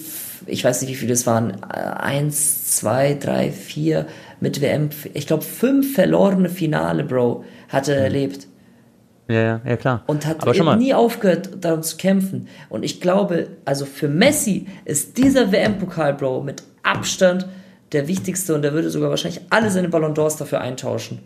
ich 0.48 0.64
weiß 0.64 0.82
nicht, 0.82 0.90
wie 0.90 0.96
viele 0.96 1.14
es 1.14 1.28
waren, 1.28 1.64
eins, 1.64 2.76
zwei, 2.78 3.14
drei, 3.14 3.52
vier 3.52 4.08
mit 4.40 4.60
WM, 4.60 4.90
ich 5.14 5.28
glaube 5.28 5.44
fünf 5.44 5.94
verlorene 5.94 6.50
Finale, 6.50 7.04
Bro, 7.04 7.44
hat 7.70 7.88
er 7.88 7.98
mhm. 7.98 8.04
erlebt. 8.04 8.47
Ja, 9.28 9.42
ja, 9.42 9.62
ja, 9.66 9.78
klar. 9.78 10.04
Und 10.08 10.26
hat 10.26 10.46
nie 10.78 10.94
aufgehört, 10.94 11.50
darum 11.60 11.84
zu 11.84 11.98
kämpfen. 11.98 12.48
Und 12.70 12.84
ich 12.84 13.02
glaube, 13.02 13.50
also 13.66 13.86
für 13.86 14.08
Messi 14.08 14.68
ist 14.86 15.18
dieser 15.18 15.52
WM-Pokal, 15.52 16.14
Bro, 16.14 16.44
mit 16.44 16.64
Abstand 16.84 17.46
der 17.92 18.08
wichtigste 18.08 18.56
und 18.56 18.62
der 18.62 18.74
würde 18.74 18.90
sogar 18.90 19.10
wahrscheinlich 19.10 19.42
alle 19.50 19.70
seine 19.70 19.90
Ballon 19.90 20.14
d'Ors 20.14 20.38
dafür 20.38 20.62
eintauschen. 20.62 21.20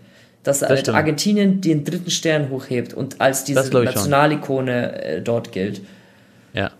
Dass 0.44 0.64
er 0.64 0.70
das 0.70 0.80
halt 0.80 0.90
Argentinien 0.90 1.62
den 1.62 1.84
dritten 1.84 2.10
Stern 2.10 2.50
hochhebt 2.50 2.96
und 2.96 3.22
als 3.22 3.44
diese 3.44 3.72
Nationalikone 3.72 5.04
äh, 5.04 5.22
dort 5.22 5.52
gilt. 5.52 5.82
Ja. 6.54 6.72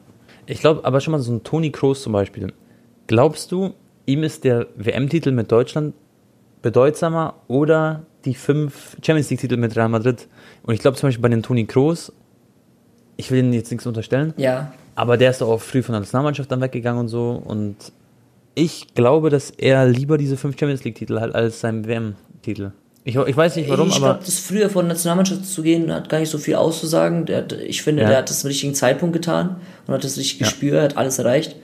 Ich 0.48 0.60
glaube, 0.60 0.84
aber 0.84 1.00
schon 1.00 1.12
mal 1.12 1.20
so 1.20 1.32
ein 1.32 1.44
Toni 1.44 1.72
Kroos 1.72 2.02
zum 2.02 2.14
Beispiel. 2.14 2.52
Glaubst 3.06 3.52
du, 3.52 3.76
ihm 4.08 4.24
ist 4.24 4.44
der 4.44 4.66
WM-Titel 4.76 5.32
mit 5.32 5.52
Deutschland 5.52 5.94
bedeutsamer 6.64 7.36
oder 7.48 8.06
die 8.26 8.36
fünf 8.36 8.98
Champions 9.04 9.30
League-Titel 9.30 9.58
mit 9.58 9.76
Real 9.76 9.90
Madrid? 9.90 10.28
Und 10.64 10.74
ich 10.74 10.80
glaube 10.80 10.98
zum 10.98 11.08
Beispiel 11.08 11.22
bei 11.22 11.30
den 11.30 11.44
Toni 11.44 11.66
Kroos, 11.66 12.12
ich 13.18 13.32
will 13.32 13.40
ihnen 13.40 13.54
jetzt 13.54 13.72
nichts 13.72 13.86
unterstellen, 13.86 14.34
ja. 14.38 14.74
aber 14.96 15.18
der 15.18 15.32
ist 15.32 15.42
doch 15.42 15.50
auch 15.50 15.62
früh 15.62 15.84
von 15.84 15.94
der 15.94 16.02
Nationalmannschaft 16.02 16.52
dann 16.52 16.62
weggegangen 16.62 17.02
und 17.02 17.08
so. 17.08 17.42
Und 17.44 17.76
ich 18.56 18.94
glaube, 18.96 19.30
dass 19.30 19.52
er 19.52 19.86
lieber 19.86 20.18
diese 20.18 20.38
fünf 20.38 20.60
Champions 20.60 20.84
League-Titel 20.84 21.20
hat 21.20 21.36
als 21.36 21.62
seinen 21.62 21.88
WM-Titel. 21.88 22.72
Ich, 23.04 23.16
ich, 23.16 23.38
weiß 23.38 23.56
nicht 23.56 23.70
warum, 23.70 23.88
ich 23.88 23.96
aber. 23.96 24.06
Ich 24.06 24.12
glaube, 24.12 24.26
das 24.26 24.40
früher 24.40 24.70
von 24.70 24.86
der 24.86 24.94
Nationalmannschaft 24.94 25.46
zu 25.46 25.64
gehen, 25.64 25.92
hat 25.92 26.10
gar 26.10 26.20
nicht 26.20 26.30
so 26.30 26.38
viel 26.38 26.56
auszusagen. 26.56 27.26
Der, 27.26 27.52
ich 27.62 27.82
finde, 27.82 28.04
ja. 28.04 28.10
der 28.10 28.18
hat 28.20 28.30
das 28.30 28.42
zum 28.42 28.50
richtigen 28.50 28.76
Zeitpunkt 28.76 29.14
getan 29.14 29.58
und 29.88 29.94
hat 29.94 30.04
das 30.04 30.18
richtig 30.18 30.40
ja. 30.40 30.46
gespürt, 30.46 30.82
hat 30.84 30.98
alles 30.98 31.18
erreicht. 31.18 31.56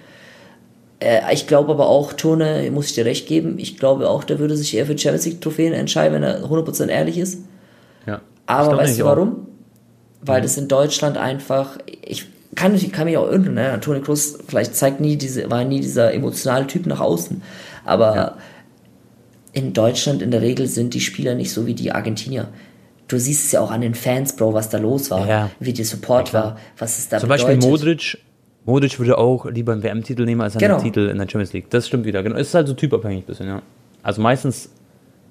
Äh, 0.99 1.33
ich 1.33 1.47
glaube 1.47 1.71
aber 1.71 1.87
auch, 1.87 2.13
Tone, 2.13 2.69
muss 2.71 2.87
ich 2.87 2.93
dir 2.93 3.05
recht 3.05 3.27
geben, 3.27 3.59
ich 3.59 3.77
glaube 3.77 4.09
auch, 4.09 4.23
der 4.23 4.39
würde 4.39 4.57
sich 4.57 4.75
eher 4.75 4.85
für 4.85 4.97
Champions 4.97 5.25
League-Trophäen 5.25 5.73
entscheiden, 5.73 6.15
wenn 6.15 6.23
er 6.23 6.43
100% 6.45 6.87
ehrlich 6.87 7.17
ist. 7.17 7.39
Ja. 8.05 8.21
Aber 8.45 8.77
weißt 8.77 8.99
du 8.99 9.05
warum? 9.05 9.29
Auch. 9.29 9.47
Weil 10.21 10.39
mhm. 10.39 10.43
das 10.43 10.57
in 10.57 10.67
Deutschland 10.67 11.17
einfach, 11.17 11.77
ich 11.85 12.25
kann, 12.55 12.73
ich 12.73 12.91
kann 12.91 13.05
mich 13.05 13.17
auch 13.17 13.29
irren, 13.29 13.53
ne? 13.53 13.79
Toni 13.79 14.01
Kroos 14.01 14.39
vielleicht 14.47 14.75
zeigt 14.75 14.99
nie 14.99 15.15
diese, 15.15 15.49
war 15.51 15.63
nie 15.63 15.79
dieser 15.79 16.13
emotionale 16.13 16.65
Typ 16.65 16.87
nach 16.87 16.99
außen. 16.99 17.43
Aber 17.85 18.15
ja. 18.15 18.37
in 19.53 19.73
Deutschland 19.73 20.21
in 20.21 20.31
der 20.31 20.41
Regel 20.41 20.67
sind 20.67 20.93
die 20.95 21.01
Spieler 21.01 21.35
nicht 21.35 21.51
so 21.51 21.67
wie 21.67 21.75
die 21.75 21.91
Argentinier. 21.91 22.47
Du 23.07 23.19
siehst 23.19 23.45
es 23.45 23.51
ja 23.53 23.61
auch 23.61 23.71
an 23.71 23.81
den 23.81 23.95
Fans, 23.95 24.35
Bro, 24.35 24.53
was 24.53 24.69
da 24.69 24.79
los 24.79 25.11
war, 25.11 25.27
ja. 25.27 25.49
wie 25.59 25.71
der 25.71 25.85
Support 25.85 26.29
ja, 26.29 26.33
war, 26.33 26.57
was 26.77 26.97
es 26.97 27.07
da 27.07 27.19
Zum 27.19 27.29
bedeutet. 27.29 27.59
Beispiel 27.59 27.69
Modric, 27.69 28.17
Modric 28.67 28.99
würde 28.99 29.17
auch 29.17 29.45
lieber 29.45 29.71
einen 29.71 29.81
WM-Titel 29.81 30.25
nehmen 30.25 30.41
als 30.41 30.55
einen 30.55 30.59
genau. 30.59 30.79
Titel 30.79 31.07
in 31.09 31.17
der 31.17 31.23
Champions 31.23 31.53
League. 31.53 31.69
Das 31.69 31.87
stimmt 31.87 32.05
wieder. 32.05 32.21
Genau. 32.21 32.35
Es 32.35 32.49
ist 32.49 32.53
halt 32.53 32.67
so 32.67 32.73
typabhängig 32.73 33.23
ein 33.23 33.25
bisschen, 33.25 33.47
ja. 33.47 33.61
Also 34.03 34.21
meistens 34.21 34.69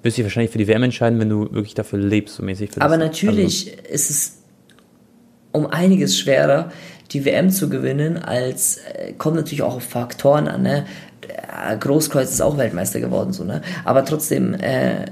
wirst 0.01 0.17
du 0.17 0.21
dich 0.21 0.25
wahrscheinlich 0.25 0.51
für 0.51 0.57
die 0.57 0.67
WM 0.67 0.83
entscheiden, 0.83 1.19
wenn 1.19 1.29
du 1.29 1.41
wirklich 1.53 1.75
dafür 1.75 1.99
lebst, 1.99 2.35
so 2.35 2.43
mäßig. 2.43 2.71
Aber 2.79 2.97
natürlich 2.97 3.77
also. 3.77 3.93
ist 3.93 4.09
es 4.09 4.37
um 5.51 5.67
einiges 5.67 6.17
schwerer, 6.17 6.71
die 7.11 7.25
WM 7.25 7.51
zu 7.51 7.69
gewinnen, 7.69 8.17
als 8.17 8.77
äh, 8.77 9.13
kommt 9.13 9.35
natürlich 9.35 9.61
auch 9.61 9.75
auf 9.75 9.83
Faktoren 9.83 10.47
an. 10.47 10.63
Ne? 10.63 10.85
Großkreuz 11.79 12.31
ist 12.31 12.41
auch 12.41 12.57
Weltmeister 12.57 12.99
geworden, 12.99 13.33
so, 13.33 13.43
ne? 13.43 13.61
Aber 13.85 14.03
trotzdem, 14.05 14.53
äh, 14.55 15.05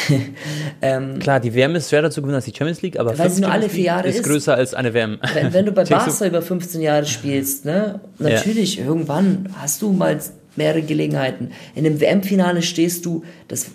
ähm, 0.82 1.18
Klar, 1.18 1.40
die 1.40 1.54
WM 1.54 1.74
ist 1.74 1.90
schwerer 1.90 2.10
zu 2.10 2.22
gewinnen 2.22 2.36
als 2.36 2.46
die 2.46 2.54
Champions 2.54 2.82
League, 2.82 2.98
aber 2.98 3.16
weil 3.18 3.30
sie 3.30 3.42
nur 3.42 3.52
alle 3.52 3.68
vier 3.68 3.84
Jahre 3.84 4.08
ist, 4.08 4.16
ist 4.16 4.24
größer 4.24 4.54
als 4.54 4.74
eine 4.74 4.94
WM. 4.94 5.18
Wenn, 5.34 5.52
wenn 5.52 5.66
du 5.66 5.72
bei 5.72 5.84
Barca 5.86 6.26
über 6.26 6.42
15 6.42 6.80
Jahre 6.80 7.04
spielst, 7.04 7.64
ne, 7.64 8.00
natürlich, 8.18 8.76
ja. 8.76 8.86
irgendwann 8.86 9.48
hast 9.58 9.82
du 9.82 9.92
mal 9.92 10.18
mehrere 10.56 10.82
Gelegenheiten. 10.82 11.50
In 11.74 11.86
einem 11.86 12.00
WM-Finale 12.00 12.62
stehst 12.62 13.04
du, 13.04 13.24
das 13.48 13.66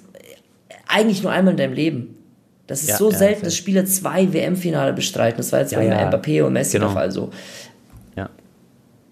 eigentlich 0.87 1.23
nur 1.23 1.31
einmal 1.31 1.53
in 1.53 1.57
deinem 1.57 1.73
Lleben. 1.73 2.15
Das 2.65 2.81
ist 2.81 2.89
ja, 2.89 2.97
so 2.97 3.11
ja, 3.11 3.17
selten, 3.17 3.45
dass 3.45 3.55
Spieler 3.55 3.85
zwei 3.85 4.31
WM-Finale 4.33 4.93
bestreiten. 4.93 5.37
Das 5.37 5.51
war 5.51 5.61
jetzt 5.61 5.71
ja, 5.71 5.79
bei 5.79 5.85
ja. 5.85 6.09
Mbappé 6.09 6.43
und 6.43 6.53
Messi 6.53 6.73
genau. 6.77 6.87
der 6.87 6.95
Fall 6.95 7.11
so. 7.11 7.29
Ja. 8.15 8.29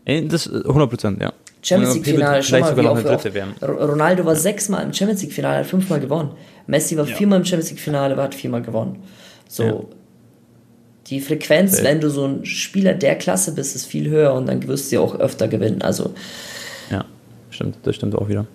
Das 0.06 0.50
100 0.52 0.90
Prozent, 0.90 1.22
ja. 1.22 1.32
Champions 1.62 1.96
League-Finale, 1.96 2.44
schon 2.44 2.60
mal 2.60 2.78
wie 2.78 2.88
auf, 2.88 3.06
auf, 3.06 3.26
Ronaldo 3.64 4.24
war 4.24 4.36
sechsmal 4.36 4.84
im 4.84 4.94
Champions 4.94 5.24
League-Finale, 5.24 5.60
hat 5.60 5.66
fünfmal 5.66 6.00
gewonnen. 6.00 6.32
Messi 6.68 6.98
war 6.98 7.06
viermal 7.06 7.40
im 7.40 7.46
Champions 7.46 7.72
League-Finale, 7.72 8.16
hat 8.18 8.36
viermal 8.36 8.62
gewonnen. 8.62 9.04
So, 9.48 9.90
die 11.08 11.22
Frequenz, 11.22 11.84
wenn 11.84 12.02
du 12.02 12.10
so 12.10 12.26
ein 12.26 12.46
Spieler 12.46 12.94
der 12.94 13.16
Klasse 13.16 13.54
bist, 13.54 13.76
ist 13.76 13.86
viel 13.86 14.10
höher 14.10 14.34
und 14.34 14.48
dann 14.48 14.68
wirst 14.68 14.92
du 14.92 14.96
ja 14.96 15.02
auch 15.02 15.16
öfter 15.20 15.48
gewinnen. 15.48 15.82
Also. 15.82 16.14
Ja, 16.90 17.06
stimmt, 17.52 17.78
das 17.84 17.96
stimmt 17.96 18.16
auch 18.16 18.28
wieder. 18.28 18.48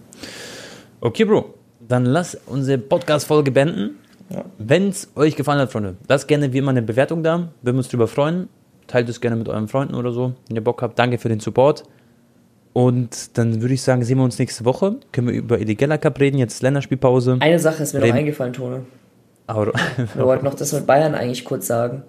Okay, 1.01 1.24
Bro, 1.24 1.55
dann 1.86 2.05
lass 2.05 2.36
unsere 2.47 2.78
Podcast-Folge 2.78 3.52
beenden. 3.52 3.97
Ja. 4.30 4.44
Wenn 4.59 4.89
es 4.89 5.09
euch 5.16 5.36
gefallen 5.36 5.60
hat, 5.60 5.72
Freunde, 5.72 5.97
lasst 6.09 6.28
gerne 6.28 6.52
wie 6.52 6.59
immer 6.59 6.70
eine 6.70 6.82
Bewertung 6.82 7.22
da. 7.22 7.52
Würden 7.62 7.78
uns 7.78 7.89
darüber 7.89 8.09
freuen. 8.09 8.48
Teilt 8.86 9.09
es 9.09 9.20
gerne 9.20 9.36
mit 9.36 9.48
euren 9.48 9.68
Freunden 9.68 9.94
oder 9.94 10.12
so, 10.12 10.34
wenn 10.48 10.56
ihr 10.56 10.64
Bock 10.64 10.82
habt. 10.82 10.98
Danke 10.98 11.18
für 11.18 11.28
den 11.28 11.40
Support. 11.40 11.84
Und 12.72 13.36
dann 13.36 13.62
würde 13.62 13.74
ich 13.74 13.82
sagen, 13.82 14.05
sehen 14.05 14.18
wir 14.18 14.24
uns 14.24 14.38
nächste 14.38 14.64
Woche. 14.64 14.97
Können 15.12 15.28
wir 15.28 15.34
über 15.34 15.59
Eligella 15.59 15.98
Cup 15.98 16.20
reden, 16.20 16.38
jetzt 16.38 16.62
Länderspielpause. 16.62 17.38
Eine 17.40 17.59
Sache 17.59 17.82
ist 17.82 17.94
mir 17.94 18.01
reden. 18.01 18.10
noch 18.10 18.18
eingefallen, 18.18 18.52
Tone. 18.52 18.82
wir 20.14 20.24
wollten 20.24 20.44
noch 20.44 20.55
das 20.55 20.72
mit 20.72 20.86
Bayern 20.86 21.14
eigentlich 21.14 21.44
kurz 21.44 21.66
sagen. 21.66 22.05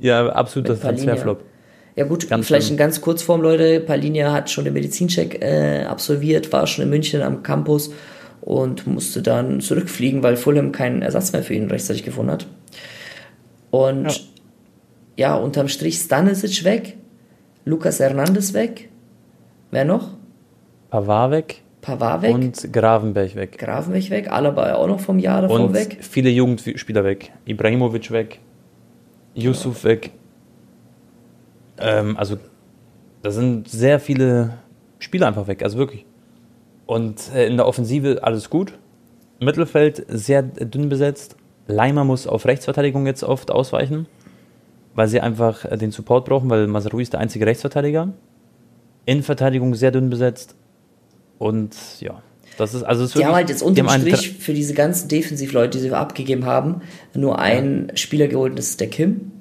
Ja, 0.00 0.28
absolut 0.30 0.68
das 0.68 0.80
Transferflop. 0.80 1.44
Ja 1.96 2.04
gut, 2.04 2.28
ganz 2.28 2.46
vielleicht 2.46 2.66
schlimm. 2.66 2.74
in 2.74 2.78
ganz 2.78 3.00
Kurzform, 3.00 3.42
Leute. 3.42 3.80
Palinia 3.80 4.32
hat 4.32 4.48
schon 4.48 4.64
den 4.64 4.72
Medizincheck 4.72 5.42
äh, 5.42 5.84
absolviert, 5.84 6.52
war 6.52 6.66
schon 6.66 6.84
in 6.84 6.90
München 6.90 7.20
am 7.20 7.42
Campus 7.42 7.92
und 8.40 8.86
musste 8.86 9.20
dann 9.22 9.60
zurückfliegen, 9.60 10.22
weil 10.22 10.36
Fulham 10.36 10.72
keinen 10.72 11.02
Ersatz 11.02 11.32
mehr 11.32 11.42
für 11.42 11.54
ihn 11.54 11.70
rechtzeitig 11.70 12.04
gefunden 12.04 12.32
hat. 12.32 12.46
Und 13.70 14.06
ja, 15.16 15.34
ja 15.34 15.34
unterm 15.34 15.68
Strich 15.68 15.98
Stanisic 15.98 16.64
weg, 16.64 16.96
Lukas 17.64 18.00
Hernandez 18.00 18.54
weg, 18.54 18.89
Wer 19.70 19.84
noch? 19.84 20.08
Pavard 20.90 21.30
weg. 21.30 21.62
Pavard 21.80 22.22
weg. 22.22 22.34
Und 22.34 22.72
Gravenberg 22.72 23.34
weg. 23.36 23.58
Gravenberg 23.58 24.10
weg, 24.10 24.30
Alaba 24.30 24.74
auch 24.74 24.86
noch 24.86 25.00
vom 25.00 25.18
Jahr 25.18 25.42
davor 25.42 25.60
und 25.60 25.74
weg. 25.74 25.98
viele 26.00 26.30
Jugendspieler 26.30 27.04
weg. 27.04 27.32
Ibrahimovic 27.46 28.10
weg. 28.10 28.40
Yusuf 29.34 29.84
ja. 29.84 29.90
weg. 29.90 30.10
Ähm, 31.78 32.16
also, 32.16 32.36
da 33.22 33.30
sind 33.30 33.68
sehr 33.68 34.00
viele 34.00 34.58
Spieler 34.98 35.28
einfach 35.28 35.46
weg, 35.46 35.62
also 35.62 35.78
wirklich. 35.78 36.04
Und 36.86 37.32
äh, 37.34 37.46
in 37.46 37.56
der 37.56 37.66
Offensive 37.66 38.18
alles 38.22 38.50
gut. 38.50 38.74
Mittelfeld 39.38 40.04
sehr 40.08 40.42
dünn 40.42 40.88
besetzt. 40.88 41.36
Leimer 41.66 42.04
muss 42.04 42.26
auf 42.26 42.44
Rechtsverteidigung 42.44 43.06
jetzt 43.06 43.22
oft 43.22 43.50
ausweichen, 43.50 44.06
weil 44.94 45.08
sie 45.08 45.20
einfach 45.20 45.64
äh, 45.64 45.78
den 45.78 45.92
Support 45.92 46.26
brauchen, 46.26 46.50
weil 46.50 46.66
Mazarui 46.66 47.02
ist 47.02 47.12
der 47.12 47.20
einzige 47.20 47.46
Rechtsverteidiger. 47.46 48.12
Innenverteidigung 49.06 49.74
sehr 49.74 49.90
dünn 49.90 50.10
besetzt. 50.10 50.54
Und 51.38 51.74
ja, 52.00 52.22
Das 52.58 52.74
ist, 52.74 52.82
also 52.82 53.04
es 53.04 53.12
Die 53.12 53.24
haben 53.24 53.34
halt 53.34 53.48
jetzt 53.48 53.62
unterm 53.62 53.88
Strich 53.88 54.32
für 54.38 54.52
diese 54.52 54.74
ganzen 54.74 55.08
Defensivleute, 55.08 55.78
die 55.78 55.84
sie 55.84 55.92
abgegeben 55.92 56.44
haben, 56.44 56.82
nur 57.14 57.38
einen 57.38 57.96
Spieler 57.96 58.28
geholt, 58.28 58.58
das 58.58 58.68
ist 58.68 58.80
der 58.80 58.88
Kim. 58.88 59.32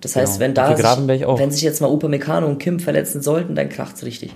Das 0.00 0.16
heißt, 0.16 0.38
Genau. 0.38 0.44
wenn 0.46 0.54
da 0.54 0.76
sich, 0.76 1.26
auch. 1.26 1.38
wenn 1.38 1.50
sich 1.50 1.62
jetzt 1.62 1.80
mal 1.80 1.88
Upamecano 1.90 2.46
und 2.46 2.58
Kim 2.58 2.80
verletzen 2.80 3.22
sollten, 3.22 3.54
dann 3.54 3.68
kracht's 3.68 4.04
richtig. 4.04 4.34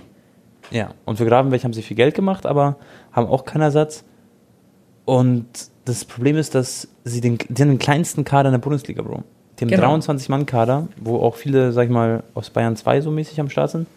Ja, 0.71 0.93
und 1.05 1.17
für 1.17 1.25
Gravenberg 1.25 1.63
haben 1.63 1.73
sie 1.73 1.81
viel 1.81 1.97
Geld 1.97 2.13
gemacht, 2.15 2.45
aber 2.45 2.75
haben 3.11 3.27
auch 3.27 3.43
keinen 3.45 3.61
Ersatz. 3.63 4.03
Und 5.05 5.45
das 5.85 6.05
Problem 6.05 6.37
ist, 6.37 6.53
dass 6.55 6.87
sie 7.05 7.21
den, 7.21 7.37
die 7.49 7.61
haben 7.61 7.69
den 7.69 7.79
kleinsten 7.79 8.23
Kader 8.25 8.49
in 8.49 8.53
der 8.53 8.59
Bundesliga, 8.59 9.01
Bro. 9.01 9.23
Die 9.59 9.63
haben 9.63 9.69
Genau. 9.69 9.95
23-Mann-Kader, 9.95 10.87
wo 10.97 11.17
auch 11.17 11.35
viele, 11.35 11.71
sag 11.71 11.85
ich 11.85 11.89
mal, 11.89 12.23
aus 12.33 12.49
Bayern 12.49 12.75
2 12.75 13.01
so 13.01 13.09
mäßig 13.11 13.39
am 13.39 13.49
Start 13.49 13.71
sind. 13.71 13.87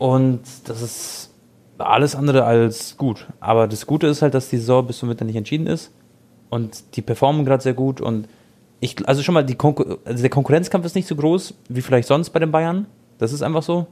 Und 0.00 0.40
das 0.64 0.80
ist 0.80 1.34
alles 1.76 2.16
andere 2.16 2.44
als 2.44 2.96
gut. 2.96 3.26
Aber 3.38 3.68
das 3.68 3.86
Gute 3.86 4.06
ist 4.06 4.22
halt, 4.22 4.32
dass 4.32 4.48
die 4.48 4.56
Saison 4.56 4.86
bis 4.86 4.96
zum 4.96 5.10
Winter 5.10 5.26
nicht 5.26 5.36
entschieden 5.36 5.66
ist. 5.66 5.92
Und 6.48 6.96
die 6.96 7.02
performen 7.02 7.44
gerade 7.44 7.62
sehr 7.62 7.74
gut. 7.74 8.00
Und 8.00 8.26
ich, 8.80 9.06
also 9.06 9.22
schon 9.22 9.34
mal, 9.34 9.44
Konkur 9.44 9.98
also 10.06 10.22
der 10.22 10.30
Konkurrenzkampf 10.30 10.86
ist 10.86 10.94
nicht 10.94 11.06
so 11.06 11.16
groß 11.16 11.52
wie 11.68 11.82
vielleicht 11.82 12.08
sonst 12.08 12.30
bei 12.30 12.40
den 12.40 12.50
Bayern. 12.50 12.86
Das 13.18 13.34
ist 13.34 13.42
einfach 13.42 13.62
so. 13.62 13.88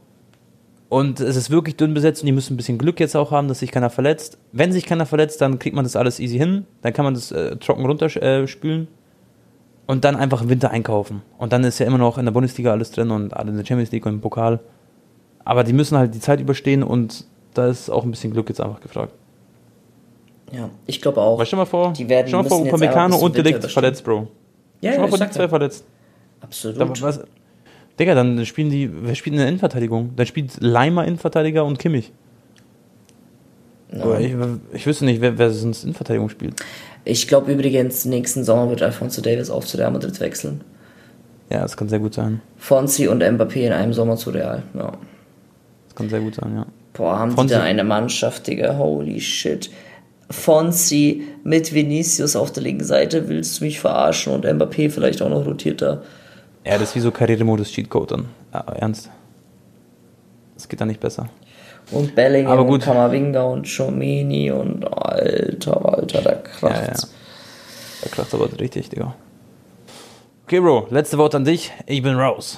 Und 0.89 1.19
es 1.19 1.35
ist 1.35 1.51
wirklich 1.51 1.77
dünn 1.77 1.93
besetzt 1.93 2.23
und 2.23 2.25
die 2.25 2.31
müssen 2.31 2.55
ein 2.55 2.57
bisschen 2.57 2.79
Glück 2.79 2.99
jetzt 2.99 3.15
auch 3.15 3.29
haben, 3.29 3.47
dass 3.47 3.59
sich 3.59 3.71
keiner 3.71 3.91
verletzt. 3.91 4.39
Wenn 4.51 4.71
sich 4.71 4.87
keiner 4.87 5.05
verletzt, 5.05 5.41
dann 5.41 5.59
kriegt 5.59 5.75
man 5.75 5.85
das 5.85 5.95
alles 5.95 6.19
easy 6.19 6.39
hin. 6.39 6.65
Dann 6.81 6.91
kann 6.91 7.05
man 7.05 7.13
das 7.13 7.31
äh, 7.31 7.55
trocken 7.57 7.85
runterspülen. 7.85 8.83
Äh, 8.83 9.85
und 9.85 10.05
dann 10.05 10.15
einfach 10.15 10.41
im 10.41 10.49
Winter 10.49 10.71
einkaufen. 10.71 11.21
Und 11.37 11.53
dann 11.53 11.63
ist 11.63 11.77
ja 11.77 11.85
immer 11.85 11.99
noch 11.99 12.17
in 12.17 12.25
der 12.25 12.31
Bundesliga 12.31 12.71
alles 12.71 12.89
drin 12.89 13.11
und 13.11 13.31
in 13.33 13.57
der 13.57 13.65
Champions 13.65 13.91
League 13.91 14.07
und 14.07 14.13
im 14.13 14.21
Pokal. 14.21 14.59
Aber 15.49 15.63
die 15.63 15.73
müssen 15.73 15.97
halt 15.97 16.13
die 16.13 16.19
Zeit 16.19 16.39
überstehen 16.39 16.83
und 16.83 17.25
da 17.55 17.67
ist 17.69 17.89
auch 17.89 18.03
ein 18.03 18.11
bisschen 18.11 18.31
Glück 18.31 18.49
jetzt 18.49 18.61
einfach 18.61 18.81
gefragt. 18.81 19.13
Ja, 20.51 20.69
ich 20.85 21.01
glaube 21.01 21.19
auch. 21.21 21.39
Weil 21.39 21.47
stell 21.47 21.57
mal 21.57 21.65
vor, 21.65 21.93
Die 21.93 22.07
werden- 22.07 22.27
stell 22.27 22.43
mal 22.43 22.47
vor, 22.47 22.61
Upamecano 22.67 23.17
und 23.17 23.35
Delikt 23.35 23.65
verletzt, 23.65 24.03
Bro. 24.03 24.27
Ja, 24.81 24.91
Stell 24.91 24.93
ja, 24.93 24.99
mal 24.99 25.07
vor, 25.07 25.17
die 25.17 25.31
zwei 25.31 25.47
verletzt. 25.49 25.85
Absolut. 26.39 26.79
Da, 26.79 27.01
was, 27.01 27.21
Digga, 27.99 28.13
dann 28.13 28.45
spielen 28.45 28.69
die, 28.69 28.91
wer 28.93 29.15
spielt 29.15 29.33
in 29.33 29.39
der 29.39 29.47
Innenverteidigung? 29.47 30.11
Dann 30.15 30.27
spielt 30.27 30.61
Leimer 30.61 31.05
Innenverteidiger 31.05 31.65
und 31.65 31.79
Kimmich. 31.79 32.13
Aber 33.99 34.19
Ich, 34.19 34.35
ich 34.73 34.85
wüsste 34.85 35.05
nicht, 35.05 35.19
wer, 35.19 35.35
wer 35.39 35.49
sonst 35.49 35.83
Innenverteidigung 35.83 36.29
spielt. 36.29 36.53
Ich 37.05 37.27
glaube 37.27 37.51
übrigens, 37.51 38.05
nächsten 38.05 38.43
Sommer 38.43 38.69
wird 38.69 38.83
Alfonso 38.83 39.19
Davis 39.23 39.49
auch 39.49 39.63
zu 39.63 39.77
Real 39.77 39.89
Madrid 39.89 40.19
wechseln. 40.19 40.61
Ja, 41.49 41.61
das 41.63 41.75
kann 41.75 41.89
sehr 41.89 41.97
gut 41.97 42.13
sein. 42.13 42.39
Fonzi 42.57 43.07
und 43.07 43.23
Mbappé 43.23 43.61
in 43.65 43.73
einem 43.73 43.93
Sommer 43.93 44.15
zu 44.15 44.29
Real. 44.29 44.61
Ja. 44.75 44.91
Kann 45.99 46.09
sehr 46.09 46.21
gut 46.21 46.35
sein, 46.35 46.55
ja. 46.55 46.65
Boah, 46.93 47.19
haben 47.19 47.33
Fonzi- 47.35 47.49
die 47.49 47.53
da 47.53 47.61
eine 47.61 47.83
Mannschaft, 47.83 48.47
Digga. 48.47 48.77
Holy 48.77 49.19
shit. 49.21 49.69
Fonzi 50.31 51.27
mit 51.43 51.73
Vinicius 51.73 52.35
auf 52.35 52.51
der 52.51 52.63
linken 52.63 52.83
Seite, 52.85 53.29
willst 53.29 53.59
du 53.59 53.65
mich 53.65 53.79
verarschen? 53.79 54.33
Und 54.33 54.45
Mbappé 54.45 54.89
vielleicht 54.89 55.21
auch 55.21 55.29
noch 55.29 55.45
rotiert 55.45 55.81
da. 55.81 56.01
Ja, 56.65 56.73
das 56.77 56.89
ist 56.89 56.95
wie 56.95 56.99
so 57.01 57.11
Karrieremodus 57.11 57.71
Cheatcode 57.71 58.11
dann. 58.11 58.25
Ja, 58.53 58.59
ernst. 58.77 59.09
Das 60.55 60.67
geht 60.67 60.79
dann 60.81 60.87
nicht 60.87 60.99
besser. 60.99 61.29
Und 61.91 62.15
Bellingham 62.15 62.53
Aber 62.53 62.61
und 62.61 62.67
gut. 62.67 62.81
Kamavinga 62.83 63.41
und 63.43 63.67
Chomini 63.67 64.51
und 64.51 64.83
Alter, 64.85 65.83
Alter, 65.97 66.21
da 66.21 66.29
Ja, 66.31 66.35
ja. 66.35 66.41
kracht's. 66.41 67.13
Da 68.01 68.09
kracht 68.09 68.33
aber 68.33 68.47
richtig, 68.59 68.89
Digga. 68.89 69.15
Okay, 70.45 70.59
Bro, 70.59 70.87
letzte 70.91 71.17
Wort 71.17 71.35
an 71.35 71.45
dich. 71.45 71.71
Ich 71.85 72.01
bin 72.03 72.15
raus. 72.15 72.57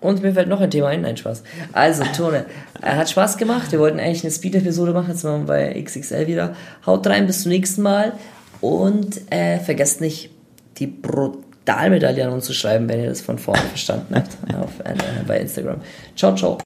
Und 0.00 0.22
mir 0.22 0.32
fällt 0.32 0.48
noch 0.48 0.60
ein 0.60 0.70
Thema 0.70 0.88
ein, 0.88 1.02
nein, 1.02 1.16
Spaß. 1.16 1.42
Also, 1.72 2.04
Tone, 2.16 2.46
er 2.82 2.96
hat 2.96 3.10
Spaß 3.10 3.38
gemacht. 3.38 3.72
Wir 3.72 3.78
wollten 3.78 3.98
eigentlich 3.98 4.22
eine 4.22 4.30
Speed-Episode 4.30 4.92
machen, 4.92 5.10
jetzt 5.10 5.24
machen 5.24 5.46
wir 5.48 5.54
bei 5.54 5.82
XXL 5.82 6.26
wieder. 6.26 6.54
Haut 6.84 7.06
rein, 7.06 7.26
bis 7.26 7.42
zum 7.42 7.52
nächsten 7.52 7.82
Mal. 7.82 8.12
Und 8.60 9.20
äh, 9.32 9.58
vergesst 9.58 10.00
nicht, 10.00 10.30
die 10.78 10.86
Brutalmedaille 10.86 12.26
an 12.26 12.32
uns 12.32 12.44
zu 12.44 12.52
schreiben, 12.52 12.88
wenn 12.88 13.00
ihr 13.00 13.08
das 13.08 13.20
von 13.20 13.38
vorne 13.38 13.62
verstanden 13.62 14.14
habt, 14.14 14.36
auf, 14.54 14.80
äh, 14.84 14.94
bei 15.26 15.40
Instagram. 15.40 15.80
Ciao, 16.14 16.34
ciao. 16.34 16.58